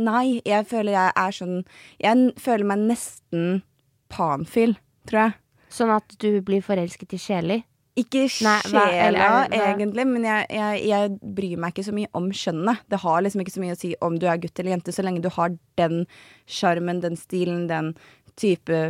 nei, 0.00 0.40
jeg 0.46 0.66
føler 0.66 0.94
jeg 0.94 1.12
er 1.16 1.34
sånn 1.36 1.58
Jeg 2.00 2.32
føler 2.40 2.64
meg 2.64 2.86
nesten 2.88 3.62
panfil, 4.08 4.76
tror 5.08 5.20
jeg. 5.26 5.38
Sånn 5.74 5.92
at 5.92 6.16
du 6.22 6.40
blir 6.46 6.62
forelsket 6.64 7.16
i 7.16 7.20
sjeler? 7.20 7.64
Ikke 7.94 8.24
sjela, 8.26 9.44
egentlig, 9.54 10.02
men 10.08 10.24
jeg, 10.26 10.46
jeg, 10.50 10.78
jeg 10.90 11.10
bryr 11.36 11.60
meg 11.62 11.74
ikke 11.74 11.84
så 11.86 11.92
mye 11.94 12.10
om 12.18 12.26
kjønnet. 12.34 12.82
Det 12.90 12.98
har 13.04 13.22
liksom 13.22 13.44
ikke 13.44 13.54
så 13.54 13.62
mye 13.62 13.76
å 13.76 13.78
si 13.78 13.92
om 14.02 14.16
du 14.18 14.26
er 14.26 14.40
gutt 14.42 14.58
eller 14.58 14.74
jente, 14.74 14.94
så 14.94 15.04
lenge 15.06 15.22
du 15.22 15.30
har 15.34 15.54
den 15.78 16.02
sjarmen, 16.50 17.02
den 17.04 17.14
stilen, 17.18 17.68
den 17.70 17.92
type 18.40 18.80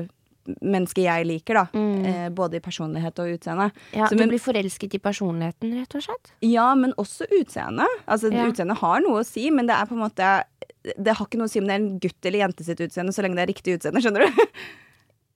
menneske 0.61 1.05
jeg 1.05 1.27
liker, 1.27 1.55
da. 1.55 1.65
Eh, 1.75 2.29
både 2.35 2.59
i 2.59 2.61
personlighet 2.65 3.19
og 3.23 3.33
utseende. 3.39 3.71
Ja, 3.97 4.07
Så, 4.09 4.17
Du 4.19 4.27
blir 4.27 4.41
forelsket 4.43 4.95
i 4.95 4.99
personligheten, 4.99 5.73
rett 5.81 5.95
og 5.95 6.03
slett? 6.03 6.33
ja, 6.43 6.75
men 6.75 6.93
også 7.01 7.27
utseende. 7.41 7.87
Altså, 8.07 8.33
Ja. 8.33 8.47
Utseendet 8.49 8.79
har 8.79 9.01
noe 9.01 9.21
å 9.23 9.27
si, 9.27 9.51
men 9.51 9.67
det 9.67 9.75
er 9.75 9.87
på 9.87 9.93
en 9.97 10.05
måte 10.05 10.45
Det 10.85 11.17
har 11.17 11.27
ikke 11.27 11.39
noe 11.41 11.47
å 11.49 11.51
si 11.51 11.59
om 11.61 11.67
det 11.67 11.73
er 11.73 11.81
en 11.81 11.99
gutt 11.99 12.27
eller 12.27 12.39
jente 12.45 12.65
sitt 12.65 12.79
utseende, 12.79 13.13
så 13.15 13.23
lenge 13.25 13.37
det 13.37 13.45
er 13.49 13.53
riktig 13.55 13.79
utseende, 13.79 14.03
skjønner 14.05 14.27
du? 14.27 14.43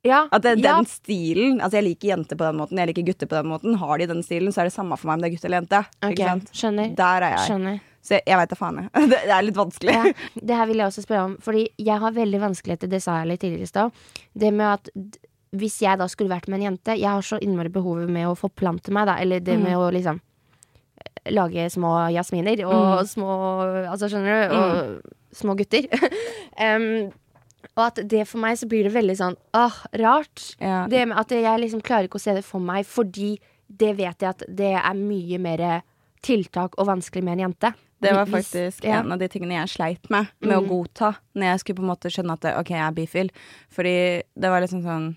Ja. 0.04 0.28
At 0.32 0.42
det, 0.42 0.58
ja. 0.60 0.76
den 0.76 0.84
stilen 0.86 1.60
Altså, 1.60 1.78
jeg 1.80 1.84
liker 1.88 2.08
jenter 2.12 2.36
på 2.36 2.44
den 2.44 2.56
måten, 2.60 2.76
jeg 2.78 2.90
liker 2.92 3.06
gutter 3.08 3.26
på 3.26 3.38
den 3.40 3.48
måten. 3.50 3.74
Har 3.80 3.98
de 3.98 4.06
den 4.06 4.22
stilen, 4.22 4.52
så 4.52 4.60
er 4.60 4.68
det 4.68 4.74
samme 4.76 4.96
for 4.98 5.08
meg 5.08 5.16
om 5.18 5.24
det 5.24 5.30
er 5.30 5.36
gutt 5.36 5.44
eller 5.48 5.60
jente. 5.62 5.80
Ok, 6.04 6.12
Ikke 6.12 6.28
sant? 6.28 6.50
Skjønner. 6.52 6.92
Der 7.00 7.22
er 7.22 7.36
jeg. 7.36 7.46
Skjønner. 7.48 7.80
Så 8.08 8.16
jeg, 8.16 8.24
jeg 8.30 8.40
veit 8.40 8.52
da 8.52 8.56
faen, 8.56 8.78
jeg. 8.80 8.90
Det, 9.12 9.22
det 9.28 9.34
er 9.36 9.44
litt 9.44 9.58
vanskelig. 9.58 9.94
Ja, 9.94 10.28
det 10.48 10.58
her 10.60 10.68
vil 10.70 10.80
jeg 10.80 10.88
også 10.88 11.04
spørre 11.04 11.24
om, 11.28 11.34
fordi 11.44 11.66
jeg 11.76 12.00
har 12.00 12.14
veldig 12.16 12.40
vanskeligheter, 12.40 12.88
det 12.88 13.02
sa 13.04 13.18
jeg 13.20 13.32
litt 13.32 13.42
tidligere 13.44 13.68
i 13.68 13.72
stad. 13.72 13.98
Det 14.32 14.52
med 14.54 14.70
at 14.70 15.18
hvis 15.58 15.78
jeg 15.82 16.00
da 16.00 16.08
skulle 16.10 16.32
vært 16.32 16.48
med 16.50 16.60
en 16.60 16.66
jente 16.66 16.96
Jeg 16.98 17.08
har 17.08 17.24
så 17.24 17.38
innmari 17.40 17.70
behovet 17.72 18.10
med 18.12 18.28
å 18.28 18.36
forplante 18.36 18.92
meg, 18.92 19.08
da. 19.08 19.16
Eller 19.22 19.40
det 19.44 19.56
med 19.60 19.76
å 19.80 19.86
liksom 19.94 20.18
eh, 20.20 21.30
lage 21.32 21.68
små 21.72 21.92
jasminer 22.12 22.64
og 22.68 23.06
små 23.08 23.30
Altså, 23.86 24.10
skjønner 24.12 24.42
du? 24.42 24.58
Og 24.58 25.38
små 25.38 25.56
gutter. 25.56 25.88
um, 26.64 27.08
og 27.74 27.84
at 27.84 28.00
det 28.10 28.24
for 28.28 28.40
meg 28.42 28.58
så 28.60 28.68
blir 28.70 28.88
det 28.88 28.94
veldig 28.94 29.16
sånn 29.18 29.36
åh, 29.56 29.76
rart. 30.00 30.44
Ja. 30.60 30.86
Det 30.90 31.04
med 31.08 31.20
at 31.20 31.32
jeg 31.32 31.64
liksom 31.64 31.84
klarer 31.84 32.08
ikke 32.08 32.20
å 32.20 32.24
se 32.24 32.36
det 32.36 32.44
for 32.46 32.64
meg, 32.64 32.88
fordi 32.88 33.36
det 33.68 33.92
vet 33.98 34.24
jeg 34.24 34.30
at 34.30 34.44
det 34.48 34.72
er 34.78 34.96
mye 34.96 35.40
mer 35.42 35.64
tiltak 36.24 36.76
og 36.78 36.88
vanskelig 36.88 37.24
med 37.24 37.36
en 37.36 37.44
jente. 37.48 37.72
Det 38.00 38.12
var 38.14 38.26
faktisk 38.30 38.84
ja. 38.84 39.00
en 39.00 39.12
av 39.12 39.18
de 39.18 39.28
tingene 39.30 39.56
jeg 39.56 39.72
sleit 39.74 40.10
med, 40.12 40.28
med 40.44 40.54
å 40.54 40.66
godta. 40.66 41.16
Når 41.34 41.50
jeg 41.50 41.62
skulle 41.62 41.80
på 41.80 41.86
en 41.86 41.90
måte 41.90 42.12
skjønne 42.14 42.36
at 42.38 42.46
OK, 42.60 42.70
jeg 42.70 42.84
er 42.84 42.94
bifil. 42.94 43.32
Fordi 43.74 43.96
det 44.38 44.52
var 44.52 44.62
liksom 44.62 44.84
sånn 44.86 45.08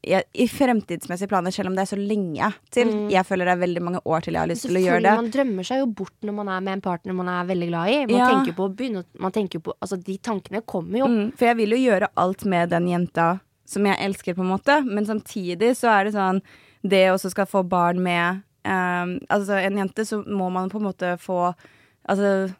jeg, 0.00 0.24
I 0.32 0.46
fremtidsmessige 0.48 1.28
planer, 1.28 1.52
selv 1.52 1.68
om 1.70 1.74
det 1.76 1.82
er 1.84 1.90
så 1.90 1.98
lenge 2.00 2.46
til 2.72 2.90
Jeg 3.12 3.26
føler 3.28 3.48
det 3.48 3.54
er 3.54 3.60
veldig 3.60 3.82
mange 3.84 4.00
år 4.08 4.24
til 4.24 4.38
jeg 4.38 4.40
har 4.40 4.50
lyst 4.50 4.64
til 4.66 4.78
å 4.78 4.82
gjøre 4.82 5.02
det. 5.04 5.14
Man 5.20 5.32
drømmer 5.34 5.68
seg 5.68 5.82
jo 5.82 5.90
bort 6.00 6.16
når 6.24 6.36
man 6.38 6.52
er 6.54 6.62
med 6.64 6.78
en 6.78 6.84
partner 6.84 7.18
man 7.18 7.28
er 7.32 7.50
veldig 7.50 7.68
glad 7.68 7.92
i. 7.92 7.98
Man 8.06 8.16
Ja. 8.16 8.30
tenker 8.32 8.56
på 8.56 8.68
å 8.68 8.74
begynne 8.74 9.04
på 9.04 9.74
Altså, 9.78 10.02
de 10.02 10.16
tankene 10.18 10.62
kommer 10.64 10.98
jo. 10.98 11.06
Mm, 11.06 11.36
for 11.36 11.46
jeg 11.46 11.56
vil 11.56 11.76
jo 11.76 11.92
gjøre 11.92 12.08
alt 12.16 12.44
med 12.44 12.70
den 12.70 12.88
jenta 12.88 13.40
som 13.68 13.84
jeg 13.84 14.00
elsker, 14.00 14.34
på 14.34 14.40
en 14.40 14.48
måte. 14.56 14.84
Men 14.84 15.04
samtidig 15.04 15.76
så 15.76 15.92
er 15.92 16.04
det 16.04 16.14
sånn 16.14 16.42
Det 16.82 17.10
å 17.10 17.18
skal 17.18 17.44
få 17.44 17.68
barn 17.68 18.00
med 18.00 18.42
ehm, 18.68 19.18
Altså, 19.30 19.56
en 19.64 19.78
jente, 19.80 20.04
så 20.06 20.20
må 20.26 20.50
man 20.52 20.68
på 20.70 20.78
en 20.80 20.88
måte 20.90 21.16
få 21.22 21.54
Altså 22.08 22.54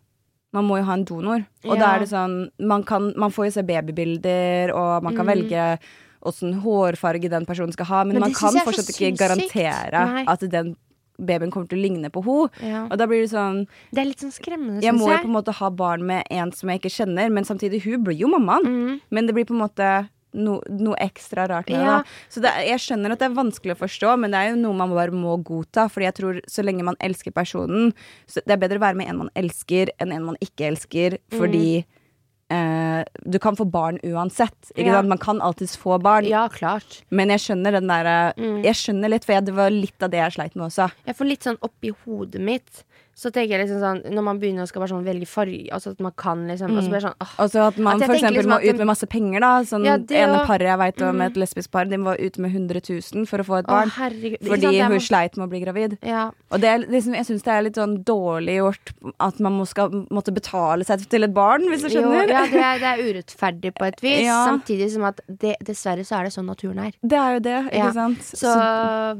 man 0.56 0.64
må 0.64 0.78
jo 0.78 0.84
ha 0.88 0.94
en 0.96 1.04
donor. 1.04 1.42
Og 1.68 1.76
da 1.78 1.94
er 1.94 2.00
det 2.00 2.08
sånn 2.08 2.50
Man, 2.58 2.82
kan, 2.88 3.12
man 3.20 3.30
får 3.34 3.48
jo 3.50 3.54
se 3.58 3.62
babybilder, 3.68 4.72
og 4.74 5.02
man 5.04 5.16
kan 5.16 5.26
Mm. 5.26 5.32
velge 5.34 5.78
åssen 6.24 6.54
hårfarge 6.64 7.28
den 7.30 7.44
personen 7.46 7.72
skal 7.72 7.86
ha, 7.86 8.04
men, 8.04 8.14
Men 8.18 8.20
man 8.26 8.34
kan 8.34 8.56
fortsatt 8.64 8.88
ikke 8.90 9.12
garantere 9.20 10.00
Nei. 10.12 10.24
at 10.26 10.40
den 10.50 10.72
babyen 11.18 11.50
kommer 11.50 11.68
til 11.68 11.78
å 11.78 11.82
ligne 11.82 12.10
på 12.10 12.22
henne. 12.26 12.50
Ja. 12.62 12.80
Og 12.90 12.98
da 12.98 13.06
blir 13.06 13.22
det 13.22 13.30
sånn 13.30 13.66
Det 13.92 14.00
er 14.02 14.08
litt 14.10 14.20
sånn 14.24 14.32
skremmende, 14.34 14.82
Jeg 14.82 14.90
Jeg 14.90 14.94
må 14.98 15.08
jo 15.10 15.18
på 15.18 15.28
en 15.30 15.36
måte 15.36 15.52
ha 15.54 15.70
barn 15.70 16.04
med 16.06 16.24
en 16.30 16.50
som 16.52 16.68
jeg 16.70 16.80
ikke 16.80 16.94
kjenner, 16.96 17.30
men 17.30 17.44
samtidig, 17.44 17.82
hun 17.84 18.04
blir 18.04 18.16
jo 18.18 18.28
mammaen. 18.28 18.64
Mm. 18.66 19.00
Men 19.10 19.26
det 19.26 19.34
blir 19.34 19.44
på 19.44 19.54
en 19.54 19.62
måte 19.68 20.08
no, 20.36 20.58
noe 20.68 20.96
ekstra 21.02 21.46
rart 21.50 21.70
med. 21.72 21.82
Ja. 21.82 21.98
det. 22.02 22.16
Så 22.32 22.42
det, 22.44 22.52
jeg 22.68 22.82
skjønner 22.84 23.14
at 23.14 23.22
det 23.22 23.28
er 23.30 23.38
vanskelig 23.38 23.76
å 23.76 23.82
forstå, 23.82 24.14
men 24.20 24.34
det 24.34 24.40
er 24.40 24.50
jo 24.52 24.62
noe 24.62 24.78
man 24.78 24.94
bare 24.96 25.14
må 25.14 25.36
godta. 25.46 25.88
Fordi 25.92 26.08
jeg 26.08 26.18
tror 26.18 26.40
så 26.50 26.64
lenge 26.66 26.86
man 26.86 26.98
elsker 27.04 27.34
personen 27.34 27.92
så 28.28 28.42
Det 28.44 28.54
er 28.54 28.60
bedre 28.60 28.80
å 28.80 28.86
være 28.86 28.98
med 28.98 29.08
en 29.10 29.22
man 29.24 29.30
elsker, 29.38 29.92
enn 30.02 30.12
en 30.14 30.26
man 30.30 30.38
ikke 30.44 30.68
elsker. 30.68 31.18
Fordi 31.32 31.80
eh, 31.80 33.00
du 33.24 33.38
kan 33.42 33.56
få 33.58 33.66
barn 33.68 34.00
uansett. 34.04 34.72
Ja. 34.76 34.98
sant? 34.98 35.10
Man 35.10 35.22
kan 35.22 35.42
alltids 35.44 35.76
få 35.80 35.98
barn. 36.02 36.28
Ja, 36.28 36.46
klart. 36.52 37.02
Men 37.08 37.32
jeg 37.34 37.44
skjønner 37.46 37.78
den 37.78 37.90
derre 37.90 38.18
Jeg 38.36 38.76
skjønner 38.80 39.14
litt, 39.14 39.26
for 39.26 39.36
jeg, 39.36 39.48
det 39.48 39.56
var 39.56 39.74
litt 39.74 40.04
av 40.04 40.12
det 40.12 40.22
jeg 40.22 40.38
sleit 40.38 40.58
med 40.58 40.68
også. 40.70 40.90
Jeg 41.08 41.18
får 41.18 41.32
litt 41.32 41.48
sånn 41.48 41.60
oppi 41.64 41.94
hodet 42.04 42.42
mitt 42.44 42.84
Så 43.18 43.32
tenker 43.34 43.56
jeg 43.58 43.64
liksom 43.66 43.80
sånn 43.82 44.14
Når 44.14 44.22
man 44.22 44.38
begynner 44.38 44.62
å 44.62 44.68
skal 44.70 44.82
bare 44.84 44.92
sånn 44.92 45.02
velge 45.06 45.26
farge 45.26 45.66
Altså 45.74 45.90
at 45.96 46.02
man 46.04 46.12
kan 46.14 46.44
liksom 46.46 46.70
Og 46.76 46.84
så 46.84 46.90
blir 46.92 47.00
det 47.00 47.06
sånn 47.08 47.16
åh, 47.24 47.32
Altså 47.42 47.64
at 47.66 47.78
man 47.82 47.96
At 47.98 48.06
for 48.06 48.14
eksempel 48.14 48.36
liksom 48.44 48.52
må 48.54 48.58
ut 48.62 48.78
med 48.78 48.86
masse 48.92 49.08
penger, 49.10 49.40
da. 49.42 49.50
Sånn 49.66 49.86
Ja, 49.88 49.96
det 49.98 50.20
ene 50.22 50.44
paret 50.46 50.68
jeg 50.70 50.78
veit 50.78 51.02
om, 51.08 51.22
et 51.26 51.40
lesbisk 51.42 51.72
par, 51.74 51.88
de 51.90 51.98
må 51.98 52.14
ute 52.14 52.38
med 52.44 52.54
100 52.54 52.82
000 52.86 53.26
for 53.26 53.42
å 53.42 53.46
få 53.48 53.58
et 53.58 53.66
å, 53.66 53.74
barn. 53.74 53.90
herregud 53.96 54.38
Fordi 54.46 54.68
sant, 54.68 54.76
hun 54.78 54.94
må- 54.94 55.02
sleit 55.08 55.36
med 55.40 55.48
å 55.48 55.50
bli 55.50 55.60
gravid. 55.64 55.96
Ja, 56.06 56.28
Og 56.52 56.60
det 56.62 56.68
er 56.70 56.78
liksom, 56.86 57.16
jeg 57.18 57.26
syns 57.26 57.42
det 57.42 57.52
er 57.56 57.62
litt 57.66 57.74
sånn 57.80 57.96
dårlig 58.06 58.54
gjort 58.60 58.92
at 59.18 59.40
man 59.44 59.58
må 59.58 59.66
skal, 59.66 59.90
måtte 60.14 60.32
betale 60.32 60.86
seg 60.86 61.02
til 61.10 61.26
et 61.26 61.34
barn, 61.34 61.66
hvis 61.68 61.82
du 61.82 61.88
jo, 61.98 62.04
ja 62.14 62.46
det, 62.46 62.62
er, 62.62 62.78
det 62.78 62.92
er 62.92 63.02
urettferdig 63.08 63.74
på 63.74 63.88
et 63.90 64.00
vis 64.04 64.22
Ja. 64.28 64.38
Samtidig 64.46 64.90
som 64.94 65.04
at 65.10 65.20
det, 65.26 65.56
Dessverre 65.66 66.06
så 66.06 66.20
er 66.20 66.28
det 66.30 66.32
sånn 66.38 66.46
naturen 66.46 66.78
er 66.86 66.92
Det 67.02 67.18
er 67.18 67.34
jo 67.34 67.40
det, 67.50 67.58
ikke 67.66 67.82
Ja. 67.82 67.90
sant. 67.98 68.22
Så 68.22 68.54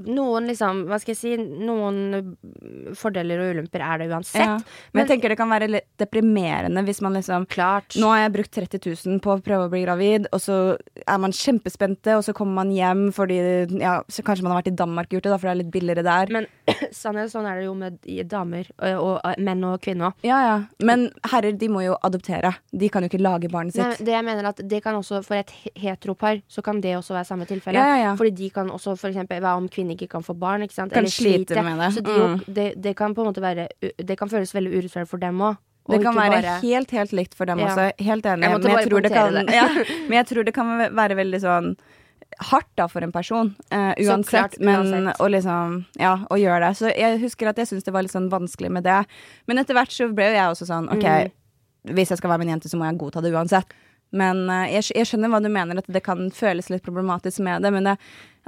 noen 0.06 0.46
liksom, 0.46 0.86
hva 0.86 1.00
skal 1.02 1.14
jeg 1.16 1.20
si 1.24 1.36
Noen 1.38 2.36
fordeler 2.98 3.40
og 3.42 3.54
ulemper 3.56 3.82
er 3.88 4.02
det 4.02 4.08
uansett 4.12 4.42
ja. 4.44 4.56
Men 4.92 5.02
jeg 5.04 5.10
tenker 5.14 5.32
det 5.32 5.38
kan 5.40 5.50
være 5.50 5.68
litt 5.70 5.86
deprimerende 6.00 6.82
hvis 6.86 7.00
man 7.04 7.16
liksom 7.18 7.46
Klart 7.50 7.96
Nå 7.98 8.08
har 8.12 8.24
jeg 8.26 8.32
brukt 8.36 8.52
30 8.54 8.80
000 9.06 9.20
på 9.24 9.34
å 9.34 9.40
prøve 9.44 9.66
å 9.68 9.72
bli 9.72 9.82
gravid, 9.84 10.26
og 10.34 10.40
så 10.42 10.56
er 11.06 11.18
man 11.22 11.32
kjempespente, 11.34 12.14
og 12.18 12.24
så 12.26 12.34
kommer 12.36 12.60
man 12.62 12.72
hjem 12.74 13.06
fordi 13.14 13.38
ja, 13.80 13.98
så 14.08 14.22
Kanskje 14.26 14.44
man 14.44 14.52
har 14.52 14.60
vært 14.62 14.72
i 14.72 14.76
Danmark 14.78 15.08
og 15.08 15.16
gjort 15.18 15.26
det, 15.28 15.32
da, 15.32 15.38
for 15.40 15.48
det 15.48 15.52
er 15.54 15.60
litt 15.62 15.70
billigere 15.72 16.02
der. 16.04 16.32
Men 16.34 16.46
sånn 17.00 17.16
er 17.18 17.60
det 17.60 17.64
jo 17.64 17.74
med 17.78 17.98
damer 18.28 18.68
og, 18.76 19.14
og, 19.24 19.38
menn 19.40 19.64
og 19.64 19.78
kvinner 19.84 20.10
også. 20.10 20.26
Ja, 20.28 20.38
ja. 20.44 20.56
Men 20.84 21.06
herrer, 21.32 21.54
de 21.56 21.68
må 21.72 21.82
jo 21.86 21.96
adoptere. 22.04 22.52
De 22.72 22.90
kan 22.92 23.04
jo 23.06 23.08
ikke 23.12 23.22
lage 23.22 23.48
barnet 23.52 23.78
Nei, 23.78 23.88
sitt. 23.96 24.04
det 24.06 24.12
jeg 24.16 24.26
mener 24.26 24.50
at 24.50 24.60
det 24.68 24.82
kan 24.84 24.98
også 24.98 25.22
For 25.24 25.38
et 25.40 25.50
heteropar 25.78 26.42
så 26.50 26.62
kan 26.66 26.82
det 26.84 26.92
også 26.98 27.16
være 27.16 27.28
samme 27.30 27.46
tilfelle. 27.48 27.80
Ja, 27.80 27.96
ja. 28.02 28.12
Fordi 28.18 28.34
de 28.42 28.50
kan 28.54 28.70
også 28.74 28.96
for 28.98 29.08
eksempel 29.12 29.40
Hva 29.44 29.54
om 29.58 29.68
kvinner 29.72 29.96
ikke 29.96 30.10
kan 30.18 30.26
få 30.26 30.36
barn? 30.38 30.66
Kan 30.68 30.90
Eller 30.92 31.08
slite 31.12 31.54
slite. 31.54 31.62
med 31.64 31.78
det. 31.80 31.90
Så 31.96 32.04
de, 32.04 32.18
Mm. 32.18 32.40
det, 32.52 32.66
det 32.82 32.96
kan 32.98 33.14
på 33.14 33.22
en 33.22 33.28
måte 33.30 33.40
være 33.40 33.68
Det 33.80 34.16
kan 34.18 34.28
føles 34.28 34.52
veldig 34.54 34.72
urettferdig 34.74 35.08
for 35.08 35.18
dem 35.22 35.38
òg. 35.40 35.56
Det 35.88 36.02
kan 36.04 36.14
være 36.18 36.58
helt, 36.60 36.90
helt 36.92 37.12
likt 37.16 37.34
for 37.34 37.46
dem 37.48 37.58
Ja. 37.62 37.68
også. 37.70 37.92
Helt 38.04 38.26
enig. 38.26 38.42
Jeg 38.44 38.50
men, 38.66 38.76
jeg 38.76 38.88
tror 38.90 39.00
det 39.02 39.12
kan, 39.12 39.34
ja, 39.48 39.68
men 40.08 40.16
jeg 40.18 40.26
tror 40.26 40.44
det 40.44 40.54
kan 40.54 40.74
være 40.96 41.16
veldig 41.16 41.40
sånn 41.40 41.70
hardt 42.50 42.68
da 42.76 42.86
for 42.92 43.00
en 43.02 43.12
person. 43.12 43.54
uh, 43.72 43.94
uansett. 43.96 44.28
klart, 44.28 44.58
men 44.60 44.84
uansett. 44.92 45.16
å 45.24 45.28
liksom 45.32 45.84
Ja, 45.98 46.18
å 46.30 46.36
gjøre 46.36 46.60
det. 46.68 46.76
Så 46.76 46.92
jeg 46.94 47.20
husker 47.22 47.48
at 47.48 47.56
jeg 47.56 47.66
syntes 47.70 47.84
det 47.84 47.92
var 47.94 48.02
litt 48.04 48.12
sånn 48.12 48.28
vanskelig 48.28 48.70
med 48.70 48.84
det. 48.84 48.98
Men 49.46 49.58
etter 49.58 49.74
hvert 49.74 49.90
så 49.94 50.10
ble 50.12 50.24
jo 50.28 50.36
jeg 50.36 50.52
også 50.52 50.66
sånn 50.68 50.90
OK, 50.92 51.04
Mm. 51.08 51.94
hvis 51.94 52.08
jeg 52.10 52.18
skal 52.18 52.30
være 52.30 52.38
med 52.38 52.48
en 52.48 52.58
jente, 52.58 52.68
så 52.68 52.76
må 52.76 52.84
jeg 52.84 52.98
godta 52.98 53.22
det 53.22 53.32
uansett. 53.32 53.64
Men 54.16 54.46
eh, 54.48 54.72
jeg, 54.78 54.90
jeg 54.96 55.10
skjønner 55.10 55.32
hva 55.32 55.42
du 55.44 55.50
mener, 55.52 55.78
at 55.80 55.92
det 55.92 56.04
kan 56.06 56.28
føles 56.34 56.70
litt 56.72 56.84
problematisk 56.86 57.42
med 57.44 57.64
det. 57.64 57.72
Men 57.74 57.90
det, 57.90 57.94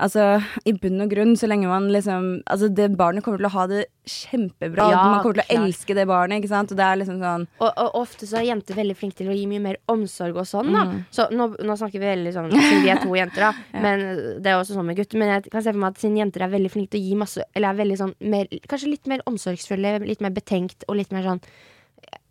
altså, 0.01 0.27
i 0.65 0.73
bunn 0.73 1.03
og 1.05 1.11
grunn, 1.13 1.35
så 1.37 1.49
lenge 1.51 1.69
man 1.69 1.91
liksom 1.93 2.31
Altså, 2.51 2.71
det 2.73 2.87
barnet 2.97 3.25
kommer 3.25 3.41
til 3.43 3.49
å 3.51 3.53
ha 3.53 3.67
det 3.69 3.83
kjempebra. 4.09 4.89
Ja, 4.93 5.03
man 5.05 5.25
kommer 5.25 5.41
til 5.41 5.45
å 5.45 5.49
klart. 5.49 5.67
elske 5.69 5.97
det 5.99 6.07
barnet, 6.09 6.41
ikke 6.41 6.53
sant. 6.53 6.73
Og 6.73 6.81
det 6.81 6.87
er 6.87 7.01
liksom 7.03 7.21
sånn 7.21 7.47
Og, 7.59 7.69
og 7.69 7.99
ofte 8.01 8.29
så 8.29 8.41
er 8.41 8.49
jenter 8.49 8.79
veldig 8.79 8.97
flinke 8.99 9.21
til 9.21 9.33
å 9.33 9.37
gi 9.37 9.47
mye 9.51 9.65
mer 9.67 9.81
omsorg 9.93 10.41
og 10.41 10.49
sånn, 10.49 10.73
da. 10.77 10.87
Mm. 10.89 11.03
Så 11.13 11.27
nå, 11.35 11.51
nå 11.61 11.77
snakker 11.81 12.01
vi 12.01 12.13
veldig 12.13 12.37
sånn 12.37 12.55
Siden 12.55 12.87
vi 12.87 12.95
er 12.95 13.03
to 13.03 13.19
jenter, 13.19 13.51
da. 13.51 13.67
Men 13.85 14.07
det 14.41 14.53
er 14.53 14.61
også 14.61 14.79
sånn 14.79 14.89
med 14.89 15.01
gutter. 15.01 15.21
Men 15.21 15.35
jeg 15.35 15.51
kan 15.51 15.67
se 15.67 15.75
for 15.75 15.83
meg 15.83 15.93
at 15.93 16.01
siden 16.01 16.23
jenter 16.23 16.47
er 16.47 16.55
veldig 16.57 16.73
flinke 16.73 16.97
til 16.97 17.05
å 17.05 17.11
gi 17.11 17.21
masse 17.21 17.51
Eller 17.53 17.75
er 17.75 17.83
veldig 17.85 18.01
sånn 18.01 18.17
mer, 18.33 18.49
Kanskje 18.71 18.95
litt 18.95 19.13
mer 19.13 19.27
omsorgsfulle, 19.29 19.99
litt 20.09 20.25
mer 20.25 20.33
betenkt 20.35 20.89
og 20.89 20.97
litt 21.03 21.13
mer 21.15 21.29
sånn 21.29 21.45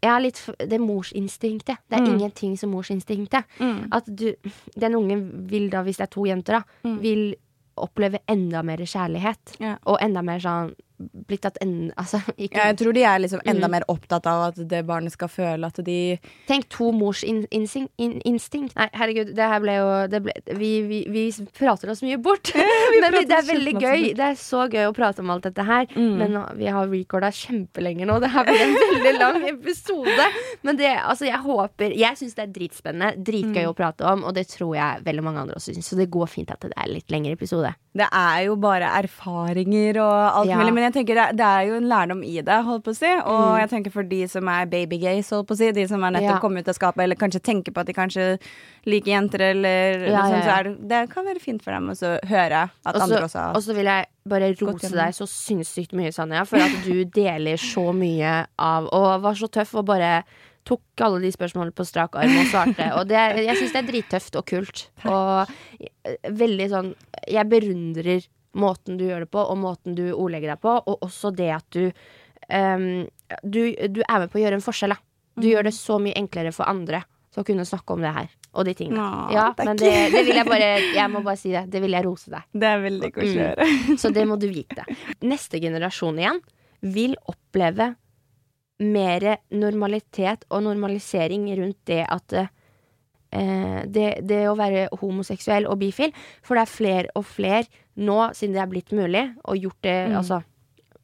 ja, 0.04 0.18
litt, 0.20 0.40
det 0.60 0.74
er 0.74 0.80
morsinstinktet. 0.84 1.78
Det 1.90 2.00
er 2.00 2.02
Mm. 2.06 2.14
ingenting 2.20 2.58
som 2.58 2.72
morsinstinktet. 2.72 3.44
At 3.92 4.06
du, 4.06 4.34
den 4.80 4.96
ungen 4.96 5.48
vil 5.50 5.70
da, 5.70 5.82
hvis 5.84 5.98
det 5.98 6.04
er 6.08 6.14
to 6.16 6.26
jenter, 6.26 6.60
da, 6.60 6.90
vil 7.02 7.36
oppleve 7.78 8.20
enda 8.28 8.62
mer 8.64 8.78
kjærlighet. 8.78 9.58
Ja. 9.60 9.78
Og 9.86 9.98
enda 10.02 10.22
mer 10.22 10.40
sånn 10.40 10.74
Blitt 11.00 11.46
at 11.48 11.58
en, 11.64 11.92
altså, 11.98 12.20
ikke, 12.38 12.60
jeg 12.60 12.78
tror 12.82 12.94
de 12.94 13.04
er 13.08 13.20
liksom 13.24 13.40
enda 13.48 13.68
Mm. 13.70 13.72
mer 13.72 13.84
opptatt 13.88 14.26
av 14.28 14.42
at 14.50 14.58
det 14.68 14.82
barnet 14.86 15.14
skal 15.14 15.30
føle 15.32 15.66
at 15.68 15.80
de 15.86 16.18
Tenk 16.48 16.68
to 16.70 16.92
mors 16.92 17.24
in, 17.24 17.46
instinkt, 17.56 17.92
in, 17.98 18.18
instinkt. 18.28 18.76
Nei, 18.76 18.90
herregud, 18.94 19.34
det 19.36 19.48
her 19.48 19.60
ble 19.64 19.76
jo 19.78 19.88
det 20.12 20.22
ble, 20.26 20.34
vi, 20.60 20.72
vi, 20.90 21.00
vi 21.08 21.24
prater 21.56 21.90
oss 21.94 22.02
mye 22.04 22.18
bort. 22.22 22.52
men 23.02 23.16
det 23.28 23.32
er 23.38 23.48
veldig 23.48 23.74
gøy. 23.80 24.06
Det 24.18 24.26
er 24.32 24.36
så 24.40 24.66
gøy 24.72 24.90
å 24.90 24.94
prate 24.98 25.24
om 25.24 25.30
alt 25.32 25.44
dette 25.48 25.64
her. 25.68 25.88
Mm. 25.96 26.18
Men 26.20 26.38
vi 26.60 26.68
har 26.68 26.88
recorda 26.92 27.30
kjempelenge 27.32 28.08
nå. 28.10 28.20
Det 28.24 28.32
her 28.34 28.44
blir 28.50 28.66
en 28.66 28.76
veldig 28.90 29.14
lang 29.20 29.40
episode. 29.54 30.28
Men 30.68 30.76
det, 30.80 30.92
altså, 31.00 31.26
jeg 31.30 31.40
håper 31.46 31.96
Jeg 31.96 32.20
syns 32.20 32.36
det 32.36 32.44
er 32.48 32.54
dritspennende. 32.60 33.14
Dritgøy 33.24 33.64
Mm. 33.64 33.72
å 33.72 33.76
prate 33.78 34.06
om, 34.08 34.24
og 34.28 34.34
det 34.36 34.48
tror 34.52 34.76
jeg 34.76 35.04
veldig 35.06 35.24
mange 35.24 35.40
andre 35.46 35.56
også 35.60 35.74
syns. 35.76 35.88
Så 35.94 35.96
det 36.00 36.10
går 36.12 36.28
fint 36.32 36.52
at 36.52 36.60
det 36.68 36.74
er 36.76 36.92
litt 36.92 37.10
lengre 37.12 37.34
episode. 37.38 37.72
Det 37.96 38.06
er 38.14 38.44
jo 38.48 38.56
bare 38.62 38.90
erfaringer 39.00 39.98
og 40.02 40.38
alt 40.42 40.50
Ja. 40.50 40.58
mulig. 40.58 40.74
Men 40.74 40.84
jeg 40.89 40.89
tenker 40.96 41.18
det, 41.20 41.26
det 41.40 41.46
er 41.46 41.68
jo 41.70 41.76
en 41.80 41.88
lærdom 41.90 42.24
i 42.24 42.36
det, 42.46 42.58
holdt 42.68 42.84
på 42.86 42.94
å 42.94 42.98
si. 42.98 43.10
Og 43.32 43.60
jeg 43.62 43.70
tenker 43.72 43.94
for 43.94 44.08
de 44.10 44.22
som 44.32 44.48
er 44.52 44.66
babygays, 44.72 45.30
holdt 45.36 45.48
på 45.50 45.56
å 45.56 45.60
si, 45.60 45.70
de 45.76 45.86
som 45.92 46.04
er 46.08 46.16
nettopp 46.18 46.36
Ja. 46.38 46.40
kommet 46.44 46.66
ut 46.66 46.72
av 46.74 46.78
skapet, 46.78 47.04
eller 47.06 47.16
kanskje 47.20 47.42
tenker 47.46 47.72
på 47.76 47.82
at 47.84 47.88
de 47.92 47.94
kanskje 47.98 48.26
liker 48.90 49.12
jenter, 49.14 49.42
eller 49.52 50.06
Ja, 50.10 50.24
sånt, 50.26 50.46
ja, 50.46 50.58
så 50.58 50.64
det, 50.70 50.88
det 50.90 51.02
kan 51.14 51.26
være 51.26 51.40
fint 51.44 51.64
for 51.64 51.72
dem 51.76 51.90
å 51.90 51.96
høre 52.30 52.62
at 52.70 52.94
også, 52.96 53.04
andre 53.08 53.24
også 53.30 53.46
Og 53.56 53.64
så 53.66 53.76
vil 53.78 53.86
jeg 53.92 54.06
bare 54.30 54.52
rose 54.62 54.92
deg 54.96 55.16
så 55.18 55.26
sinnssykt 55.30 55.94
mye, 55.98 56.12
Sanja, 56.14 56.46
for 56.46 56.58
at 56.62 56.80
du 56.86 57.04
deler 57.22 57.58
så 57.58 57.90
mye 57.96 58.46
av 58.58 58.88
Og 58.94 59.22
var 59.26 59.34
så 59.40 59.50
tøff 59.50 59.76
og 59.80 59.86
bare 59.90 60.24
tok 60.70 61.02
alle 61.02 61.22
de 61.24 61.32
spørsmålene 61.34 61.74
på 61.74 61.86
strak 61.88 62.14
arm 62.20 62.36
og 62.38 62.46
svarte. 62.52 62.90
Og 63.00 63.08
det, 63.10 63.18
jeg 63.42 63.56
syns 63.58 63.72
det 63.74 63.80
er 63.80 63.88
drittøft 63.88 64.36
og 64.38 64.46
kult. 64.46 64.84
Og 65.08 65.50
eh, 65.80 66.18
veldig 66.30 66.68
sånn 66.70 66.92
Jeg 67.32 67.48
berundrer 67.50 68.28
måten 68.58 68.98
du 68.98 69.06
gjør 69.06 69.26
det 69.26 69.32
på, 69.32 69.44
og 69.44 69.58
måten 69.62 69.96
du 69.96 70.08
ordlegger 70.14 70.56
deg 70.56 70.62
på, 70.64 70.74
og 70.86 71.06
også 71.06 71.32
det 71.36 71.52
at 71.54 71.66
du 71.76 71.92
um, 72.50 73.08
du, 73.44 73.62
du 73.76 74.02
er 74.08 74.20
med 74.24 74.32
på 74.32 74.40
å 74.40 74.42
gjøre 74.42 74.58
en 74.58 74.66
forskjell, 74.66 74.96
da. 74.96 75.02
Du 75.40 75.46
Mm. 75.48 75.52
gjør 75.54 75.64
det 75.70 75.74
så 75.78 76.00
mye 76.02 76.18
enklere 76.18 76.52
for 76.52 76.68
andre 76.68 77.04
å 77.38 77.44
kunne 77.46 77.64
snakke 77.64 77.94
om 77.94 78.02
det 78.04 78.10
her. 78.12 78.28
Og 78.58 78.66
de 78.66 78.74
tingene. 78.74 78.98
Nå, 79.00 79.30
ja, 79.32 79.54
men 79.62 79.78
det, 79.78 79.92
det 80.12 80.24
vil 80.26 80.36
jeg 80.36 80.46
bare 80.50 80.70
Jeg 80.96 81.10
må 81.14 81.22
bare 81.24 81.38
si 81.38 81.52
det. 81.54 81.62
Det 81.70 81.80
vil 81.80 81.94
jeg 81.94 82.04
rose 82.04 82.32
deg. 82.34 82.42
Det 82.52 82.68
er 82.68 82.82
veldig 82.82 83.12
koselig 83.14 83.46
å 83.46 83.68
Mm. 83.70 83.98
Så 84.02 84.10
det 84.12 84.26
må 84.28 84.36
du 84.42 84.48
vite. 84.52 84.84
Neste 85.22 85.62
generasjon 85.62 86.18
igjen 86.20 86.42
vil 86.82 87.14
oppleve 87.30 87.94
mer 88.80 89.38
normalitet 89.52 90.44
og 90.50 90.64
normalisering 90.66 91.46
rundt 91.60 91.80
det 91.86 92.02
at 92.10 92.36
eh, 93.32 93.82
det, 93.86 94.10
det 94.30 94.44
å 94.50 94.58
være 94.60 94.88
homoseksuell 95.02 95.68
og 95.70 95.80
bifil. 95.82 96.14
For 96.46 96.58
det 96.58 96.66
er 96.66 96.74
flere 96.74 97.16
og 97.16 97.26
flere 97.30 97.66
nå, 98.00 98.22
siden 98.38 98.56
det 98.56 98.64
er 98.64 98.72
blitt 98.72 98.96
mulig, 98.96 99.26
og 99.44 99.60
gjort 99.60 99.84
det 99.84 99.98
Mm. 100.10 100.18
Altså 100.22 100.42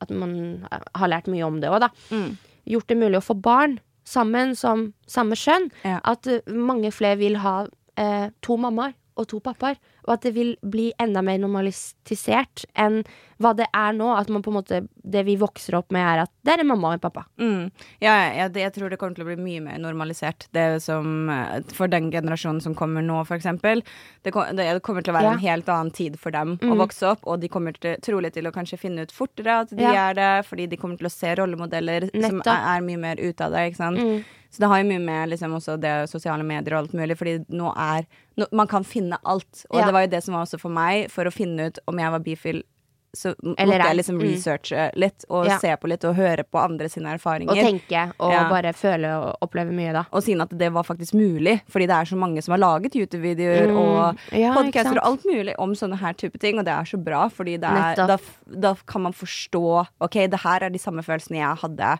at 0.04 0.12
man 0.12 0.68
har 0.70 1.08
lært 1.08 1.30
mye 1.32 1.46
om 1.48 1.62
det 1.62 1.72
òg, 1.72 1.86
da. 1.86 1.90
Mm. 2.12 2.38
Gjort 2.76 2.90
det 2.92 2.98
mulig 3.00 3.20
å 3.20 3.26
få 3.26 3.36
barn 3.40 3.78
sammen 4.06 4.54
som 4.58 4.90
samme 5.10 5.38
kjønn. 5.40 5.70
Ja. 5.86 6.00
At 6.04 6.28
eh, 6.30 6.46
mange 6.52 6.92
flere 6.94 7.20
vil 7.22 7.40
ha 7.42 7.66
eh, 7.98 8.30
to 8.46 8.58
mammaer 8.62 8.96
og 9.16 9.30
to 9.32 9.40
pappaer. 9.44 9.80
Og 10.08 10.14
at 10.14 10.22
det 10.22 10.34
vil 10.36 10.56
bli 10.62 10.92
enda 11.02 11.22
mer 11.26 11.40
normalisert 11.42 12.66
enn 12.78 13.02
hva 13.42 13.52
det 13.58 13.66
er 13.76 13.92
nå. 13.98 14.08
At 14.16 14.30
man 14.32 14.44
på 14.46 14.52
en 14.52 14.58
måte 14.62 14.78
Det 15.06 15.24
vi 15.28 15.36
vokser 15.38 15.76
opp 15.78 15.92
med, 15.94 16.02
er 16.02 16.22
at 16.24 16.32
det 16.46 16.54
er 16.56 16.62
en 16.64 16.68
mamma 16.72 16.88
og 16.90 16.94
en 16.98 17.00
pappa. 17.04 17.26
Mm. 17.38 17.72
Ja, 18.02 18.14
ja 18.34 18.48
det, 18.50 18.62
jeg 18.64 18.74
tror 18.74 18.90
det 18.90 18.98
kommer 19.02 19.16
til 19.18 19.26
å 19.26 19.28
bli 19.28 19.36
mye 19.38 19.62
mer 19.66 19.78
normalisert. 19.82 20.48
Det 20.56 20.82
som 20.82 21.30
eh, 21.30 21.60
For 21.76 21.88
den 21.92 22.10
generasjonen 22.14 22.62
som 22.64 22.74
kommer 22.78 23.02
nå, 23.06 23.20
eksempel. 23.36 23.84
Det, 24.24 24.32
kom, 24.34 24.50
det 24.56 24.70
kommer 24.86 25.02
til 25.06 25.14
å 25.14 25.18
være 25.20 25.30
Ja. 25.30 25.34
en 25.34 25.44
helt 25.44 25.70
annen 25.70 25.92
tid 25.94 26.18
for 26.20 26.32
dem 26.32 26.58
å 26.62 26.72
Mm. 26.76 26.78
vokse 26.86 27.04
opp, 27.12 27.22
og 27.28 27.40
de 27.42 27.48
kommer 27.50 27.74
til, 27.78 27.98
trolig 28.02 28.34
til 28.34 28.46
å 28.48 28.52
kanskje 28.56 28.80
finne 28.80 29.02
ut 29.06 29.12
fortere 29.12 29.62
at 29.62 29.70
de 29.70 29.82
Ja. 29.84 30.10
er 30.10 30.14
det, 30.14 30.46
fordi 30.48 30.68
de 30.70 30.78
kommer 30.78 30.98
til 30.98 31.08
å 31.08 31.12
se 31.12 31.36
rollemodeller 31.36 32.10
som 32.14 32.42
er, 32.42 32.78
er 32.78 32.82
mye 32.82 32.98
mer 32.98 33.16
ute 33.18 33.42
av 33.46 33.52
det, 33.52 33.72
ikke 33.74 33.78
sant. 33.84 33.98
Mm. 34.00 34.24
Så 34.56 34.60
det 34.64 34.68
har 34.72 34.80
jo 34.82 34.88
mye 34.90 35.02
med 35.04 35.30
liksom 35.30 35.52
også 35.58 35.78
det 35.80 36.10
sosiale 36.10 36.44
medier 36.48 36.78
og 36.78 36.86
alt 36.86 36.94
mulig, 36.96 37.18
fordi 37.20 37.46
nå 37.52 37.74
er 37.76 38.06
nå, 38.38 38.46
Man 38.52 38.68
kan 38.68 38.84
finne 38.84 39.18
alt. 39.24 39.66
Og 39.70 39.80
Ja. 39.80 39.86
det 39.86 39.94
var 39.96 40.06
jo 40.06 40.14
det 40.16 40.24
som 40.28 40.36
var 40.38 40.46
også 40.46 40.60
for 40.62 40.76
meg, 40.84 41.10
for 41.14 41.26
å 41.28 41.34
finne 41.34 41.72
ut 41.72 41.80
om 41.88 42.00
jeg 42.04 42.12
var 42.20 42.26
bifil. 42.32 42.64
Så 43.16 43.30
Eller 43.56 43.78
måtte 43.80 43.86
jeg 43.88 43.96
liksom 44.02 44.18
Mm. 44.20 44.24
researche 44.28 44.86
litt, 45.00 45.24
og 45.30 45.46
Ja. 45.48 45.58
se 45.64 45.70
på 45.80 45.88
litt, 45.88 46.04
og 46.04 46.18
høre 46.18 46.44
på 46.44 46.60
andre 46.60 46.90
sine 46.92 47.14
erfaringer. 47.16 47.48
Og 47.56 47.56
tenke 47.64 48.12
og 48.20 48.32
Ja. 48.34 48.42
bare 48.50 48.74
føle 48.76 49.08
og 49.08 49.38
oppleve 49.42 49.72
mye, 49.72 49.94
da. 49.94 50.04
Og 50.12 50.22
siden 50.22 50.42
at 50.44 50.50
det 50.52 50.68
var 50.74 50.84
faktisk 50.84 51.14
mulig, 51.16 51.62
fordi 51.72 51.88
det 51.88 51.96
er 51.96 52.04
så 52.12 52.18
mange 52.20 52.44
som 52.44 52.52
har 52.52 52.60
laget 52.60 52.92
YouTube-videoer 52.92 53.70
Mm. 53.72 53.78
og 53.78 54.18
Ja, 54.34 54.52
podcaster 54.54 54.98
og 54.98 55.06
alt 55.06 55.24
mulig 55.26 55.56
om 55.58 55.72
sånne 55.72 55.98
her 55.98 56.12
type 56.12 56.38
ting, 56.38 56.60
og 56.60 56.66
det 56.66 56.74
er 56.74 56.84
så 56.84 57.02
bra, 57.02 57.30
fordi 57.30 57.56
det 57.58 57.70
er, 57.72 57.96
da, 57.96 58.18
da 58.60 58.76
kan 58.86 59.02
man 59.04 59.14
forstå 59.14 59.88
Ok, 60.02 60.12
det 60.30 60.40
her 60.42 60.60
er 60.64 60.70
de 60.70 60.78
samme 60.80 61.00
følelsene 61.02 61.38
jeg 61.40 61.58
hadde. 61.64 62.00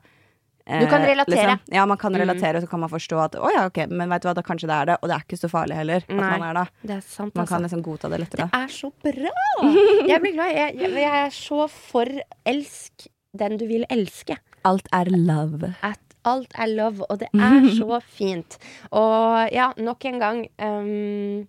Eh, 0.68 0.80
Du 0.82 0.88
kan 0.90 1.02
relatere. 1.02 1.60
Ja, 1.72 1.86
man 1.86 1.98
kan 1.98 2.14
Mm. 2.14 2.20
relatere, 2.22 2.56
og 2.58 2.64
så 2.64 2.70
kan 2.70 2.80
man 2.80 2.90
forstå 2.90 3.20
at 3.24 3.36
å 3.36 3.50
ja, 3.54 3.66
ok, 3.68 3.88
men 3.90 4.10
vet 4.10 4.22
du 4.22 4.28
hva, 4.30 4.34
da 4.36 4.42
kanskje 4.42 4.68
det 4.68 4.76
er 4.82 4.86
det, 4.86 4.98
og 5.02 5.10
det 5.10 5.16
er 5.16 5.24
ikke 5.26 5.40
så 5.42 5.50
farlig 5.50 5.76
heller 5.76 5.96
at 6.04 6.10
Nei. 6.10 6.38
man 6.40 6.44
er 6.50 6.54
det. 6.64 6.68
Det 6.88 6.96
er 6.98 7.02
sant, 7.02 7.36
Man 7.36 7.44
altså. 7.46 7.56
kan 7.56 7.64
liksom 7.64 7.84
godta 7.84 8.10
det 8.10 8.20
lettere. 8.20 8.50
Det 8.52 8.62
er 8.64 8.68
så 8.68 8.92
bra! 9.04 9.36
Jeg 10.12 10.22
blir 10.22 10.34
glad. 10.34 10.54
Jeg, 10.56 10.76
jeg, 10.80 10.92
jeg 10.94 11.26
er 11.26 11.30
så 11.30 11.68
for 11.70 12.06
elsk 12.46 13.08
den 13.36 13.58
du 13.58 13.66
vil 13.68 13.86
elske. 13.90 14.38
Alt 14.66 14.88
er 14.94 15.06
love. 15.12 15.74
At 15.84 16.00
alt 16.26 16.54
er 16.58 16.68
love, 16.72 17.06
og 17.10 17.20
det 17.20 17.28
er 17.36 17.68
så 17.80 18.00
fint. 18.02 18.58
Og 18.92 19.52
ja, 19.54 19.72
nok 19.78 20.06
en 20.06 20.20
gang 20.20 20.40
um, 20.58 21.48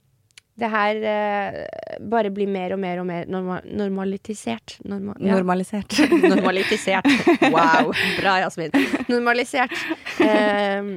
Det 0.56 0.68
her 0.72 1.02
eh, 1.04 1.58
bare 2.00 2.30
blir 2.32 2.48
mer 2.48 2.72
og 2.72 2.80
mer 2.80 3.02
og 3.02 3.06
mer 3.08 3.28
norma 3.28 3.58
normalisert. 3.68 4.78
Norma 4.88 5.12
ja. 5.20 5.34
Normalisert. 5.36 5.98
normalitisert. 6.32 7.08
Wow. 7.52 7.92
Bra, 8.20 8.38
Jasmin. 8.46 8.72
Normalisert. 9.10 9.76
Um, 10.16 10.96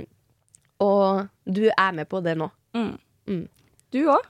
og 0.79 1.27
du 1.43 1.65
er 1.69 1.95
med 1.95 2.07
på 2.07 2.23
det 2.23 2.37
nå. 2.39 2.47
Mm. 2.77 2.93
Mm. 3.27 3.47
Du 3.91 4.03
òg. 4.07 4.27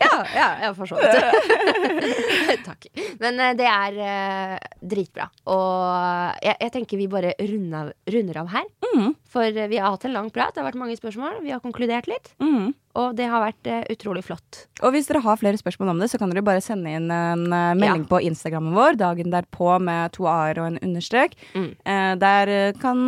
Ja, 0.00 0.26
ja, 0.34 0.46
ja 0.62 0.70
for 0.74 0.88
så 0.90 0.98
vidt. 0.98 2.64
Takk. 2.68 2.86
Men 3.22 3.38
eh, 3.40 3.52
det 3.58 3.66
er 3.70 3.98
eh, 4.06 4.54
dritbra. 4.80 5.28
Og 5.50 6.40
jeg, 6.42 6.56
jeg 6.64 6.72
tenker 6.74 7.00
vi 7.00 7.10
bare 7.10 7.34
runder 7.38 7.84
av, 7.84 7.92
runder 8.16 8.40
av 8.42 8.50
her. 8.54 8.66
Mm. 8.94 9.12
For 9.30 9.46
eh, 9.46 9.68
vi 9.70 9.78
har 9.78 9.94
hatt 9.94 10.08
en 10.08 10.16
lang 10.16 10.32
prat, 10.34 10.54
det 10.54 10.62
har 10.62 10.70
vært 10.70 10.80
mange 10.80 10.98
spørsmål. 10.98 11.42
Vi 11.44 11.54
har 11.54 11.62
konkludert 11.64 12.10
litt. 12.10 12.32
Mm. 12.42 12.72
Og 12.94 13.16
det 13.18 13.26
har 13.26 13.42
vært 13.42 13.66
eh, 13.66 13.80
utrolig 13.90 14.22
flott. 14.22 14.60
Og 14.86 14.92
hvis 14.94 15.08
dere 15.08 15.18
har 15.24 15.38
flere 15.40 15.58
spørsmål 15.58 15.88
om 15.90 15.98
det, 16.02 16.06
så 16.12 16.18
kan 16.20 16.30
dere 16.30 16.44
bare 16.46 16.62
sende 16.62 16.92
inn 16.94 17.08
en 17.10 17.42
eh, 17.50 17.72
melding 17.74 18.04
Ja. 18.06 18.10
på 18.12 18.20
Instagrammen 18.22 18.76
vår 18.76 18.94
dagen 19.00 19.32
derpå 19.34 19.80
med 19.82 20.12
to 20.14 20.28
a-er 20.30 20.60
og 20.62 20.68
en 20.70 20.78
understrek. 20.78 21.34
Mm. 21.58 21.68
Eh, 21.82 22.14
der 22.22 22.72
kan 22.78 23.02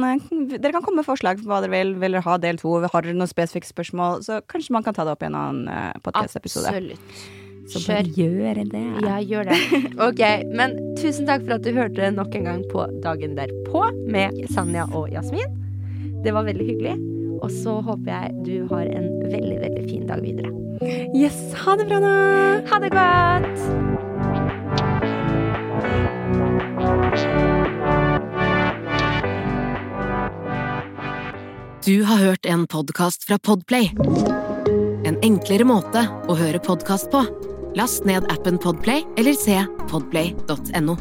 dere 0.59 0.73
kan 0.75 0.83
komme 0.83 1.03
med 1.05 1.07
forslag 1.07 1.39
for 1.39 1.53
hva 1.53 1.61
dere 1.63 1.71
vil. 1.77 1.95
Vil 2.03 2.19
dere 2.19 2.27
ha 2.27 2.37
del 2.43 2.59
to? 2.59 2.81
Har 2.83 3.07
dere 3.07 3.15
noen 3.15 3.31
spesifikke 3.31 3.71
spørsmål, 3.71 4.27
så 4.27 4.41
kanskje 4.51 4.75
man 4.75 4.83
kan 4.83 4.95
ta 4.97 5.07
det 5.07 5.15
opp 5.15 5.23
i 5.23 5.31
en 5.31 5.39
annen 5.39 5.99
podkast-episode. 6.03 6.67
Absolutt. 6.75 7.27
Så 7.71 7.83
bare 7.87 8.03
gjør 8.15 8.63
det. 8.71 8.85
Ja, 9.07 9.17
gjør 9.23 9.49
det. 9.51 9.59
Ok, 10.07 10.23
Men 10.55 10.77
tusen 10.99 11.27
takk 11.27 11.47
for 11.47 11.57
at 11.59 11.67
du 11.67 11.73
hørte 11.75 12.11
nok 12.15 12.35
en 12.39 12.45
gang 12.51 12.63
på 12.71 12.87
Dagen 13.03 13.35
derpå 13.39 13.87
med 14.07 14.35
Sanja 14.55 14.87
og 14.95 15.11
Jasmin. 15.15 15.55
Det 16.23 16.35
var 16.35 16.47
veldig 16.47 16.67
hyggelig. 16.75 17.16
Og 17.43 17.51
så 17.53 17.81
håper 17.85 18.13
jeg 18.13 18.35
du 18.47 18.57
har 18.73 18.87
en 18.87 19.09
veldig, 19.25 19.59
veldig 19.65 19.85
fin 19.89 20.07
dag 20.09 20.23
videre. 20.25 20.53
Yes, 21.17 21.39
ha 21.65 21.77
det 21.77 21.89
bra, 21.89 22.01
da! 22.05 22.15
Ha 22.71 22.81
det 22.83 22.93
godt! 22.93 23.59
Du 31.87 32.03
har 32.03 32.17
hørt 32.17 32.47
en 32.47 32.67
podkast 32.67 33.25
fra 33.25 33.39
Podplay. 33.39 33.93
En 35.07 35.21
enklere 35.23 35.63
måte 35.69 36.03
å 36.27 36.35
høre 36.35 36.59
podkast 36.59 37.13
på. 37.13 37.23
Last 37.79 38.09
ned 38.09 38.27
appen 38.33 38.59
Podplay 38.59 39.07
eller 39.17 39.39
se 39.39 39.61
podplay.no. 39.87 40.97